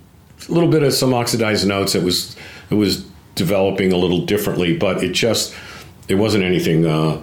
little 0.47 0.69
bit 0.69 0.81
of 0.81 0.93
some 0.93 1.13
oxidized 1.13 1.67
notes. 1.67 1.93
It 1.93 2.03
was 2.03 2.35
it 2.71 2.75
was 2.75 3.05
developing 3.35 3.93
a 3.93 3.97
little 3.97 4.25
differently, 4.25 4.75
but 4.75 5.03
it 5.03 5.11
just 5.11 5.53
it 6.07 6.15
wasn't 6.15 6.43
anything. 6.43 6.87
Uh, 6.87 7.21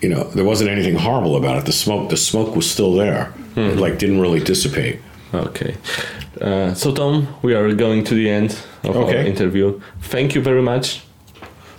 you 0.00 0.08
know, 0.08 0.24
there 0.30 0.44
wasn't 0.44 0.70
anything 0.70 0.96
horrible 0.96 1.36
about 1.36 1.58
it. 1.58 1.66
The 1.66 1.72
smoke 1.72 2.10
the 2.10 2.16
smoke 2.16 2.56
was 2.56 2.68
still 2.68 2.94
there. 2.94 3.32
It 3.56 3.78
like 3.78 3.96
didn't 3.98 4.20
really 4.20 4.40
dissipate. 4.40 4.96
Okay. 5.34 5.74
Uh, 6.40 6.74
so, 6.74 6.92
Tom, 6.92 7.26
we 7.42 7.54
are 7.54 7.74
going 7.74 8.04
to 8.04 8.14
the 8.14 8.28
end 8.30 8.56
of 8.84 8.96
our 8.96 9.14
interview. 9.26 9.80
Thank 10.10 10.34
you 10.34 10.42
very 10.44 10.62
much. 10.62 11.00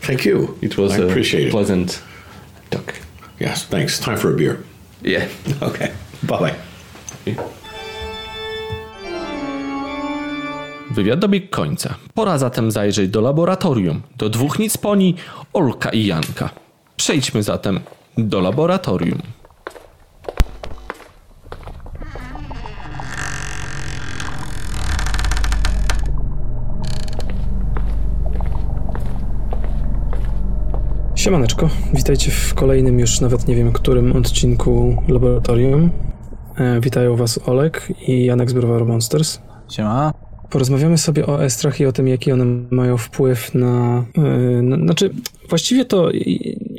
Thank 0.01 0.25
you. 0.25 0.57
It 0.61 0.77
was 0.77 0.91
I 0.93 1.01
a 1.01 1.05
appreciate 1.07 1.47
it. 1.47 1.51
pleasant 1.51 2.01
talk. 2.69 2.93
Yes, 3.39 3.65
thanks. 3.65 3.99
Time 3.99 4.17
for 4.17 4.33
a 4.33 4.35
beer. 4.37 4.57
Yeah. 5.01 5.27
Okay. 5.61 5.91
Bye 6.23 6.37
bye. 6.39 6.53
Wywiad 10.91 11.19
dobiegł 11.19 11.47
końca. 11.49 11.95
Pora 12.13 12.37
zatem 12.37 12.71
zajrzeć 12.71 13.09
do 13.09 13.21
laboratorium, 13.21 14.01
do 14.17 14.29
dwóch 14.29 14.59
nic 14.59 14.77
poni, 14.77 15.15
Olka 15.53 15.89
i 15.89 16.05
Janka. 16.05 16.49
Przejdźmy 16.95 17.43
zatem 17.43 17.79
do 18.17 18.39
laboratorium. 18.39 19.19
Siemaneczko, 31.23 31.69
witajcie 31.93 32.31
w 32.31 32.53
kolejnym 32.53 32.99
już 32.99 33.21
nawet 33.21 33.47
nie 33.47 33.55
wiem 33.55 33.71
którym 33.71 34.15
odcinku 34.15 34.97
Laboratorium. 35.07 35.89
E, 36.57 36.81
witają 36.81 37.15
Was 37.15 37.39
Olek 37.45 37.87
i 38.07 38.25
Janek 38.25 38.49
z 38.49 38.53
Browaru 38.53 38.85
Monsters. 38.85 39.39
Siema. 39.69 40.13
Porozmawiamy 40.49 40.97
sobie 40.97 41.27
o 41.27 41.43
estrach 41.43 41.79
i 41.79 41.85
o 41.85 41.91
tym, 41.91 42.07
jaki 42.07 42.31
one 42.31 42.45
mają 42.71 42.97
wpływ 42.97 43.55
na... 43.55 44.05
e, 44.17 44.61
na 44.61 44.75
znaczy, 44.75 45.09
właściwie 45.49 45.85
to 45.85 46.09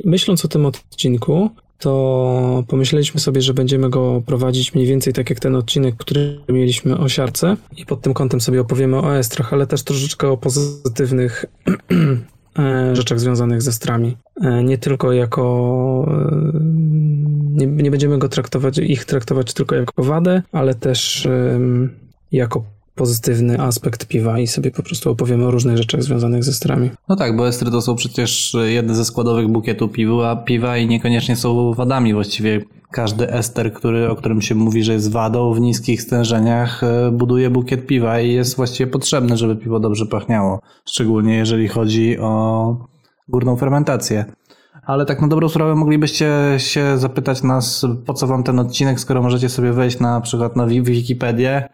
myśląc 0.03 0.45
o 0.45 0.47
tym 0.47 0.65
odcinku, 0.65 1.49
to 1.79 2.63
pomyśleliśmy 2.67 3.19
sobie, 3.19 3.41
że 3.41 3.53
będziemy 3.53 3.89
go 3.89 4.21
prowadzić 4.25 4.73
mniej 4.73 4.87
więcej 4.87 5.13
tak 5.13 5.29
jak 5.29 5.39
ten 5.39 5.55
odcinek, 5.55 5.95
który 5.97 6.39
mieliśmy 6.49 6.97
o 6.97 7.09
siarce 7.09 7.57
i 7.77 7.85
pod 7.85 8.01
tym 8.01 8.13
kątem 8.13 8.41
sobie 8.41 8.61
opowiemy 8.61 8.97
o 8.99 9.17
estrach, 9.17 9.53
ale 9.53 9.67
też 9.67 9.83
troszeczkę 9.83 10.29
o 10.29 10.37
pozytywnych 10.37 11.45
rzeczach 12.93 13.19
związanych 13.19 13.61
ze 13.61 13.71
strami. 13.71 14.17
E, 14.41 14.63
Nie 14.63 14.77
tylko 14.77 15.11
jako. 15.11 16.05
e, 16.53 16.59
Nie, 17.51 17.67
nie 17.67 17.91
będziemy 17.91 18.17
go 18.17 18.29
traktować, 18.29 18.77
ich 18.77 19.05
traktować 19.05 19.53
tylko 19.53 19.75
jako 19.75 20.03
wadę, 20.03 20.41
ale 20.51 20.75
też 20.75 21.27
jako 22.31 22.63
pozytywny 22.95 23.59
aspekt 23.61 24.05
piwa 24.07 24.39
i 24.39 24.47
sobie 24.47 24.71
po 24.71 24.83
prostu 24.83 25.11
opowiemy 25.11 25.45
o 25.45 25.51
różnych 25.51 25.77
rzeczach 25.77 26.03
związanych 26.03 26.43
ze 26.43 26.53
strami. 26.53 26.89
No 27.09 27.15
tak, 27.15 27.37
bo 27.37 27.47
estry 27.47 27.71
to 27.71 27.81
są 27.81 27.95
przecież 27.95 28.55
jedne 28.65 28.95
ze 28.95 29.05
składowych 29.05 29.47
bukietu 29.47 29.87
piwa, 29.87 30.35
piwa 30.35 30.77
i 30.77 30.87
niekoniecznie 30.87 31.35
są 31.35 31.73
wadami. 31.73 32.13
Właściwie 32.13 32.61
każdy 32.91 33.29
ester, 33.31 33.73
który, 33.73 34.09
o 34.09 34.15
którym 34.15 34.41
się 34.41 34.55
mówi, 34.55 34.83
że 34.83 34.93
jest 34.93 35.11
wadą 35.11 35.53
w 35.53 35.59
niskich 35.59 36.01
stężeniach, 36.01 36.83
e, 36.83 37.11
buduje 37.11 37.49
bukiet 37.49 37.87
piwa 37.87 38.19
i 38.21 38.31
jest 38.33 38.55
właściwie 38.55 38.91
potrzebny, 38.91 39.37
żeby 39.37 39.55
piwo 39.55 39.79
dobrze 39.79 40.05
pachniało. 40.05 40.59
Szczególnie 40.85 41.35
jeżeli 41.35 41.67
chodzi 41.67 42.19
o 42.19 42.77
górną 43.27 43.55
fermentację. 43.55 44.25
Ale 44.85 45.05
tak 45.05 45.21
na 45.21 45.27
dobrą 45.27 45.49
sprawę 45.49 45.75
moglibyście 45.75 46.29
się 46.57 46.97
zapytać 46.97 47.43
nas, 47.43 47.85
po 48.05 48.13
co 48.13 48.27
wam 48.27 48.43
ten 48.43 48.59
odcinek, 48.59 48.99
skoro 48.99 49.21
możecie 49.21 49.49
sobie 49.49 49.73
wejść 49.73 49.99
na 49.99 50.21
przykład 50.21 50.55
na 50.55 50.67
Wi- 50.67 50.81
Wikipedię 50.83 51.69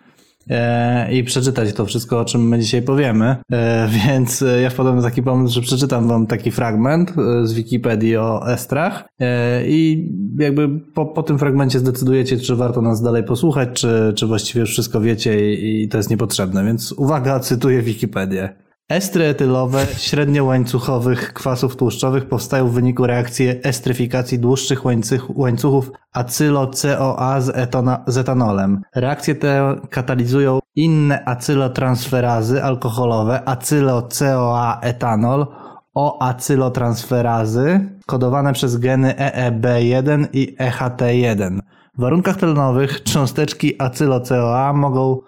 i 1.12 1.24
przeczytać 1.24 1.74
to 1.74 1.86
wszystko, 1.86 2.20
o 2.20 2.26
czym 2.26 2.48
my 2.48 2.60
dzisiaj 2.60 2.82
powiemy. 2.82 3.36
E, 3.52 3.90
Więc 4.08 4.42
e, 4.42 4.62
ja 4.62 4.70
wpadłem 4.70 4.96
na 4.96 5.02
taki 5.02 5.24
pomysł, 5.24 5.54
że 5.56 5.62
przeczytam 5.62 6.08
wam 6.08 6.28
taki 6.28 6.52
fragment 6.52 7.14
e, 7.18 7.48
z 7.48 7.54
Wikipedii 7.54 8.18
o 8.18 8.54
estrach 8.54 9.10
e, 9.20 9.68
i 9.68 10.10
jakby 10.38 10.80
po, 10.80 11.06
po 11.06 11.24
tym 11.24 11.40
fragmencie 11.40 11.80
zdecydujecie, 11.80 12.38
czy 12.38 12.56
warto 12.56 12.82
nas 12.82 13.02
dalej 13.02 13.24
posłuchać, 13.24 13.70
czy, 13.74 14.14
czy 14.16 14.28
właściwie 14.28 14.62
już 14.62 14.70
wszystko 14.70 15.02
wiecie 15.02 15.54
i, 15.54 15.84
i 15.84 15.90
to 15.90 15.98
jest 15.98 16.10
niepotrzebne. 16.10 16.66
Więc 16.66 16.92
uwaga, 16.92 17.40
cytuję 17.40 17.82
Wikipedię. 17.82 18.56
Estry 18.92 19.26
etylowe 19.26 19.86
średniołańcuchowych 19.98 21.34
kwasów 21.34 21.76
tłuszczowych 21.76 22.26
powstają 22.26 22.68
w 22.68 22.74
wyniku 22.74 23.08
reakcji 23.08 23.48
estryfikacji 23.64 24.40
dłuższych 24.40 24.86
łańcuch, 24.86 25.38
łańcuchów 25.38 25.92
acylo-CoA 26.14 27.42
z, 27.42 27.72
z 28.08 28.18
etanolem. 28.18 28.82
Reakcje 28.96 29.36
te 29.36 29.76
katalizują 29.90 30.60
inne 30.76 31.26
acylotransferazy 31.26 32.64
alkoholowe, 32.64 33.42
acylo-CoA-etanol, 33.46 35.48
o-acylotransferazy 35.94 37.90
kodowane 38.06 38.54
przez 38.54 38.78
geny 38.78 39.14
EEB1 39.14 40.28
i 40.34 40.56
E 40.60 40.72
EHT1. 40.72 41.60
W 41.98 42.02
warunkach 42.02 42.38
tlenowych 42.38 43.04
cząsteczki 43.04 43.82
acylo-CoA 43.82 44.74
mogą 44.74 45.22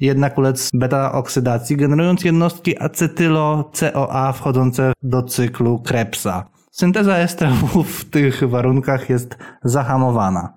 jednak 0.00 0.38
ulec 0.38 0.70
beta-oksydacji, 0.74 1.76
generując 1.76 2.24
jednostki 2.24 2.78
acetylo-CoA 2.78 4.32
wchodzące 4.32 4.92
do 5.02 5.22
cyklu 5.22 5.78
Krebsa. 5.78 6.48
Synteza 6.70 7.16
estrów 7.16 8.00
w 8.00 8.10
tych 8.10 8.48
warunkach 8.48 9.10
jest 9.10 9.36
zahamowana. 9.64 10.52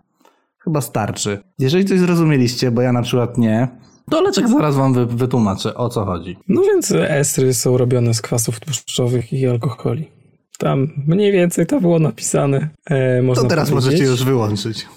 Chyba 0.63 0.81
starczy. 0.81 1.39
Jeżeli 1.59 1.85
coś 1.85 1.99
zrozumieliście, 1.99 2.71
bo 2.71 2.81
ja 2.81 2.91
na 2.91 3.01
przykład 3.01 3.37
nie, 3.37 3.67
to 4.09 4.21
Leczek 4.21 4.49
zaraz 4.49 4.75
wam 4.75 4.93
wy- 4.93 5.05
wytłumaczy, 5.05 5.75
o 5.75 5.89
co 5.89 6.05
chodzi. 6.05 6.37
No 6.47 6.61
więc 6.61 6.91
estry 6.91 7.53
są 7.53 7.77
robione 7.77 8.13
z 8.13 8.21
kwasów 8.21 8.59
tłuszczowych 8.59 9.33
i 9.33 9.47
alkoholi. 9.47 10.11
Tam 10.57 10.87
mniej 11.07 11.31
więcej 11.31 11.65
to 11.65 11.81
było 11.81 11.99
napisane. 11.99 12.69
E, 12.89 13.33
to 13.35 13.43
teraz 13.43 13.69
powiedzieć. 13.69 13.91
możecie 13.91 14.03
już 14.03 14.23
wyłączyć. 14.23 14.87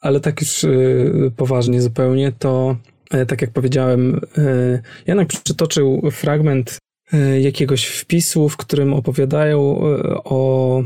Ale 0.06 0.20
tak 0.20 0.42
już 0.42 0.64
y, 0.64 1.32
poważnie 1.36 1.82
zupełnie, 1.82 2.32
to 2.40 2.78
e, 3.12 3.26
tak 3.26 3.42
jak 3.42 3.52
powiedziałem, 3.52 4.22
e, 4.38 4.82
Janek 5.08 5.28
przytoczył 5.28 6.10
fragment 6.12 6.78
e, 7.14 7.42
jakiegoś 7.42 7.86
wpisu, 7.86 8.50
w 8.50 8.58
którym 8.58 8.94
opowiadają 8.94 9.82
o 10.24 10.84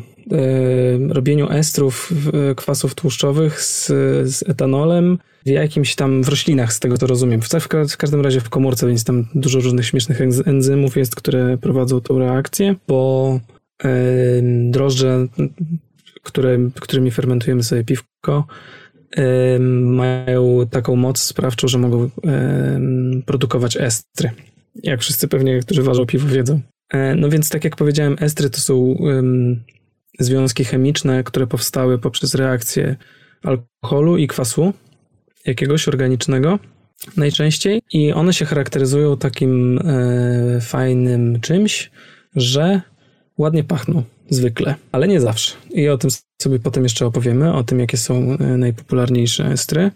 robieniu 1.10 1.52
estrów 1.52 2.14
kwasów 2.56 2.96
tłuszczowych 2.96 3.62
z, 3.62 3.88
z 4.36 4.50
etanolem 4.50 5.18
w 5.46 5.50
jakimś 5.50 5.96
tam, 5.96 6.24
w 6.24 6.30
roślinach, 6.30 6.74
z 6.74 6.80
tego 6.80 6.98
co 6.98 7.08
rozumiem. 7.08 7.42
W, 7.42 7.48
w, 7.48 7.68
ka- 7.68 7.86
w 7.86 7.98
każdym 7.98 8.22
razie 8.22 8.40
w 8.40 8.50
komórce, 8.50 8.88
więc 8.88 9.04
tam 9.04 9.26
dużo 9.36 9.60
różnych 9.60 9.86
śmiesznych 9.86 10.20
enzy- 10.20 10.50
enzymów 10.50 10.98
jest, 10.98 11.16
które 11.16 11.58
prowadzą 11.58 12.02
tą 12.02 12.20
reakcję, 12.20 12.76
bo 12.88 13.40
drożdże, 14.70 15.28
które, 16.24 16.58
którymi 16.80 17.12
fermentujemy 17.12 17.64
sobie 17.64 17.84
piwko, 17.84 18.48
mają 19.82 20.68
taką 20.70 20.96
moc 20.96 21.20
sprawczą, 21.20 21.68
że 21.68 21.78
mogą 21.78 22.10
produkować 23.26 23.78
estry. 23.78 24.32
Jak 24.84 25.02
wszyscy 25.02 25.28
pewnie, 25.28 25.60
którzy 25.60 25.84
ważą 25.84 26.06
piwo 26.06 26.28
wiedzą. 26.28 26.62
E, 26.90 27.16
No 27.16 27.30
więc 27.30 27.50
tak 27.50 27.64
jak 27.64 27.76
powiedziałem, 27.76 28.16
estry 28.20 28.50
to 28.50 28.60
są 28.60 28.96
związki 30.20 30.66
chemiczne, 30.66 31.24
które 31.24 31.48
powstały 31.48 32.00
poprzez 32.00 32.36
reakcję 32.36 32.96
alkoholu 33.44 34.18
i 34.18 34.28
kwasu 34.28 34.74
jakiegoś 35.46 35.88
organicznego 35.88 36.60
najczęściej 37.18 37.82
i 37.94 38.14
one 38.14 38.34
się 38.34 38.46
charakteryzują 38.46 39.18
takim 39.18 39.80
e, 39.80 40.62
fajnym 40.62 41.40
czymś, 41.42 41.92
że 42.36 42.82
ładnie 43.38 43.64
pachną 43.64 44.04
zwykle, 44.30 44.76
ale 44.92 45.08
nie 45.08 45.22
zawsze. 45.22 45.56
I 45.72 45.90
o 45.90 45.98
tym 45.98 46.10
sobie 46.42 46.60
potem 46.60 46.84
jeszcze 46.84 47.06
opowiemy, 47.06 47.54
o 47.54 47.64
tym 47.64 47.80
jakie 47.80 47.98
są 47.98 48.38
e, 48.40 48.58
najpopularniejsze 48.58 49.46
estry. 49.46 49.92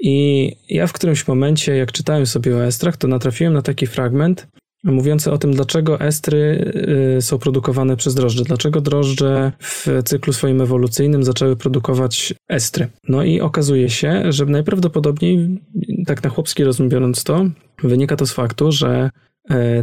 I 0.00 0.56
ja 0.68 0.86
w 0.86 0.92
którymś 0.92 1.28
momencie, 1.28 1.76
jak 1.76 1.92
czytałem 1.92 2.26
sobie 2.26 2.56
o 2.56 2.64
estrach, 2.64 2.96
to 2.96 3.08
natrafiłem 3.08 3.52
na 3.52 3.62
taki 3.62 3.86
fragment 3.86 4.46
mówiący 4.84 5.32
o 5.32 5.38
tym, 5.38 5.52
dlaczego 5.52 6.00
estry 6.00 6.72
y, 7.18 7.22
są 7.22 7.38
produkowane 7.38 7.96
przez 7.96 8.14
drożdże. 8.14 8.44
Dlaczego 8.44 8.80
drożdże 8.80 9.52
w 9.58 9.86
cyklu 10.04 10.32
swoim 10.32 10.60
ewolucyjnym 10.60 11.24
zaczęły 11.24 11.56
produkować 11.56 12.34
estry. 12.48 12.88
No 13.08 13.22
i 13.22 13.40
okazuje 13.40 13.90
się, 13.90 14.32
że 14.32 14.46
najprawdopodobniej, 14.46 15.60
tak 16.06 16.22
na 16.22 16.30
chłopski 16.30 16.64
rozum 16.64 16.88
biorąc 16.88 17.24
to, 17.24 17.46
wynika 17.82 18.16
to 18.16 18.26
z 18.26 18.32
faktu, 18.32 18.72
że 18.72 18.88
e, 18.88 19.10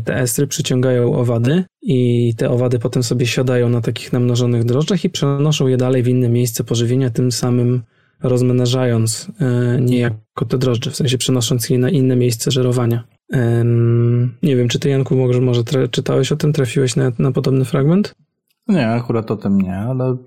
te 0.06 0.16
estry 0.16 0.48
przyciągają 0.48 1.14
owady 1.16 1.64
i 1.82 2.34
te 2.38 2.50
owady 2.50 2.80
potem 2.80 3.04
sobie 3.04 3.26
siadają 3.26 3.70
na 3.70 3.82
takich 3.82 4.14
namnożonych 4.14 4.64
drożdżach 4.64 5.06
i 5.06 5.10
przenoszą 5.10 5.68
je 5.68 5.78
dalej 5.78 6.04
w 6.04 6.08
inne 6.08 6.30
miejsce 6.30 6.64
pożywienia, 6.64 7.10
tym 7.10 7.32
samym 7.32 7.82
rozmnażając 8.24 9.32
e, 9.40 9.82
niejako 9.82 10.46
te 10.48 10.58
drożdże, 10.58 10.92
w 10.92 10.96
sensie 10.96 11.18
przenosząc 11.18 11.70
je 11.70 11.78
na 11.78 11.90
inne 11.90 12.16
miejsce 12.16 12.52
żerowania. 12.52 13.04
Nie 14.44 14.56
wiem, 14.56 14.68
czy 14.68 14.80
ty 14.80 14.90
Janku 14.90 15.16
może, 15.16 15.42
może 15.42 15.62
czytałeś 15.92 16.32
o 16.32 16.36
tym, 16.36 16.54
trafiłeś 16.54 16.96
na, 16.96 17.12
na 17.20 17.32
podobny 17.32 17.66
fragment? 17.66 18.16
Nie, 18.68 18.90
akurat 18.90 19.32
o 19.32 19.36
tym 19.36 19.62
nie, 19.62 19.76
ale 19.76 20.18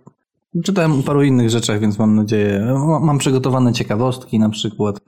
czytałem 0.65 0.93
o 0.93 1.03
paru 1.03 1.23
innych 1.23 1.51
rzeczach, 1.51 1.81
więc 1.81 1.99
mam 1.99 2.17
nadzieję, 2.17 2.61
ma- 2.89 3.01
mam 3.01 3.19
przygotowane 3.19 3.73
ciekawostki 3.73 4.39
na 4.39 4.51
przykład, 4.51 5.01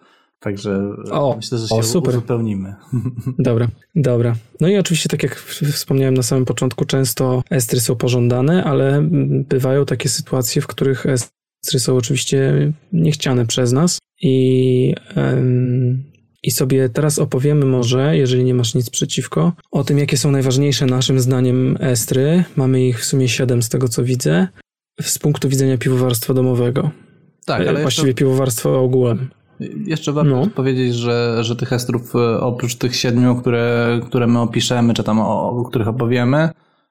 także 0.43 0.81
O, 1.11 1.37
myślę, 1.37 1.59
że 1.59 1.69
się 1.69 1.75
o, 1.75 1.83
super. 1.83 2.15
uzupełnimy. 2.15 2.75
Dobra, 3.39 3.69
dobra. 3.95 4.35
No 4.61 4.69
i 4.69 4.77
oczywiście, 4.77 5.09
tak 5.09 5.23
jak 5.23 5.37
wspomniałem 5.73 6.15
na 6.15 6.23
samym 6.23 6.45
początku, 6.45 6.85
często 6.85 7.43
estry 7.51 7.81
są 7.81 7.97
pożądane, 7.97 8.65
ale 8.65 8.97
mm, 8.97 9.45
bywają 9.45 9.85
takie 9.85 10.09
sytuacje, 10.09 10.63
w 10.63 10.67
których 10.67 11.07
estry 11.07 11.81
są 11.81 11.97
oczywiście 11.97 12.73
niechciane 12.93 13.47
przez 13.47 13.73
nas 13.73 13.99
i, 14.23 14.95
i 16.43 16.51
sobie 16.51 16.89
teraz 16.89 17.19
opowiemy 17.19 17.67
może, 17.67 18.17
jeżeli 18.17 18.45
nie 18.45 18.55
masz 18.55 18.75
nic 18.75 18.91
przeciwko, 18.91 19.53
o 19.71 19.85
tym, 19.85 19.99
jakie 19.99 20.19
są 20.19 20.31
najważniejsze 20.31 20.87
naszym 20.87 21.21
zdaniem 21.21 21.77
estry. 21.81 22.45
Mamy 22.57 22.87
ich 22.87 23.01
w 23.01 23.05
sumie 23.05 23.29
siedem 23.29 23.63
z 23.63 23.69
tego, 23.69 23.89
co 23.89 24.05
widzę, 24.05 24.49
z 25.01 25.19
punktu 25.19 25.49
widzenia 25.49 25.79
piwowarstwa 25.79 26.35
domowego. 26.35 26.91
Tak, 27.47 27.63
E, 27.63 27.69
ale 27.69 27.83
Właściwie 27.83 28.09
jeszcze, 28.09 28.19
piwowarstwa 28.19 28.71
ogółem. 28.71 29.29
Jeszcze 29.87 30.13
warto 30.13 30.31
No. 30.31 30.47
powiedzieć, 30.55 30.95
że, 30.95 31.45
że 31.45 31.57
tych 31.57 31.73
estrów 31.73 32.15
e, 32.17 32.41
oprócz 32.41 32.75
tych 32.75 32.97
siedmiu, 32.97 33.37
które, 33.37 34.01
które 34.07 34.27
my 34.27 34.41
opiszemy, 34.41 34.95
czy 34.95 35.03
tam 35.05 35.21
o, 35.21 35.51
o 35.51 35.65
których 35.65 35.89
opowiemy, 35.89 36.49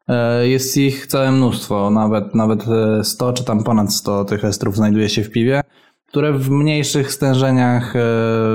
e, 0.07 0.47
jest 0.47 0.77
ich 0.77 1.07
całe 1.07 1.31
mnóstwo, 1.31 1.89
nawet, 1.89 2.35
nawet 2.35 2.65
e, 2.67 3.03
100 3.03 3.33
czy 3.33 3.43
tam 3.45 3.63
ponad 3.63 3.93
100 3.93 4.25
tych 4.25 4.45
estrów 4.45 4.75
znajduje 4.75 5.09
się 5.09 5.23
w 5.23 5.31
piwie, 5.31 5.61
które 6.07 6.33
w 6.33 6.49
mniejszych 6.49 7.11
stężeniach 7.11 7.95
e, 7.95 7.99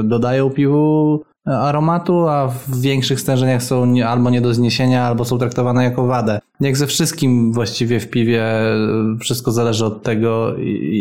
dodają 0.05 0.51
piwu 0.51 1.23
e, 1.25 1.36
aromatu, 1.47 2.29
a 2.29 2.49
w 2.49 2.81
większych 2.81 3.21
stężeniach 3.21 3.63
są 3.63 3.95
albo 4.07 4.31
nie 4.31 4.41
do 4.41 4.55
zniesienia, 4.55 5.05
albo 5.05 5.25
są 5.25 5.39
traktowane 5.39 5.85
jako 5.85 6.07
wadę. 6.07 6.39
Jak 6.61 6.77
ze 6.77 6.87
wszystkim 6.87 7.53
właściwie 7.53 8.01
w 8.01 8.11
piwie, 8.11 8.45
e, 8.45 8.75
wszystko 9.21 9.53
zależy 9.53 9.85
od 9.85 10.03
tego, 10.03 10.55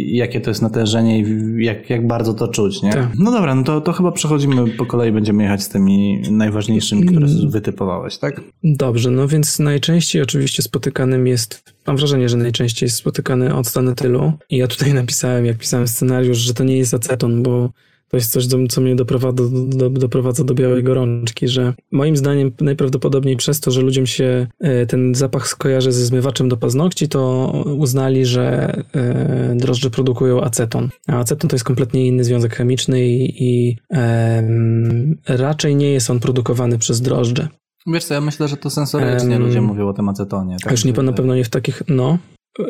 jakie 0.05 0.41
to 0.41 0.51
jest 0.51 0.61
natężenie 0.61 1.19
i 1.19 1.25
jak, 1.65 1.89
jak 1.89 2.07
bardzo 2.07 2.33
to 2.33 2.47
czuć, 2.47 2.81
nie? 2.81 2.91
Tak. 2.91 3.07
No 3.19 3.31
dobra, 3.31 3.55
no 3.55 3.63
to, 3.63 3.81
to 3.81 3.93
chyba 3.93 4.11
przechodzimy 4.11 4.67
po 4.67 4.85
kolei, 4.85 5.11
będziemy 5.11 5.43
jechać 5.43 5.63
z 5.63 5.69
tymi 5.69 6.21
najważniejszymi, 6.31 7.05
które 7.05 7.27
wytypowałeś, 7.47 8.17
tak? 8.17 8.41
Dobrze, 8.63 9.11
no 9.11 9.27
więc 9.27 9.59
najczęściej 9.59 10.21
oczywiście 10.21 10.63
spotykanym 10.63 11.27
jest, 11.27 11.73
mam 11.87 11.97
wrażenie, 11.97 12.29
że 12.29 12.37
najczęściej 12.37 12.87
jest 12.87 12.97
spotykany 12.97 13.55
octan 13.55 13.89
etylu. 13.89 14.33
I 14.49 14.57
ja 14.57 14.67
tutaj 14.67 14.93
napisałem, 15.03 15.45
jak 15.45 15.57
pisałem 15.57 15.87
scenariusz, 15.87 16.37
że 16.37 16.53
to 16.53 16.63
nie 16.63 16.77
jest 16.77 16.93
aceton, 16.93 17.43
bo 17.43 17.69
to 18.15 18.17
jest 18.17 18.31
coś, 18.31 18.47
co 18.69 18.81
mnie 18.81 18.95
doprowadza 18.95 19.43
do, 19.43 19.49
do, 19.49 19.89
doprowadza 19.89 20.43
do 20.43 20.53
białej 20.53 20.83
gorączki, 20.83 21.47
że 21.47 21.73
moim 21.91 22.17
zdaniem 22.17 22.51
najprawdopodobniej 22.61 23.37
przez 23.37 23.59
to, 23.59 23.71
że 23.71 23.81
ludziom 23.81 24.05
się 24.05 24.47
e, 24.59 24.85
ten 24.85 25.15
zapach 25.15 25.47
skojarzy 25.47 25.91
ze 25.91 26.05
zmywaczem 26.05 26.49
do 26.49 26.57
paznokci, 26.57 27.07
to 27.07 27.51
uznali, 27.77 28.25
że 28.25 28.73
e, 28.93 29.55
drożdże 29.55 29.89
produkują 29.89 30.41
aceton. 30.41 30.89
A 31.07 31.19
aceton 31.19 31.49
to 31.49 31.55
jest 31.55 31.63
kompletnie 31.63 32.07
inny 32.07 32.23
związek 32.23 32.55
chemiczny 32.55 33.07
i, 33.07 33.43
i 33.43 33.77
em, 33.89 35.17
raczej 35.27 35.75
nie 35.75 35.91
jest 35.91 36.09
on 36.09 36.19
produkowany 36.19 36.77
przez 36.77 37.01
drożdże. 37.01 37.47
Wiesz 37.87 38.05
co, 38.05 38.13
ja 38.13 38.21
myślę, 38.21 38.47
że 38.47 38.57
to 38.57 38.69
sensorycznie 38.69 39.39
ludzie 39.39 39.61
mówią 39.61 39.87
o 39.87 39.93
tym 39.93 40.09
acetonie. 40.09 40.57
Tak? 40.63 40.71
Już 40.71 40.85
nie, 40.85 40.93
na 40.93 41.13
pewno 41.13 41.35
nie 41.35 41.43
w 41.43 41.49
takich, 41.49 41.83
no, 41.87 42.17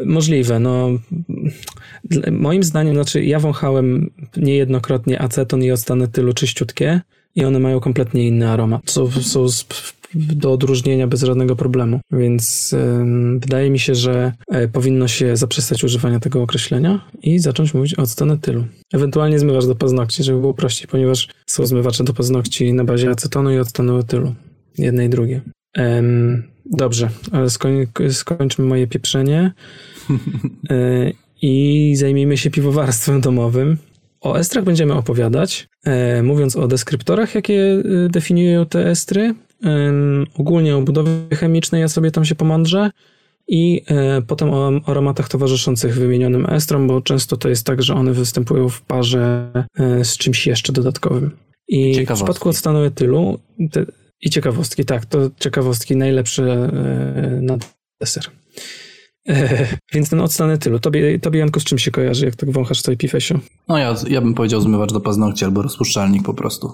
możliwe, 0.06 0.60
no. 0.60 0.90
Moim 2.32 2.64
zdaniem, 2.64 2.96
znaczy 2.96 3.24
ja 3.24 3.40
wąchałem 3.40 4.10
niejednokrotnie 4.38 5.22
aceton 5.22 5.64
i 5.64 5.72
octan 5.72 6.02
etylu 6.02 6.34
czyściutkie 6.34 7.02
i 7.36 7.46
one 7.46 7.60
mają 7.60 7.80
kompletnie 7.80 8.28
inny 8.28 8.50
aromat. 8.50 8.82
Są, 8.92 9.12
są 9.12 9.46
do 10.16 10.52
odróżnienia 10.52 11.08
bez 11.08 11.24
żadnego 11.24 11.56
problemu, 11.56 12.00
więc 12.12 12.76
wydaje 13.40 13.70
mi 13.70 13.80
się, 13.80 13.96
że 13.96 14.32
e, 14.52 14.68
powinno 14.68 15.08
się 15.08 15.38
zaprzestać 15.38 15.84
używania 15.84 16.20
tego 16.20 16.42
określenia 16.42 17.02
i 17.22 17.40
zacząć 17.40 17.74
mówić 17.74 18.00
o 18.00 18.02
octan 18.02 18.32
etylu. 18.32 18.66
Ewentualnie 18.94 19.40
zmywasz 19.40 19.68
do 19.68 19.76
paznokci, 19.76 20.24
żeby 20.24 20.40
było 20.40 20.54
prościej, 20.54 20.88
ponieważ 20.88 21.28
są 21.46 21.66
zmywacze 21.66 22.04
do 22.04 22.14
paznokci 22.14 22.74
na 22.74 22.84
bazie 22.84 23.10
acetonu 23.10 23.52
i 23.52 23.60
octanu 23.60 23.98
etylu. 23.98 24.36
Jedne 24.78 25.06
i 25.06 25.10
drugie. 25.10 25.42
Dobrze, 26.66 27.10
skoń, 27.50 27.88
skończmy 28.12 28.66
moje 28.66 28.88
pieprzenie 28.88 29.52
e, 30.70 31.12
i 31.42 31.94
zajmijmy 31.96 32.38
się 32.38 32.52
piwowarstwem 32.52 33.22
domowym. 33.22 33.78
O 34.22 34.40
estrach 34.40 34.64
będziemy 34.64 34.94
opowiadać, 34.94 35.68
e, 35.84 36.24
mówiąc 36.24 36.56
o 36.56 36.68
deskryptorach, 36.68 37.36
jakie 37.36 37.82
e, 38.06 38.10
definiują 38.10 38.66
te 38.66 38.90
estry, 38.90 39.36
ogólnie 40.38 40.76
o 40.76 40.82
budowie 40.82 41.12
chemicznej, 41.34 41.82
ja 41.82 41.88
sobie 41.88 42.12
tam 42.12 42.26
się 42.26 42.36
pomądrzę 42.36 42.92
i 43.48 43.82
potem 44.28 44.50
o 44.50 44.72
aromatach 44.86 45.30
towarzyszących 45.30 45.96
wymienionym 45.96 46.46
estrom, 46.50 46.88
bo 46.88 47.02
często 47.02 47.38
to 47.38 47.50
jest 47.50 47.66
tak, 47.66 47.84
że 47.84 47.94
one 47.94 48.14
występują 48.14 48.70
w 48.70 48.82
parze 48.82 49.52
z 50.04 50.18
czymś 50.18 50.48
jeszcze 50.48 50.74
dodatkowym. 50.74 51.32
I 51.68 52.06
w 52.06 52.14
przypadku 52.14 52.50
octanu 52.50 52.84
etylu 52.84 53.40
te, 53.72 53.86
i 54.22 54.30
ciekawostki, 54.30 54.86
tak, 54.86 55.06
to 55.06 55.30
ciekawostki 55.40 55.96
najlepsze 55.96 56.44
e, 56.44 57.42
na 57.42 57.58
deser. 58.02 58.24
E, 59.30 59.68
więc 59.94 60.10
ten 60.10 60.22
octan 60.22 60.50
etylu, 60.50 60.80
tobie, 60.80 61.20
tobie 61.20 61.40
Janku, 61.40 61.60
z 61.60 61.64
czym 61.64 61.78
się 61.78 61.92
kojarzy, 61.92 62.26
jak 62.26 62.36
tak 62.36 62.52
wąchasz 62.52 62.82
sobie 62.82 62.98
pifesio? 62.98 63.40
No 63.68 63.78
ja, 63.78 63.96
ja 64.10 64.22
bym 64.22 64.34
powiedział 64.34 64.62
zmywacz 64.62 64.94
do 64.94 65.00
paznokci 65.00 65.46
albo 65.46 65.62
rozpuszczalnik 65.62 66.24
po 66.24 66.34
prostu. 66.34 66.74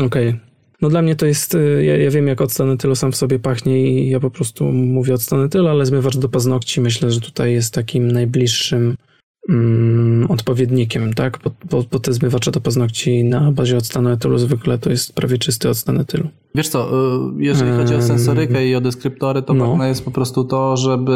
Okej. 0.00 0.40
No 0.82 0.88
dla 0.88 1.02
mnie 1.02 1.16
to 1.16 1.26
jest, 1.26 1.54
y, 1.54 1.84
ja, 1.84 1.96
ja 1.96 2.10
wiem 2.10 2.26
jak 2.26 2.40
octan 2.40 2.70
etylu 2.70 2.94
sam 2.94 3.12
w 3.12 3.16
sobie 3.16 3.38
pachnie 3.38 3.82
i 3.82 4.10
ja 4.10 4.20
po 4.20 4.30
prostu 4.30 4.64
mówię 4.72 5.14
octan 5.14 5.40
etylu, 5.42 5.68
ale 5.68 5.86
zmywacz 5.86 6.16
do 6.16 6.28
paznokci 6.28 6.80
myślę, 6.80 7.10
że 7.10 7.20
tutaj 7.20 7.52
jest 7.52 7.74
takim 7.74 8.12
najbliższym 8.12 8.96
mm, 9.48 10.30
odpowiednikiem, 10.30 11.14
tak? 11.14 11.38
Bo, 11.44 11.50
bo, 11.70 11.84
bo, 11.90 11.98
te 11.98 12.12
zmywacze 12.12 12.50
do 12.50 12.60
paznokci 12.60 13.24
na 13.24 13.52
bazie 13.52 13.76
octanu 13.76 14.10
etylu 14.10 14.38
zwykle 14.38 14.78
to 14.78 14.90
jest 14.90 15.12
prawie 15.12 15.38
czysty 15.38 15.68
octan 15.68 16.00
etylu. 16.00 16.28
Wiesz 16.54 16.68
co, 16.68 16.88
y, 16.90 17.44
jeżeli 17.44 17.70
chodzi 17.72 17.94
o 17.94 18.02
sensorykę 18.02 18.66
i 18.66 18.74
o 18.74 18.80
deskryptory, 18.80 19.42
to 19.42 19.54
no. 19.54 19.86
jest 19.86 20.04
po 20.04 20.10
prostu 20.10 20.44
to, 20.44 20.76
żeby 20.76 21.12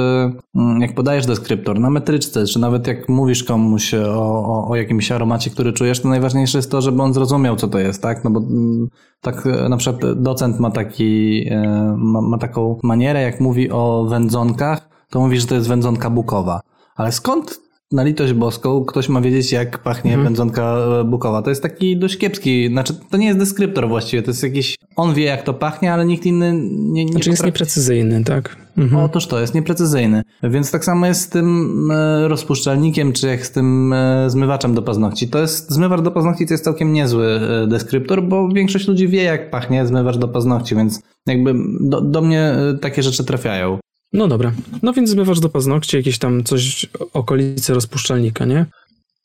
mm, 0.55 0.81
jak 0.81 0.95
podajesz 0.95 1.27
deskryptor 1.27 1.81
na 1.81 1.91
metryczce, 1.91 2.47
czy 2.47 2.59
nawet 2.59 2.87
jak 2.87 3.09
mówisz 3.09 3.45
komuś 3.45 3.95
o, 3.95 4.45
o, 4.47 4.69
o 4.69 4.77
jakimś 4.77 5.13
aromacie, 5.13 5.51
który 5.51 5.73
czujesz, 5.73 6.01
to 6.01 6.09
najważniejsze 6.09 6.59
jest 6.59 6.71
to, 6.71 6.83
żeby 6.83 7.03
on 7.03 7.15
zrozumiał, 7.15 7.57
co 7.57 7.69
to 7.69 7.79
jest, 7.79 8.03
tak? 8.03 8.25
No 8.25 8.31
bo 8.31 8.41
mm, 8.41 8.89
tak 9.21 9.47
e, 9.47 9.69
na 9.69 9.77
przykład 9.77 10.23
docent 10.23 10.61
ma 10.61 10.71
taki, 10.71 11.45
e, 11.51 11.95
ma, 11.99 12.21
ma 12.21 12.39
taką 12.39 12.79
manierę, 12.83 13.23
jak 13.23 13.41
mówi 13.41 13.71
o 13.71 14.07
wędzonkach, 14.11 14.89
to 15.11 15.21
mówi, 15.21 15.41
że 15.41 15.47
to 15.47 15.55
jest 15.55 15.69
wędzonka 15.69 16.11
bukowa. 16.11 16.61
Ale 16.97 17.13
skąd 17.13 17.62
na 17.93 18.03
litość 18.03 18.33
boską 18.33 18.85
ktoś 18.85 19.09
ma 19.09 19.21
wiedzieć, 19.21 19.53
jak 19.53 19.79
pachnie 19.79 20.11
mhm. 20.11 20.25
wędzonka 20.25 20.77
e, 21.01 21.05
bukowa. 21.05 21.43
To 21.43 21.51
jest 21.51 21.63
taki 21.63 21.97
dość 21.97 22.19
kiepski, 22.19 22.69
znaczy 22.69 22.95
to 23.11 23.17
nie 23.17 23.27
jest 23.27 23.39
deskryptor 23.39 23.89
właściwie, 23.89 24.23
to 24.23 24.31
jest 24.31 24.43
jakiś, 24.43 24.77
on 24.97 25.15
wie 25.15 25.25
jak 25.25 25.43
to 25.43 25.55
pachnie, 25.55 25.93
ale 25.93 26.05
nikt 26.05 26.27
inny 26.27 26.53
nie, 26.71 27.05
nie 27.05 27.13
Znaczy 27.13 27.31
jest 27.31 27.45
nieprecyzyjny, 27.45 28.25
tak? 28.25 28.57
Mhm. 28.77 29.03
Otóż 29.03 29.27
to, 29.27 29.41
jest 29.41 29.55
nieprecyzyjny. 29.55 30.23
Więc 30.43 30.71
tak 30.71 30.85
samo 30.85 31.07
jest 31.07 31.21
z 31.21 31.29
tym 31.29 31.89
e, 31.91 32.29
rozpuszczalnikiem, 32.29 33.13
czy 33.13 33.27
jak 33.27 33.47
z 33.47 33.51
tym 33.51 33.93
e, 33.93 34.31
zmywaczem 34.31 34.75
do 34.75 34.83
paznokci. 34.83 35.29
To 35.29 35.39
jest, 35.39 35.71
zmywacz 35.71 36.01
do 36.01 36.11
paznokci 36.11 36.47
to 36.47 36.55
jest 36.55 36.65
całkiem 36.65 36.93
niezły 36.93 37.41
deskryptor, 37.69 38.23
bo 38.23 38.49
większość 38.49 38.89
ludzi 38.89 39.09
wie 39.09 39.23
jak 39.23 39.51
pachnie 39.51 39.87
zmywacz 39.87 40.17
do 40.17 40.29
paznokci, 40.29 40.77
więc 40.77 41.03
jakby 41.27 41.55
do, 41.81 42.01
do 42.01 42.23
mnie 42.23 42.55
takie 42.81 43.03
rzeczy 43.03 43.25
trafiają. 43.25 43.79
No 44.13 44.29
dobra. 44.29 44.53
No 44.83 44.93
więc 44.93 45.11
zmywasz 45.11 45.41
do 45.41 45.49
paznokci 45.49 45.97
jakieś 45.97 46.19
tam 46.19 46.45
coś 46.45 46.87
okolice 47.13 47.75
rozpuszczalnika, 47.75 48.45
nie? 48.45 48.67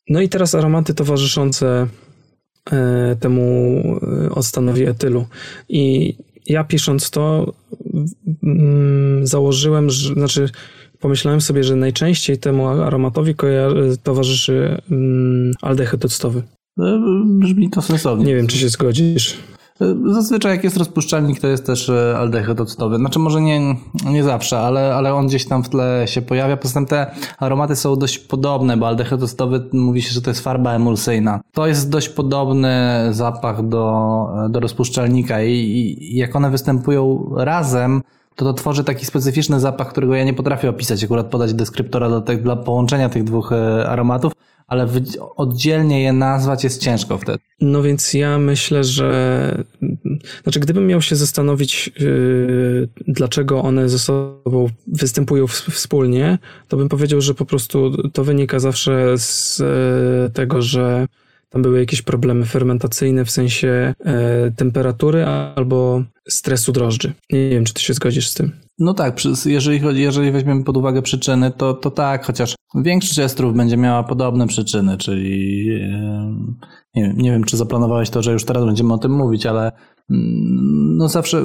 No 0.10 0.22
i 0.22 0.30
teraz 0.30 0.56
aromaty 0.56 0.94
towarzyszące 0.94 1.88
e, 2.72 3.16
temu 3.20 3.82
e, 4.26 4.30
octanowi 4.30 4.84
etylu. 4.84 5.26
I 5.70 6.16
ja 6.46 6.64
pisząc 6.64 7.10
to 7.10 7.54
mm, 8.44 9.28
założyłem, 9.28 9.90
że, 9.90 10.14
znaczy 10.14 10.50
pomyślałem 11.00 11.42
sobie, 11.42 11.64
że 11.64 11.76
najczęściej 11.76 12.38
temu 12.38 12.68
aromatowi 12.68 13.36
towarzyszy 14.04 14.82
mm, 14.92 15.52
aldehyd 15.62 16.06
octowy. 16.06 16.44
E, 16.80 17.02
brzmi 17.26 17.70
to 17.70 17.82
sensownie. 17.82 18.26
Nie 18.26 18.36
wiem, 18.36 18.48
czy 18.48 18.58
się 18.58 18.70
zgodzisz. 18.70 19.38
Zazwyczaj 20.06 20.52
jak 20.52 20.64
jest 20.64 20.78
rozpuszczalnik, 20.78 21.40
to 21.40 21.48
jest 21.48 21.66
też 21.66 21.90
e, 21.90 22.18
aldehyd 22.18 22.62
octowy. 22.62 22.98
Znaczy 22.98 23.20
może 23.20 23.42
nie, 23.42 23.76
nie 24.06 24.24
zawsze, 24.24 24.60
ale, 24.60 24.96
ale 24.96 25.14
on 25.14 25.28
gdzieś 25.28 25.46
tam 25.46 25.64
w 25.64 25.70
tle 25.70 26.04
się 26.06 26.22
pojawia. 26.22 26.58
Poza 26.58 26.74
tym 26.74 26.86
te 26.86 27.12
aromaty 27.40 27.76
są 27.76 27.96
dość 27.96 28.20
podobne, 28.20 28.78
bo 28.78 28.88
aldehyd 28.88 29.24
octowy 29.24 29.70
mówi 29.74 30.02
się, 30.02 30.12
że 30.12 30.22
to 30.22 30.30
jest 30.30 30.42
farba 30.42 30.74
emulsyjna. 30.74 31.40
To 31.54 31.68
jest 31.68 31.90
dość 31.90 32.10
podobny 32.10 33.08
zapach 33.12 33.68
do, 33.68 34.28
do 34.50 34.60
rozpuszczalnika 34.60 35.44
i, 35.44 35.52
i 35.52 36.18
jak 36.18 36.36
one 36.36 36.50
występują 36.50 37.32
razem, 37.38 38.02
to 38.36 38.46
to 38.46 38.54
tworzy 38.54 38.84
taki 38.84 39.06
specyficzny 39.06 39.60
zapach, 39.60 39.90
którego 39.90 40.16
ja 40.16 40.24
nie 40.24 40.34
potrafię 40.34 40.70
opisać, 40.70 41.04
akurat 41.04 41.28
podać 41.28 41.54
deskryptora 41.54 42.10
do 42.10 42.22
te, 42.22 42.38
dla 42.38 42.56
połączenia 42.56 43.10
tych 43.10 43.24
dwóch 43.24 43.52
e, 43.52 43.90
aromatów, 43.90 44.34
ale 44.68 44.88
oddzielnie 45.36 46.04
je 46.04 46.14
nazwać 46.14 46.64
jest 46.64 46.82
ciężko 46.82 47.18
wtedy. 47.18 47.40
No 47.62 47.82
więc 47.82 48.14
ja 48.14 48.40
myślę, 48.40 48.84
że 48.84 49.64
znaczy 50.44 50.60
gdybym 50.60 50.88
miał 50.88 51.02
się 51.02 51.16
zastanowić, 51.16 51.92
yy, 52.00 52.90
dlaczego 53.08 53.62
one 53.64 53.90
ze 53.90 54.00
sobą 54.00 54.70
występują 54.88 55.48
w, 55.48 55.52
wspólnie, 55.52 56.38
to 56.68 56.78
bym 56.78 56.90
powiedział, 56.90 57.22
że 57.22 57.34
po 57.34 57.46
prostu 57.46 58.10
to 58.12 58.24
wynika 58.24 58.60
zawsze 58.60 59.18
z 59.18 59.60
yy, 59.60 60.30
tego, 60.34 60.62
że 60.62 61.08
tam 61.50 61.62
były 61.62 61.80
jakieś 61.80 62.02
problemy 62.02 62.46
fermentacyjne 62.46 63.26
w 63.26 63.32
sensie 63.32 63.94
yy, 64.06 64.14
temperatury 64.56 65.26
albo 65.26 66.04
stresu 66.30 66.72
drożdży. 66.72 67.14
Nie 67.32 67.50
wiem, 67.50 67.66
czy 67.66 67.74
ty 67.74 67.82
się 67.82 67.94
zgodzisz 67.94 68.30
z 68.30 68.34
tym. 68.34 68.52
No 68.80 68.94
tak, 68.94 69.18
jeżeli, 69.46 69.80
chodzi, 69.80 70.02
jeżeli 70.02 70.32
weźmiemy 70.32 70.64
pod 70.64 70.78
uwagę 70.78 71.02
przyczyny, 71.02 71.52
to, 71.52 71.74
to 71.74 71.92
tak, 71.92 72.26
chociaż 72.26 72.56
większość 72.76 73.20
estrów 73.20 73.54
będzie 73.54 73.78
miała 73.78 74.04
podobne 74.04 74.48
przyczyny, 74.48 74.98
czyli 74.98 75.68
nie 76.96 77.04
wiem, 77.04 77.18
nie 77.18 77.32
wiem, 77.32 77.44
czy 77.44 77.58
zaplanowałeś 77.58 78.10
to, 78.10 78.22
że 78.22 78.34
już 78.34 78.46
teraz 78.46 78.66
będziemy 78.66 78.94
o 78.94 78.98
tym 78.98 79.12
mówić, 79.12 79.46
ale 79.46 79.72
mm, 80.10 80.98
no 80.98 81.10
zawsze 81.10 81.42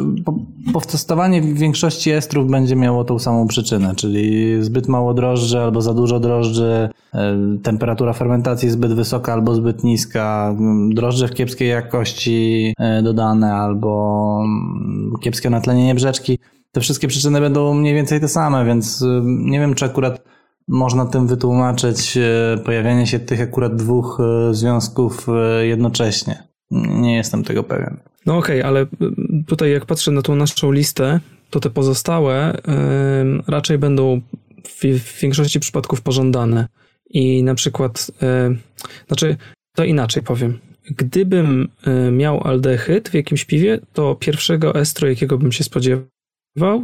powstawanie 0.72 1.42
większości 1.42 2.10
estrów 2.10 2.50
będzie 2.50 2.76
miało 2.76 3.04
tą 3.04 3.18
samą 3.18 3.46
przyczynę, 3.46 3.94
czyli 3.94 4.56
zbyt 4.64 4.88
mało 4.88 5.14
drożdży 5.14 5.60
albo 5.60 5.82
za 5.82 5.94
dużo 5.94 6.20
drożdży, 6.20 6.88
e, 7.14 7.36
temperatura 7.62 8.12
fermentacji 8.12 8.70
zbyt 8.70 8.94
wysoka 8.94 9.32
albo 9.32 9.54
zbyt 9.54 9.84
niska, 9.84 10.56
drożdże 10.90 11.28
w 11.28 11.34
kiepskiej 11.34 11.68
jakości 11.68 12.74
e, 12.78 13.02
dodane 13.02 13.54
albo 13.54 14.38
mm, 14.44 15.12
kiepskie 15.20 15.50
natlenienie 15.50 15.94
brzeczki. 15.94 16.38
Te 16.72 16.80
wszystkie 16.80 17.08
przyczyny 17.08 17.40
będą 17.40 17.74
mniej 17.74 17.94
więcej 17.94 18.20
te 18.20 18.28
same, 18.28 18.64
więc 18.64 19.04
nie 19.24 19.60
wiem, 19.60 19.74
czy 19.74 19.84
akurat 19.84 20.31
można 20.68 21.06
tym 21.06 21.26
wytłumaczyć 21.26 22.16
y, 22.16 22.58
pojawianie 22.64 23.06
się 23.06 23.20
tych 23.20 23.40
akurat 23.40 23.76
dwóch 23.76 24.20
y, 24.50 24.54
związków 24.54 25.26
jednocześnie. 25.62 26.42
Nie 26.70 27.16
jestem 27.16 27.44
tego 27.44 27.62
pewien. 27.62 27.96
No 28.26 28.38
okej, 28.38 28.60
okay, 28.60 28.68
ale 28.68 28.86
tutaj 29.46 29.72
jak 29.72 29.86
patrzę 29.86 30.10
na 30.10 30.22
tą 30.22 30.36
naszą 30.36 30.72
listę, 30.72 31.20
to 31.50 31.60
te 31.60 31.70
pozostałe 31.70 32.56
yy, 32.66 33.42
raczej 33.46 33.78
będą 33.78 34.20
w, 34.68 34.84
w, 34.84 35.20
większości 35.20 35.60
przypadków 35.60 36.00
pożądane. 36.00 36.68
I 37.10 37.42
na 37.42 37.54
przykład, 37.54 38.10
yy, 38.22 38.56
znaczy, 39.06 39.36
to 39.76 39.84
inaczej 39.84 40.22
powiem. 40.22 40.58
Gdybym 40.90 41.68
miał 42.12 42.46
aldehyd 42.46 43.08
w 43.08 43.14
jakimś 43.14 43.44
piwie, 43.44 43.78
to 43.92 44.14
pierwszego 44.14 44.74
estro, 44.74 45.08
jakiego 45.08 45.38
bym 45.38 45.52
się 45.52 45.64
spodziewał, 45.64 46.06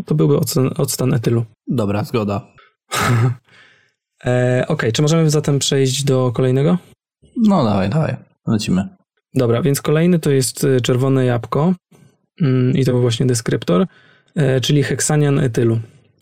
to 0.07 0.15
byłby 0.15 0.37
ocen, 0.39 0.71
octan 0.77 1.15
etylu. 1.15 1.45
Dobra, 1.67 2.05
zgoda. 2.05 2.47
e, 4.25 4.63
Okej, 4.63 4.75
okay, 4.75 4.93
czy 4.93 5.03
możemy 5.03 5.31
zatem 5.31 5.59
przejść 5.59 6.05
do 6.05 6.33
kolejnego? 6.33 6.79
No 7.37 7.65
dawaj, 7.65 7.91
dawaj, 7.91 8.17
lecimy. 8.47 8.89
Dobra, 9.35 9.63
więc 9.63 9.83
kolejny 9.83 10.19
to 10.19 10.31
jest 10.31 10.65
e, 10.65 10.81
czerwone 10.81 11.25
jabłko 11.25 11.75
mm, 12.41 12.77
i 12.77 12.85
to 12.85 12.93
był 12.93 13.01
właśnie 13.01 13.27
deskryptor, 13.27 13.87
e, 14.35 14.61
czyli 14.61 14.83
heksanian 14.83 15.39
etylu. 15.39 15.81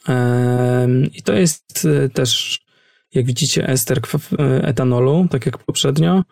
E, 0.08 0.88
I 1.12 1.22
to 1.22 1.32
jest 1.32 1.88
też, 2.12 2.60
jak 3.14 3.26
widzicie, 3.26 3.68
ester 3.68 4.00
etanolu, 4.62 5.26
tak 5.30 5.46
jak 5.46 5.58
poprzednio 5.58 6.22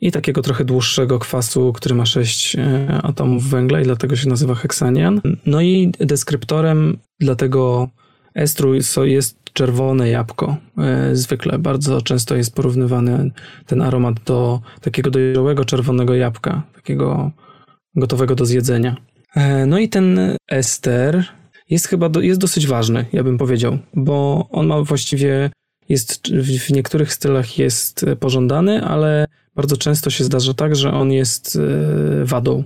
i 0.00 0.12
takiego 0.12 0.42
trochę 0.42 0.64
dłuższego 0.64 1.18
kwasu, 1.18 1.72
który 1.72 1.94
ma 1.94 2.06
6 2.06 2.56
e, 2.56 2.88
atomów 3.02 3.50
węgla 3.50 3.80
i 3.80 3.84
dlatego 3.84 4.16
się 4.16 4.28
nazywa 4.28 4.54
heksanian. 4.54 5.20
No 5.46 5.60
i 5.60 5.92
deskryptorem 5.98 6.98
dla 7.20 7.34
tego 7.34 7.88
estru 8.34 8.74
jest 9.04 9.45
czerwone 9.56 10.08
jabłko. 10.08 10.56
E, 10.78 11.16
zwykle 11.16 11.58
bardzo 11.58 12.02
często 12.02 12.36
jest 12.36 12.54
porównywany 12.54 13.30
ten 13.66 13.82
aromat 13.82 14.14
do 14.24 14.60
takiego 14.80 15.10
dojrzałego 15.10 15.64
czerwonego 15.64 16.14
jabłka, 16.14 16.62
takiego 16.74 17.30
gotowego 17.94 18.34
do 18.34 18.46
zjedzenia. 18.46 18.96
E, 19.34 19.66
no 19.66 19.78
i 19.78 19.88
ten 19.88 20.36
ester 20.48 21.24
jest 21.70 21.88
chyba 21.88 22.08
do, 22.08 22.20
jest 22.20 22.40
dosyć 22.40 22.66
ważny, 22.66 23.06
ja 23.12 23.24
bym 23.24 23.38
powiedział, 23.38 23.78
bo 23.94 24.48
on 24.50 24.66
ma 24.66 24.82
właściwie 24.82 25.50
jest 25.88 26.28
w 26.32 26.70
niektórych 26.70 27.12
stylach 27.12 27.58
jest 27.58 28.06
pożądany, 28.20 28.84
ale 28.84 29.26
bardzo 29.54 29.76
często 29.76 30.10
się 30.10 30.24
zdarza 30.24 30.54
tak, 30.54 30.76
że 30.76 30.92
on 30.92 31.12
jest 31.12 31.56
e, 31.56 32.24
wadą. 32.24 32.64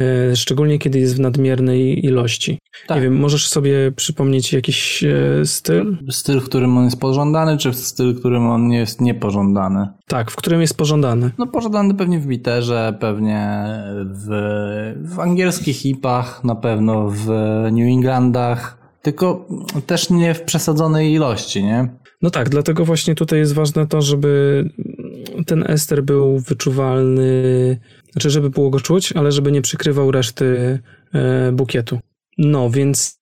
E, 0.00 0.36
szczególnie 0.36 0.78
kiedy 0.78 0.98
jest 0.98 1.16
w 1.16 1.20
nadmiernej 1.20 2.06
ilości. 2.06 2.58
Tak. 2.86 2.96
Nie 2.96 3.02
wiem, 3.02 3.16
możesz 3.16 3.48
sobie 3.48 3.92
przypomnieć 3.92 4.52
jakiś 4.52 5.04
e, 5.04 5.46
styl? 5.46 5.96
Styl, 6.10 6.40
w 6.40 6.44
którym 6.44 6.78
on 6.78 6.84
jest 6.84 7.00
pożądany, 7.00 7.58
czy 7.58 7.74
styl, 7.74 8.14
w 8.14 8.18
którym 8.18 8.46
on 8.46 8.70
jest 8.70 9.00
niepożądany? 9.00 9.88
Tak, 10.06 10.30
w 10.30 10.36
którym 10.36 10.60
jest 10.60 10.76
pożądany. 10.76 11.30
No 11.38 11.46
pożądany 11.46 11.94
pewnie 11.94 12.18
w 12.18 12.26
biterze, 12.26 12.96
pewnie 13.00 13.64
w, 14.04 14.28
w 15.14 15.20
angielskich 15.20 15.76
hipach, 15.76 16.44
na 16.44 16.54
pewno 16.54 17.08
w 17.08 17.26
New 17.72 17.88
Englandach, 17.96 18.78
tylko 19.02 19.48
też 19.86 20.10
nie 20.10 20.34
w 20.34 20.42
przesadzonej 20.42 21.12
ilości, 21.12 21.64
nie? 21.64 21.88
No 22.22 22.30
tak, 22.30 22.48
dlatego 22.48 22.84
właśnie 22.84 23.14
tutaj 23.14 23.38
jest 23.38 23.54
ważne 23.54 23.86
to, 23.86 24.02
żeby 24.02 24.70
ten 25.46 25.64
ester 25.70 26.02
był 26.02 26.38
wyczuwalny, 26.38 27.80
znaczy, 28.12 28.30
żeby 28.30 28.50
było 28.50 28.70
go 28.70 28.80
czuć, 28.80 29.12
ale 29.12 29.32
żeby 29.32 29.52
nie 29.52 29.62
przykrywał 29.62 30.10
reszty 30.10 30.78
e, 31.14 31.52
bukietu. 31.52 31.98
No, 32.38 32.70
więc 32.70 33.20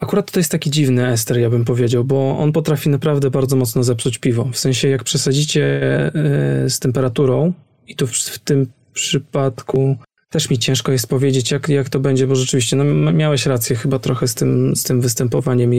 akurat 0.00 0.32
to 0.32 0.40
jest 0.40 0.50
taki 0.50 0.70
dziwny 0.70 1.06
ester, 1.06 1.38
ja 1.38 1.50
bym 1.50 1.64
powiedział, 1.64 2.04
bo 2.04 2.38
on 2.38 2.52
potrafi 2.52 2.88
naprawdę 2.88 3.30
bardzo 3.30 3.56
mocno 3.56 3.84
zepsuć 3.84 4.18
piwo. 4.18 4.48
W 4.52 4.58
sensie, 4.58 4.88
jak 4.88 5.04
przesadzicie 5.04 5.64
e, 6.06 6.70
z 6.70 6.78
temperaturą, 6.78 7.52
i 7.88 7.96
to 7.96 8.06
w, 8.06 8.12
w 8.12 8.38
tym 8.38 8.66
przypadku 8.92 9.96
też 10.30 10.50
mi 10.50 10.58
ciężko 10.58 10.92
jest 10.92 11.06
powiedzieć, 11.06 11.50
jak, 11.50 11.68
jak 11.68 11.88
to 11.88 12.00
będzie, 12.00 12.26
bo 12.26 12.34
rzeczywiście 12.34 12.76
no, 12.76 13.12
miałeś 13.12 13.46
rację 13.46 13.76
chyba 13.76 13.98
trochę 13.98 14.28
z 14.28 14.34
tym, 14.34 14.76
z 14.76 14.82
tym 14.82 15.00
występowaniem 15.00 15.70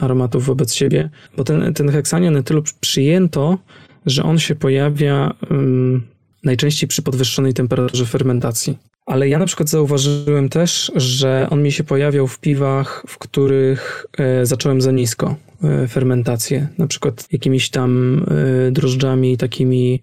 aromatów 0.00 0.46
wobec 0.46 0.74
siebie, 0.74 1.10
bo 1.36 1.44
ten, 1.44 1.74
ten 1.74 1.88
heksanian 1.88 2.36
etylu 2.36 2.62
przyjęto, 2.80 3.58
że 4.06 4.22
on 4.22 4.38
się 4.38 4.54
pojawia 4.54 5.34
um, 5.50 6.02
najczęściej 6.44 6.88
przy 6.88 7.02
podwyższonej 7.02 7.54
temperaturze 7.54 8.06
fermentacji. 8.06 8.78
Ale 9.06 9.28
ja 9.28 9.38
na 9.38 9.46
przykład 9.46 9.68
zauważyłem 9.68 10.48
też, 10.48 10.92
że 10.96 11.46
on 11.50 11.62
mi 11.62 11.72
się 11.72 11.84
pojawiał 11.84 12.26
w 12.26 12.40
piwach, 12.40 13.04
w 13.08 13.18
których 13.18 14.06
e, 14.18 14.46
zacząłem 14.46 14.80
za 14.80 14.92
nisko 14.92 15.36
e, 15.64 15.88
fermentację. 15.88 16.68
Na 16.78 16.86
przykład 16.86 17.26
jakimiś 17.32 17.70
tam 17.70 18.22
e, 18.68 18.70
drożdżami 18.70 19.36
takimi 19.36 20.02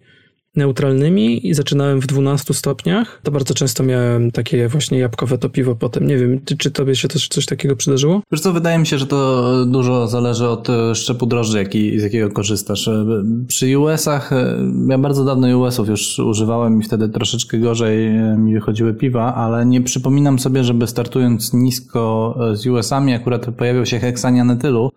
neutralnymi 0.55 1.47
i 1.47 1.53
zaczynałem 1.53 2.01
w 2.01 2.07
12 2.07 2.53
stopniach, 2.53 3.19
to 3.23 3.31
bardzo 3.31 3.53
często 3.53 3.83
miałem 3.83 4.31
takie 4.31 4.67
właśnie 4.67 4.99
jabłkowe 4.99 5.37
to 5.37 5.49
piwo 5.49 5.75
potem. 5.75 6.07
Nie 6.07 6.17
wiem, 6.17 6.39
czy, 6.45 6.57
czy 6.57 6.71
tobie 6.71 6.95
się 6.95 7.07
też 7.07 7.27
coś 7.27 7.45
takiego 7.45 7.75
przydarzyło? 7.75 8.21
Wiesz 8.31 8.41
co, 8.41 8.53
wydaje 8.53 8.79
mi 8.79 8.87
się, 8.87 8.97
że 8.97 9.07
to 9.07 9.51
dużo 9.65 10.07
zależy 10.07 10.47
od 10.47 10.69
e, 10.69 10.95
szczepu 10.95 11.25
drożdży, 11.25 11.57
jaki, 11.57 11.99
z 11.99 12.03
jakiego 12.03 12.29
korzystasz. 12.29 12.87
E, 12.87 13.05
przy 13.47 13.79
US-ach, 13.79 14.33
e, 14.33 14.57
ja 14.89 14.97
bardzo 14.97 15.25
dawno 15.25 15.59
US-ów 15.59 15.89
już 15.89 16.19
używałem 16.19 16.79
i 16.79 16.83
wtedy 16.83 17.09
troszeczkę 17.09 17.57
gorzej 17.57 18.09
mi 18.37 18.53
wychodziły 18.53 18.93
piwa, 18.93 19.35
ale 19.35 19.65
nie 19.65 19.81
przypominam 19.81 20.39
sobie, 20.39 20.63
żeby 20.63 20.87
startując 20.87 21.53
nisko 21.53 22.35
z 22.53 22.67
US-ami 22.67 23.13
akurat 23.13 23.45
pojawił 23.57 23.85
się 23.85 23.99
heksanianetylu. 23.99 24.91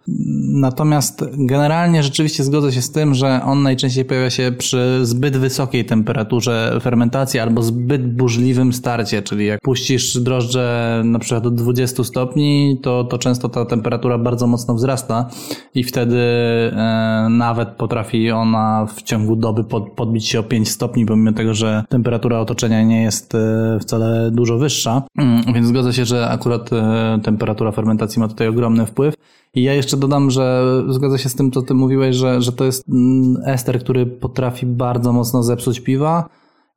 Natomiast 0.53 1.25
generalnie 1.33 2.03
rzeczywiście 2.03 2.45
zgodzę 2.45 2.73
się 2.73 2.83
z 2.83 2.93
tym, 2.93 3.15
że 3.15 3.41
on 3.45 3.63
najczęściej 3.63 4.05
pojawia 4.05 4.31
się 4.31 4.53
przy 4.59 5.01
zbyt 5.03 5.37
wysokiej 5.49 5.85
temperaturze 5.85 6.79
fermentacji 6.81 7.41
albo 7.41 7.63
zbyt 7.63 8.17
burzliwym 8.17 8.73
starcie, 8.73 9.23
czyli 9.23 9.47
jak 9.47 9.61
puścisz 9.61 10.19
drożdże 10.19 11.03
na 11.05 11.19
przykład 11.19 11.43
do 11.43 11.51
20 11.51 12.05
stopni, 12.05 12.79
to, 12.83 13.05
to 13.05 13.19
często 13.19 13.49
ta 13.49 13.65
temperatura 13.65 14.19
bardzo 14.19 14.47
mocno 14.47 14.75
wzrasta 14.75 15.29
i 15.75 15.85
wtedy 15.85 16.17
e, 16.17 17.27
nawet 17.31 17.69
potrafi 17.69 18.31
ona 18.31 18.87
w 18.87 19.03
ciągu 19.03 19.37
doby 19.37 19.65
pod, 19.65 19.93
podbić 19.93 20.29
się 20.29 20.41
o 20.41 20.43
5 20.43 20.71
stopni, 20.71 21.07
pomimo 21.07 21.33
tego, 21.33 21.55
że 21.55 21.85
temperatura 21.89 22.41
otoczenia 22.41 22.83
nie 22.83 23.03
jest 23.03 23.35
e, 23.35 23.79
wcale 23.81 24.31
dużo 24.31 24.59
wyższa. 24.59 25.03
Mm, 25.19 25.43
więc 25.55 25.67
zgodzę 25.67 25.93
się, 25.93 26.05
że 26.05 26.29
akurat 26.29 26.73
e, 26.73 27.19
temperatura 27.23 27.73
fermentacji 27.73 28.21
ma 28.21 28.29
tutaj 28.29 28.49
ogromny 28.49 28.87
wpływ. 28.87 29.15
I 29.55 29.63
ja 29.63 29.75
jeszcze 29.75 29.97
dodam, 29.97 30.31
że 30.31 30.65
zgodzę 30.89 31.19
się 31.19 31.29
z 31.29 31.35
tym, 31.35 31.51
co 31.51 31.63
ty 31.63 31.75
mówiłeś, 31.75 32.17
że, 32.17 32.43
że 32.43 32.53
to 32.53 32.65
jest 32.65 32.89
mm, 32.89 33.37
ester, 33.45 33.81
który 33.81 34.07
potrafi 34.07 34.67
bardzo 34.67 35.13
mocno 35.13 35.43
zepsuć 35.43 35.81
piwa 35.81 36.29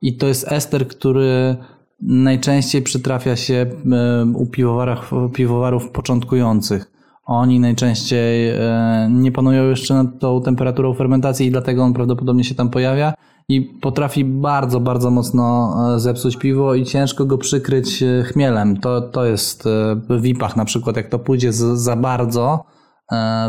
i 0.01 0.17
to 0.17 0.27
jest 0.27 0.51
ester, 0.51 0.87
który 0.87 1.55
najczęściej 2.01 2.81
przytrafia 2.81 3.35
się 3.35 3.65
u 4.35 4.47
piwowarów 5.29 5.89
początkujących. 5.89 6.91
Oni 7.25 7.59
najczęściej 7.59 8.49
e, 8.49 9.09
nie 9.11 9.31
panują 9.31 9.69
jeszcze 9.69 9.93
nad 9.93 10.19
tą 10.19 10.41
temperaturą 10.41 10.93
fermentacji 10.93 11.47
i 11.47 11.51
dlatego 11.51 11.83
on 11.83 11.93
prawdopodobnie 11.93 12.43
się 12.43 12.55
tam 12.55 12.69
pojawia 12.69 13.13
i 13.49 13.61
potrafi 13.61 14.25
bardzo, 14.25 14.79
bardzo 14.79 15.11
mocno 15.11 15.75
e, 15.95 15.99
zepsuć 15.99 16.37
piwo 16.37 16.75
i 16.75 16.85
ciężko 16.85 17.25
go 17.25 17.37
przykryć 17.37 18.03
e, 18.03 18.23
chmielem. 18.23 18.77
To, 18.77 19.01
to 19.01 19.25
jest 19.25 19.63
w 20.09 20.21
VIP-ach 20.21 20.55
na 20.55 20.65
przykład, 20.65 20.95
jak 20.95 21.09
to 21.09 21.19
pójdzie 21.19 21.53
za 21.53 21.95
bardzo 21.95 22.65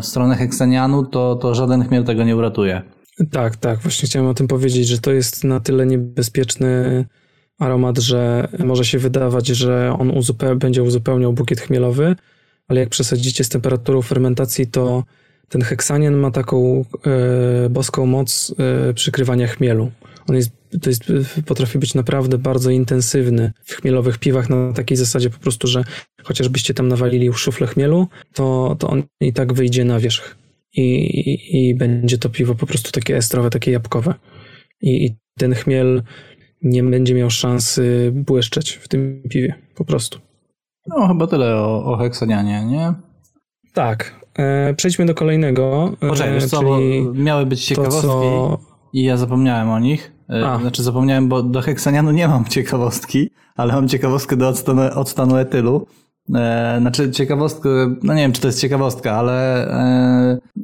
w 0.03 0.07
stronę 0.07 0.37
heksenianu, 0.37 1.07
to, 1.07 1.37
to 1.37 1.55
żaden 1.55 1.85
chmiel 1.85 2.05
tego 2.05 2.25
nie 2.25 2.37
uratuje. 2.37 2.83
Tak, 3.31 3.57
tak, 3.57 3.79
właśnie 3.79 4.09
chciałem 4.09 4.29
o 4.29 4.35
tym 4.35 4.49
powiedzieć, 4.49 4.89
że 4.89 4.99
to 4.99 5.13
jest 5.13 5.45
na 5.45 5.61
tyle 5.61 5.87
niebezpieczny 5.87 7.05
aromat, 7.59 7.99
że 7.99 8.49
może 8.59 8.85
się 8.85 8.99
wydawać, 8.99 9.47
że 9.47 9.97
on 9.99 10.11
uzupeł 10.11 10.57
będzie 10.57 10.83
uzupełniał 10.83 11.33
bukiet 11.33 11.61
chmielowy, 11.61 12.17
ale 12.69 12.81
jak 12.81 12.89
przesadzicie 12.89 13.45
z 13.45 13.49
temperaturą 13.49 14.03
fermentacji, 14.03 14.67
to 14.67 15.05
ten 15.53 15.63
heksanian 15.63 16.15
ma 16.15 16.31
taką 16.31 16.85
e, 17.07 17.69
boską 17.69 18.07
moc 18.07 18.55
e, 18.59 18.95
przykrywania 18.95 19.47
chmielu. 19.47 19.91
On 20.29 20.37
jest, 20.37 20.51
to 20.83 20.91
jest, 20.91 21.05
potrafi 21.47 21.79
być 21.79 21.95
naprawdę 21.95 22.39
bardzo 22.39 22.71
intensywny 22.71 23.53
w 23.65 23.73
chmielowych 23.73 24.19
piwach 24.19 24.51
na 24.51 24.73
takiej 24.73 24.97
zasadzie 24.97 25.31
po 25.31 25.39
prostu, 25.39 25.67
że 25.67 25.85
chociażbyście 26.23 26.75
tam 26.75 26.89
nawalili 26.89 27.33
szuflę 27.33 27.67
chmielu, 27.67 28.07
to, 28.35 28.77
to 28.79 28.89
on 28.89 29.03
i 29.21 29.33
tak 29.33 29.53
wyjdzie 29.53 29.85
na 29.85 30.01
wierzch. 30.01 30.37
I, 30.73 30.83
i, 30.83 31.69
i 31.69 31.75
będzie 31.75 32.19
to 32.19 32.29
piwo 32.29 32.55
po 32.55 32.67
prostu 32.67 32.91
takie 32.91 33.17
estrowe, 33.17 33.51
takie 33.51 33.71
jabłkowe. 33.71 34.15
I, 34.81 35.07
I 35.07 35.17
ten 35.39 35.55
chmiel 35.55 36.03
nie 36.63 36.83
będzie 36.83 37.15
miał 37.15 37.31
szansy 37.31 38.13
błyszczeć 38.15 38.73
w 38.73 38.89
tym 38.89 39.23
piwie, 39.31 39.55
po 39.75 39.85
prostu. 39.85 40.19
No, 40.87 41.09
chyba 41.09 41.27
tyle 41.27 41.57
o, 41.57 41.85
o 41.85 41.97
heksanianie, 41.97 42.65
nie? 42.65 42.95
Tak. 43.73 44.22
E, 44.39 44.75
przejdźmy 44.75 45.07
do 45.07 45.15
kolejnego. 45.15 45.93
E, 46.01 46.09
Poczekaj, 46.09 46.35
wiesz 46.35 46.47
co, 46.47 46.63
miały 47.15 47.47
być 47.47 47.65
ciekawostki 47.65 48.03
co... 48.03 48.59
i 48.93 49.03
ja 49.03 49.17
zapomniałem 49.17 49.71
o 49.71 49.79
nich. 49.79 50.13
E, 50.31 50.49
A. 50.49 50.59
Znaczy 50.59 50.83
zapomniałem, 50.83 51.29
bo 51.29 51.43
do 51.43 51.61
heksanianu 51.61 52.11
nie 52.11 52.29
mam 52.29 52.45
ciekawostki, 52.45 53.31
ale 53.57 53.73
mam 53.73 53.89
ciekawostkę 53.89 54.37
do 54.37 54.49
odstanu, 54.49 54.83
odstanu 54.95 55.37
etylu. 55.37 55.87
Znaczy 56.81 57.11
ciekawostkę, 57.11 57.69
no 58.03 58.15
nie 58.15 58.23
wiem 58.23 58.33
czy 58.33 58.41
to 58.41 58.49
jest 58.49 58.61
ciekawostka, 58.61 59.13
ale 59.13 59.69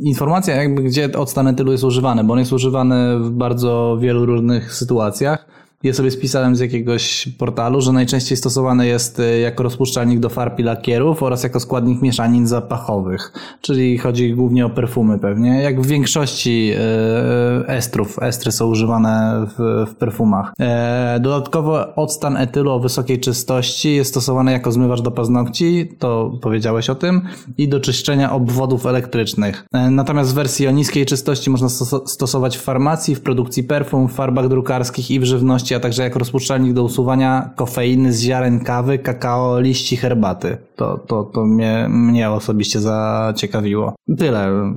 informacja 0.00 0.54
jakby 0.56 0.82
gdzie 0.82 1.12
odstan 1.12 1.46
etylu 1.46 1.72
jest 1.72 1.84
używany, 1.84 2.24
bo 2.24 2.32
on 2.32 2.38
jest 2.38 2.52
używany 2.52 3.18
w 3.18 3.30
bardzo 3.30 3.98
wielu 4.00 4.26
różnych 4.26 4.74
sytuacjach 4.74 5.46
ja 5.82 5.92
sobie 5.92 6.10
spisałem 6.10 6.56
z 6.56 6.60
jakiegoś 6.60 7.28
portalu, 7.38 7.80
że 7.80 7.92
najczęściej 7.92 8.36
stosowany 8.36 8.86
jest 8.86 9.20
e, 9.20 9.38
jako 9.38 9.62
rozpuszczalnik 9.62 10.20
do 10.20 10.28
farb 10.28 10.58
i 10.58 10.62
lakierów 10.62 11.22
oraz 11.22 11.42
jako 11.42 11.60
składnik 11.60 12.02
mieszanin 12.02 12.46
zapachowych, 12.46 13.32
czyli 13.60 13.98
chodzi 13.98 14.34
głównie 14.34 14.66
o 14.66 14.70
perfumy 14.70 15.18
pewnie. 15.18 15.62
Jak 15.62 15.80
w 15.80 15.86
większości 15.86 16.72
e, 16.76 17.68
estrów, 17.68 18.18
estry 18.22 18.52
są 18.52 18.66
używane 18.66 19.46
w, 19.58 19.86
w 19.90 19.94
perfumach. 19.94 20.52
E, 20.60 21.18
dodatkowo 21.20 21.94
octan 21.94 22.36
etylu 22.36 22.70
o 22.70 22.80
wysokiej 22.80 23.20
czystości 23.20 23.94
jest 23.94 24.10
stosowany 24.10 24.52
jako 24.52 24.72
zmywacz 24.72 25.00
do 25.00 25.10
paznokci, 25.10 25.88
to 25.98 26.38
powiedziałeś 26.42 26.90
o 26.90 26.94
tym, 26.94 27.22
i 27.58 27.68
do 27.68 27.80
czyszczenia 27.80 28.32
obwodów 28.32 28.86
elektrycznych. 28.86 29.66
Natomiast 29.90 30.30
w 30.30 30.34
wersji 30.34 30.68
o 30.68 30.70
niskiej 30.70 31.06
czystości 31.06 31.50
można 31.50 31.68
stosować 32.06 32.58
w 32.58 32.62
farmacji, 32.62 33.14
w 33.14 33.20
produkcji 33.20 33.64
perfum, 33.64 34.08
w 34.08 34.12
farbach 34.12 34.48
drukarskich 34.48 35.10
i 35.10 35.20
w 35.20 35.24
żywności 35.24 35.67
a 35.74 35.80
także 35.80 36.02
jako 36.02 36.18
rozpuszczalnik 36.18 36.72
do 36.72 36.82
usuwania 36.82 37.50
kofeiny 37.56 38.12
z 38.12 38.20
ziaren 38.20 38.60
kawy, 38.60 38.98
kakao, 38.98 39.60
liści 39.60 39.96
herbaty. 39.96 40.56
To, 40.76 40.98
to, 40.98 41.24
to 41.24 41.44
mnie, 41.44 41.86
mnie 41.90 42.30
osobiście 42.30 42.80
zaciekawiło. 42.80 43.94
Tyle. 44.18 44.72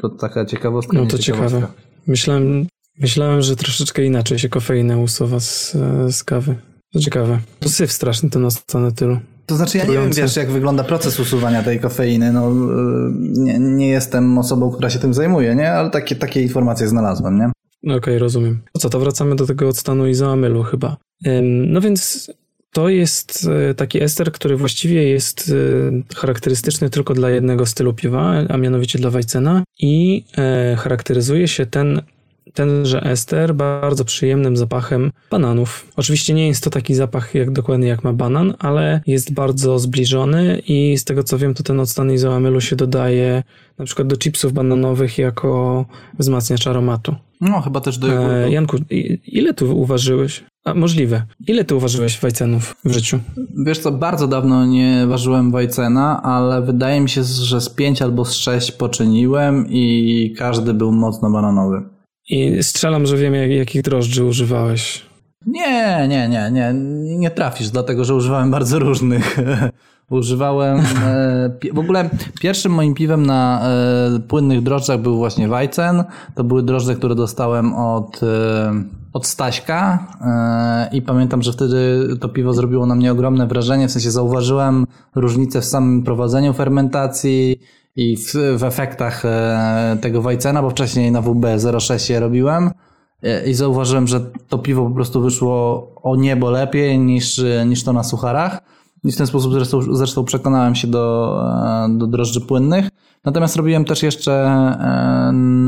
To 0.00 0.08
taka 0.08 0.44
ciekawostka. 0.44 0.96
No 0.96 1.06
to 1.06 1.18
ciekawe. 1.18 1.66
Myślałem, 2.06 2.66
myślałem, 2.98 3.42
że 3.42 3.56
troszeczkę 3.56 4.04
inaczej 4.04 4.38
się 4.38 4.48
kofeina 4.48 4.98
usuwa 4.98 5.40
z, 5.40 5.76
z 6.10 6.24
kawy. 6.24 6.56
To 6.92 7.00
ciekawe. 7.00 7.38
To 7.60 7.68
syf 7.68 7.92
straszny 7.92 8.30
to 8.66 8.80
na 8.80 8.90
tylu. 8.90 9.18
To 9.46 9.56
znaczy 9.56 9.78
ja 9.78 9.84
nie 9.84 9.92
wiem, 9.92 10.12
wiesz, 10.12 10.36
jak 10.36 10.50
wygląda 10.50 10.84
proces 10.84 11.20
usuwania 11.20 11.62
tej 11.62 11.80
kofeiny. 11.80 12.32
No, 12.32 12.50
nie, 13.18 13.58
nie 13.58 13.88
jestem 13.88 14.38
osobą, 14.38 14.70
która 14.70 14.90
się 14.90 14.98
tym 14.98 15.14
zajmuje, 15.14 15.54
nie? 15.54 15.72
Ale 15.72 15.90
takie, 15.90 16.16
takie 16.16 16.42
informacje 16.42 16.88
znalazłem, 16.88 17.38
nie? 17.38 17.50
Okej, 17.84 17.96
okay, 17.96 18.18
rozumiem. 18.18 18.62
To 18.72 18.78
co, 18.78 18.90
to 18.90 19.00
wracamy 19.00 19.36
do 19.36 19.46
tego 19.46 19.68
odstanu 19.68 20.06
izoamylu 20.06 20.62
chyba. 20.62 20.96
No 21.42 21.80
więc 21.80 22.30
to 22.72 22.88
jest 22.88 23.48
e, 23.70 23.74
taki 23.74 24.02
ester, 24.02 24.32
który 24.32 24.56
właściwie 24.56 25.08
jest 25.08 25.52
e, 26.10 26.14
charakterystyczny 26.16 26.90
tylko 26.90 27.14
dla 27.14 27.30
jednego 27.30 27.66
stylu 27.66 27.94
piwa, 27.94 28.34
a 28.48 28.56
mianowicie 28.56 28.98
dla 28.98 29.10
Weissena 29.10 29.64
i 29.78 30.24
e, 30.38 30.76
charakteryzuje 30.76 31.48
się 31.48 31.66
ten 31.66 32.02
tenże 32.54 33.02
ester 33.02 33.54
bardzo 33.54 34.04
przyjemnym 34.04 34.56
zapachem 34.56 35.12
bananów. 35.30 35.88
Oczywiście 35.96 36.34
nie 36.34 36.48
jest 36.48 36.64
to 36.64 36.70
taki 36.70 36.94
zapach 36.94 37.34
jak 37.34 37.50
dokładnie 37.50 37.88
jak 37.88 38.04
ma 38.04 38.12
banan, 38.12 38.54
ale 38.58 39.00
jest 39.06 39.32
bardzo 39.32 39.78
zbliżony 39.78 40.62
i 40.68 40.98
z 40.98 41.04
tego 41.04 41.22
co 41.22 41.38
wiem, 41.38 41.54
to 41.54 41.62
ten 41.62 41.80
odstan 41.80 42.12
izoamylu 42.12 42.60
się 42.60 42.76
dodaje 42.76 43.42
na 43.78 43.84
przykład 43.84 44.08
do 44.08 44.16
chipsów 44.16 44.52
bananowych 44.52 45.18
jako 45.18 45.84
wzmacniacz 46.18 46.66
aromatu. 46.66 47.14
No, 47.42 47.60
chyba 47.60 47.80
też 47.80 47.98
do 47.98 48.06
jogurtu. 48.06 48.34
E, 48.34 48.50
Janku, 48.50 48.76
ile 49.26 49.54
tu 49.54 49.80
uważyłeś? 49.80 50.44
A, 50.64 50.74
możliwe. 50.74 51.22
Ile 51.46 51.64
ty 51.64 51.74
uważyłeś 51.74 52.20
wajcenów 52.20 52.76
w 52.84 52.92
życiu? 52.92 53.18
Wiesz 53.66 53.78
co, 53.78 53.92
bardzo 53.92 54.28
dawno 54.28 54.66
nie 54.66 55.06
ważyłem 55.06 55.52
wajcena, 55.52 56.22
ale 56.22 56.62
wydaje 56.62 57.00
mi 57.00 57.08
się, 57.08 57.24
że 57.24 57.60
z 57.60 57.68
pięć 57.68 58.02
albo 58.02 58.24
z 58.24 58.34
sześć 58.34 58.72
poczyniłem 58.72 59.66
i 59.68 60.34
każdy 60.38 60.74
był 60.74 60.92
mocno 60.92 61.30
bananowy. 61.30 61.82
I 62.28 62.62
strzelam, 62.62 63.06
że 63.06 63.16
wiem, 63.16 63.34
jak, 63.34 63.50
jakich 63.50 63.82
drożdży 63.82 64.24
używałeś. 64.24 65.02
Nie, 65.46 66.06
nie, 66.08 66.28
nie, 66.28 66.50
nie, 66.52 66.74
nie 67.18 67.30
trafisz, 67.30 67.68
dlatego 67.68 68.04
że 68.04 68.14
używałem 68.14 68.50
bardzo 68.50 68.78
różnych. 68.78 69.36
Używałem. 70.12 70.78
E, 70.80 71.50
w 71.72 71.78
ogóle 71.78 72.10
pierwszym 72.40 72.72
moim 72.72 72.94
piwem 72.94 73.26
na 73.26 73.62
e, 74.16 74.20
płynnych 74.20 74.62
drożdżach 74.62 75.00
był 75.00 75.16
właśnie 75.16 75.48
Weizen. 75.48 76.04
To 76.34 76.44
były 76.44 76.62
drożdże, 76.62 76.94
które 76.94 77.14
dostałem 77.14 77.74
od. 77.74 78.22
E, 78.22 79.02
od 79.12 79.26
Staśka 79.26 80.06
i 80.92 81.02
pamiętam, 81.02 81.42
że 81.42 81.52
wtedy 81.52 82.08
to 82.20 82.28
piwo 82.28 82.52
zrobiło 82.52 82.86
na 82.86 82.94
mnie 82.94 83.12
ogromne 83.12 83.46
wrażenie, 83.46 83.88
w 83.88 83.90
sensie 83.90 84.10
zauważyłem 84.10 84.86
różnicę 85.14 85.60
w 85.60 85.64
samym 85.64 86.02
prowadzeniu 86.02 86.52
fermentacji 86.52 87.60
i 87.96 88.16
w, 88.16 88.32
w 88.58 88.64
efektach 88.64 89.22
tego 90.00 90.22
Wajcena, 90.22 90.62
bo 90.62 90.70
wcześniej 90.70 91.12
na 91.12 91.20
WB 91.22 91.46
06 91.78 92.10
je 92.10 92.20
robiłem 92.20 92.70
i 93.46 93.54
zauważyłem, 93.54 94.06
że 94.06 94.20
to 94.48 94.58
piwo 94.58 94.88
po 94.88 94.94
prostu 94.94 95.20
wyszło 95.20 95.88
o 96.02 96.16
niebo 96.16 96.50
lepiej 96.50 96.98
niż, 96.98 97.44
niż 97.66 97.84
to 97.84 97.92
na 97.92 98.04
sucharach. 98.04 98.60
I 99.04 99.12
w 99.12 99.16
ten 99.16 99.26
sposób 99.26 99.52
zresztą, 99.52 99.82
zresztą 99.82 100.24
przekonałem 100.24 100.74
się 100.74 100.88
do, 100.88 101.36
do 101.88 102.06
drożdży 102.06 102.40
płynnych. 102.40 102.88
Natomiast 103.24 103.56
robiłem 103.56 103.84
też 103.84 104.02
jeszcze 104.02 104.50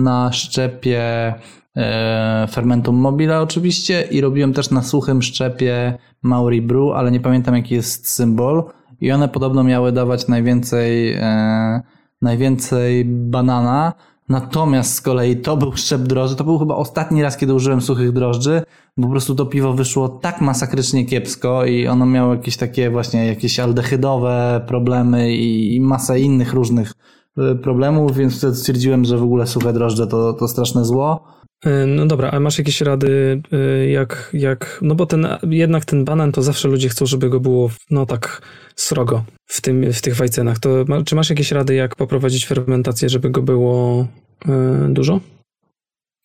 na 0.02 0.32
szczepie 0.32 1.35
E, 1.77 2.47
fermentum 2.51 2.97
mobile 2.97 3.40
oczywiście 3.40 4.02
i 4.11 4.20
robiłem 4.20 4.52
też 4.52 4.70
na 4.70 4.82
suchym 4.82 5.23
szczepie 5.23 5.98
Mauri 6.23 6.62
Brew, 6.62 6.93
ale 6.94 7.11
nie 7.11 7.20
pamiętam 7.20 7.56
jaki 7.56 7.74
jest 7.74 8.09
symbol 8.09 8.65
i 9.01 9.12
one 9.12 9.28
podobno 9.28 9.65
miały 9.65 9.93
dawać 9.93 10.28
najwięcej, 10.28 11.12
e, 11.12 11.82
najwięcej 12.23 13.05
banana, 13.05 13.93
natomiast 14.28 14.94
z 14.94 15.01
kolei 15.01 15.36
to 15.36 15.56
był 15.56 15.72
szczep 15.72 16.02
drożdży, 16.02 16.36
to 16.36 16.44
był 16.44 16.59
chyba 16.59 16.74
ostatni 16.74 17.22
raz, 17.22 17.36
kiedy 17.36 17.55
użyłem 17.55 17.80
suchych 17.80 18.12
drożdży, 18.12 18.62
bo 18.96 19.06
po 19.06 19.10
prostu 19.10 19.34
to 19.34 19.46
piwo 19.46 19.72
wyszło 19.72 20.09
tak 20.09 20.40
masakrycznie 20.40 21.06
kiepsko 21.06 21.64
i 21.64 21.86
ono 21.88 22.06
miało 22.06 22.34
jakieś 22.34 22.56
takie 22.56 22.90
właśnie 22.90 23.26
jakieś 23.26 23.60
aldehydowe 23.60 24.64
problemy 24.66 25.32
i, 25.32 25.76
i 25.76 25.80
masę 25.80 26.20
innych 26.20 26.52
różnych 26.52 26.92
e, 27.38 27.55
problemów, 27.55 28.16
więc 28.16 28.38
wtedy 28.38 28.55
stwierdziłem, 28.55 29.05
że 29.05 29.18
w 29.18 29.22
ogóle 29.22 29.46
suche 29.46 29.72
drożdże 29.72 30.06
to, 30.06 30.32
to 30.32 30.48
straszne 30.48 30.84
zło. 30.84 31.24
E, 31.65 31.86
no 31.86 32.07
dobra, 32.07 32.31
a 32.31 32.41
masz 32.41 32.59
jakieś 32.59 32.81
rady, 32.81 33.43
e, 33.53 33.86
jak, 33.86 34.31
jak, 34.32 34.78
no 34.82 34.95
bo 34.95 35.07
ten, 35.07 35.27
jednak 35.51 35.85
ten 35.85 36.05
banan 36.05 36.32
to 36.32 36.43
zawsze 36.43 36.69
ludzie 36.69 36.89
chcą, 36.89 37.07
żeby 37.07 37.31
go 37.31 37.41
było, 37.41 37.70
no 37.91 38.07
tak 38.07 38.43
srogo 38.77 39.24
w, 39.47 39.61
tym, 39.61 39.93
w 39.93 40.01
tych 40.01 40.16
wajcenach. 40.16 40.59
To 40.59 40.85
czy 41.05 41.15
masz 41.15 41.31
jakieś 41.31 41.53
rady, 41.53 41.74
jak 41.74 41.97
poprowadzić 41.97 42.47
fermentację, 42.47 43.09
żeby 43.09 43.31
go 43.31 43.43
było 43.43 44.07
y, 44.47 44.49
dużo? 44.89 45.20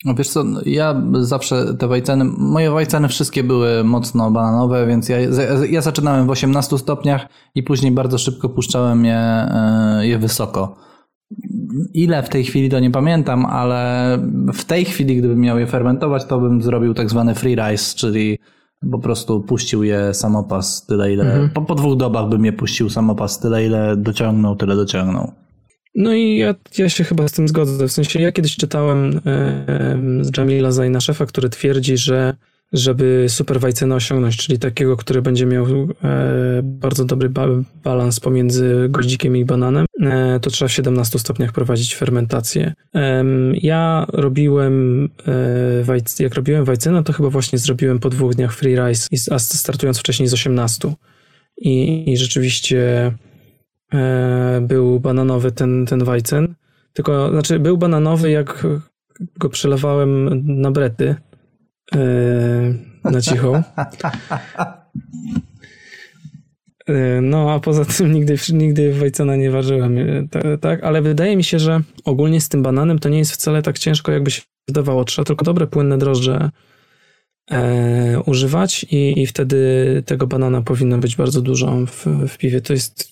No 0.06 0.14
wiesz 0.16 0.30
co, 0.30 0.46
ja 0.66 1.02
zawsze 1.22 1.74
te 1.80 1.88
wajceny, 1.88 2.26
moje 2.38 2.72
wajceny 2.72 3.08
wszystkie 3.08 3.44
były 3.44 3.84
mocno 3.84 4.32
bananowe, 4.32 4.88
więc 4.88 5.10
ja, 5.10 5.18
ja 5.70 5.82
zaczynałem 5.82 6.28
w 6.28 6.30
18 6.30 6.78
stopniach 6.78 7.26
i 7.56 7.64
później 7.64 7.92
bardzo 7.92 8.18
szybko 8.18 8.50
puszczałem 8.50 9.06
je, 9.06 9.48
je 10.02 10.18
wysoko 10.18 10.89
Ile 11.94 12.24
w 12.24 12.30
tej 12.30 12.44
chwili 12.44 12.70
to 12.70 12.80
nie 12.80 12.92
pamiętam, 12.92 13.46
ale 13.46 14.18
w 14.54 14.66
tej 14.66 14.86
chwili, 14.86 15.18
gdybym 15.18 15.40
miał 15.40 15.60
je 15.60 15.68
fermentować, 15.68 16.26
to 16.26 16.40
bym 16.40 16.62
zrobił 16.62 16.94
tak 16.94 17.10
zwany 17.10 17.36
free 17.36 17.56
rice, 17.56 17.96
czyli 17.96 18.40
po 18.92 19.00
prostu 19.00 19.42
puścił 19.42 19.84
je 19.84 20.14
samopas 20.14 20.86
tyle, 20.86 21.14
ile. 21.14 21.24
Mhm. 21.24 21.50
Po, 21.50 21.62
po 21.62 21.76
dwóch 21.76 21.98
dobach 21.98 22.30
bym 22.30 22.46
je 22.46 22.54
puścił 22.54 22.90
samopas 22.90 23.40
tyle, 23.40 23.66
ile 23.66 23.98
dociągnął, 23.98 24.56
tyle 24.56 24.76
dociągnął. 24.76 25.32
No 25.96 26.14
i 26.14 26.38
ja, 26.38 26.56
ja 26.78 26.90
się 26.90 27.04
chyba 27.04 27.28
z 27.28 27.32
tym 27.32 27.48
zgodzę. 27.48 27.88
W 27.88 27.92
sensie 27.92 28.22
ja 28.22 28.32
kiedyś 28.32 28.56
czytałem 28.56 29.22
e, 29.26 30.00
z 30.22 30.38
Jamila 30.38 30.72
Zajna 30.72 31.02
szefa, 31.02 31.26
który 31.26 31.50
twierdzi, 31.50 31.98
że 31.98 32.36
żeby 32.74 33.26
super 33.30 33.60
Weizenę 33.60 33.96
osiągnąć, 33.96 34.38
czyli 34.38 34.60
takiego, 34.60 34.98
który 34.98 35.22
będzie 35.22 35.46
miał 35.46 35.66
e, 36.04 36.60
bardzo 36.64 37.06
dobry 37.06 37.30
ba 37.30 37.48
balans 37.84 38.20
pomiędzy 38.20 38.88
goździkiem 38.90 39.38
i 39.38 39.46
bananem, 39.46 39.86
e, 40.02 40.40
to 40.40 40.50
trzeba 40.50 40.70
w 40.70 40.72
17 40.72 41.20
stopniach 41.20 41.52
prowadzić 41.52 41.96
fermentację. 41.96 42.74
E, 42.96 43.24
ja 43.54 44.06
robiłem, 44.14 45.06
e, 45.88 46.24
jak 46.24 46.36
robiłem 46.36 46.66
Weizenę, 46.66 47.04
to 47.04 47.14
chyba 47.14 47.30
właśnie 47.30 47.60
zrobiłem 47.60 48.00
po 48.00 48.10
dwóch 48.10 48.36
dniach 48.36 48.54
free 48.54 48.76
rice, 48.76 49.08
a 49.32 49.40
startując 49.40 50.00
wcześniej 50.00 50.30
z 50.30 50.34
18. 50.34 50.94
I, 51.58 52.04
i 52.12 52.18
rzeczywiście 52.18 53.12
e, 53.94 54.62
był 54.68 55.00
bananowy 55.00 55.52
ten, 55.52 55.86
ten 55.86 56.04
Weizen, 56.04 56.56
tylko, 56.94 57.30
znaczy 57.30 57.60
był 57.60 57.78
bananowy, 57.78 58.32
jak 58.32 58.68
go 59.40 59.50
przelewałem 59.50 60.30
na 60.62 60.72
brety, 60.72 61.16
E, 61.96 63.10
na 63.12 63.22
cicho. 63.22 63.64
E, 66.90 67.22
no, 67.22 67.52
a 67.52 67.60
poza 67.60 67.86
tym 67.86 68.14
nigdy, 68.14 68.36
nigdy 68.54 68.94
Wajcona 68.94 69.36
nie 69.36 69.52
ważyłem, 69.52 69.98
e, 69.98 70.58
tak? 70.58 70.84
Ale 70.84 71.02
wydaje 71.02 71.38
mi 71.38 71.44
się, 71.44 71.60
że 71.60 71.82
ogólnie 72.06 72.42
z 72.42 72.50
tym 72.50 72.64
bananem 72.64 73.00
to 73.00 73.10
nie 73.10 73.18
jest 73.18 73.32
wcale 73.32 73.62
tak 73.62 73.80
ciężko, 73.80 74.12
jakby 74.12 74.32
się 74.32 74.42
wydawało. 74.68 75.06
Trzeba 75.06 75.26
tylko 75.26 75.46
dobre, 75.46 75.68
płynne 75.68 75.98
drożdże 75.98 76.50
e, 77.52 78.22
używać 78.26 78.84
i, 78.84 79.22
i 79.22 79.28
wtedy 79.28 80.04
tego 80.06 80.28
banana 80.28 80.62
powinno 80.62 80.98
być 80.98 81.16
bardzo 81.16 81.42
dużo 81.42 81.86
w, 81.86 82.06
w 82.28 82.38
piwie. 82.38 82.62
To 82.62 82.74
jest, 82.74 83.10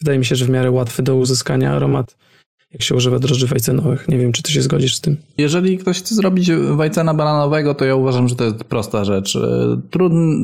wydaje 0.00 0.18
mi 0.18 0.24
się, 0.24 0.36
że 0.36 0.44
w 0.44 0.50
miarę 0.50 0.70
łatwy 0.70 1.02
do 1.02 1.16
uzyskania 1.16 1.72
aromat 1.72 2.16
jak 2.72 2.82
się 2.82 2.94
używa 2.94 3.18
drożdży 3.18 3.46
wajcenowych. 3.46 4.08
Nie 4.08 4.18
wiem, 4.18 4.32
czy 4.32 4.42
ty 4.42 4.52
się 4.52 4.62
zgodzisz 4.62 4.96
z 4.96 5.00
tym. 5.00 5.16
Jeżeli 5.38 5.78
ktoś 5.78 5.98
chce 5.98 6.14
zrobić 6.14 6.50
wajcena 6.52 7.14
bananowego, 7.14 7.74
to 7.74 7.84
ja 7.84 7.94
uważam, 7.94 8.28
że 8.28 8.36
to 8.36 8.44
jest 8.44 8.64
prosta 8.64 9.04
rzecz. 9.04 9.38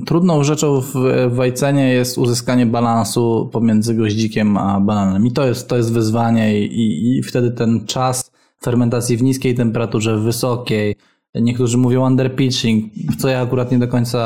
trudną 0.07 0.45
rzeczą 0.45 0.81
w 0.81 0.95
wajcenie 1.31 1.93
jest 1.93 2.19
uzyskanie 2.19 2.67
balansu 2.67 3.51
pomiędzy 3.53 3.95
goździkiem 3.95 4.57
a 4.57 4.81
bananem. 4.81 5.27
I 5.27 5.33
to 5.33 5.47
jest, 5.47 5.69
to 5.69 5.77
jest 5.77 5.93
wyzwanie 5.93 6.67
i, 6.67 7.19
i 7.19 7.23
wtedy 7.23 7.51
ten 7.51 7.87
czas 7.87 8.31
fermentacji 8.63 9.17
w 9.17 9.23
niskiej 9.23 9.55
temperaturze, 9.55 10.17
w 10.17 10.23
wysokiej, 10.23 10.97
Niektórzy 11.41 11.79
mówią 11.79 12.07
underpitching, 12.07 12.93
w 13.11 13.17
co 13.17 13.29
ja 13.29 13.41
akurat 13.41 13.73
nie 13.73 13.79
do 13.79 13.89
końca 13.89 14.19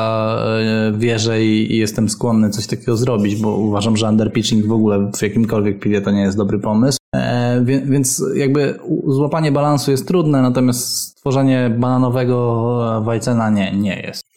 e, 0.58 0.92
wierzę 0.98 1.44
i, 1.44 1.76
jestem 1.76 2.08
skłonny 2.08 2.50
coś 2.50 2.66
takiego 2.66 2.96
zrobić, 2.96 3.36
bo 3.36 3.56
uważam, 3.56 3.96
że 3.96 4.08
underpitching 4.08 4.66
w 4.66 4.72
ogóle 4.72 5.10
w 5.18 5.22
jakimkolwiek 5.22 5.80
piwie 5.80 6.00
to 6.00 6.10
nie 6.10 6.20
jest 6.20 6.36
dobry 6.36 6.58
pomysł. 6.58 6.98
E, 7.16 7.64
więc 7.64 8.24
jakby 8.34 8.78
złapanie 9.06 9.52
balansu 9.52 9.90
jest 9.90 10.08
trudne, 10.08 10.42
natomiast 10.42 10.88
stworzenie 10.88 11.76
bananowego 11.78 13.02
Weitzena 13.04 13.50
nie, 13.50 13.72
nie 13.72 14.00
jest. 14.00 14.29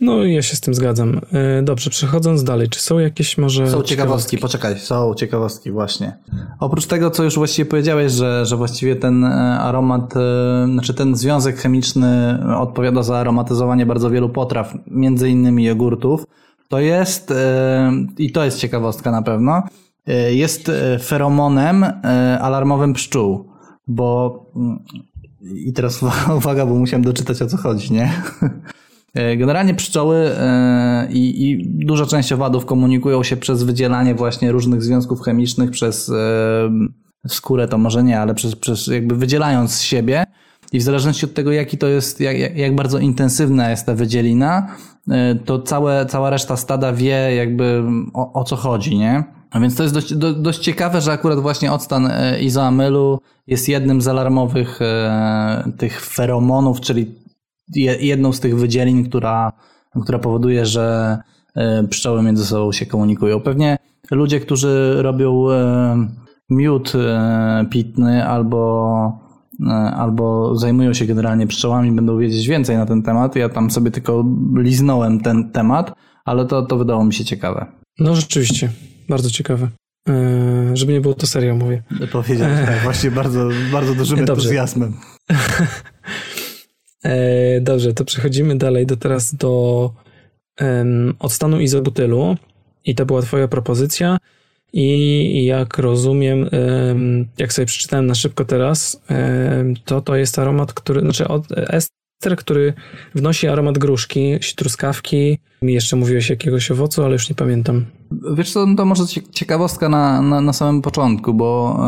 No 0.00 0.24
ja 0.24 0.42
się 0.42 0.56
z 0.56 0.60
tym 0.60 0.74
zgadzam. 0.74 1.20
E, 1.32 1.62
dobrze, 1.62 1.90
przechodząc 1.90 2.44
dalej, 2.44 2.68
czy 2.68 2.80
są 2.80 2.98
jakieś 2.98 3.38
może... 3.38 3.66
Są 3.66 3.82
ciekawostki, 3.82 3.90
ciekawostki? 3.90 4.38
poczekaj, 4.38 4.78
są 4.78 5.14
ciekawostki 5.14 5.70
właśnie. 5.70 6.18
Oprócz 6.60 6.86
tego, 6.86 7.10
co 7.10 7.24
już 7.24 7.34
właściwie 7.34 7.70
powiedziałeś, 7.70 8.12
że, 8.12 8.46
że 8.46 8.56
właściwie 8.56 8.96
ten 8.96 9.24
e, 9.24 9.58
aromat, 9.60 10.14
znaczy 10.72 10.94
ten 10.94 11.16
związek 11.16 11.56
chemiczny 11.56 12.38
odpowiada 12.56 13.02
za 13.02 13.18
aromatyzowanie 13.18 13.86
bardzo 13.86 14.10
wielu 14.10 14.28
potraw, 14.28 14.74
między 14.86 15.30
innymi 15.30 15.64
jogurtów, 15.64 16.24
to 16.68 16.80
jest, 16.80 17.34
i 18.18 18.32
to 18.32 18.44
jest 18.44 18.58
ciekawostka 18.58 19.10
na 19.10 19.22
pewno, 19.22 19.62
E, 20.08 20.34
jest 20.34 20.68
e, 20.68 20.98
feromonem 20.98 21.84
e, 21.84 22.38
alarmowym 22.40 22.92
pszczół, 22.92 23.48
bo 23.86 24.40
mm, 24.56 24.78
i 25.42 25.72
teraz 25.72 26.00
uwaga, 26.38 26.66
bo 26.66 26.74
musiałem 26.74 27.04
doczytać 27.04 27.42
o 27.42 27.46
co 27.46 27.56
chodzi, 27.56 27.92
nie? 27.92 28.12
Generalnie 29.14 29.74
pszczoły 29.74 30.30
i, 31.10 31.50
i 31.50 31.68
duża 31.68 32.06
część 32.06 32.32
owadów 32.32 32.66
komunikują 32.66 33.22
się 33.22 33.36
przez 33.36 33.62
wydzielanie 33.62 34.14
właśnie 34.14 34.52
różnych 34.52 34.82
związków 34.82 35.20
chemicznych, 35.20 35.70
przez 35.70 36.12
skórę 37.28 37.68
to 37.68 37.78
może 37.78 38.02
nie, 38.02 38.20
ale 38.20 38.34
przez, 38.34 38.56
przez 38.56 38.86
jakby 38.86 39.16
wydzielając 39.16 39.74
z 39.74 39.82
siebie 39.82 40.24
i 40.72 40.78
w 40.78 40.82
zależności 40.82 41.26
od 41.26 41.34
tego, 41.34 41.52
jaki 41.52 41.78
to 41.78 41.86
jest, 41.86 42.20
jak, 42.20 42.56
jak 42.56 42.74
bardzo 42.74 42.98
intensywna 42.98 43.70
jest 43.70 43.86
ta 43.86 43.94
wydzielina, 43.94 44.76
to 45.44 45.62
całe, 45.62 46.06
cała 46.06 46.30
reszta 46.30 46.56
stada 46.56 46.92
wie 46.92 47.34
jakby 47.34 47.82
o, 48.14 48.32
o 48.32 48.44
co 48.44 48.56
chodzi, 48.56 48.98
nie? 48.98 49.24
A 49.50 49.60
więc 49.60 49.76
to 49.76 49.82
jest 49.82 49.94
dość, 49.94 50.14
do, 50.14 50.34
dość 50.34 50.58
ciekawe, 50.58 51.00
że 51.00 51.12
akurat 51.12 51.40
właśnie 51.40 51.72
odstan 51.72 52.06
e, 52.06 52.40
izoamylu 52.40 53.20
jest 53.46 53.68
jednym 53.68 54.00
z 54.00 54.08
alarmowych 54.08 54.82
e, 54.82 55.72
tych 55.78 56.04
feromonów, 56.04 56.80
czyli 56.80 57.14
jedną 57.76 58.32
z 58.32 58.40
tych 58.40 58.58
wydzielin, 58.58 59.08
która, 59.08 59.52
która 60.02 60.18
powoduje, 60.18 60.66
że 60.66 61.18
e, 61.54 61.84
pszczoły 61.84 62.22
między 62.22 62.46
sobą 62.46 62.72
się 62.72 62.86
komunikują. 62.86 63.40
Pewnie 63.40 63.78
ludzie, 64.10 64.40
którzy 64.40 64.94
robią 65.02 65.50
e, 65.50 66.08
miód 66.50 66.92
e, 66.94 67.66
pitny 67.70 68.26
albo 68.26 69.28
albo 69.96 70.56
zajmują 70.56 70.92
się 70.92 71.06
generalnie 71.06 71.46
pszczołami, 71.46 71.92
będą 71.92 72.18
wiedzieć 72.18 72.48
więcej 72.48 72.76
na 72.76 72.86
ten 72.86 73.02
temat. 73.02 73.36
Ja 73.36 73.48
tam 73.48 73.70
sobie 73.70 73.90
tylko 73.90 74.24
liznąłem 74.56 75.20
ten 75.20 75.50
temat, 75.50 75.94
ale 76.24 76.46
to, 76.46 76.62
to 76.62 76.76
wydało 76.76 77.04
mi 77.04 77.14
się 77.14 77.24
ciekawe. 77.24 77.66
No 77.98 78.14
rzeczywiście. 78.14 78.70
Bardzo 79.08 79.30
ciekawe. 79.30 79.68
E, 80.08 80.76
żeby 80.76 80.92
nie 80.92 81.00
było 81.00 81.14
to 81.14 81.26
serio, 81.26 81.56
mówię. 81.56 81.82
Powiedziałeś 82.12 82.66
tak, 82.66 82.82
właśnie 82.82 83.10
bardzo, 83.10 83.48
bardzo 83.72 83.94
dużym 83.94 84.18
Dobrze. 84.24 84.32
entuzjazmem. 84.32 84.92
E, 87.08 87.60
dobrze, 87.60 87.94
to 87.94 88.04
przechodzimy 88.04 88.58
dalej 88.58 88.86
do 88.86 88.96
teraz 88.96 89.34
do 89.34 89.92
um, 90.60 91.14
odstanu 91.18 91.60
izobutylu 91.60 92.36
i 92.84 92.94
to 92.94 93.06
była 93.06 93.22
twoja 93.22 93.48
propozycja 93.48 94.18
i 94.72 95.44
jak 95.44 95.78
rozumiem, 95.78 96.48
um, 96.88 97.28
jak 97.38 97.52
sobie 97.52 97.66
przeczytałem 97.66 98.06
na 98.06 98.14
szybko 98.14 98.44
teraz, 98.44 99.02
um, 99.10 99.74
to 99.84 100.00
to 100.00 100.16
jest 100.16 100.38
aromat, 100.38 100.72
który, 100.72 101.00
znaczy 101.00 101.28
od, 101.28 101.44
est, 101.52 101.92
ester, 102.20 102.36
który 102.36 102.74
wnosi 103.14 103.48
aromat 103.48 103.78
gruszki, 103.78 104.38
truskawki. 104.56 105.38
Mi 105.62 105.74
jeszcze 105.74 105.96
mówiłeś 105.96 106.30
jakiegoś 106.30 106.70
owocu, 106.70 107.04
ale 107.04 107.12
już 107.12 107.28
nie 107.28 107.34
pamiętam. 107.34 107.86
Wiesz 108.34 108.52
co, 108.52 108.66
to 108.76 108.84
może 108.84 109.04
ciekawostka 109.32 109.88
na, 109.88 110.22
na, 110.22 110.40
na 110.40 110.52
samym 110.52 110.82
początku, 110.82 111.34
bo 111.34 111.80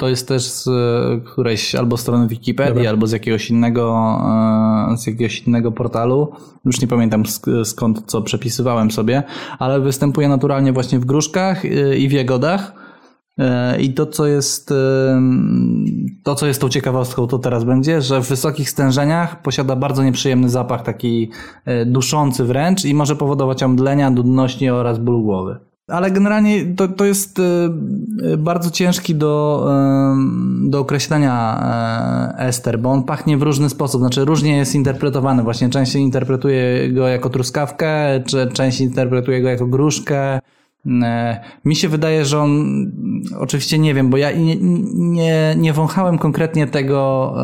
to 0.00 0.08
jest 0.08 0.28
też 0.28 0.42
z 0.42 0.68
którejś 1.24 1.74
albo 1.74 1.96
strony 1.96 2.28
Wikipedii, 2.28 2.74
Dobra. 2.74 2.90
albo 2.90 3.06
z 3.06 3.12
jakiegoś 3.12 3.50
innego 3.50 3.96
e, 4.92 4.96
z 4.96 5.06
jakiegoś 5.06 5.40
innego 5.40 5.72
portalu. 5.72 6.32
Już 6.64 6.80
nie 6.80 6.88
pamiętam 6.88 7.22
skąd 7.64 8.02
co 8.06 8.22
przepisywałem 8.22 8.90
sobie, 8.90 9.22
ale 9.58 9.80
występuje 9.80 10.28
naturalnie 10.28 10.72
właśnie 10.72 10.98
w 10.98 11.04
gruszkach 11.04 11.64
e, 11.64 11.96
i 11.96 12.08
w 12.08 12.12
jagodach. 12.12 12.72
E, 13.38 13.80
I 13.80 13.94
to, 13.94 14.06
co 14.06 14.26
jest 14.26 14.74
to, 16.24 16.34
co 16.34 16.46
jest 16.46 16.60
tą 16.60 16.68
ciekawostką, 16.68 17.26
to 17.26 17.38
teraz 17.38 17.64
będzie, 17.64 18.02
że 18.02 18.20
w 18.20 18.28
wysokich 18.28 18.70
stężeniach 18.70 19.42
posiada 19.42 19.76
bardzo 19.76 20.04
nieprzyjemny 20.04 20.48
zapach, 20.48 20.82
taki 20.82 21.30
duszący 21.86 22.44
wręcz 22.44 22.84
i 22.84 22.94
może 22.94 23.16
powodować 23.16 23.62
omdlenia, 23.62 24.10
nudności 24.10 24.70
oraz 24.70 24.98
ból 24.98 25.22
głowy. 25.22 25.69
Ale 25.90 26.10
generalnie 26.10 26.74
to, 26.76 26.88
to 26.88 27.04
jest 27.04 27.38
y, 27.38 27.42
y, 28.32 28.36
bardzo 28.36 28.70
ciężki 28.70 29.14
do, 29.14 29.66
y, 30.66 30.70
do 30.70 30.80
określenia 30.80 32.34
ester, 32.38 32.78
bo 32.78 32.90
on 32.90 33.02
pachnie 33.02 33.36
w 33.36 33.42
różny 33.42 33.70
sposób, 33.70 34.00
znaczy 34.00 34.24
różnie 34.24 34.56
jest 34.56 34.74
interpretowany. 34.74 35.42
Właśnie 35.42 35.68
część 35.68 35.94
interpretuje 35.94 36.92
go 36.92 37.08
jako 37.08 37.30
truskawkę, 37.30 38.22
czy 38.26 38.48
część 38.52 38.80
interpretuje 38.80 39.42
go 39.42 39.48
jako 39.48 39.66
gruszkę, 39.66 40.40
mi 41.64 41.76
się 41.76 41.88
wydaje, 41.88 42.24
że 42.24 42.38
on, 42.38 42.52
oczywiście 43.38 43.78
nie 43.78 43.94
wiem, 43.94 44.10
bo 44.10 44.16
ja 44.16 44.32
nie, 44.32 44.56
nie, 44.94 45.54
nie 45.56 45.72
wąchałem 45.72 46.18
konkretnie 46.18 46.66
tego, 46.66 47.34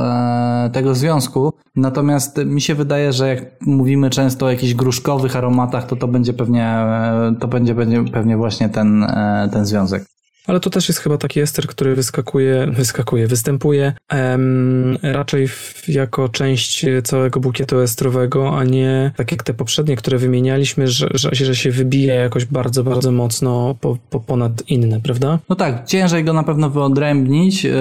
e, 0.66 0.70
tego 0.72 0.94
związku, 0.94 1.52
natomiast 1.76 2.44
mi 2.44 2.60
się 2.60 2.74
wydaje, 2.74 3.12
że 3.12 3.28
jak 3.28 3.44
mówimy 3.66 4.10
często 4.10 4.46
o 4.46 4.50
jakichś 4.50 4.74
gruszkowych 4.74 5.36
aromatach, 5.36 5.86
to 5.86 5.96
to 5.96 6.08
będzie 6.08 6.32
pewnie, 6.32 6.64
e, 6.64 7.34
to 7.40 7.48
będzie, 7.48 7.74
będzie 7.74 8.04
pewnie 8.04 8.36
właśnie 8.36 8.68
ten, 8.68 9.06
ten 9.52 9.66
związek. 9.66 10.15
Ale 10.46 10.60
to 10.60 10.70
też 10.70 10.88
jest 10.88 11.00
chyba 11.00 11.18
taki 11.18 11.40
ester, 11.40 11.66
który 11.66 11.94
wyskakuje, 11.94 12.66
wyskakuje, 12.72 13.26
występuje 13.26 13.92
em, 14.08 14.98
raczej 15.02 15.48
w, 15.48 15.88
jako 15.88 16.28
część 16.28 16.86
całego 17.04 17.40
bukietu 17.40 17.80
estrowego, 17.80 18.58
a 18.58 18.64
nie 18.64 19.10
tak 19.16 19.32
jak 19.32 19.42
te 19.42 19.54
poprzednie, 19.54 19.96
które 19.96 20.18
wymienialiśmy, 20.18 20.88
że, 20.88 21.08
że, 21.14 21.30
że 21.32 21.56
się 21.56 21.70
wybije 21.70 22.14
jakoś 22.14 22.44
bardzo, 22.44 22.84
bardzo 22.84 23.12
mocno 23.12 23.76
po, 23.80 23.96
po 24.10 24.20
ponad 24.20 24.70
inne, 24.70 25.00
prawda? 25.00 25.38
No 25.48 25.56
tak, 25.56 25.86
ciężej 25.86 26.24
go 26.24 26.32
na 26.32 26.42
pewno 26.42 26.70
wyodrębnić 26.70 27.64
yy, 27.64 27.72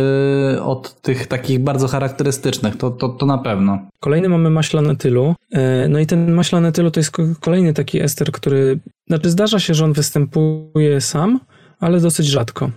od 0.64 1.02
tych 1.02 1.28
takich 1.28 1.60
bardzo 1.60 1.88
charakterystycznych, 1.88 2.78
to, 2.78 2.92
to, 2.92 3.10
to 3.10 3.26
na 3.26 3.38
pewno. 3.38 3.80
Kolejny 4.00 4.30
mamy 4.30 4.50
maślane 4.50 4.96
tylu. 4.96 5.36
Yy, 5.52 5.60
no 5.90 6.00
i 6.00 6.06
ten 6.06 6.32
maślane 6.32 6.72
tylu 6.72 6.92
to 6.92 7.00
jest 7.00 7.12
kolejny 7.40 7.74
taki 7.74 8.02
ester, 8.02 8.32
który, 8.32 8.80
znaczy 9.08 9.30
zdarza 9.30 9.60
się, 9.60 9.74
że 9.74 9.86
on 9.86 9.94
występuje 9.94 11.02
sam, 11.02 11.40
ale 11.86 12.00
dosyć 12.00 12.28
rzadko. 12.28 12.72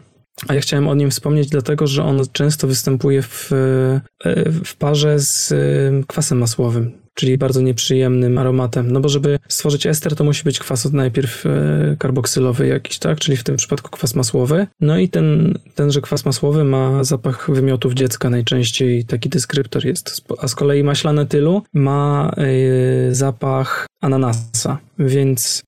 A 0.48 0.55
ja 0.55 0.60
chciałem 0.60 0.89
o 0.89 0.94
nim 0.94 1.10
wspomnieć, 1.10 1.48
dlatego 1.48 1.86
że 1.86 2.05
on 2.05 2.20
często 2.32 2.66
występuje 2.66 3.22
w, 3.22 3.52
e, 3.52 4.01
w 4.64 4.76
parze 4.76 5.20
z 5.20 5.52
e, 5.52 5.56
kwasem 6.06 6.39
masłowym, 6.39 6.93
czyli 7.14 7.39
bardzo 7.39 7.60
nieprzyjemnym 7.60 8.39
aromatem. 8.39 8.93
No 8.93 9.01
bo 9.01 9.09
żeby 9.09 9.39
stworzyć 9.48 9.86
ester, 9.86 10.16
to 10.16 10.24
musi 10.24 10.44
być 10.44 10.59
kwas 10.59 10.93
najpierw 10.93 11.47
e, 11.47 11.97
karboksylowy 11.98 12.66
jakiś, 12.66 12.98
tak? 12.98 13.18
Czyli 13.18 13.36
w 13.36 13.44
tym 13.44 13.56
przypadku 13.56 13.90
kwas 13.90 14.14
masłowy. 14.14 14.66
No 14.80 14.98
i 14.98 15.09
ten, 15.09 15.59
tenże 15.74 16.01
kwas 16.01 16.24
masłowy 16.24 16.64
ma 16.64 17.05
zapach 17.05 17.51
wymiotów 17.51 17.94
dziecka, 17.94 18.30
najczęściej 18.30 19.05
taki 19.05 19.28
deskryptor 19.28 19.86
jest. 19.86 20.24
A 20.39 20.48
z 20.48 20.55
kolei 20.55 20.85
maślane 20.85 21.26
tylu 21.26 21.62
ma 21.74 22.32
zapach 23.10 23.86
ananasa, 24.01 24.78
więc 24.98 25.62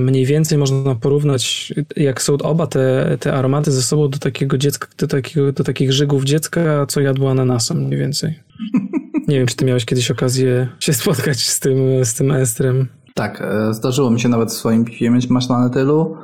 mniej 0.00 0.26
więcej 0.26 0.58
można 0.58 0.94
porównać, 0.94 1.74
jak 1.96 2.22
są 2.22 2.34
oba 2.34 2.66
te, 2.66 3.16
te 3.20 3.32
aromaty 3.32 3.72
ze 3.72 3.82
sobą 3.82 4.08
do 4.08 4.18
takiego 4.18 4.58
dziecka, 4.58 4.88
do, 4.98 5.06
takiego, 5.06 5.52
do 5.52 5.64
takich 5.64 5.92
żygów 5.92 6.24
dziecka, 6.24 6.86
co 6.86 7.00
jadło 7.00 7.30
ananasem 7.30 7.76
mniej 7.76 8.00
więcej. 8.00 8.40
Nie 9.28 9.38
wiem, 9.38 9.46
czy 9.46 9.56
ty 9.56 9.64
miałeś 9.64 9.84
kiedyś 9.84 10.10
okazję 10.10 10.68
się 10.80 10.92
spotkać 10.92 11.48
z 11.48 11.60
tym, 11.60 12.04
z 12.04 12.14
tym 12.14 12.32
estrem. 12.32 12.88
Tak, 13.14 13.42
e, 13.42 13.74
zdarzyło 13.74 14.10
mi 14.10 14.20
się 14.20 14.28
nawet 14.28 14.48
w 14.48 14.52
swoim 14.52 14.84
piwie 14.84 15.10
mieć 15.10 15.30
maślane 15.30 15.70
tylu 15.70 16.16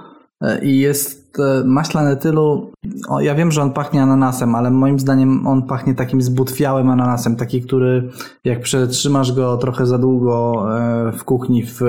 i 0.63 0.79
jest 0.79 1.27
E, 1.39 1.65
maślane 1.65 2.17
tylu, 2.17 2.73
o, 3.09 3.21
ja 3.21 3.35
wiem, 3.35 3.53
że 3.53 3.63
on 3.63 3.73
pachnie 3.73 4.03
ananasem, 4.03 4.55
ale 4.55 4.71
moim 4.71 5.01
zdaniem 5.01 5.47
on 5.47 5.63
pachnie 5.63 5.95
takim 5.95 6.23
zbutwiałym 6.23 6.91
ananasem, 6.91 7.37
taki, 7.37 7.63
który 7.63 8.11
jak 8.45 8.61
przetrzymasz 8.61 9.33
go 9.33 9.57
trochę 9.57 9.87
za 9.87 9.99
długo 9.99 10.67
e, 10.79 11.13
w 11.13 11.25
kuchni 11.25 11.67
w, 11.67 11.81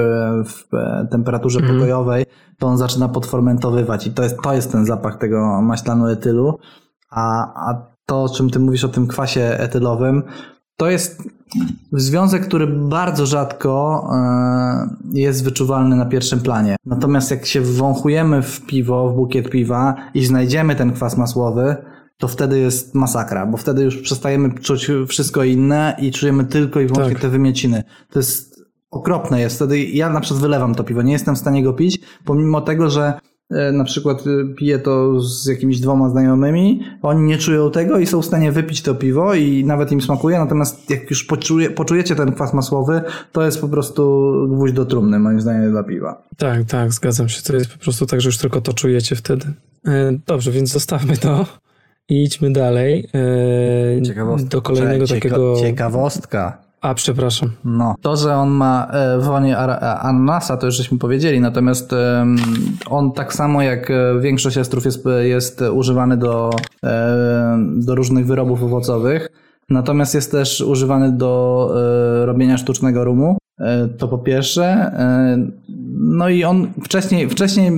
w 0.45 0.63
temperaturze 1.11 1.59
mhm. 1.59 1.77
pokojowej, 1.77 2.25
to 2.59 2.67
on 2.67 2.77
zaczyna 2.77 3.09
podformentowywać 3.09 4.07
i 4.07 4.11
to 4.11 4.23
jest, 4.23 4.37
to 4.43 4.53
jest 4.53 4.71
ten 4.71 4.85
zapach 4.85 5.17
tego 5.17 5.61
maślanu 5.61 6.07
etylu, 6.07 6.59
a, 7.09 7.53
a 7.69 7.91
to, 8.05 8.23
o 8.23 8.29
czym 8.29 8.49
ty 8.49 8.59
mówisz 8.59 8.83
o 8.83 8.89
tym 8.89 9.07
kwasie 9.07 9.41
etylowym, 9.41 10.23
to 10.77 10.89
jest 10.89 11.23
związek, 11.91 12.47
który 12.47 12.67
bardzo 12.67 13.25
rzadko 13.25 14.07
e, 14.13 14.95
jest 15.13 15.43
wyczuwalny 15.43 15.95
na 15.95 16.05
pierwszym 16.05 16.39
planie. 16.39 16.75
Natomiast 16.85 17.31
jak 17.31 17.45
się 17.45 17.61
wąchujemy 17.61 18.41
w 18.41 18.65
piwo, 18.65 19.09
w 19.09 19.15
bukiet 19.15 19.49
piwa 19.49 19.95
i 20.13 20.25
znajdziemy 20.25 20.75
ten 20.75 20.93
kwas 20.93 21.17
masłowy, 21.17 21.75
to 22.17 22.27
wtedy 22.27 22.59
jest 22.59 22.95
masakra, 22.95 23.45
bo 23.45 23.57
wtedy 23.57 23.83
już 23.83 23.97
przestajemy 23.97 24.53
czuć 24.53 24.91
wszystko 25.07 25.43
inne 25.43 25.97
i 25.99 26.11
czujemy 26.11 26.45
tylko 26.45 26.79
i 26.79 26.87
wyłącznie 26.87 27.13
tak. 27.13 27.21
te 27.21 27.29
wymieciny. 27.29 27.83
To 28.09 28.19
jest 28.19 28.61
okropne 28.91 29.41
jest. 29.41 29.55
Wtedy 29.55 29.85
ja 29.85 30.09
na 30.09 30.19
przykład 30.21 30.41
wylewam 30.41 30.75
to 30.75 30.83
piwo, 30.83 31.01
nie 31.01 31.13
jestem 31.13 31.35
w 31.35 31.39
stanie 31.39 31.63
go 31.63 31.73
pić, 31.73 31.99
pomimo 32.25 32.61
tego, 32.61 32.89
że 32.89 33.19
na 33.49 33.83
przykład 33.83 34.23
e, 34.27 34.55
piję 34.55 34.79
to 34.79 35.19
z 35.19 35.45
jakimiś 35.45 35.79
dwoma 35.79 36.09
znajomymi, 36.09 36.83
oni 37.01 37.21
nie 37.21 37.37
czują 37.37 37.71
tego 37.71 37.99
i 37.99 38.07
są 38.07 38.21
w 38.21 38.25
stanie 38.25 38.51
wypić 38.51 38.81
to 38.81 38.95
piwo 38.95 39.33
i 39.33 39.65
nawet 39.65 39.91
im 39.91 40.01
smakuje, 40.01 40.39
natomiast 40.39 40.89
jak 40.89 41.09
już 41.09 41.23
poczuje, 41.23 41.69
poczujecie 41.69 42.15
ten 42.15 42.31
kwas 42.31 42.53
masłowy, 42.53 43.01
to 43.31 43.45
jest 43.45 43.61
po 43.61 43.67
prostu 43.67 44.33
gwóźdź 44.49 44.73
do 44.73 44.85
trumny, 44.85 45.19
moim 45.19 45.41
zdaniem, 45.41 45.71
dla 45.71 45.83
piwa. 45.83 46.23
Tak, 46.37 46.63
tak, 46.63 46.93
zgadzam 46.93 47.29
się. 47.29 47.41
To 47.41 47.55
jest 47.55 47.73
po 47.73 47.79
prostu 47.79 48.05
tak, 48.05 48.21
że 48.21 48.27
już 48.27 48.37
tylko 48.37 48.61
to 48.61 48.73
czujecie 48.73 49.15
wtedy. 49.15 49.45
E, 49.87 50.19
dobrze, 50.27 50.51
więc 50.51 50.71
zostawmy 50.71 51.17
to 51.17 51.45
i 52.09 52.23
idźmy 52.23 52.51
dalej. 52.51 53.09
Do 54.49 54.61
kolejnego 54.61 55.07
cieka 55.07 55.29
takiego... 55.29 55.55
Ciekawostka. 55.61 56.66
A, 56.87 56.93
przepraszam. 56.93 57.49
No. 57.65 57.95
To, 58.01 58.15
że 58.15 58.35
on 58.35 58.49
ma 58.49 58.87
e, 58.91 59.19
wonię 59.19 59.57
ananasa, 59.57 60.57
to 60.57 60.65
już 60.65 60.75
żeśmy 60.75 60.97
powiedzieli, 60.97 61.41
natomiast 61.41 61.91
on 62.89 63.11
tak 63.11 63.33
samo 63.33 63.61
jak 63.61 63.91
e, 63.91 64.19
większość 64.19 64.57
estrów 64.57 64.85
jest, 64.85 65.05
jest 65.21 65.61
używany 65.61 66.17
do, 66.17 66.49
e, 66.83 67.57
do 67.75 67.95
różnych 67.95 68.25
wyrobów 68.25 68.63
owocowych. 68.63 69.29
Natomiast 69.69 70.15
jest 70.15 70.31
też 70.31 70.61
używany 70.61 71.11
do 71.11 71.71
robienia 72.25 72.57
sztucznego 72.57 73.03
rumu. 73.03 73.37
To 73.97 74.07
po 74.07 74.17
pierwsze. 74.17 74.91
No 75.99 76.29
i 76.29 76.43
on 76.43 76.67
wcześniej, 76.83 77.29
wcześniej 77.29 77.71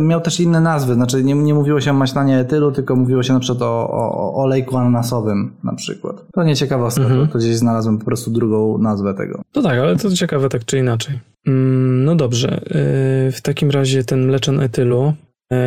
miał 0.00 0.20
też 0.20 0.40
inne 0.40 0.60
nazwy. 0.60 0.94
Znaczy 0.94 1.24
nie, 1.24 1.34
nie 1.34 1.54
mówiło 1.54 1.80
się 1.80 1.90
o 1.90 1.94
maślanie 1.94 2.38
etylu, 2.38 2.72
tylko 2.72 2.96
mówiło 2.96 3.22
się 3.22 3.32
na 3.32 3.40
przykład 3.40 3.62
o, 3.62 3.90
o, 3.90 4.34
olejku 4.34 4.76
ananasowym 4.76 5.52
na 5.64 5.74
przykład. 5.74 6.16
To 6.34 6.42
nie 6.42 6.56
ciekawostka, 6.56 7.02
mhm. 7.02 7.28
to, 7.28 7.38
gdzieś 7.38 7.56
znalazłem 7.56 7.98
po 7.98 8.04
prostu 8.04 8.30
drugą 8.30 8.78
nazwę 8.78 9.14
tego. 9.14 9.42
No 9.56 9.62
tak, 9.62 9.78
ale 9.78 9.96
to 9.96 10.10
ciekawe 10.10 10.48
tak 10.48 10.64
czy 10.64 10.78
inaczej. 10.78 11.20
Mm, 11.46 12.04
no 12.04 12.16
dobrze. 12.16 12.60
W 13.32 13.38
takim 13.42 13.70
razie 13.70 14.04
ten 14.04 14.26
mleczan 14.26 14.60
etylu 14.60 15.12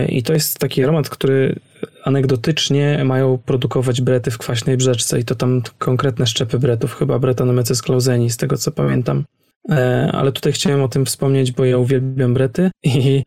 i 0.09 0.23
to 0.23 0.33
jest 0.33 0.59
taki 0.59 0.83
aromat, 0.83 1.09
który 1.09 1.59
anegdotycznie 2.03 3.03
mają 3.05 3.37
produkować 3.37 4.01
brety 4.01 4.31
w 4.31 4.37
kwaśnej 4.37 4.77
brzeczce 4.77 5.19
i 5.19 5.23
to 5.23 5.35
tam 5.35 5.61
konkretne 5.77 6.27
szczepy 6.27 6.59
bretów, 6.59 6.95
chyba 6.95 7.19
Brettanomyces 7.19 7.81
clauseni, 7.81 8.29
z 8.29 8.37
tego 8.37 8.57
co 8.57 8.71
pamiętam. 8.71 9.23
E, 9.69 10.09
ale 10.13 10.31
tutaj 10.31 10.53
chciałem 10.53 10.81
o 10.81 10.87
tym 10.87 11.05
wspomnieć, 11.05 11.51
bo 11.51 11.65
ja 11.65 11.77
uwielbiam 11.77 12.33
brety 12.33 12.71
i, 12.83 13.23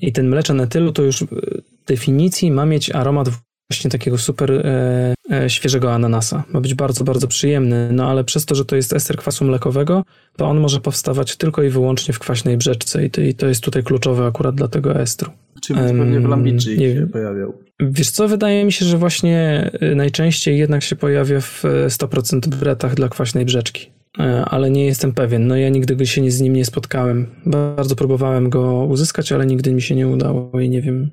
i 0.00 0.12
ten 0.12 0.28
mleczan 0.28 0.60
etylu 0.60 0.92
to 0.92 1.02
już 1.02 1.22
w 1.22 1.86
definicji 1.86 2.50
ma 2.50 2.66
mieć 2.66 2.90
aromat 2.90 3.28
właśnie 3.70 3.90
takiego 3.90 4.18
super 4.18 4.52
e, 4.52 5.14
e, 5.32 5.50
świeżego 5.50 5.94
ananasa. 5.94 6.44
Ma 6.52 6.60
być 6.60 6.74
bardzo, 6.74 7.04
bardzo 7.04 7.28
przyjemny, 7.28 7.88
no 7.92 8.10
ale 8.10 8.24
przez 8.24 8.46
to, 8.46 8.54
że 8.54 8.64
to 8.64 8.76
jest 8.76 8.92
ester 8.92 9.16
kwasu 9.16 9.44
mlekowego, 9.44 10.04
to 10.36 10.46
on 10.46 10.60
może 10.60 10.80
powstawać 10.80 11.36
tylko 11.36 11.62
i 11.62 11.68
wyłącznie 11.68 12.14
w 12.14 12.18
kwaśnej 12.18 12.56
brzeczce 12.56 13.04
i 13.04 13.10
to, 13.10 13.20
i 13.20 13.34
to 13.34 13.46
jest 13.46 13.64
tutaj 13.64 13.82
kluczowe 13.82 14.26
akurat 14.26 14.54
dla 14.54 14.68
tego 14.68 15.00
estru. 15.00 15.30
Czyli 15.62 15.80
um, 15.80 15.98
pewnie 15.98 16.20
w 16.20 16.24
lambiczy 16.24 16.76
się 16.76 17.06
pojawiał. 17.12 17.65
Wiesz 17.80 18.10
co, 18.10 18.28
wydaje 18.28 18.64
mi 18.64 18.72
się, 18.72 18.84
że 18.84 18.98
właśnie 18.98 19.70
e, 19.80 19.94
najczęściej 19.94 20.58
jednak 20.58 20.82
się 20.82 20.96
pojawia 20.96 21.40
w 21.40 21.62
100% 21.88 22.48
bretach 22.48 22.94
dla 22.94 23.08
kwaśnej 23.08 23.44
brzeczki. 23.44 23.90
E, 24.18 24.44
ale 24.44 24.70
nie 24.70 24.86
jestem 24.86 25.12
pewien. 25.12 25.46
No 25.46 25.56
ja 25.56 25.68
nigdy 25.68 26.06
się 26.06 26.30
z 26.30 26.40
nim 26.40 26.52
nie 26.52 26.64
spotkałem. 26.64 27.26
Bardzo 27.46 27.96
próbowałem 27.96 28.50
go 28.50 28.84
uzyskać, 28.84 29.32
ale 29.32 29.46
nigdy 29.46 29.72
mi 29.72 29.82
się 29.82 29.94
nie 29.94 30.08
udało 30.08 30.60
i 30.60 30.70
nie 30.70 30.82
wiem, 30.82 31.10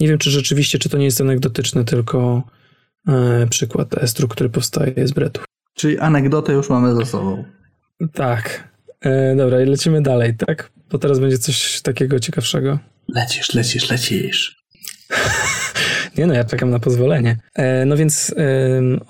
nie 0.00 0.08
wiem 0.08 0.18
czy 0.18 0.30
rzeczywiście, 0.30 0.78
czy 0.78 0.88
to 0.88 0.98
nie 0.98 1.04
jest 1.04 1.20
anegdotyczny 1.20 1.84
tylko 1.84 2.42
przykład 3.50 3.98
estru, 3.98 4.28
który 4.28 4.50
powstaje 4.50 5.08
z 5.08 5.12
bretów. 5.12 5.44
Czyli 5.74 5.98
anegdotę 5.98 6.52
już 6.52 6.70
mamy 6.70 6.94
za 6.94 7.04
sobą. 7.04 7.44
Tak. 8.12 8.68
Dobra, 9.36 9.62
i 9.62 9.66
lecimy 9.66 10.02
dalej, 10.02 10.36
tak? 10.36 10.70
Bo 10.90 10.98
teraz 10.98 11.18
będzie 11.18 11.38
coś 11.38 11.80
takiego 11.82 12.20
ciekawszego. 12.20 12.78
Lecisz, 13.08 13.54
lecisz, 13.54 13.90
lecisz. 13.90 14.64
Nie 16.18 16.26
no, 16.26 16.34
ja 16.34 16.44
czekam 16.44 16.70
na 16.70 16.78
pozwolenie. 16.78 17.36
E, 17.54 17.84
no 17.84 17.96
więc 17.96 18.34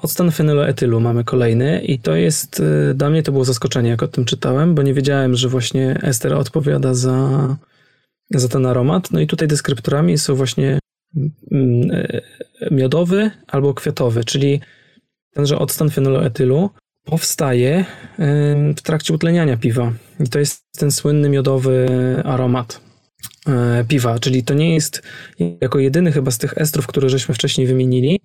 octan 0.02 0.30
fenyloetylu 0.30 1.00
mamy 1.00 1.24
kolejny 1.24 1.80
i 1.80 1.98
to 1.98 2.14
jest, 2.16 2.62
e, 2.90 2.94
dla 2.94 3.10
mnie 3.10 3.22
to 3.22 3.32
było 3.32 3.44
zaskoczenie, 3.44 3.90
jak 3.90 4.02
o 4.02 4.08
tym 4.08 4.24
czytałem, 4.24 4.74
bo 4.74 4.82
nie 4.82 4.94
wiedziałem, 4.94 5.34
że 5.34 5.48
właśnie 5.48 5.98
ester 6.02 6.34
odpowiada 6.34 6.94
za, 6.94 7.56
za 8.30 8.48
ten 8.48 8.66
aromat. 8.66 9.10
No 9.10 9.20
i 9.20 9.26
tutaj 9.26 9.48
deskryptorami 9.48 10.18
są 10.18 10.34
właśnie 10.34 10.78
mm, 11.52 11.90
e, 11.90 12.20
miodowy 12.70 13.30
albo 13.46 13.74
kwiatowy, 13.74 14.24
czyli 14.24 14.60
tenże 15.34 15.58
octan 15.58 15.90
fenyloetylu 15.90 16.70
powstaje 17.04 17.84
w 18.76 18.82
trakcie 18.82 19.14
utleniania 19.14 19.56
piwa. 19.56 19.92
I 20.20 20.28
to 20.28 20.38
jest 20.38 20.62
ten 20.78 20.90
słynny 20.92 21.28
miodowy 21.28 21.86
aromat 22.24 22.89
piwa, 23.88 24.18
czyli 24.18 24.42
to 24.44 24.54
nie 24.54 24.74
jest 24.74 25.02
jako 25.60 25.78
jedyny 25.78 26.12
chyba 26.12 26.30
z 26.30 26.38
tych 26.38 26.58
estrów, 26.58 26.86
które 26.86 27.08
żeśmy 27.10 27.34
wcześniej 27.34 27.66
wymienili, 27.66 28.20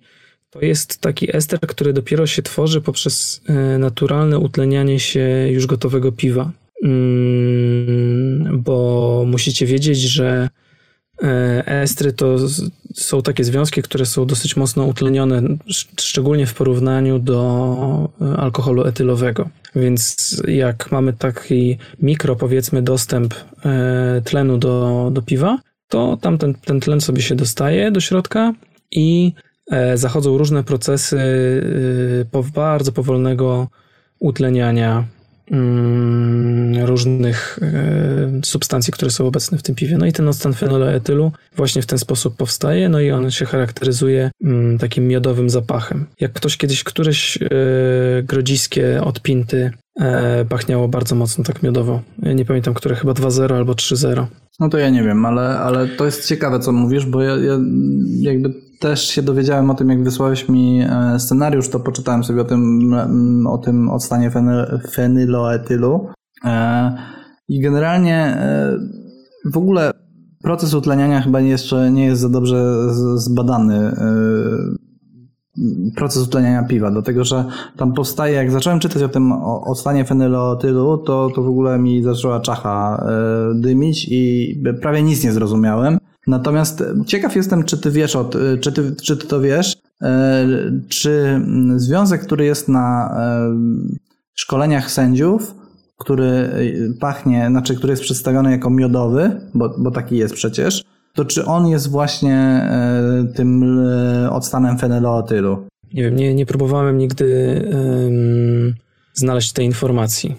to 0.50 0.60
jest 0.60 1.00
taki 1.00 1.36
ester, 1.36 1.60
który 1.60 1.92
dopiero 1.92 2.26
się 2.26 2.42
tworzy 2.42 2.80
poprzez 2.80 3.40
e, 3.48 3.78
naturalne 3.78 4.38
utlenianie 4.38 5.00
się 5.00 5.48
już 5.50 5.66
gotowego 5.66 6.12
piwa. 6.12 6.50
Mm, 6.84 8.62
Bo 8.62 9.24
musicie 9.26 9.66
wiedzieć, 9.66 9.98
że 10.00 10.48
e, 11.22 11.62
estry 11.66 12.12
to 12.12 12.36
są 12.94 13.22
takie 13.22 13.44
związki, 13.44 13.82
które 13.82 14.06
są 14.06 14.26
dosyć 14.26 14.56
mocno 14.56 14.84
utlenione, 14.84 15.42
sz- 15.68 16.00
szczególnie 16.00 16.46
w 16.46 16.54
porównaniu 16.54 17.18
do 17.18 18.08
e, 18.20 18.36
alkoholu 18.36 18.84
etylowego. 18.84 19.48
Więc 19.76 20.36
jak 20.48 20.92
mamy 20.92 21.12
taki 21.12 21.78
mikro, 22.02 22.36
powiedzmy, 22.36 22.82
dostęp 22.82 23.34
e, 23.64 24.22
tlenu 24.24 24.58
do, 24.58 25.08
do 25.12 25.22
piwa, 25.22 25.58
to 25.88 26.18
tam 26.20 26.38
ten, 26.38 26.54
ten 26.54 26.80
tlen 26.80 27.00
sobie 27.00 27.22
się 27.22 27.34
dostaje 27.34 27.90
do 27.90 28.00
środka 28.00 28.52
i 28.90 29.32
e, 29.70 29.98
zachodzą 29.98 30.38
różne 30.38 30.64
procesy 30.64 31.18
e, 32.32 32.42
bardzo 32.54 32.92
powolnego 32.92 33.68
utleniania 34.18 35.04
różnych 36.84 37.58
e, 37.62 38.40
substancji, 38.44 38.92
które 38.92 39.10
są 39.10 39.26
obecne 39.26 39.58
w 39.58 39.62
tym 39.62 39.74
piwie. 39.74 39.98
No 39.98 40.06
i 40.06 40.12
ten 40.12 40.28
octan 40.28 40.54
fenoloetylu 40.54 41.32
właśnie 41.56 41.82
w 41.82 41.86
ten 41.86 41.98
sposób 41.98 42.36
powstaje, 42.36 42.88
no 42.88 43.00
i 43.00 43.10
on 43.10 43.30
się 43.30 43.44
charakteryzuje 43.44 44.30
mm, 44.44 44.78
takim 44.78 45.08
miodowym 45.08 45.50
zapachem. 45.50 46.06
Jak 46.20 46.32
ktoś 46.32 46.56
kiedyś 46.56 46.84
któreś 46.84 47.38
e, 47.42 47.48
grodziskie 48.22 49.02
od 49.04 49.22
pinty 49.22 49.70
e, 50.00 50.44
pachniało 50.44 50.88
bardzo 50.88 51.14
mocno 51.14 51.44
tak 51.44 51.62
miodowo. 51.62 52.02
Ja 52.22 52.32
nie 52.32 52.44
pamiętam, 52.44 52.74
które 52.74 52.94
chyba 52.94 53.12
2.0 53.12 53.54
albo 53.54 53.72
3.0. 53.72 54.26
No 54.60 54.68
to 54.68 54.78
ja 54.78 54.90
nie 54.90 55.02
wiem, 55.02 55.26
ale, 55.26 55.58
ale 55.58 55.88
to 55.88 56.04
jest 56.04 56.28
ciekawe, 56.28 56.60
co 56.60 56.72
mówisz, 56.72 57.06
bo 57.06 57.22
ja, 57.22 57.36
ja 57.36 57.58
jakby 58.20 58.65
też 58.80 59.08
się 59.08 59.22
dowiedziałem 59.22 59.70
o 59.70 59.74
tym, 59.74 59.88
jak 59.88 60.04
wysłałeś 60.04 60.48
mi 60.48 60.80
e, 60.80 61.18
scenariusz, 61.18 61.68
to 61.68 61.80
poczytałem 61.80 62.24
sobie 62.24 62.40
o 62.40 62.44
tym, 62.44 62.92
mm, 62.94 63.46
o 63.46 63.58
tym 63.58 63.90
odstanie 63.90 64.30
feny, 64.30 64.80
fenyloetylu. 64.90 66.08
E, 66.44 66.92
I 67.48 67.60
generalnie 67.60 68.16
e, 68.16 68.76
w 69.52 69.56
ogóle 69.56 69.90
proces 70.42 70.74
utleniania 70.74 71.20
chyba 71.20 71.40
jeszcze 71.40 71.90
nie 71.90 72.04
jest 72.04 72.20
za 72.20 72.28
dobrze 72.28 72.88
zbadany. 73.14 73.96
proces 75.96 76.22
utleniania 76.22 76.62
piwa, 76.62 76.90
dlatego 76.90 77.24
że 77.24 77.44
tam 77.76 77.92
powstaje, 77.92 78.34
jak 78.34 78.50
zacząłem 78.50 78.80
czytać 78.80 79.02
o 79.02 79.08
tym 79.08 79.32
o, 79.32 79.64
o 79.64 79.74
stanie 79.74 80.04
fenylotylu, 80.04 80.98
to, 80.98 81.30
to 81.34 81.42
w 81.42 81.48
ogóle 81.48 81.78
mi 81.78 82.02
zaczęła 82.02 82.40
czacha 82.40 83.06
dymić 83.54 84.08
i 84.10 84.54
prawie 84.82 85.02
nic 85.02 85.24
nie 85.24 85.32
zrozumiałem. 85.32 85.98
Natomiast 86.26 86.84
ciekaw 87.06 87.36
jestem, 87.36 87.64
czy 87.64 87.78
ty 87.78 87.90
wiesz, 87.90 88.16
od, 88.16 88.36
czy, 88.60 88.72
ty, 88.72 88.96
czy 89.02 89.16
ty 89.16 89.26
to 89.26 89.40
wiesz, 89.40 89.76
e, 90.02 90.46
czy 90.88 91.10
mm, 91.10 91.80
związek, 91.80 92.22
który 92.22 92.44
jest 92.44 92.68
na 92.68 93.14
e, 93.18 93.56
szkoleniach 94.34 94.90
sędziów, 94.90 95.54
który 95.98 96.26
e, 96.26 96.50
pachnie, 97.00 97.46
znaczy, 97.50 97.74
który 97.74 97.92
jest 97.92 98.02
przedstawiony 98.02 98.50
jako 98.50 98.70
miodowy, 98.70 99.40
bo, 99.54 99.74
bo 99.78 99.90
taki 99.90 100.16
jest 100.16 100.34
przecież, 100.34 100.84
to 101.14 101.24
czy 101.24 101.44
on 101.44 101.66
jest 101.66 101.90
właśnie 101.90 102.36
e, 102.36 103.24
tym 103.34 103.78
e, 103.88 104.30
odstanem 104.30 104.78
fenylotylu? 104.78 105.66
Nie 105.94 106.02
wiem, 106.02 106.16
nie, 106.16 106.34
nie 106.34 106.46
próbowałem 106.46 106.98
nigdy 106.98 107.60
em, 107.72 108.74
znaleźć 109.14 109.52
tej 109.52 109.66
informacji. 109.66 110.36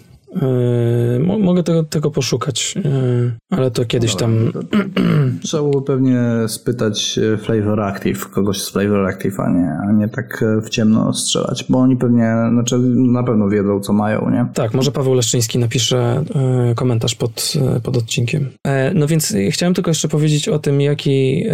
Mo- 1.20 1.38
mogę 1.38 1.62
tego, 1.62 1.82
tego 1.82 2.10
poszukać, 2.10 2.74
e, 2.84 3.56
ale 3.56 3.70
to 3.70 3.84
kiedyś 3.84 4.14
tam. 4.14 4.52
Trzeba 5.42 5.62
było 5.62 5.82
pewnie 5.82 6.20
spytać 6.46 7.18
e, 7.34 7.36
Flavor 7.36 7.80
Active, 7.80 8.28
kogoś 8.28 8.62
z 8.62 8.70
Flavor 8.70 9.06
Active, 9.06 9.40
a 9.40 9.50
nie, 9.50 9.78
a 9.88 9.92
nie 9.92 10.08
tak 10.08 10.42
e, 10.42 10.60
w 10.60 10.68
ciemno 10.68 11.12
strzelać, 11.12 11.64
bo 11.68 11.78
oni 11.78 11.96
pewnie, 11.96 12.34
znaczy 12.52 12.78
na 12.96 13.22
pewno 13.22 13.48
wiedzą, 13.48 13.80
co 13.80 13.92
mają, 13.92 14.30
nie? 14.30 14.46
Tak, 14.54 14.74
może 14.74 14.92
Paweł 14.92 15.14
Leszczyński 15.14 15.58
napisze 15.58 16.24
e, 16.34 16.74
komentarz 16.74 17.14
pod, 17.14 17.52
pod 17.82 17.96
odcinkiem. 17.96 18.48
E, 18.66 18.94
no 18.94 19.06
więc 19.06 19.34
chciałem 19.50 19.74
tylko 19.74 19.90
jeszcze 19.90 20.08
powiedzieć 20.08 20.48
o 20.48 20.58
tym, 20.58 20.80
jaki 20.80 21.44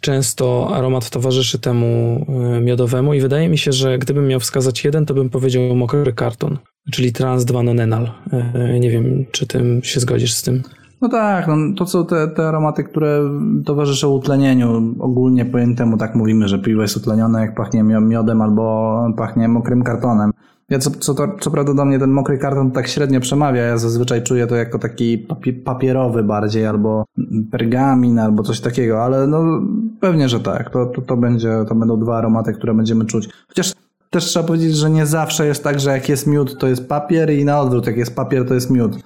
często 0.00 0.70
aromat 0.74 1.10
towarzyszy 1.10 1.58
temu 1.58 2.26
miodowemu 2.60 3.14
i 3.14 3.20
wydaje 3.20 3.48
mi 3.48 3.58
się, 3.58 3.72
że 3.72 3.98
gdybym 3.98 4.28
miał 4.28 4.40
wskazać 4.40 4.84
jeden, 4.84 5.06
to 5.06 5.14
bym 5.14 5.30
powiedział 5.30 5.76
mokry 5.76 6.12
karton, 6.12 6.58
czyli 6.90 7.12
trans 7.12 7.44
2 7.44 7.62
nonenal. 7.62 8.10
E, 8.54 8.80
nie 8.80 8.90
wiem, 8.90 9.24
czy 9.30 9.46
tym 9.46 9.80
się 9.82 10.00
zgodzisz 10.00 10.34
z 10.34 10.42
tym. 10.42 10.62
No 11.00 11.08
tak, 11.08 11.46
no, 11.48 11.56
to 11.76 11.86
są 11.86 12.06
te, 12.06 12.28
te 12.28 12.48
aromaty, 12.48 12.84
które 12.84 13.20
towarzyszą 13.64 14.10
utlenieniu. 14.10 14.94
Ogólnie 14.98 15.44
pojętemu 15.44 15.96
tak 15.96 16.14
mówimy, 16.14 16.48
że 16.48 16.58
piwo 16.58 16.82
jest 16.82 16.96
utlenione, 16.96 17.40
jak 17.40 17.54
pachnie 17.54 17.84
mio- 17.84 18.06
miodem 18.08 18.42
albo 18.42 18.96
pachnie 19.16 19.48
mokrym 19.48 19.82
kartonem. 19.82 20.30
Ja 20.68 20.78
co, 20.78 20.90
co, 20.90 21.14
to, 21.14 21.28
co 21.40 21.50
prawda 21.50 21.74
do 21.74 21.84
mnie 21.84 21.98
ten 21.98 22.10
mokry 22.10 22.38
karton 22.38 22.70
tak 22.70 22.88
średnio 22.88 23.20
przemawia, 23.20 23.62
ja 23.62 23.78
zazwyczaj 23.78 24.22
czuję 24.22 24.46
to 24.46 24.56
jako 24.56 24.78
taki 24.78 25.26
papi- 25.28 25.62
papierowy 25.62 26.22
bardziej, 26.22 26.66
albo 26.66 27.04
pergamin, 27.50 28.18
albo 28.18 28.42
coś 28.42 28.60
takiego, 28.60 29.04
ale 29.04 29.26
no 29.26 29.62
pewnie, 30.00 30.28
że 30.28 30.40
tak. 30.40 30.70
To, 30.70 30.86
to, 30.86 31.02
to, 31.02 31.16
będzie, 31.16 31.64
to 31.68 31.74
będą 31.74 32.00
dwa 32.00 32.18
aromaty, 32.18 32.52
które 32.52 32.74
będziemy 32.74 33.04
czuć. 33.04 33.28
Chociaż 33.48 33.72
też 34.12 34.24
trzeba 34.24 34.46
powiedzieć, 34.46 34.76
że 34.76 34.90
nie 34.90 35.06
zawsze 35.06 35.46
jest 35.46 35.64
tak, 35.64 35.80
że 35.80 35.90
jak 35.90 36.08
jest 36.08 36.26
miód, 36.26 36.58
to 36.58 36.66
jest 36.68 36.88
papier 36.88 37.30
i 37.32 37.44
na 37.44 37.60
odwrót, 37.60 37.86
jak 37.86 37.96
jest 37.96 38.16
papier, 38.16 38.48
to 38.48 38.54
jest 38.54 38.70
miód. 38.70 38.96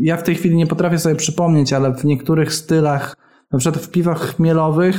Ja 0.00 0.16
w 0.16 0.22
tej 0.22 0.34
chwili 0.34 0.56
nie 0.56 0.66
potrafię 0.66 0.98
sobie 0.98 1.14
przypomnieć, 1.14 1.72
ale 1.72 1.94
w 1.94 2.04
niektórych 2.04 2.52
stylach, 2.52 3.16
na 3.52 3.58
przykład 3.58 3.84
w 3.84 3.90
piwach 3.90 4.20
chmielowych, 4.20 4.98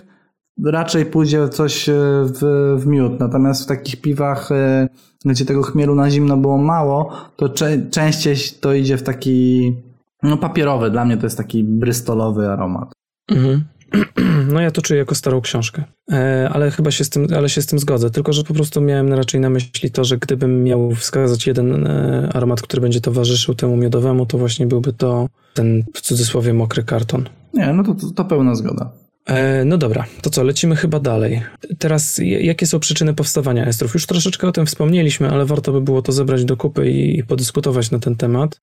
raczej 0.66 1.06
pójdzie 1.06 1.50
coś 1.50 1.90
e, 1.90 1.94
w, 2.24 2.76
w 2.80 2.88
miód. 2.88 3.20
Natomiast 3.20 3.64
w 3.64 3.68
takich 3.68 4.02
piwach, 4.02 4.52
e, 4.52 4.88
gdzie 5.26 5.46
tego 5.46 5.64
chmielu 5.64 5.96
na 5.96 6.10
zimno 6.12 6.38
było 6.38 6.58
mało, 6.58 7.12
to 7.36 7.50
cze- 7.50 7.90
częściej 7.90 8.36
to 8.62 8.74
idzie 8.74 8.98
w 8.98 9.04
taki 9.04 9.76
no 10.24 10.38
papierowy. 10.38 10.92
Dla 10.92 11.06
mnie 11.06 11.18
to 11.18 11.26
jest 11.26 11.38
taki 11.38 11.64
brystolowy 11.64 12.50
aromat. 12.50 12.92
Mhm. 13.32 13.64
No 14.54 14.62
ja 14.62 14.72
to 14.72 14.82
czuję 14.82 15.00
jako 15.00 15.16
starą 15.16 15.42
książkę, 15.42 15.84
e, 16.12 16.50
ale 16.54 16.72
chyba 16.72 16.92
się 16.92 17.04
z 17.04 17.10
tym, 17.10 17.28
ale 17.38 17.50
się 17.50 17.62
z 17.62 17.66
tym 17.66 17.80
zgodzę, 17.80 18.10
tylko 18.10 18.34
że 18.34 18.44
po 18.44 18.54
prostu 18.54 18.82
miałem 18.82 19.14
raczej 19.14 19.40
na 19.40 19.50
myśli 19.50 19.92
to, 19.92 20.04
że 20.04 20.18
gdybym 20.18 20.64
miał 20.64 20.96
wskazać 20.96 21.48
jeden 21.48 21.88
e, 21.88 22.30
aromat, 22.34 22.62
który 22.62 22.82
będzie 22.82 23.02
towarzyszył 23.02 23.56
temu 23.56 23.78
miodowemu, 23.78 24.26
to 24.26 24.38
właśnie 24.38 24.68
byłby 24.68 24.94
to 24.94 25.30
ten 25.54 25.84
w 25.94 26.02
cudzysłowie 26.02 26.54
mokry 26.54 26.84
karton. 26.84 27.30
Nie, 27.54 27.74
no 27.74 27.84
to, 27.84 27.96
to, 27.96 28.12
to 28.12 28.26
pełna 28.26 28.56
zgoda. 28.56 28.92
E, 29.26 29.66
No 29.66 29.78
dobra, 29.78 30.06
to 30.22 30.30
co, 30.30 30.44
lecimy 30.44 30.76
chyba 30.76 31.00
dalej. 31.00 31.42
Teraz, 31.80 32.20
jakie 32.24 32.66
są 32.66 32.80
przyczyny 32.80 33.14
powstawania 33.14 33.66
estrów? 33.66 33.94
Już 33.94 34.06
troszeczkę 34.06 34.48
o 34.48 34.52
tym 34.52 34.66
wspomnieliśmy, 34.66 35.30
ale 35.30 35.46
warto 35.46 35.72
by 35.72 35.82
było 35.82 36.02
to 36.02 36.12
zebrać 36.12 36.46
do 36.46 36.58
kupy 36.58 36.92
i, 36.92 37.24
podyskutować 37.24 37.92
na 37.92 38.00
ten 38.00 38.16
temat. 38.16 38.60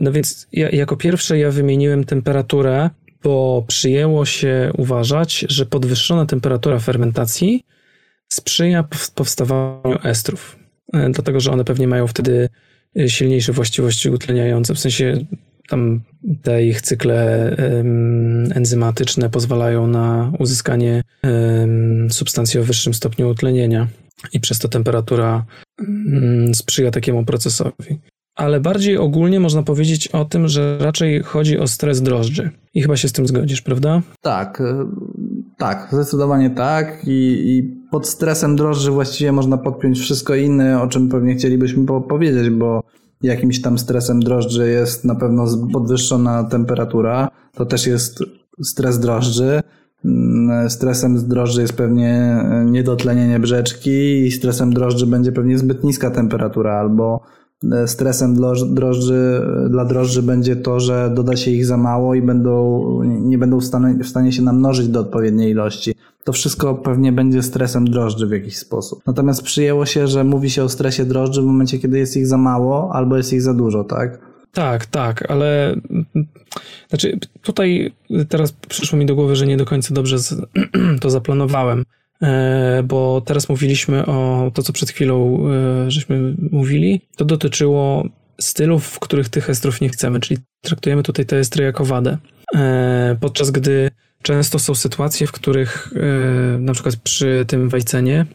No 0.00 0.12
więc 0.12 0.46
ja, 0.52 0.70
jako 0.70 0.96
pierwsze 0.96 1.38
ja 1.38 1.50
wymieniłem 1.50 2.04
temperaturę, 2.04 2.90
bo 3.26 3.64
przyjęło 3.68 4.24
się 4.24 4.70
uważać, 4.78 5.44
że 5.48 5.66
podwyższona 5.66 6.26
temperatura 6.26 6.78
fermentacji 6.78 7.64
sprzyja 8.28 8.82
pow- 8.82 9.10
powstawaniu 9.14 9.98
estrów. 10.04 10.56
E, 10.92 11.10
Dlatego, 11.10 11.40
że 11.40 11.52
one 11.52 11.64
pewnie 11.64 11.88
mają 11.88 12.06
wtedy 12.06 12.48
e, 12.98 13.08
silniejsze 13.08 13.52
właściwości 13.52 14.10
utleniające, 14.10 14.74
w 14.74 14.78
sensie 14.78 15.24
tam 15.68 16.00
te 16.42 16.64
ich 16.64 16.80
cykle 16.80 17.50
enzymatyczne 18.54 19.30
pozwalają 19.30 19.86
na 19.86 20.32
uzyskanie 20.38 21.02
substancji 22.10 22.60
o 22.60 22.64
wyższym 22.64 22.94
stopniu 22.94 23.28
utlenienia 23.28 23.88
i 24.32 24.40
przez 24.40 24.58
to 24.58 24.68
temperatura 24.68 25.44
mm, 25.78 26.54
sprzyja 26.54 26.90
takiemu 26.90 27.24
procesowi. 27.24 27.98
Ale 28.36 28.60
bardziej 28.60 28.98
ogólnie 28.98 29.40
można 29.40 29.62
powiedzieć 29.62 30.08
o 30.08 30.24
tym, 30.24 30.48
że 30.48 30.78
raczej 30.78 31.22
chodzi 31.22 31.58
o 31.58 31.66
stres 31.66 32.02
drożdży. 32.02 32.50
I 32.74 32.82
chyba 32.82 32.96
się 32.96 33.08
z 33.08 33.12
tym 33.12 33.26
zgodzisz, 33.26 33.62
prawda? 33.62 34.02
Tak. 34.20 34.60
y, 34.60 34.64
Tak, 35.58 35.88
zdecydowanie 35.92 36.50
tak 36.50 37.02
I, 37.06 37.50
i 37.50 37.62
pod 37.90 38.08
stresem 38.08 38.56
drożdży 38.56 38.90
właściwie 38.90 39.32
można 39.32 39.58
podpiąć 39.58 39.98
wszystko 39.98 40.34
inne, 40.34 40.82
o 40.82 40.86
czym 40.86 41.08
pewnie 41.08 41.34
chcielibyśmy 41.34 41.86
powiedzieć, 42.08 42.50
bo 42.50 42.82
jakimś 43.22 43.62
tam 43.62 43.78
stresem 43.78 44.20
drożdży 44.20 44.70
jest 44.70 45.04
na 45.04 45.14
pewno 45.14 45.46
podwyższona 45.72 46.44
temperatura, 46.44 47.28
to 47.54 47.66
też 47.66 47.86
jest 47.86 48.18
stres 48.64 48.98
drożdży. 49.00 49.60
Mm, 50.04 50.70
stresem 50.70 51.28
drożdży 51.28 51.60
jest 51.60 51.76
pewnie 51.76 52.40
niedotlenienie 52.64 53.38
brzeczki 53.38 54.20
i 54.26 54.32
stresem 54.32 54.72
drożdży 54.72 55.06
będzie 55.06 55.32
pewnie 55.32 55.58
zbyt 55.58 55.84
niska 55.84 56.10
temperatura 56.10 56.80
albo 56.80 57.20
E, 57.20 57.45
stresem 57.86 58.36
drożdży, 58.74 59.42
dla 59.70 59.84
drożdży 59.84 60.22
będzie 60.22 60.56
to, 60.56 60.80
że 60.80 61.10
doda 61.14 61.36
się 61.36 61.50
ich 61.50 61.66
za 61.66 61.76
mało 61.76 62.14
i 62.14 62.22
będą, 62.22 62.82
nie 63.04 63.38
będą 63.38 63.60
w 63.60 63.64
stanie, 63.64 64.04
w 64.04 64.08
stanie 64.08 64.32
się 64.32 64.42
namnożyć 64.42 64.88
do 64.88 65.00
odpowiedniej 65.00 65.50
ilości. 65.50 65.94
To 66.24 66.32
wszystko 66.32 66.74
pewnie 66.74 67.12
będzie 67.12 67.42
stresem 67.42 67.90
drożdży 67.90 68.26
w 68.26 68.30
jakiś 68.30 68.56
sposób. 68.56 69.02
Natomiast 69.06 69.42
przyjęło 69.42 69.86
się, 69.86 70.06
że 70.06 70.24
mówi 70.24 70.50
się 70.50 70.62
o 70.62 70.68
stresie 70.68 71.04
drożdży 71.04 71.42
w 71.42 71.44
momencie, 71.44 71.78
kiedy 71.78 71.98
jest 71.98 72.16
ich 72.16 72.26
za 72.26 72.36
mało 72.36 72.90
albo 72.92 73.16
jest 73.16 73.32
ich 73.32 73.42
za 73.42 73.54
dużo, 73.54 73.84
tak? 73.84 74.18
Tak, 74.52 74.86
tak, 74.86 75.30
ale 75.30 75.76
znaczy 76.88 77.18
tutaj 77.42 77.92
teraz 78.28 78.52
przyszło 78.52 78.98
mi 78.98 79.06
do 79.06 79.14
głowy, 79.14 79.36
że 79.36 79.46
nie 79.46 79.56
do 79.56 79.64
końca 79.64 79.94
dobrze 79.94 80.16
to 81.00 81.10
zaplanowałem. 81.10 81.84
E, 82.22 82.82
bo 82.82 83.20
teraz 83.20 83.48
mówiliśmy 83.48 84.06
o 84.06 84.50
to, 84.54 84.62
co 84.62 84.72
przed 84.72 84.90
chwilą 84.90 85.48
e, 85.50 85.90
żeśmy 85.90 86.34
mówili. 86.50 87.00
To 87.16 87.24
dotyczyło 87.24 88.08
stylów, 88.40 88.86
w 88.86 88.98
których 88.98 89.28
tych 89.28 89.50
estrów 89.50 89.80
nie 89.80 89.88
chcemy, 89.88 90.20
czyli 90.20 90.40
traktujemy 90.60 91.02
tutaj 91.02 91.26
te 91.26 91.38
estry 91.38 91.64
jako 91.64 91.84
wadę. 91.84 92.18
E, 92.54 93.16
podczas 93.20 93.50
gdy 93.50 93.90
często 94.22 94.58
są 94.58 94.74
sytuacje, 94.74 95.26
w 95.26 95.32
których 95.32 95.94
na 96.58 96.72
przykład 96.72 96.96
przy 96.96 97.44
tym 97.48 97.68
wajcenie 97.68 98.26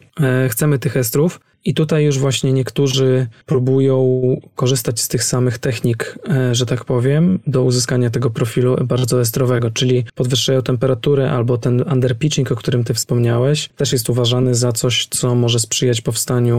chcemy 0.49 0.79
tych 0.79 0.97
estrów, 0.97 1.39
i 1.65 1.73
tutaj 1.73 2.05
już 2.05 2.19
właśnie 2.19 2.53
niektórzy 2.53 3.27
próbują 3.45 4.21
korzystać 4.55 4.99
z 4.99 5.07
tych 5.07 5.23
samych 5.23 5.57
technik, 5.57 6.19
e, 6.29 6.55
że 6.55 6.65
tak 6.65 6.85
powiem, 6.85 7.39
do 7.47 7.63
uzyskania 7.63 8.09
tego 8.09 8.29
profilu 8.29 8.75
bardzo 8.85 9.21
estrowego, 9.21 9.71
czyli 9.71 10.05
podwyższają 10.15 10.61
temperaturę 10.61 11.31
albo 11.31 11.57
ten 11.57 11.83
underpitching, 11.93 12.51
o 12.51 12.55
którym 12.55 12.83
ty 12.83 12.93
wspomniałeś, 12.93 13.69
też 13.69 13.93
jest 13.93 14.09
uważany 14.09 14.55
za 14.55 14.71
coś, 14.71 15.07
co 15.07 15.35
może 15.35 15.59
sprzyjać 15.59 16.01
powstaniu 16.01 16.57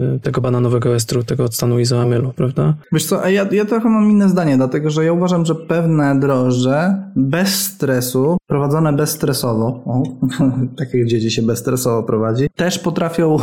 e, 0.00 0.04
e, 0.04 0.18
tego 0.18 0.40
bananowego 0.40 0.94
estru, 0.94 1.24
tego 1.24 1.44
odstanu 1.44 1.78
izoamylu, 1.78 2.32
prawda? 2.36 2.74
Wiesz 2.92 3.04
co, 3.04 3.28
ja, 3.28 3.48
ja 3.52 3.64
trochę 3.64 3.88
mam 3.88 4.10
inne 4.10 4.28
zdanie, 4.28 4.56
dlatego 4.56 4.90
że 4.90 5.04
ja 5.04 5.12
uważam, 5.12 5.46
że 5.46 5.54
pewne 5.54 6.20
drożdże 6.20 7.02
bez 7.16 7.54
stresu, 7.64 8.36
prowadzone 8.46 8.92
bezstresowo, 8.92 9.66
o, 9.66 10.02
takie 10.78 11.06
dzieci 11.06 11.30
się 11.30 11.42
bezstresowo 11.42 12.02
prowadzi, 12.02 12.48
też 12.56 12.78
potrafią 12.78 13.38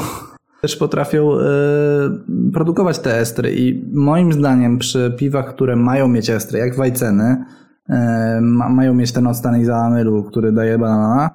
też 0.62 0.76
potrafią 0.76 1.32
y, 1.32 2.52
produkować 2.54 3.00
te 3.00 3.20
estry 3.20 3.56
i 3.56 3.90
moim 3.94 4.34
zdaniem 4.34 4.78
przy 4.78 5.16
piwach, 5.18 5.56
które 5.56 5.76
mają 5.76 6.08
mieć 6.08 6.30
estry, 6.30 6.60
jak 6.60 6.76
wajceny, 6.76 7.46
y, 7.90 7.94
mają 8.70 8.94
mieć 8.94 9.12
ten 9.12 9.28
odstan 9.28 9.62
izoamylu, 9.62 10.24
który 10.24 10.52
daje 10.52 10.78
banana, 10.78 11.30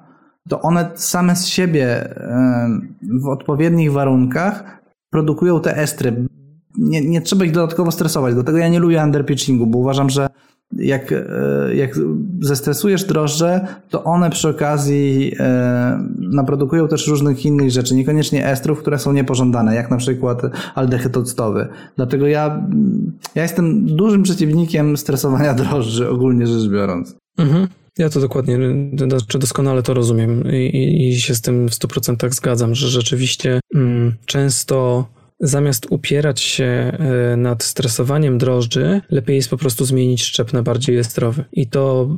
to 0.49 0.61
one 0.61 0.91
same 0.95 1.35
z 1.35 1.47
siebie 1.47 2.09
y, 2.09 3.19
w 3.21 3.27
odpowiednich 3.27 3.91
warunkach 3.91 4.81
produkują 5.09 5.61
te 5.61 5.77
estry. 5.77 6.27
Nie, 6.77 7.09
nie 7.09 7.21
trzeba 7.21 7.45
ich 7.45 7.51
dodatkowo 7.51 7.91
stresować, 7.91 8.33
dlatego 8.33 8.57
ja 8.57 8.69
nie 8.69 8.79
lubię 8.79 9.03
underpitchingu, 9.03 9.67
bo 9.67 9.77
uważam, 9.79 10.09
że 10.09 10.27
jak, 10.77 11.11
e, 11.11 11.75
jak 11.75 11.99
zestresujesz 12.41 13.03
drożdże, 13.03 13.67
to 13.89 14.03
one 14.03 14.29
przy 14.29 14.49
okazji 14.49 15.35
e, 15.39 16.07
naprodukują 16.17 16.87
też 16.87 17.07
różnych 17.07 17.45
innych 17.45 17.71
rzeczy, 17.71 17.95
niekoniecznie 17.95 18.47
estrów, 18.47 18.79
które 18.79 18.99
są 18.99 19.13
niepożądane, 19.13 19.75
jak 19.75 19.91
na 19.91 19.97
przykład 19.97 20.41
aldehyd 20.75 21.17
octowy. 21.17 21.67
Dlatego 21.95 22.27
ja, 22.27 22.67
ja 23.35 23.41
jestem 23.41 23.85
dużym 23.85 24.23
przeciwnikiem 24.23 24.97
stresowania 24.97 25.53
drożdży, 25.63 26.09
ogólnie 26.09 26.47
rzecz 26.47 26.71
biorąc. 26.71 27.15
Mhm. 27.37 27.67
Ja 27.97 28.09
to 28.09 28.19
dokładnie, 28.19 28.59
czy 29.27 29.39
doskonale 29.39 29.83
to 29.83 29.93
rozumiem 29.93 30.43
i, 30.51 30.55
i, 30.55 31.09
i 31.09 31.21
się 31.21 31.35
z 31.35 31.41
tym 31.41 31.69
w 31.69 31.71
100% 31.71 32.31
zgadzam, 32.31 32.75
że 32.75 32.87
rzeczywiście 32.87 33.59
mm, 33.75 34.13
często 34.25 35.05
zamiast 35.41 35.87
upierać 35.89 36.41
się 36.41 36.63
e, 36.63 37.37
nad 37.37 37.63
stresowaniem 37.63 38.37
drożdży, 38.37 39.01
lepiej 39.09 39.35
jest 39.35 39.49
po 39.49 39.57
prostu 39.57 39.85
zmienić 39.85 40.23
szczep 40.23 40.53
na 40.53 40.63
bardziej 40.63 40.97
estrowy. 40.97 41.43
I 41.53 41.67
to 41.67 42.09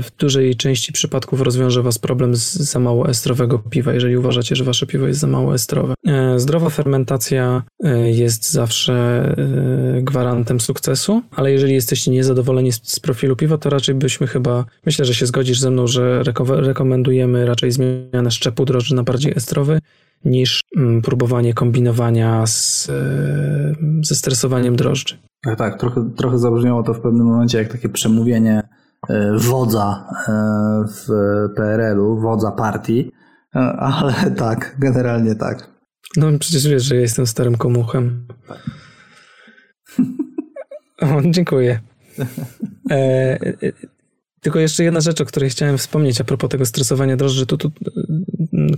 w 0.00 0.16
dużej 0.18 0.56
części 0.56 0.92
przypadków 0.92 1.40
rozwiąże 1.40 1.82
Was 1.82 1.98
problem 1.98 2.36
z 2.36 2.52
za 2.54 2.78
mało 2.78 3.08
estrowego 3.08 3.58
piwa, 3.58 3.94
jeżeli 3.94 4.16
uważacie, 4.16 4.56
że 4.56 4.64
Wasze 4.64 4.86
piwo 4.86 5.06
jest 5.06 5.20
za 5.20 5.26
mało 5.26 5.54
estrowe. 5.54 5.94
E, 6.06 6.38
zdrowa 6.38 6.70
fermentacja 6.70 7.62
e, 7.84 8.10
jest 8.10 8.50
zawsze 8.50 9.02
gwarantem 10.02 10.60
sukcesu, 10.60 11.22
ale 11.30 11.52
jeżeli 11.52 11.74
jesteście 11.74 12.10
niezadowoleni 12.10 12.72
z 12.72 13.00
profilu 13.00 13.36
piwa, 13.36 13.58
to 13.58 13.70
raczej 13.70 13.94
byśmy 13.94 14.26
chyba, 14.26 14.64
myślę, 14.86 15.04
że 15.04 15.14
się 15.14 15.26
zgodzisz 15.26 15.60
ze 15.60 15.70
mną, 15.70 15.86
że 15.86 16.22
rekomendujemy 16.48 17.46
raczej 17.46 17.72
zmianę 17.72 18.30
szczepu 18.30 18.64
drożdży 18.64 18.94
na 18.94 19.02
bardziej 19.02 19.32
estrowy 19.36 19.80
niż 20.24 20.60
mm, 20.76 21.02
próbowanie 21.02 21.54
kombinowania 21.54 22.46
z, 22.46 22.88
e, 22.88 23.74
ze 24.02 24.14
stresowaniem 24.14 24.76
drożdży. 24.76 25.18
Tak, 25.44 25.58
tak. 25.58 25.80
Trochę, 25.80 26.10
trochę 26.16 26.38
zabrzmiało 26.38 26.82
to 26.82 26.94
w 26.94 27.00
pewnym 27.00 27.26
momencie 27.26 27.58
jak 27.58 27.72
takie 27.72 27.88
przemówienie 27.88 28.62
e, 29.08 29.32
wodza 29.38 30.08
w 30.88 31.08
PRL-u, 31.56 32.20
wodza 32.20 32.50
partii, 32.50 33.12
ale 33.78 34.14
tak, 34.36 34.76
generalnie 34.78 35.34
tak. 35.34 35.72
No 36.16 36.26
przecież 36.38 36.68
wiesz, 36.68 36.82
że 36.82 36.94
ja 36.94 37.00
jestem 37.00 37.26
starym 37.26 37.56
komuchem. 37.56 38.26
O, 41.02 41.22
dziękuję. 41.30 41.80
E, 42.90 43.38
tylko 44.40 44.58
jeszcze 44.58 44.84
jedna 44.84 45.00
rzecz, 45.00 45.20
o 45.20 45.24
której 45.24 45.50
chciałem 45.50 45.78
wspomnieć 45.78 46.20
a 46.20 46.24
propos 46.24 46.50
tego 46.50 46.66
stresowania 46.66 47.16
drożdży, 47.16 47.46
to, 47.46 47.56
to, 47.56 47.70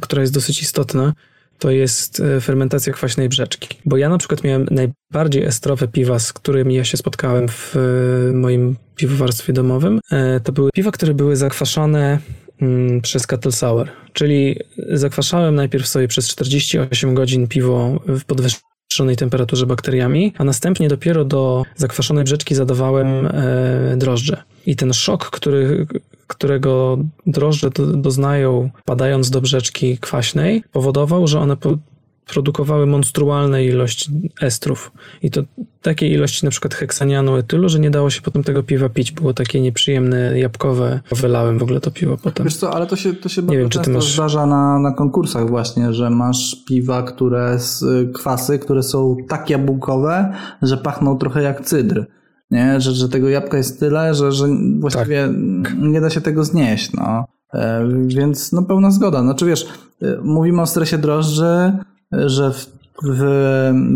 która 0.01 0.23
jest 0.23 0.35
dosyć 0.35 0.63
istotna 0.63 1.13
to 1.59 1.71
jest 1.71 2.21
e, 2.21 2.41
fermentacja 2.41 2.93
kwaśnej 2.93 3.29
brzeczki. 3.29 3.69
Bo 3.85 3.97
ja 3.97 4.09
na 4.09 4.19
przykład 4.19 4.45
miałem 4.45 4.67
najbardziej 4.71 5.45
estrowe 5.45 5.89
piwa, 5.89 6.19
z 6.19 6.33
którymi 6.33 6.75
ja 6.75 6.85
się 6.85 6.97
spotkałem 6.97 7.49
w 7.49 7.77
e, 7.77 8.33
moim 8.33 8.77
piwowarstwie 8.97 9.53
domowym. 9.53 10.01
E, 10.13 10.41
to 10.41 10.53
były 10.53 10.71
piwa, 10.75 10.91
które 10.91 11.15
były 11.15 11.37
zakwaszone 11.37 12.19
mm, 12.63 13.01
przez 13.01 13.27
Cattle 13.27 13.53
Sour, 13.53 13.89
czyli 14.13 14.61
zakwaszałem 14.93 15.55
najpierw 15.55 15.87
sobie 15.87 16.09
przez 16.09 16.29
48 16.29 17.15
godzin 17.15 17.49
piwo 17.49 18.01
w 18.07 18.25
podwyższonej 18.25 19.17
temperaturze 19.17 19.67
bakteriami, 19.67 20.33
a 20.39 20.45
następnie 20.45 20.89
dopiero 20.89 21.25
do 21.25 21.63
zakwaszonej 21.77 22.25
brzeczki 22.25 22.55
zadawałem 22.55 23.29
drożdże. 23.97 24.43
I 24.67 24.77
ten 24.77 24.93
szok, 24.93 25.31
który, 25.31 25.87
którego 26.27 26.99
drożdże 27.27 27.71
doznają 27.95 28.71
padając 28.85 29.31
do 29.31 29.41
brzeczki 29.41 29.99
kwaśnej, 29.99 30.65
powodował, 30.73 31.27
że 31.27 31.41
one 31.41 31.57
po 31.57 31.77
produkowały 32.27 32.87
monstrualne 32.87 33.65
ilości 33.65 34.11
estrów. 34.41 34.93
I 35.23 35.31
to 35.31 35.43
takiej 35.83 36.13
ilości 36.13 36.45
na 36.45 36.51
przykład 36.51 36.75
heksanianu 36.75 37.37
etylu, 37.37 37.69
że 37.69 37.81
nie 37.81 37.91
dało 37.91 38.11
się 38.11 38.23
potem 38.23 38.43
tego 38.43 38.63
piwa 38.63 38.89
pić. 38.89 39.13
Było 39.13 39.35
takie 39.35 39.61
nieprzyjemne, 39.61 40.39
jabłkowe. 40.39 41.01
Wylałem 41.13 41.59
w 41.59 41.63
ogóle 41.63 41.81
to 41.81 41.91
piwo 41.91 42.17
potem. 42.17 42.45
Wiesz 42.45 42.57
co, 42.57 42.75
ale 42.75 42.87
to 42.87 42.97
się, 42.97 43.15
to 43.15 43.29
się 43.29 43.43
bardzo 43.43 43.59
wiem, 43.59 43.69
często 43.69 43.91
masz... 43.91 44.15
zdarza 44.15 44.47
na, 44.47 44.79
na 44.79 44.93
konkursach 44.93 45.49
właśnie, 45.49 45.93
że 45.93 46.11
masz 46.11 46.57
piwa, 46.69 47.03
które, 47.03 47.59
kwasy, 48.15 48.59
które 48.59 48.83
są 48.83 49.17
tak 49.29 49.51
jabłkowe, 49.51 50.33
że 50.63 50.77
pachną 50.77 51.19
trochę 51.19 51.43
jak 51.43 51.65
cydr 51.65 52.07
nie? 52.55 52.81
Że, 52.81 52.93
że 52.93 53.09
tego 53.09 53.29
jabłka 53.29 53.57
jest 53.57 53.81
tyle, 53.81 54.15
że, 54.15 54.33
że 54.33 54.47
właściwie 54.79 55.29
tak. 55.65 55.79
nie 55.79 56.01
da 56.01 56.11
się 56.11 56.21
tego 56.21 56.45
znieść. 56.45 56.93
No. 56.93 57.25
E, 57.55 57.89
więc 58.07 58.53
no 58.53 58.63
pełna 58.63 58.91
zgoda. 58.91 59.23
Znaczy 59.23 59.47
wiesz, 59.47 59.67
e, 60.03 60.17
mówimy 60.23 60.63
o 60.63 60.67
stresie 60.67 60.99
drożdży, 60.99 61.73
że 62.13 62.53
w, 62.53 62.67
w 63.03 63.25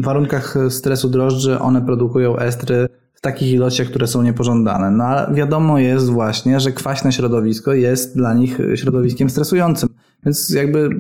warunkach 0.03 0.57
stresu 0.71 1.09
drożdży 1.09 1.59
one 1.59 1.83
produkują 1.83 2.37
estry 2.37 2.89
w 3.15 3.21
takich 3.21 3.53
ilościach, 3.53 3.87
które 3.87 4.07
są 4.07 4.23
niepożądane. 4.23 4.91
No 4.91 5.05
ale 5.05 5.35
wiadomo 5.35 5.79
jest 5.79 6.11
właśnie, 6.11 6.61
że 6.61 6.73
kwaśne 6.73 7.13
środowisko 7.13 7.73
jest 7.73 8.17
dla 8.17 8.35
nich 8.35 8.59
środowiskiem 8.75 9.31
stresującym. 9.31 9.89
Więc 10.25 10.51
jakby 10.51 10.91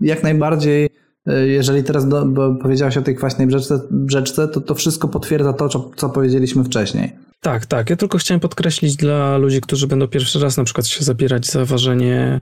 jak 0.00 0.22
najbardziej 0.22 0.88
E, 0.88 1.03
jeżeli 1.26 1.84
teraz 1.84 2.08
do, 2.08 2.26
powiedziałeś 2.62 2.96
o 2.96 3.02
tej 3.02 3.16
kwaśnej 3.16 3.46
brzeczce, 3.46 3.80
brzeczce, 3.90 4.48
to 4.48 4.60
to 4.60 4.74
wszystko 4.74 5.08
potwierdza 5.08 5.52
to, 5.52 5.68
co, 5.68 5.90
co 5.96 6.08
powiedzieliśmy 6.10 6.64
wcześniej. 6.64 7.12
Tak, 7.40 7.66
tak. 7.66 7.90
Ja 7.90 7.96
tylko 7.96 8.18
chciałem 8.18 8.40
podkreślić 8.40 8.96
dla 8.96 9.38
ludzi, 9.38 9.60
którzy 9.60 9.86
będą 9.86 10.08
pierwszy 10.08 10.40
raz 10.40 10.56
na 10.56 10.64
przykład 10.64 10.86
się 10.86 11.04
zabierać 11.04 11.46
za 11.46 11.64
ważenie 11.64 12.40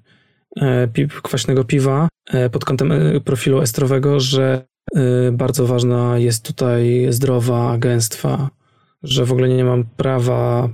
e, 0.56 0.88
pi 0.88 1.08
kwaśnego 1.22 1.64
piwa 1.64 2.08
e, 2.30 2.50
pod 2.50 2.64
kątem 2.64 2.92
profilu 3.24 3.60
estrowego, 3.60 4.20
że 4.20 4.64
bardzo 5.32 5.66
ważna 5.66 6.18
jest 6.18 6.46
tutaj 6.46 7.06
zdrowa 7.10 7.78
gęstwa, 7.78 8.50
że 9.02 9.24
w 9.24 9.32
ogóle 9.32 9.48
nie 9.48 9.64
mam 9.64 9.84
prawa 9.84 10.68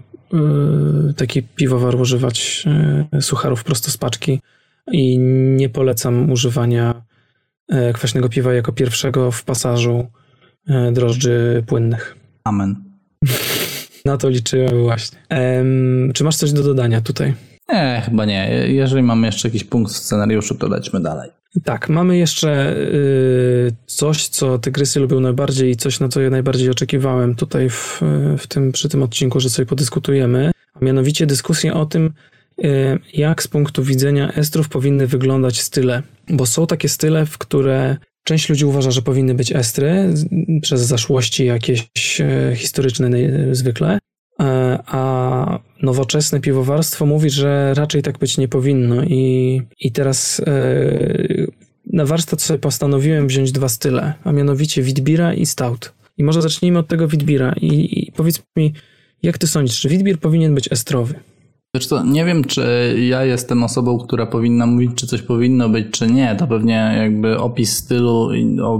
y, 1.10 1.14
taki 1.14 1.42
piwowar 1.42 1.94
używać 1.94 2.64
y, 3.16 3.22
sucharów 3.22 3.64
prosto 3.64 3.90
z 3.90 3.96
paczki 3.96 4.40
i 4.92 5.18
nie 5.56 5.68
polecam 5.68 6.30
używania 6.30 6.94
y, 6.94 7.07
kwaśnego 7.94 8.28
piwa 8.28 8.54
jako 8.54 8.72
pierwszego 8.72 9.30
w 9.30 9.44
pasażu 9.44 10.06
y, 10.70 10.92
drożdży 10.92 11.64
płynnych. 11.66 12.16
Amen. 12.44 12.76
Na 14.04 14.16
to 14.16 14.28
liczyłem 14.28 14.82
właśnie. 14.82 15.18
Czy 16.14 16.24
masz 16.24 16.36
coś 16.36 16.52
do 16.52 16.62
dodania 16.62 17.00
tutaj? 17.00 17.34
Nie, 17.68 18.02
chyba 18.04 18.24
nie. 18.24 18.68
Jeżeli 18.68 19.02
mamy 19.02 19.26
jeszcze 19.26 19.48
jakiś 19.48 19.64
punkt 19.64 19.92
w 19.92 19.96
scenariuszu, 19.96 20.54
to 20.54 20.68
lećmy 20.68 21.00
dalej. 21.00 21.30
Tak, 21.64 21.88
mamy 21.88 22.18
jeszcze 22.18 22.76
y, 22.76 23.72
coś, 23.86 24.28
co 24.28 24.58
tygrysy 24.58 25.00
lubią 25.00 25.20
najbardziej 25.20 25.70
i 25.70 25.76
coś, 25.76 26.00
na 26.00 26.08
co 26.08 26.20
ja 26.20 26.30
najbardziej 26.30 26.70
oczekiwałem 26.70 27.34
tutaj 27.34 27.70
w, 27.70 28.02
w 28.38 28.46
tym, 28.46 28.72
przy 28.72 28.88
tym 28.88 29.02
odcinku, 29.02 29.40
że 29.40 29.50
sobie 29.50 29.66
podyskutujemy, 29.66 30.50
a 30.74 30.84
mianowicie 30.84 31.26
dyskusję 31.26 31.74
o 31.74 31.86
tym, 31.86 32.12
jak 33.14 33.42
z 33.42 33.48
punktu 33.48 33.84
widzenia 33.84 34.32
estrów 34.32 34.68
powinny 34.68 35.06
wyglądać 35.06 35.60
style. 35.60 36.02
Bo 36.28 36.46
są 36.46 36.66
takie 36.66 36.88
style, 36.88 37.26
w 37.26 37.38
które 37.38 37.96
część 38.24 38.48
ludzi 38.48 38.64
uważa, 38.64 38.90
że 38.90 39.02
powinny 39.02 39.34
być 39.34 39.52
estry 39.52 40.14
przez 40.62 40.80
zaszłości 40.80 41.44
jakieś 41.44 41.88
e, 42.20 42.52
historyczne 42.56 43.08
naj- 43.08 43.54
zwykle, 43.54 43.98
a 44.86 45.58
nowoczesne 45.82 46.40
piwowarstwo 46.40 47.06
mówi, 47.06 47.30
że 47.30 47.74
raczej 47.74 48.02
tak 48.02 48.18
być 48.18 48.38
nie 48.38 48.48
powinno 48.48 49.04
i, 49.04 49.62
i 49.80 49.92
teraz 49.92 50.42
na 51.92 52.04
warsztat 52.04 52.42
sobie 52.42 52.58
postanowiłem 52.58 53.26
wziąć 53.28 53.52
dwa 53.52 53.68
style, 53.68 54.14
a 54.24 54.32
mianowicie 54.32 54.82
Witbira 54.82 55.34
i 55.34 55.46
Stout. 55.46 55.92
I 56.18 56.24
może 56.24 56.42
zacznijmy 56.42 56.78
od 56.78 56.88
tego 56.88 57.08
Witbira 57.08 57.54
i, 57.60 58.00
i 58.00 58.12
powiedz 58.12 58.42
mi, 58.56 58.72
jak 59.22 59.38
ty 59.38 59.46
sądzisz, 59.46 59.80
czy 59.80 59.88
Witbier 59.88 60.18
powinien 60.18 60.54
być 60.54 60.72
estrowy? 60.72 61.14
Wiesz 61.74 61.86
co, 61.86 62.04
nie 62.04 62.24
wiem, 62.24 62.44
czy 62.44 62.94
ja 63.08 63.24
jestem 63.24 63.62
osobą, 63.64 63.98
która 63.98 64.26
powinna 64.26 64.66
mówić, 64.66 64.90
czy 64.94 65.06
coś 65.06 65.22
powinno 65.22 65.68
być, 65.68 65.90
czy 65.90 66.06
nie. 66.06 66.36
To 66.36 66.46
pewnie 66.46 66.94
jakby 66.98 67.38
opis 67.38 67.76
stylu 67.76 68.28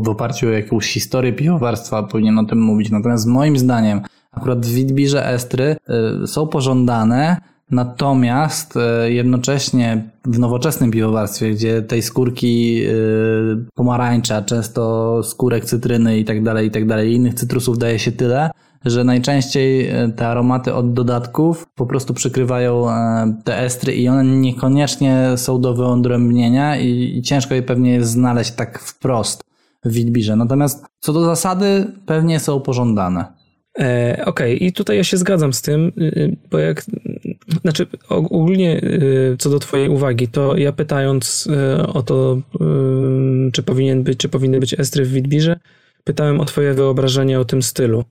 w 0.02 0.09
oparciu 0.09 0.47
o 0.47 0.51
jakąś 0.51 0.93
historię 0.93 1.32
piwowarstwa 1.32 2.02
powinien 2.02 2.39
o 2.39 2.44
tym 2.44 2.60
mówić. 2.60 2.90
Natomiast 2.90 3.27
moim 3.27 3.59
zdaniem 3.59 4.01
akurat 4.32 4.66
w 4.66 4.74
Witbirze 4.74 5.27
estry 5.27 5.77
y, 6.23 6.27
są 6.27 6.47
pożądane, 6.47 7.36
natomiast 7.70 8.74
y, 8.77 9.12
jednocześnie 9.12 10.10
w 10.24 10.39
nowoczesnym 10.39 10.90
piwowarstwie, 10.90 11.51
gdzie 11.51 11.82
tej 11.82 12.02
skórki 12.02 12.82
y, 12.86 13.66
pomarańcza, 13.74 14.43
często 14.43 15.23
skórek 15.23 15.65
cytryny 15.65 16.19
i 16.19 16.24
tak 16.24 16.43
dalej, 16.43 16.66
i 16.66 16.70
tak 16.70 16.86
dalej, 16.86 17.15
innych 17.15 17.35
cytrusów 17.35 17.78
daje 17.78 17.98
się 17.98 18.12
tyle, 18.12 18.51
że 18.84 19.05
najczęściej 19.05 19.88
e, 19.88 20.12
te 20.16 20.28
aromaty 20.28 20.74
od 20.74 20.92
dodatków 20.92 21.66
po 21.74 21.86
prostu 21.86 22.14
przykrywają 22.14 22.90
e, 22.90 23.34
te 23.44 23.59
estry 23.59 23.94
i 23.94 24.09
one 24.09 24.24
niekoniecznie 24.24 25.28
są 25.36 25.60
do 25.60 25.74
wyodrębnienia 25.74 26.80
i, 26.80 27.22
ciężko 27.22 27.55
je 27.55 27.62
pewnie 27.62 27.92
jest 27.92 28.10
znaleźć 28.10 28.50
tak 28.50 28.78
wprost 28.78 29.44
w 29.84 29.92
Witbirze. 29.92 30.36
Natomiast 30.36 30.86
co 31.00 31.12
do 31.12 31.24
zasady 31.24 31.86
pewnie 32.06 32.40
są 32.40 32.60
pożądane. 32.60 33.24
E, 33.78 34.22
Okej, 34.26 34.64
i 34.64 34.72
tutaj 34.72 34.96
ja 34.96 35.05
się 35.05 35.16
zgadzam 35.16 35.52
z 35.52 35.62
tym, 35.62 35.92
y, 35.98 36.36
bo 36.50 36.59
jak, 36.59 36.84
znaczy 37.62 37.86
og- 38.09 38.26
ogólnie 38.30 38.80
y, 38.84 39.36
co 39.38 39.50
do 39.50 39.59
twojej 39.59 39.88
uwagi, 39.88 40.28
to 40.28 40.56
ja 40.56 40.72
pytając 40.72 41.46
y, 41.80 41.86
o 41.86 42.02
to, 42.02 42.40
y, 43.48 43.52
czy 43.52 43.62
powinien 43.62 44.02
być, 44.02 44.18
czy 44.18 44.28
powinny 44.28 44.60
być 44.60 44.80
estry 44.80 45.05
w 45.05 45.12
Witbirze, 45.12 45.60
pytałem 46.05 46.40
o 46.40 46.44
twoje 46.44 46.74
wyobrażenie 46.74 47.40
o 47.40 47.44
tym 47.44 47.62
stylu, 47.62 48.05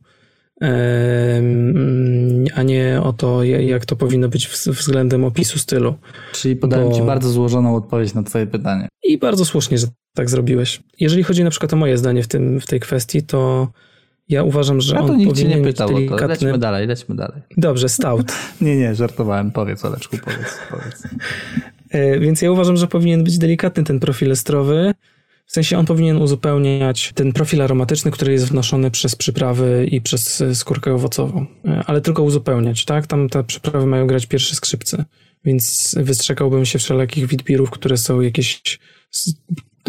a 2.56 2.64
nie 2.64 3.02
o 3.04 3.14
to, 3.14 3.44
ja- 3.44 3.62
jak 3.62 3.86
to 3.86 3.96
powinno 3.96 4.30
być 4.30 4.48
względem 4.48 5.24
opisu 5.26 5.60
stylu. 5.60 5.96
Czyli 6.32 6.56
podałem 6.56 6.90
Bo- 6.90 6.96
Ci 6.96 7.02
bardzo 7.02 7.30
złożoną 7.30 7.76
odpowiedź 7.76 8.14
na 8.14 8.24
Twoje 8.24 8.48
pytanie. 8.48 8.88
I 9.04 9.18
bardzo 9.18 9.46
słusznie, 9.46 9.78
że 9.78 9.88
tak 10.16 10.30
zrobiłeś. 10.30 10.82
Jeżeli 11.00 11.24
chodzi 11.24 11.44
na 11.44 11.50
przykład 11.50 11.74
o 11.74 11.76
moje 11.76 11.98
zdanie 11.98 12.24
w, 12.24 12.28
tym, 12.28 12.60
w 12.62 12.66
tej 12.66 12.80
kwestii, 12.80 13.24
to 13.24 13.68
ja 14.30 14.44
uważam, 14.44 14.82
że 14.82 14.98
A 14.98 15.02
on 15.02 15.08
to 15.08 15.16
nikt 15.16 15.36
Cię 15.36 15.42
powinien 15.44 15.60
nie 15.62 15.68
pytał 15.68 15.88
to. 15.90 15.94
delikatny. 15.96 16.28
Lećmy 16.28 16.58
dalej, 16.58 16.88
lećmy 16.88 17.16
dalej. 17.16 17.42
Dobrze, 17.58 17.90
stout. 17.90 18.32
Nie, 18.62 18.78
nie, 18.78 18.96
żartowałem. 18.96 19.52
Powiedz, 19.52 19.86
Oleczku, 19.86 20.18
powiedz, 20.26 20.58
powiedz. 20.72 21.04
E, 21.90 22.20
Więc 22.20 22.42
ja 22.42 22.52
uważam, 22.52 22.78
że 22.78 22.88
powinien 22.88 23.24
być 23.24 23.38
delikatny 23.38 23.84
ten 23.84 24.00
profil 24.00 24.32
estrowy. 24.32 24.94
W 25.48 25.52
sensie 25.52 25.78
on 25.78 25.86
powinien 25.86 26.18
uzupełniać 26.18 27.12
ten 27.16 27.34
profil 27.34 27.62
aromatyczny, 27.62 28.12
który 28.12 28.32
jest 28.32 28.48
wnoszony 28.50 28.92
przez 28.92 29.16
przyprawy 29.16 29.88
i 29.92 30.02
przez 30.02 30.42
e, 30.42 30.56
skórkę 30.56 30.94
owocową. 30.94 31.46
E, 31.66 31.84
Ale 31.88 32.02
tylko 32.02 32.24
uzupełniać, 32.24 32.86
tak? 32.86 33.08
Tam 33.08 33.30
te 33.30 33.44
przyprawy 33.44 33.86
mają 33.86 34.08
grać 34.08 34.26
pierwsze 34.26 34.56
skrzypce. 34.56 35.06
Więc 35.46 35.96
wystrzegałbym 36.00 36.66
się 36.66 36.80
wszelakich 36.80 37.28
witbirów, 37.28 37.70
które 37.70 37.98
są 37.98 38.22
jakieś 38.22 38.80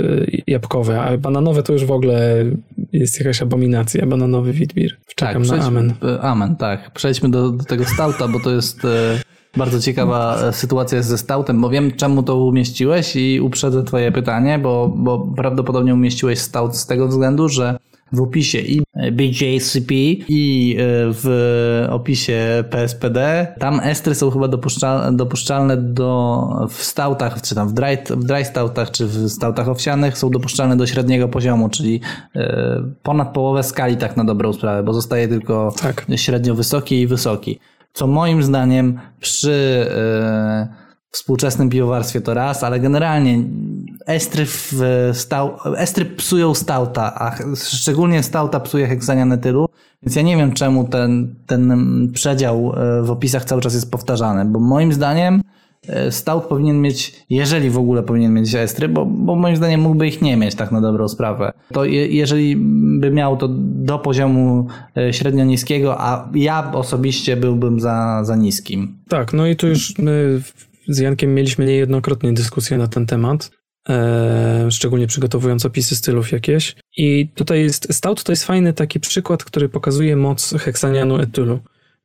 e, 0.00 0.02
jabłkowe, 0.46 1.00
a 1.00 1.16
bananowe 1.18 1.62
to 1.62 1.72
już 1.72 1.84
w 1.84 1.90
ogóle 1.90 2.44
jest 2.92 3.18
jakaś 3.18 3.42
abominacja, 3.42 4.06
bananowy 4.06 4.52
witbir. 4.52 4.96
Czekam 5.16 5.42
na 5.42 5.48
przejdźmy- 5.48 5.66
amen. 5.66 5.94
Amen, 6.20 6.56
tak. 6.56 6.92
Przejdźmy 6.92 7.30
do, 7.30 7.50
do 7.50 7.64
tego 7.64 7.84
stauta, 7.84 8.28
bo 8.28 8.40
to 8.40 8.54
jest 8.54 8.80
bardzo 9.58 9.80
ciekawa 9.80 10.36
e, 10.42 10.52
sytuacja 10.52 11.02
ze 11.02 11.18
stautem, 11.18 11.60
bo 11.60 11.70
wiem 11.70 11.92
czemu 11.92 12.22
to 12.22 12.36
umieściłeś 12.36 13.16
i 13.16 13.40
uprzedzę 13.40 13.84
twoje 13.84 14.12
pytanie, 14.12 14.58
bo, 14.58 14.92
bo 14.96 15.18
prawdopodobnie 15.36 15.94
umieściłeś 15.94 16.38
stout 16.38 16.76
z 16.76 16.86
tego 16.86 17.08
względu, 17.08 17.48
że 17.48 17.78
w 18.12 18.20
opisie 18.20 18.58
i 18.58 18.82
BJCP 19.12 19.94
i 20.28 20.76
e, 20.78 20.82
w 21.12 21.86
opisie 21.90 22.64
PSPD 22.70 23.46
tam 23.58 23.80
estry 23.80 24.14
są 24.14 24.30
chyba 24.30 24.48
dopuszczalne, 24.48 25.16
dopuszczalne 25.16 25.76
do 25.76 26.48
w 26.70 26.82
stautach, 26.82 27.42
czy 27.42 27.54
tam 27.54 27.68
w 27.68 27.72
dry, 27.72 27.98
w 28.10 28.24
dry 28.24 28.44
stautach, 28.44 28.90
czy 28.90 29.06
w 29.06 29.28
stautach 29.28 29.68
owsianych 29.68 30.18
są 30.18 30.30
dopuszczalne 30.30 30.76
do 30.76 30.86
średniego 30.86 31.28
poziomu, 31.28 31.68
czyli 31.68 32.00
e, 32.36 32.82
ponad 33.02 33.32
połowę 33.32 33.62
skali 33.62 33.96
tak 33.96 34.16
na 34.16 34.24
dobrą 34.24 34.52
sprawę, 34.52 34.82
bo 34.82 34.92
zostaje 34.92 35.28
tylko 35.28 35.74
Tak. 35.82 36.06
średnio 36.16 36.54
wysoki 36.54 37.00
i 37.00 37.06
wysoki. 37.06 37.58
Co 37.92 38.06
moim 38.06 38.42
zdaniem 38.42 39.00
przy 39.20 39.86
e, 39.90 40.68
współczesnym 41.10 41.70
piwowarstwie 41.70 42.20
to 42.20 42.34
raz, 42.34 42.64
ale 42.64 42.80
generalnie 42.80 43.44
estry, 44.06 44.46
w 44.46 44.72
stał, 45.12 45.56
estry 45.76 46.04
psują 46.04 46.54
stauta, 46.54 47.14
a 47.14 47.36
szczególnie 47.56 48.22
stauta 48.22 48.60
psuje 48.60 48.86
heksanian 48.86 49.32
etylu, 49.32 49.68
więc 50.02 50.16
ja 50.16 50.22
nie 50.22 50.36
wiem 50.36 50.52
czemu 50.52 50.88
ten, 50.88 51.34
ten 51.46 52.10
przedział 52.14 52.72
e, 52.76 53.02
w 53.02 53.10
opisach 53.10 53.44
cały 53.44 53.60
czas 53.62 53.74
jest 53.74 53.90
powtarzany, 53.90 54.44
bo 54.44 54.60
moim 54.60 54.92
zdaniem 54.92 55.34
e, 55.34 55.57
stout 56.10 56.44
powinien 56.44 56.80
mieć, 56.80 57.24
jeżeli 57.30 57.70
w 57.70 57.78
ogóle 57.78 58.02
powinien 58.02 58.34
mieć 58.34 58.54
estry, 58.54 58.88
bo, 58.88 59.06
bo 59.06 59.36
moim 59.36 59.56
zdaniem 59.56 59.80
mógłby 59.80 60.08
ich 60.08 60.22
nie 60.22 60.36
mieć 60.36 60.54
tak 60.54 60.72
na 60.72 60.80
dobrą 60.80 61.08
sprawę. 61.08 61.52
To 61.72 61.84
je, 61.84 62.06
jeżeli 62.06 62.56
by 63.00 63.10
miał 63.10 63.36
to 63.36 63.48
do 63.58 63.98
poziomu 63.98 64.66
e, 64.96 65.12
średnio 65.12 65.44
niskiego, 65.44 66.00
a 66.00 66.30
ja 66.34 66.72
osobiście 66.72 67.36
byłbym 67.36 67.80
za, 67.80 68.24
za 68.24 68.36
niskim. 68.36 68.98
Tak, 69.08 69.32
no 69.32 69.46
i 69.46 69.56
tu 69.56 69.68
już 69.68 69.98
my 69.98 70.40
z 70.88 70.98
Jankiem 70.98 71.34
mieliśmy 71.34 71.64
niejednokrotnie 71.66 72.32
dyskusję 72.32 72.78
na 72.78 72.88
ten 72.88 73.06
temat, 73.06 73.50
e, 73.88 74.70
szczególnie 74.70 75.06
przygotowując 75.06 75.66
opisy 75.66 75.96
stylów 75.96 76.32
jakieś. 76.32 76.76
I 76.96 77.28
tutaj 77.34 77.60
jest, 77.60 77.94
stout 77.94 78.24
to 78.24 78.32
jest 78.32 78.44
fajny 78.44 78.72
taki 78.72 79.00
przykład, 79.00 79.44
który 79.44 79.68
pokazuje 79.68 80.16
moc 80.16 80.54
heksanianu 80.58 81.18
etylu. 81.18 81.58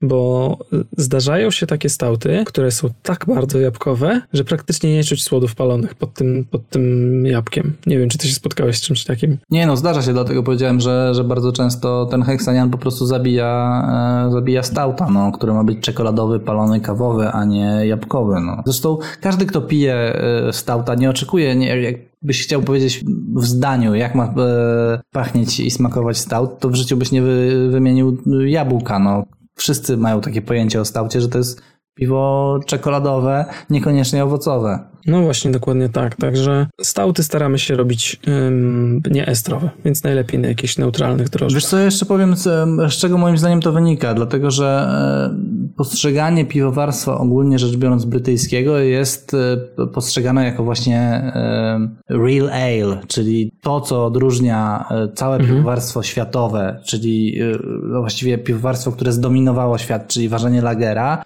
Bo 0.03 0.57
zdarzają 0.97 1.51
się 1.51 1.67
takie 1.67 1.89
stauty, 1.89 2.43
które 2.45 2.71
są 2.71 2.89
tak 3.03 3.25
bardzo 3.27 3.59
jabłkowe, 3.59 4.21
że 4.34 4.43
praktycznie 4.43 4.93
nie 4.93 5.03
czuć 5.03 5.23
słodów 5.23 5.55
palonych 5.55 5.95
pod 5.95 6.13
tym, 6.13 6.45
pod 6.51 6.69
tym 6.69 7.25
jabłkiem. 7.25 7.73
Nie 7.85 7.99
wiem, 7.99 8.09
czy 8.09 8.17
ty 8.17 8.27
się 8.27 8.34
spotkałeś 8.34 8.77
z 8.77 8.81
czymś 8.81 9.03
takim. 9.03 9.38
Nie 9.49 9.67
no, 9.67 9.77
zdarza 9.77 10.01
się, 10.01 10.13
dlatego 10.13 10.43
powiedziałem, 10.43 10.80
że, 10.80 11.13
że 11.13 11.23
bardzo 11.23 11.51
często 11.51 12.05
ten 12.05 12.23
heksanian 12.23 12.69
po 12.69 12.77
prostu 12.77 13.05
zabija, 13.05 14.27
e, 14.27 14.31
zabija 14.31 14.63
stauta, 14.63 15.09
no, 15.09 15.31
który 15.31 15.53
ma 15.53 15.63
być 15.63 15.80
czekoladowy, 15.80 16.39
palony, 16.39 16.80
kawowy, 16.80 17.30
a 17.30 17.45
nie 17.45 17.81
jabłkowy. 17.85 18.39
No. 18.41 18.63
Zresztą 18.65 18.97
każdy, 19.21 19.45
kto 19.45 19.61
pije 19.61 19.95
e, 19.95 20.53
stauta, 20.53 20.95
nie 20.95 21.09
oczekuje, 21.09 21.55
nie, 21.55 21.81
jakbyś 21.81 22.43
chciał 22.43 22.61
powiedzieć 22.61 23.03
w 23.35 23.45
zdaniu, 23.45 23.95
jak 23.95 24.15
ma 24.15 24.25
e, 24.25 25.01
pachnieć 25.11 25.59
i 25.59 25.71
smakować 25.71 26.17
stout, 26.17 26.59
to 26.59 26.69
w 26.69 26.75
życiu 26.75 26.97
byś 26.97 27.11
nie 27.11 27.21
wy, 27.21 27.69
wymienił 27.71 28.17
jabłka. 28.45 28.99
No. 28.99 29.23
Wszyscy 29.55 29.97
mają 29.97 30.21
takie 30.21 30.41
pojęcie 30.41 30.81
o 30.81 30.85
staucie, 30.85 31.21
że 31.21 31.30
to 31.30 31.38
jest 31.38 31.61
piwo 31.93 32.59
czekoladowe, 32.65 33.45
niekoniecznie 33.69 34.23
owocowe. 34.23 34.93
No 35.05 35.21
właśnie, 35.21 35.51
dokładnie 35.51 35.89
tak. 35.89 36.15
Także 36.15 36.67
stauty 36.81 37.23
staramy 37.23 37.59
się 37.59 37.75
robić 37.75 38.19
ym, 38.27 39.01
nieestrowe, 39.11 39.69
więc 39.85 40.03
najlepiej 40.03 40.39
na 40.39 40.47
jakichś 40.47 40.77
neutralnych 40.77 41.30
drożdżach. 41.30 41.61
Wiesz 41.61 41.65
co, 41.69 41.77
ja 41.77 41.85
jeszcze 41.85 42.05
powiem, 42.05 42.35
z, 42.35 42.93
czego 42.93 43.17
moim 43.17 43.38
zdaniem 43.38 43.61
to 43.61 43.71
wynika, 43.71 44.13
dlatego 44.13 44.51
że 44.51 44.88
e, 45.30 45.73
postrzeganie 45.77 46.45
piwowarstwa 46.45 47.17
ogólnie 47.17 47.59
rzecz 47.59 47.75
biorąc 47.75 48.05
brytyjskiego 48.05 48.77
jest 48.77 49.34
e, 49.34 49.88
postrzegane 49.88 50.45
jako 50.45 50.63
właśnie 50.63 50.99
e, 50.99 51.89
real 52.09 52.49
ale, 52.49 53.01
czyli 53.07 53.51
to, 53.61 53.81
co 53.81 54.05
odróżnia 54.05 54.85
e, 54.91 55.07
całe 55.13 55.35
mhm. 55.35 55.55
piwowarstwo 55.55 56.03
światowe, 56.03 56.81
czyli 56.85 57.39
no 57.84 57.99
właściwie 57.99 58.38
piwowarstwo, 58.38 58.91
które 58.91 59.11
zdominowało 59.11 59.77
świat, 59.77 60.07
czyli 60.07 60.30
ważenie 60.30 60.61
lagera 60.61 61.23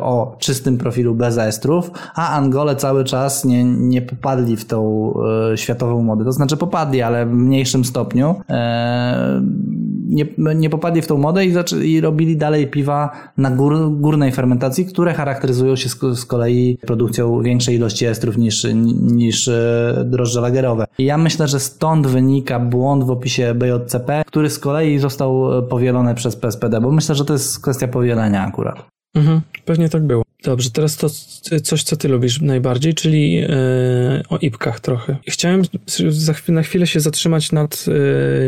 o 0.00 0.36
czystym 0.40 0.78
profilu 0.78 1.14
bez 1.14 1.38
estrów, 1.38 1.90
a 2.14 2.28
Angole 2.28 2.76
cały 2.76 3.04
czas 3.04 3.13
nie, 3.44 3.64
nie 3.64 4.02
popadli 4.02 4.56
w 4.56 4.64
tą 4.64 5.12
światową 5.56 6.02
modę. 6.02 6.24
To 6.24 6.32
znaczy 6.32 6.56
popadli, 6.56 7.02
ale 7.02 7.26
w 7.26 7.32
mniejszym 7.32 7.84
stopniu. 7.84 8.34
Nie, 10.08 10.26
nie 10.54 10.70
popadli 10.70 11.02
w 11.02 11.06
tą 11.06 11.18
modę 11.18 11.46
i, 11.46 11.54
i 11.82 12.00
robili 12.00 12.36
dalej 12.36 12.66
piwa 12.66 13.10
na 13.36 13.50
gór, 13.50 14.00
górnej 14.00 14.32
fermentacji, 14.32 14.86
które 14.86 15.14
charakteryzują 15.14 15.76
się 15.76 15.88
z, 15.88 15.98
z 16.14 16.24
kolei 16.24 16.78
produkcją 16.86 17.42
większej 17.42 17.76
ilości 17.76 18.06
estrów 18.06 18.36
niż, 18.36 18.66
niż 19.02 19.48
e, 19.48 20.04
drożdże 20.06 20.40
lagerowe. 20.40 20.86
I 20.98 21.04
ja 21.04 21.18
myślę, 21.18 21.48
że 21.48 21.60
stąd 21.60 22.06
wynika 22.06 22.60
błąd 22.60 23.04
w 23.04 23.10
opisie 23.10 23.54
BJCP, 23.54 24.22
który 24.26 24.50
z 24.50 24.58
kolei 24.58 24.98
został 24.98 25.58
e, 25.58 25.62
powielony 25.62 26.14
przez 26.14 26.36
PSPD, 26.36 26.80
bo 26.80 26.92
myślę, 26.92 27.14
że 27.14 27.24
to 27.24 27.32
jest 27.32 27.62
kwestia 27.62 27.88
powielenia 27.88 28.46
akurat. 28.46 28.86
Mhm, 29.14 29.40
pewnie 29.64 29.88
tak 29.88 30.02
było. 30.02 30.23
Dobrze, 30.44 30.70
teraz 30.70 30.96
to 30.96 31.08
coś, 31.62 31.82
co 31.82 31.96
ty 31.96 32.08
lubisz 32.08 32.40
najbardziej, 32.40 32.94
czyli 32.94 33.32
yy, 33.32 33.48
o 34.28 34.38
ipkach 34.38 34.80
trochę. 34.80 35.16
Chciałem 35.28 35.62
za 36.08 36.34
na 36.48 36.62
chwilę 36.62 36.86
się 36.86 37.00
zatrzymać 37.00 37.52
nad 37.52 37.86
yy, 37.86 37.94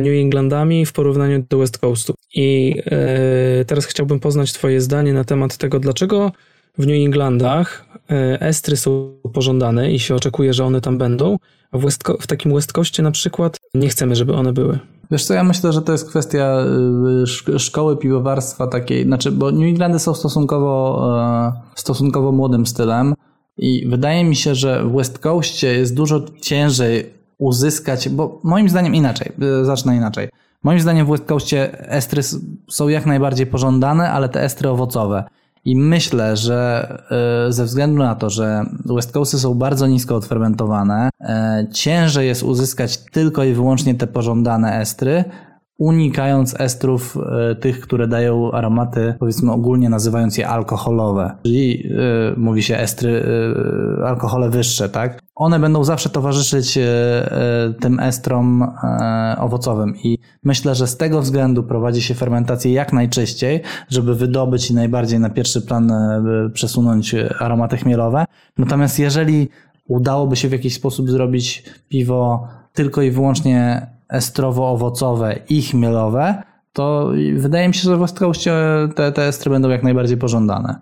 New 0.03 0.23
Englandami 0.23 0.87
w 0.87 0.93
porównaniu 0.93 1.45
do 1.49 1.59
West 1.59 1.79
Coastu. 1.79 2.15
I 2.35 2.77
yy, 2.77 3.65
teraz 3.65 3.87
chciałbym 3.87 4.21
poznać 4.21 4.53
twoje 4.53 4.81
zdanie 4.81 5.13
na 5.13 5.25
temat 5.25 5.57
tego, 5.57 5.81
dlaczego 5.81 6.33
w 6.79 6.87
New 6.87 7.07
Englandach 7.07 7.87
estry 8.41 8.77
są 8.77 9.19
pożądane 9.33 9.93
i 9.93 9.99
się 9.99 10.15
oczekuje, 10.15 10.55
że 10.55 10.65
one 10.65 10.81
tam 10.81 10.99
będą, 10.99 11.37
a 11.71 11.79
w, 11.79 11.81
West, 11.81 12.03
w 12.21 12.27
takim 12.27 12.55
West 12.55 12.73
Coastie 12.73 13.03
na 13.03 13.11
przykład 13.11 13.57
nie 13.75 13.89
chcemy, 13.89 14.17
żeby 14.17 14.35
one 14.35 14.53
były. 14.53 14.79
Wiesz 15.11 15.25
co, 15.25 15.35
ja 15.35 15.45
myślę, 15.45 15.73
że 15.73 15.83
to 15.83 15.93
jest 15.93 16.09
kwestia 16.09 16.57
y, 17.49 17.59
szkoły 17.59 17.97
piwowarstwa 17.97 18.67
takiej, 18.67 19.05
znaczy, 19.05 19.33
bo 19.33 19.51
New 19.51 19.69
Englandy 19.69 19.99
są 19.99 20.15
stosunkowo, 20.15 21.07
e, 21.21 21.53
stosunkowo 21.75 22.33
młodym 22.33 22.67
stylem 22.67 23.15
i 23.59 23.89
wydaje 23.89 24.25
mi 24.25 24.37
się, 24.37 24.55
że 24.55 24.85
w 24.85 24.93
West 24.97 25.19
Coastie 25.19 25.67
jest 25.67 25.95
dużo 25.95 26.21
ciężej 26.43 27.15
uzyskać, 27.39 28.09
bo 28.09 28.41
moim 28.45 28.69
zdaniem 28.69 28.95
inaczej, 28.95 29.33
y, 29.63 29.65
zacznę 29.65 29.97
inaczej. 29.97 30.29
Moim 30.63 30.81
zdaniem 30.81 31.07
w 31.07 31.11
West 31.11 31.25
Coastie 31.25 31.89
estry 31.91 32.23
są 32.71 32.89
jak 32.89 33.07
najbardziej 33.07 33.47
pożądane, 33.47 34.11
ale 34.11 34.29
te 34.29 34.43
estry 34.43 34.69
owocowe. 34.69 35.25
I 35.67 35.77
myślę, 35.77 36.37
że 36.37 36.89
e, 37.49 37.53
ze 37.53 37.65
względu 37.65 37.99
na 37.99 38.15
to, 38.15 38.31
że 38.31 38.65
West 38.85 39.13
Coasty 39.13 39.39
są 39.39 39.55
bardzo 39.55 39.87
nisko 39.87 40.17
odfermentowane, 40.17 41.11
e, 41.21 41.67
ciężej 41.73 42.27
jest 42.27 42.43
uzyskać 42.43 42.97
tylko 42.97 43.45
i 43.45 43.53
wyłącznie 43.53 43.95
te 43.95 44.07
pożądane 44.07 44.81
estry, 44.81 45.25
unikając 45.79 46.61
estrów 46.61 47.17
e, 47.17 47.55
tych, 47.55 47.81
które 47.81 48.09
dają 48.09 48.53
aromaty, 48.53 49.15
powiedzmy 49.19 49.53
ogólnie 49.53 49.89
nazywając 49.89 50.39
je 50.39 50.49
alkoholowe, 50.49 51.37
czyli 51.43 51.89
mówi 52.37 52.63
się 52.63 52.77
estry, 52.77 53.25
alkohole 54.05 54.51
wyższe, 54.51 54.89
tak? 54.89 55.26
One 55.37 55.61
będą 55.61 55.85
zawsze 55.85 56.11
towarzyszyć 56.11 56.79
tym 57.81 58.01
estrom 58.01 58.73
owocowym 59.39 59.97
i 59.97 60.19
myślę, 60.45 60.75
że 60.75 60.87
z 60.87 60.97
tego 60.97 61.21
względu 61.21 61.63
prowadzi 61.63 62.03
się 62.03 62.15
fermentację 62.15 62.73
jak 62.73 62.93
najczyściej, 62.93 63.63
żeby 63.89 64.15
wydobyć 64.15 64.71
i 64.71 64.75
najbardziej 64.75 65.21
na 65.21 65.31
pierwszy 65.31 65.63
plan 65.63 65.93
przesunąć 66.53 67.15
aromaty 67.41 67.77
chmielowe. 67.77 68.25
Natomiast 68.59 68.99
jeżeli 68.99 69.49
udałoby 69.89 70.37
się 70.37 70.49
w 70.49 70.53
jakiś 70.53 70.75
sposób 70.75 71.11
zrobić 71.11 71.65
piwo 71.89 72.49
tylko 72.73 73.03
i 73.03 73.11
wyłącznie 73.11 73.87
estrowo-owocowe 74.13 75.39
i 75.49 75.63
chmielowe, 75.63 76.43
to 76.73 77.11
wydaje 77.37 77.69
mi 77.69 77.75
się, 77.75 77.83
że 77.83 77.97
w 77.97 78.03
Ostrauście 78.03 78.55
te, 78.95 79.13
te 79.13 79.27
estry 79.29 79.51
będą 79.51 79.69
jak 79.69 79.83
najbardziej 79.83 80.17
pożądane. 80.17 80.81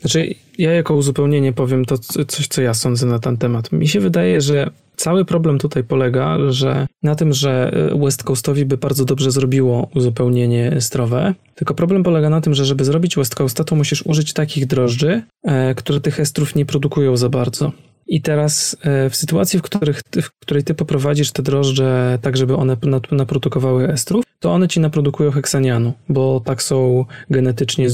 Znaczy, 0.00 0.34
ja 0.58 0.72
jako 0.72 0.94
uzupełnienie 0.94 1.52
powiem 1.52 1.84
to 1.84 1.98
coś, 1.98 2.48
co 2.48 2.62
ja 2.62 2.74
sądzę 2.74 3.06
na 3.06 3.18
ten 3.18 3.36
temat. 3.36 3.72
Mi 3.72 3.88
się 3.88 4.00
wydaje, 4.00 4.40
że 4.40 4.70
cały 4.96 5.24
problem 5.24 5.58
tutaj 5.58 5.84
polega 5.84 6.38
że 6.48 6.86
na 7.02 7.14
tym, 7.14 7.32
że 7.32 7.72
West 8.04 8.22
Coastowi 8.22 8.64
by 8.64 8.76
bardzo 8.76 9.04
dobrze 9.04 9.30
zrobiło 9.30 9.88
uzupełnienie 9.94 10.72
estrowe. 10.72 11.34
Tylko 11.54 11.74
problem 11.74 12.02
polega 12.02 12.30
na 12.30 12.40
tym, 12.40 12.54
że 12.54 12.64
żeby 12.64 12.84
zrobić 12.84 13.16
West 13.16 13.34
Coasta, 13.34 13.64
to 13.64 13.76
musisz 13.76 14.06
użyć 14.06 14.32
takich 14.32 14.66
drożdży, 14.66 15.22
e, 15.44 15.74
które 15.74 16.00
tych 16.00 16.20
estrów 16.20 16.54
nie 16.54 16.66
produkują 16.66 17.16
za 17.16 17.28
bardzo. 17.28 17.72
I 18.10 18.20
teraz 18.22 18.76
e, 18.82 19.10
w 19.10 19.16
sytuacji, 19.16 19.58
w, 19.58 19.62
których, 19.62 20.00
w 20.22 20.30
której 20.40 20.64
ty 20.64 20.74
poprowadzisz 20.74 21.32
te 21.32 21.42
drożdże 21.42 22.18
tak, 22.22 22.36
żeby 22.36 22.56
one 22.56 22.76
naprodukowały 23.10 23.88
estrów, 23.88 24.24
to 24.38 24.52
one 24.52 24.68
ci 24.68 24.80
naprodukują 24.80 25.30
heksanianu, 25.30 25.92
bo 26.08 26.40
tak 26.44 26.62
są 26.62 27.04
genetycznie 27.30 27.90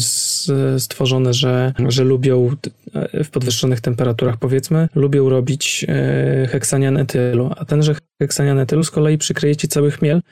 stworzone, 0.78 1.34
że, 1.34 1.72
że 1.88 2.04
lubią 2.04 2.50
e, 2.94 3.24
w 3.24 3.30
podwyższonych 3.30 3.80
temperaturach, 3.80 4.36
powiedzmy, 4.36 4.88
lubią 4.94 5.28
robić 5.28 5.86
e, 5.88 6.48
heksanian 6.50 6.96
etylu, 6.96 7.50
a 7.56 7.64
tenże 7.64 7.94
heksanian 8.22 8.58
etylu 8.58 8.84
z 8.84 8.90
kolei 8.90 9.18
przykryje 9.18 9.56
ci 9.56 9.68
cały 9.68 9.90
chmiel 9.90 10.22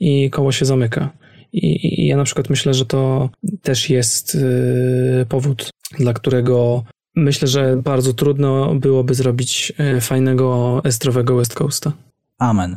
i 0.00 0.30
koło 0.30 0.52
się 0.52 0.64
zamyka. 0.64 1.10
I, 1.52 2.02
I, 2.02 2.06
ja 2.06 2.16
na 2.16 2.24
przykład 2.24 2.50
myślę, 2.50 2.74
że 2.74 2.86
to 2.86 3.30
też 3.62 3.90
jest 3.90 4.38
powód, 5.28 5.70
dla 5.98 6.12
którego 6.12 6.84
Myślę, 7.16 7.48
że 7.48 7.76
bardzo 7.76 8.14
trudno 8.14 8.74
byłoby 8.74 9.14
zrobić 9.14 9.72
e, 9.78 10.00
fajnego 10.00 10.80
estrowego 10.84 11.36
West 11.36 11.54
Coasta. 11.54 11.92
Amen. 12.38 12.76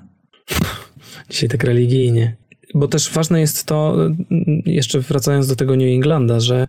Dzisiaj 1.30 1.50
tak 1.50 1.64
religijnie. 1.64 2.36
Bo 2.74 2.88
też 2.88 3.12
ważne 3.12 3.40
jest 3.40 3.66
to, 3.66 3.98
jeszcze 4.66 5.00
wracając 5.00 5.48
do 5.48 5.56
tego 5.56 5.76
New 5.76 5.96
Englanda, 5.96 6.40
że 6.40 6.68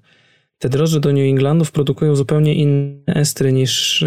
te 0.59 0.69
drożdże 0.69 1.01
do 1.01 1.13
New 1.13 1.31
Englandów 1.31 1.73
produkują 1.73 2.17
zupełnie 2.17 2.55
inne 2.55 3.15
estry 3.15 3.53
niż, 3.53 4.05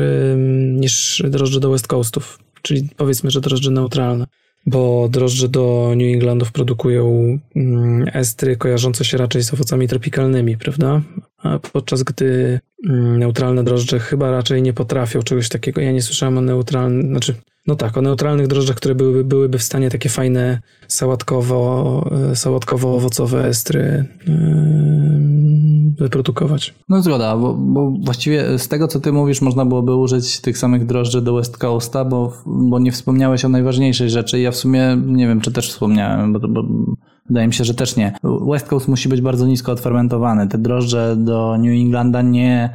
niż 0.67 1.23
drożdże 1.29 1.59
do 1.59 1.71
West 1.71 1.87
Coastów. 1.87 2.39
Czyli 2.61 2.89
powiedzmy, 2.97 3.31
że 3.31 3.41
drożdże 3.41 3.71
neutralne 3.71 4.25
bo 4.65 5.09
drożdże 5.11 5.49
do 5.49 5.93
New 5.95 6.13
Englandów 6.13 6.51
produkują 6.51 7.37
mm, 7.55 8.05
estry 8.13 8.57
kojarzące 8.57 9.05
się 9.05 9.17
raczej 9.17 9.43
z 9.43 9.53
owocami 9.53 9.87
tropikalnymi, 9.87 10.57
prawda? 10.57 11.01
Podczas 11.73 12.03
gdy 12.03 12.59
mm, 12.89 13.19
neutralne 13.19 13.63
drożdże 13.63 13.99
chyba 13.99 14.31
raczej 14.31 14.61
nie 14.61 14.73
potrafią 14.73 15.21
czegoś 15.21 15.49
takiego. 15.49 15.81
Ja 15.81 15.91
nie 15.91 16.01
słyszałem 16.01 16.37
o 16.37 16.41
neutralnych, 16.41 17.05
znaczy, 17.05 17.35
no 17.67 17.75
tak, 17.75 17.97
o 17.97 18.01
neutralnych 18.01 18.47
drożdżach, 18.47 18.75
które 18.75 18.95
byłyby, 18.95 19.23
byłyby 19.23 19.57
w 19.57 19.63
stanie 19.63 19.89
takie 19.89 20.09
fajne 20.09 20.61
sałatkowo, 20.87 22.09
e, 22.31 22.35
sałatkowo-owocowe 22.35 23.45
estry 23.45 24.05
yy, 24.27 25.28
wyprodukować. 25.97 26.75
No 26.89 27.01
zgoda, 27.01 27.37
bo, 27.37 27.53
bo, 27.53 27.93
właściwie 28.03 28.59
z 28.59 28.67
tego, 28.67 28.87
co 28.87 28.99
ty 28.99 29.11
mówisz, 29.11 29.41
można 29.41 29.65
byłoby 29.65 29.95
użyć 29.95 30.41
tych 30.41 30.57
samych 30.57 30.85
drożdży 30.85 31.21
do 31.21 31.33
West 31.33 31.57
Coasta, 31.57 32.05
bo, 32.05 32.33
bo 32.45 32.79
nie 32.79 32.91
wspomniałeś 32.91 33.45
o 33.45 33.49
najważniejszej 33.49 34.09
rzeczy. 34.09 34.39
Ja 34.39 34.51
w 34.51 34.55
sumie 34.55 34.97
nie 35.05 35.27
wiem, 35.27 35.41
czy 35.41 35.51
też 35.51 35.69
wspomniałem, 35.69 36.33
bo, 36.33 36.39
bo 36.39 36.63
Wydaje 37.29 37.47
mi 37.47 37.53
się, 37.53 37.63
że 37.63 37.73
też 37.73 37.95
nie. 37.95 38.13
West 38.23 38.67
Coast 38.67 38.87
musi 38.87 39.09
być 39.09 39.21
bardzo 39.21 39.47
nisko 39.47 39.71
odfermentowany. 39.71 40.47
Te 40.47 40.57
drożdże 40.57 41.15
do 41.17 41.57
New 41.57 41.81
Englanda 41.81 42.21
nie 42.21 42.69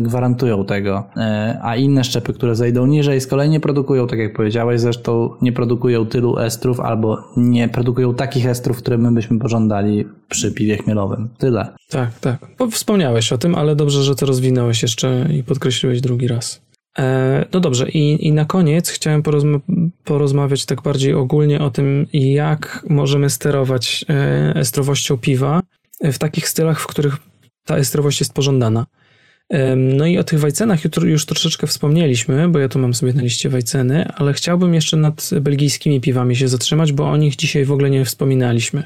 gwarantują 0.00 0.64
tego. 0.64 1.04
E, 1.16 1.58
a 1.62 1.76
inne 1.76 2.04
szczepy, 2.04 2.32
które 2.32 2.56
zejdą 2.56 2.86
niżej, 2.86 3.20
z 3.20 3.26
kolei 3.26 3.50
nie 3.50 3.60
produkują, 3.60 4.06
tak 4.06 4.18
jak 4.18 4.32
powiedziałeś, 4.32 4.80
zresztą 4.80 5.30
nie 5.42 5.52
produkują 5.52 6.06
tylu 6.06 6.38
estrów 6.38 6.80
albo 6.80 7.18
nie 7.36 7.68
produkują 7.68 8.14
takich 8.14 8.46
estrów, 8.46 8.78
które 8.78 8.98
my 8.98 9.12
byśmy 9.12 9.38
pożądali 9.38 10.04
przy 10.28 10.52
piwie 10.52 10.76
chmielowym. 10.76 11.28
Tyle. 11.38 11.68
Tak, 11.90 12.18
tak. 12.20 12.38
Wspomniałeś 12.70 13.32
o 13.32 13.38
tym, 13.38 13.54
ale 13.54 13.76
dobrze, 13.76 14.02
że 14.02 14.14
to 14.14 14.26
rozwinąłeś 14.26 14.82
jeszcze 14.82 15.26
i 15.38 15.42
podkreśliłeś 15.42 16.00
drugi 16.00 16.28
raz. 16.28 16.66
E, 16.98 17.44
no 17.52 17.60
dobrze, 17.60 17.88
i, 17.88 18.26
i 18.26 18.32
na 18.32 18.44
koniec 18.44 18.90
chciałem 18.90 19.22
porozma 19.22 19.58
porozmawiać 20.04 20.66
tak 20.66 20.82
bardziej 20.82 21.14
ogólnie 21.14 21.60
o 21.60 21.70
tym, 21.70 22.06
jak 22.12 22.84
możemy 22.88 23.30
sterować 23.30 24.04
e, 24.08 24.54
estrowością 24.56 25.18
piwa 25.18 25.60
w 26.00 26.18
takich 26.18 26.48
stylach, 26.48 26.80
w 26.80 26.86
których 26.86 27.16
ta 27.64 27.76
estrowość 27.76 28.20
jest 28.20 28.34
pożądana. 28.34 28.86
No 29.76 30.06
i 30.06 30.18
o 30.18 30.24
tych 30.24 30.40
wajcenach 30.40 30.80
już 31.02 31.26
troszeczkę 31.26 31.66
wspomnieliśmy, 31.66 32.48
bo 32.48 32.58
ja 32.58 32.68
tu 32.68 32.78
mam 32.78 32.94
sobie 32.94 33.12
na 33.12 33.22
liście 33.22 33.48
wajceny, 33.48 34.08
ale 34.16 34.32
chciałbym 34.32 34.74
jeszcze 34.74 34.96
nad 34.96 35.30
belgijskimi 35.40 36.00
piwami 36.00 36.36
się 36.36 36.48
zatrzymać, 36.48 36.92
bo 36.92 37.10
o 37.10 37.16
nich 37.16 37.36
dzisiaj 37.36 37.64
w 37.64 37.72
ogóle 37.72 37.90
nie 37.90 38.04
wspominaliśmy. 38.04 38.82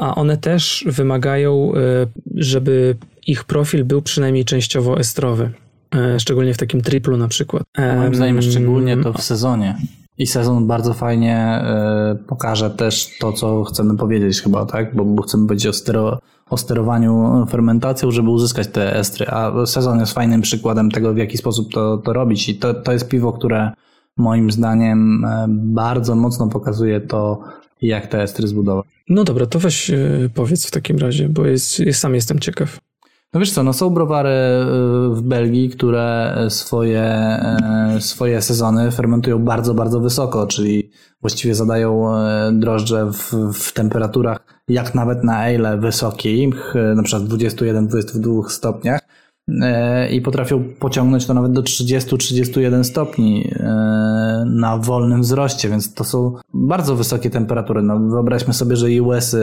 A 0.00 0.14
one 0.14 0.36
też 0.36 0.84
wymagają, 0.86 1.72
e, 1.74 2.06
żeby 2.34 2.96
ich 3.26 3.44
profil 3.44 3.84
był 3.84 4.02
przynajmniej 4.02 4.44
częściowo 4.44 4.98
estrowy. 4.98 5.50
E, 5.94 6.20
szczególnie 6.20 6.54
w 6.54 6.58
takim 6.58 6.82
triplu 6.82 7.16
na 7.16 7.28
przykład. 7.28 7.62
Moim 7.96 8.14
zdaniem 8.14 8.42
szczególnie 8.42 8.96
to 8.96 9.12
w 9.12 9.22
sezonie. 9.22 9.76
I 10.18 10.26
sezon 10.26 10.66
bardzo 10.66 10.94
fajnie 10.94 11.36
e, 11.36 12.16
pokaże 12.28 12.70
też 12.70 13.10
to, 13.20 13.32
co 13.32 13.64
chcemy 13.64 13.96
powiedzieć 13.96 14.42
chyba, 14.42 14.66
tak? 14.66 14.94
Bo, 14.96 15.22
chcemy 15.22 15.46
powiedzieć 15.46 15.66
o, 15.66 15.72
stero, 15.72 16.18
o 16.50 16.56
sterowaniu 16.56 17.46
fermentacją, 17.50 18.10
żeby 18.10 18.30
uzyskać 18.30 18.68
te 18.68 18.96
estry, 18.96 19.26
a 19.28 19.66
sezon 19.66 20.00
jest 20.00 20.12
fajnym 20.12 20.40
przykładem 20.40 20.90
tego, 20.90 21.14
w 21.14 21.16
jaki 21.16 21.38
sposób 21.38 21.72
to, 21.72 21.98
to 21.98 22.12
robić 22.12 22.48
i 22.48 22.54
to, 22.54 22.74
to 22.74 22.92
jest 22.92 23.08
piwo, 23.08 23.32
które 23.32 23.72
moim 24.16 24.50
zdaniem 24.50 25.24
e, 25.24 25.46
bardzo 25.48 26.14
mocno 26.14 26.48
pokazuje 26.48 27.00
to, 27.00 27.40
jak 27.82 28.06
te 28.06 28.22
estry 28.22 28.48
zbudować. 28.48 28.86
No 29.08 29.24
dobra, 29.24 29.46
to 29.46 29.58
weź 29.58 29.90
e, 29.90 29.96
powiedz 30.34 30.66
w 30.66 30.70
takim 30.70 30.98
razie, 30.98 31.28
bo 31.28 31.46
jest, 31.46 31.82
sam 31.92 32.14
jestem 32.14 32.38
ciekaw. 32.38 32.78
No 33.36 33.40
wiesz 33.40 33.52
co, 33.52 33.62
no 33.62 33.72
są 33.72 33.90
browary 33.90 34.28
e, 34.28 34.64
w 35.10 35.22
Belgii, 35.22 35.68
które 35.68 36.36
swoje, 36.48 37.38
swoje 38.00 38.42
sezony 38.42 38.90
fermentują 38.90 39.38
bardzo, 39.38 39.74
bardzo 39.74 40.00
wysoko, 40.00 40.46
czyli 40.46 40.90
właściwie 41.20 41.54
zadają 41.54 42.14
drożdże 42.52 43.12
w, 43.12 43.52
w 43.52 43.72
temperaturach 43.72 44.38
jak 44.68 44.94
nawet 44.94 45.24
na 45.24 45.36
ale 45.36 45.78
wysokich, 45.78 46.74
na 46.96 47.02
przykład 47.02 47.28
21-22 47.28 48.48
stopniach, 48.48 49.00
i 50.10 50.20
potrafią 50.20 50.64
pociągnąć 50.78 51.26
to 51.26 51.34
nawet 51.34 51.52
do 51.52 51.62
30-31 51.62 52.84
stopni 52.84 53.50
e, 53.52 54.44
na 54.46 54.78
wolnym 54.78 55.20
wzroście, 55.20 55.68
więc 55.68 55.94
to 55.94 56.04
są 56.04 56.34
bardzo 56.54 56.96
wysokie 56.96 57.30
temperatury. 57.30 57.82
No, 57.82 57.98
wyobraźmy 57.98 58.54
sobie, 58.54 58.76
że 58.76 59.02
US-y 59.02 59.38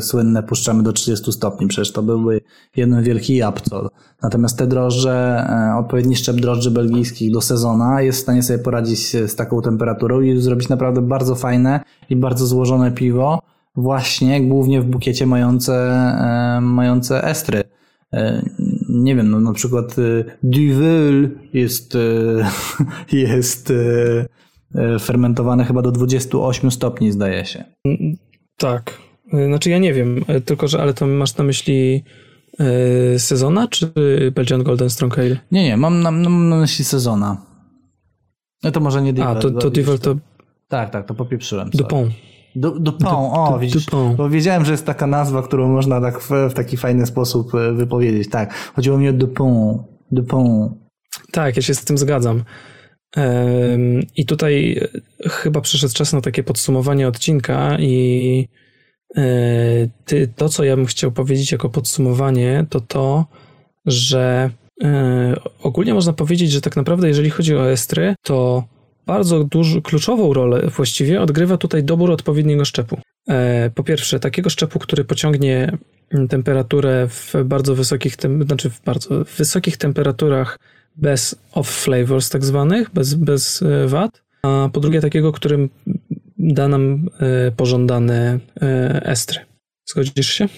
słynne 0.00 0.42
puszczamy 0.42 0.82
do 0.82 0.92
30 0.92 1.32
stopni, 1.32 1.66
przecież 1.66 1.92
to 1.92 2.02
byłby 2.02 2.40
jeden 2.76 3.02
wielki 3.02 3.36
japcol. 3.36 3.88
Natomiast 4.22 4.58
te 4.58 4.66
drożdże, 4.66 5.46
e, 5.48 5.78
odpowiedni 5.78 6.16
szczep 6.16 6.36
drożdży 6.36 6.70
belgijskich 6.70 7.32
do 7.32 7.40
sezona 7.40 8.02
jest 8.02 8.18
w 8.18 8.22
stanie 8.22 8.42
sobie 8.42 8.58
poradzić 8.58 9.16
z 9.26 9.36
taką 9.36 9.62
temperaturą 9.62 10.20
i 10.20 10.40
zrobić 10.40 10.68
naprawdę 10.68 11.02
bardzo 11.02 11.34
fajne 11.34 11.80
i 12.10 12.16
bardzo 12.16 12.46
złożone 12.46 12.92
piwo, 12.92 13.42
właśnie 13.76 14.48
głównie 14.48 14.80
w 14.80 14.84
bukiecie 14.84 15.26
mające, 15.26 15.94
mające 16.60 17.24
estry 17.24 17.64
nie 19.02 19.16
wiem, 19.16 19.30
no 19.30 19.40
na 19.40 19.52
przykład 19.52 19.98
y, 19.98 20.24
Duvel 20.42 21.30
jest, 21.52 21.94
y, 21.94 22.44
jest 23.12 23.70
y, 23.70 24.26
fermentowane 25.00 25.64
chyba 25.64 25.82
do 25.82 25.92
28 25.92 26.70
stopni, 26.70 27.12
zdaje 27.12 27.44
się. 27.44 27.64
Tak. 28.56 28.98
Znaczy 29.46 29.70
ja 29.70 29.78
nie 29.78 29.94
wiem, 29.94 30.24
tylko 30.44 30.68
że, 30.68 30.82
ale 30.82 30.94
to 30.94 31.06
masz 31.06 31.36
na 31.36 31.44
myśli 31.44 32.04
sezona, 33.18 33.68
czy 33.68 33.92
Belgian 34.34 34.62
Golden 34.62 34.90
Strong 34.90 35.18
Ale? 35.18 35.36
Nie, 35.52 35.64
nie, 35.64 35.76
mam 35.76 36.02
na, 36.02 36.10
mam 36.10 36.48
na 36.48 36.56
myśli 36.56 36.84
sezona. 36.84 37.46
No 38.62 38.70
to 38.70 38.80
może 38.80 39.02
nie 39.02 39.12
Duvel. 39.12 39.36
A, 39.36 39.40
to, 39.40 39.50
to 39.50 39.70
Duvel 39.70 39.98
to... 39.98 40.16
Tak, 40.68 40.90
tak, 40.90 41.06
to 41.06 41.14
popieprzyłem. 41.14 41.70
Dupont. 41.70 42.12
Dupont, 42.56 43.32
o 43.32 43.58
widzisz, 43.58 43.84
Dupont. 43.84 44.16
bo 44.16 44.28
wiedziałem, 44.28 44.64
że 44.64 44.72
jest 44.72 44.86
taka 44.86 45.06
nazwa, 45.06 45.42
którą 45.42 45.68
można 45.68 46.00
tak 46.00 46.20
w, 46.20 46.30
w, 46.50 46.54
taki 46.54 46.76
fajny 46.76 47.06
sposób 47.06 47.54
e, 47.54 47.72
wypowiedzieć. 47.72 48.30
Tak, 48.30 48.54
chodziło 48.54 48.98
mi 48.98 49.08
o 49.08 49.12
Dupont. 49.12 49.82
Dupont. 50.10 50.72
Tak, 51.32 51.56
ja 51.56 51.62
się 51.62 51.74
z 51.74 51.84
tym 51.84 51.98
zgadzam. 51.98 52.44
I 54.16 54.26
tutaj 54.26 54.80
e, 55.24 55.28
chyba 55.28 55.60
przyszedł 55.60 55.94
czas 55.94 56.12
na 56.12 56.20
takie 56.20 56.42
podsumowanie 56.42 57.08
odcinka 57.08 57.78
i 57.78 58.48
e, 59.16 59.22
ty, 60.04 60.28
to, 60.36 60.48
co 60.48 60.64
ja 60.64 60.76
bym 60.76 60.86
chciał 60.86 61.12
powiedzieć 61.12 61.52
jako 61.52 61.68
podsumowanie, 61.68 62.66
to 62.70 62.80
to, 62.80 63.26
że 63.86 64.50
ogólnie 65.62 65.94
można 65.94 66.12
powiedzieć, 66.12 66.50
że 66.50 66.60
tak 66.60 66.76
naprawdę 66.76 67.08
jeżeli 67.08 67.30
chodzi 67.30 67.56
o 67.56 67.70
estry, 67.70 68.14
to 68.22 68.64
bardzo 69.06 69.44
dużą, 69.44 69.82
kluczową 69.82 70.32
rolę 70.32 70.66
właściwie 70.76 71.20
odgrywa 71.20 71.56
tutaj 71.56 71.84
dobór 71.84 72.10
odpowiedniego 72.10 72.64
szczepu. 72.64 73.00
E, 73.28 73.70
po 73.70 73.82
pierwsze, 73.84 74.20
takiego 74.20 74.50
szczepu, 74.50 74.78
który 74.78 75.04
pociągnie 75.04 75.78
temperaturę 76.28 77.08
w 77.08 77.32
bardzo 77.44 77.74
wysokich, 77.74 78.16
znaczy 78.46 78.70
w 78.70 78.80
bardzo 78.80 79.24
wysokich 79.38 79.76
temperaturach 79.76 80.58
bez 80.96 81.36
off 81.52 81.68
flavors 81.68 82.30
tak 82.30 82.44
zwanych, 82.44 82.90
bez, 82.90 83.14
bez 83.14 83.62
e, 83.62 83.86
wad, 83.88 84.22
a 84.42 84.68
po 84.72 84.80
drugie 84.80 85.00
takiego, 85.00 85.32
którym 85.32 85.70
da 86.38 86.68
nam 86.68 87.08
e, 87.20 87.52
pożądane 87.52 88.38
estry. 89.02 89.40
Zgodzisz 89.86 90.28
się? 90.28 90.48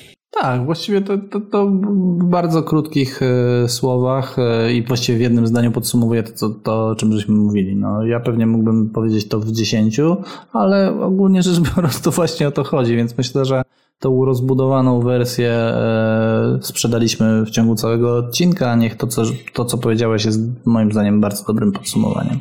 Tak, 0.40 0.64
właściwie 0.64 1.00
to, 1.00 1.18
to, 1.18 1.40
to 1.40 1.66
w 1.66 2.24
bardzo 2.24 2.62
krótkich 2.62 3.20
e, 3.22 3.68
słowach 3.68 4.36
e, 4.38 4.72
i 4.72 4.82
właściwie 4.82 5.18
w 5.18 5.20
jednym 5.20 5.46
zdaniu 5.46 5.72
podsumowuje 5.72 6.22
to, 6.22 6.32
to, 6.32 6.50
to, 6.62 6.88
o 6.88 6.94
czym 6.94 7.12
żeśmy 7.12 7.34
mówili. 7.34 7.76
No, 7.76 8.04
ja 8.04 8.20
pewnie 8.20 8.46
mógłbym 8.46 8.90
powiedzieć 8.90 9.28
to 9.28 9.40
w 9.40 9.52
dziesięciu, 9.52 10.16
ale 10.52 11.00
ogólnie 11.00 11.42
rzecz 11.42 11.60
biorąc 11.60 12.00
to 12.00 12.10
właśnie 12.10 12.48
o 12.48 12.50
to 12.50 12.64
chodzi, 12.64 12.96
więc 12.96 13.18
myślę, 13.18 13.44
że 13.44 13.62
tą 13.98 14.24
rozbudowaną 14.24 15.00
wersję 15.00 15.50
e, 15.50 16.58
sprzedaliśmy 16.62 17.44
w 17.44 17.50
ciągu 17.50 17.74
całego 17.74 18.16
odcinka, 18.16 18.76
niech 18.76 18.96
to 18.96 19.06
co, 19.06 19.22
to, 19.52 19.64
co 19.64 19.78
powiedziałeś 19.78 20.24
jest 20.24 20.40
moim 20.66 20.92
zdaniem 20.92 21.20
bardzo 21.20 21.44
dobrym 21.44 21.72
podsumowaniem. 21.72 22.38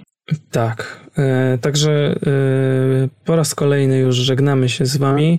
Tak, 0.51 1.09
także 1.61 2.15
po 3.25 3.35
raz 3.35 3.55
kolejny 3.55 3.99
już 3.99 4.15
żegnamy 4.15 4.69
się 4.69 4.85
z 4.85 4.97
wami. 4.97 5.37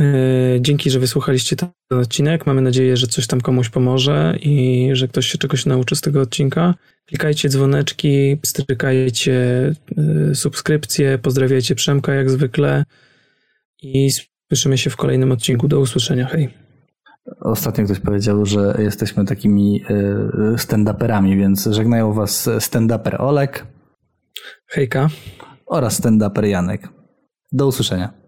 E, 0.00 0.04
dzięki, 0.60 0.90
że 0.90 0.98
wysłuchaliście 0.98 1.56
ten 1.56 1.68
odcinek. 1.90 2.46
Mamy 2.46 2.62
nadzieję, 2.62 2.96
że 2.96 3.06
coś 3.06 3.26
tam 3.26 3.40
komuś 3.40 3.68
pomoże 3.68 4.36
i 4.40 4.88
że 4.92 5.08
ktoś 5.08 5.26
się 5.26 5.38
czegoś 5.38 5.66
nauczy 5.66 5.96
z 5.96 6.00
tego 6.00 6.20
odcinka. 6.20 6.74
Klikajcie 7.06 7.48
dzwoneczki, 7.48 8.36
strykajcie 8.46 9.34
e, 10.30 10.34
subskrypcje, 10.34 11.18
pozdrawiajcie 11.18 11.74
Przemka 11.74 12.14
jak 12.14 12.30
zwykle 12.30 12.84
i 13.82 14.08
słyszymy 14.48 14.78
się 14.78 14.90
w 14.90 14.96
kolejnym 14.96 15.32
odcinku. 15.32 15.68
Do 15.68 15.80
usłyszenia. 15.80 16.26
Hej. 16.26 16.54
Ostatnio 17.40 17.84
ktoś 17.84 18.00
powiedział, 18.00 18.46
że 18.46 18.76
jesteśmy 18.78 19.24
takimi 19.24 19.82
e, 19.90 19.94
stand-uperami, 20.56 21.38
więc 21.38 21.64
żegnają 21.64 22.12
was 22.12 22.48
stand-uper 22.48 23.16
Olek. 23.18 23.66
Hejka. 24.66 25.08
Oraz 25.66 26.00
stand-uper 26.02 26.44
Janek. 26.44 26.88
Do 27.52 27.66
usłyszenia. 27.66 28.25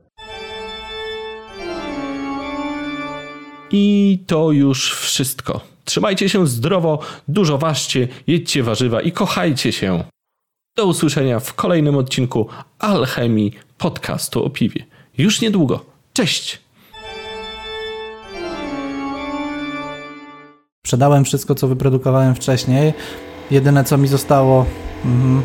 I 3.70 4.18
to 4.26 4.52
już 4.52 4.94
wszystko. 4.94 5.60
Trzymajcie 5.84 6.28
się 6.28 6.46
zdrowo, 6.46 6.98
dużo 7.28 7.58
ważcie, 7.58 8.08
jedźcie 8.26 8.62
warzywa 8.62 9.00
i 9.00 9.12
kochajcie 9.12 9.72
się. 9.72 10.04
Do 10.76 10.86
usłyszenia 10.86 11.40
w 11.40 11.54
kolejnym 11.54 11.96
odcinku 11.96 12.48
Alchemii 12.78 13.52
podcastu 13.78 14.44
o 14.44 14.50
piwie. 14.50 14.84
Już 15.18 15.40
niedługo. 15.40 15.84
Cześć! 16.12 16.58
Sprzedałem 20.86 21.24
wszystko, 21.24 21.54
co 21.54 21.68
wyprodukowałem 21.68 22.34
wcześniej. 22.34 22.92
Jedyne, 23.50 23.84
co 23.84 23.98
mi 23.98 24.08
zostało... 24.08 24.66
Mhm. 25.04 25.42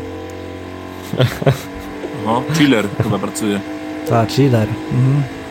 O, 2.26 2.42
chiller 2.54 2.88
chyba 3.02 3.18
pracuje. 3.18 3.60
Tak, 4.08 4.30
chiller. 4.30 4.68
Mhm. 4.92 5.43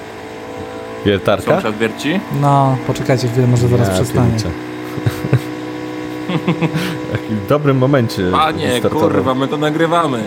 Wiertarka? 1.05 1.55
Sąsiad 1.55 1.77
wierci? 1.77 2.19
No, 2.41 2.77
poczekajcie 2.87 3.27
chwilę, 3.27 3.47
może 3.47 3.67
zaraz 3.67 3.87
ja 3.87 3.93
przestanie. 3.93 4.37
w 7.45 7.47
dobrym 7.49 7.77
momencie. 7.77 8.31
Panie, 8.31 8.81
kurwa, 8.81 9.35
my 9.35 9.47
to 9.47 9.57
nagrywamy. 9.57 10.23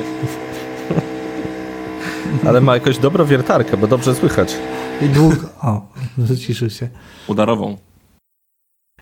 Ale 2.47 2.61
ma 2.61 2.75
jakąś 2.75 2.99
dobrą 2.99 3.25
wiertarkę, 3.25 3.77
bo 3.77 3.87
dobrze 3.87 4.15
słychać. 4.15 4.57
I 5.03 5.09
długo. 5.09 5.49
O, 5.63 5.87
zaciszył 6.19 6.71
się. 6.71 6.89
Udarową. 7.27 7.77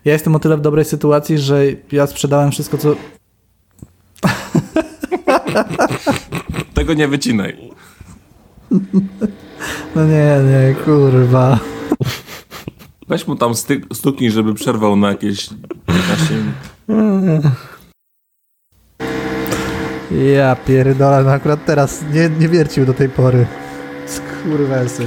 Ja 0.04 0.12
jestem 0.12 0.36
o 0.36 0.38
tyle 0.38 0.56
w 0.56 0.60
dobrej 0.60 0.84
sytuacji, 0.84 1.38
że 1.38 1.62
ja 1.92 2.06
sprzedałem 2.06 2.50
wszystko, 2.50 2.78
co. 2.78 2.94
Tego 6.74 6.94
nie 6.94 7.08
wycinaj. 7.08 7.70
No 9.96 10.06
nie, 10.06 10.38
nie, 10.50 10.74
kurwa. 10.84 11.58
Weź 13.08 13.26
mu 13.26 13.36
tam 13.36 13.54
styk, 13.54 13.86
stuknij, 13.92 14.30
żeby 14.30 14.54
przerwał 14.54 14.96
na 14.96 15.08
jakieś 15.08 15.48
15 15.86 16.34
minut. 16.34 17.44
Ja 20.34 20.56
pierdolę, 20.56 21.24
no 21.24 21.30
akurat 21.30 21.64
teraz 21.64 22.04
nie, 22.12 22.28
nie 22.28 22.48
wiercił 22.48 22.86
do 22.86 22.94
tej 22.94 23.08
pory. 23.08 23.46
Skurwesyn. 24.06 25.06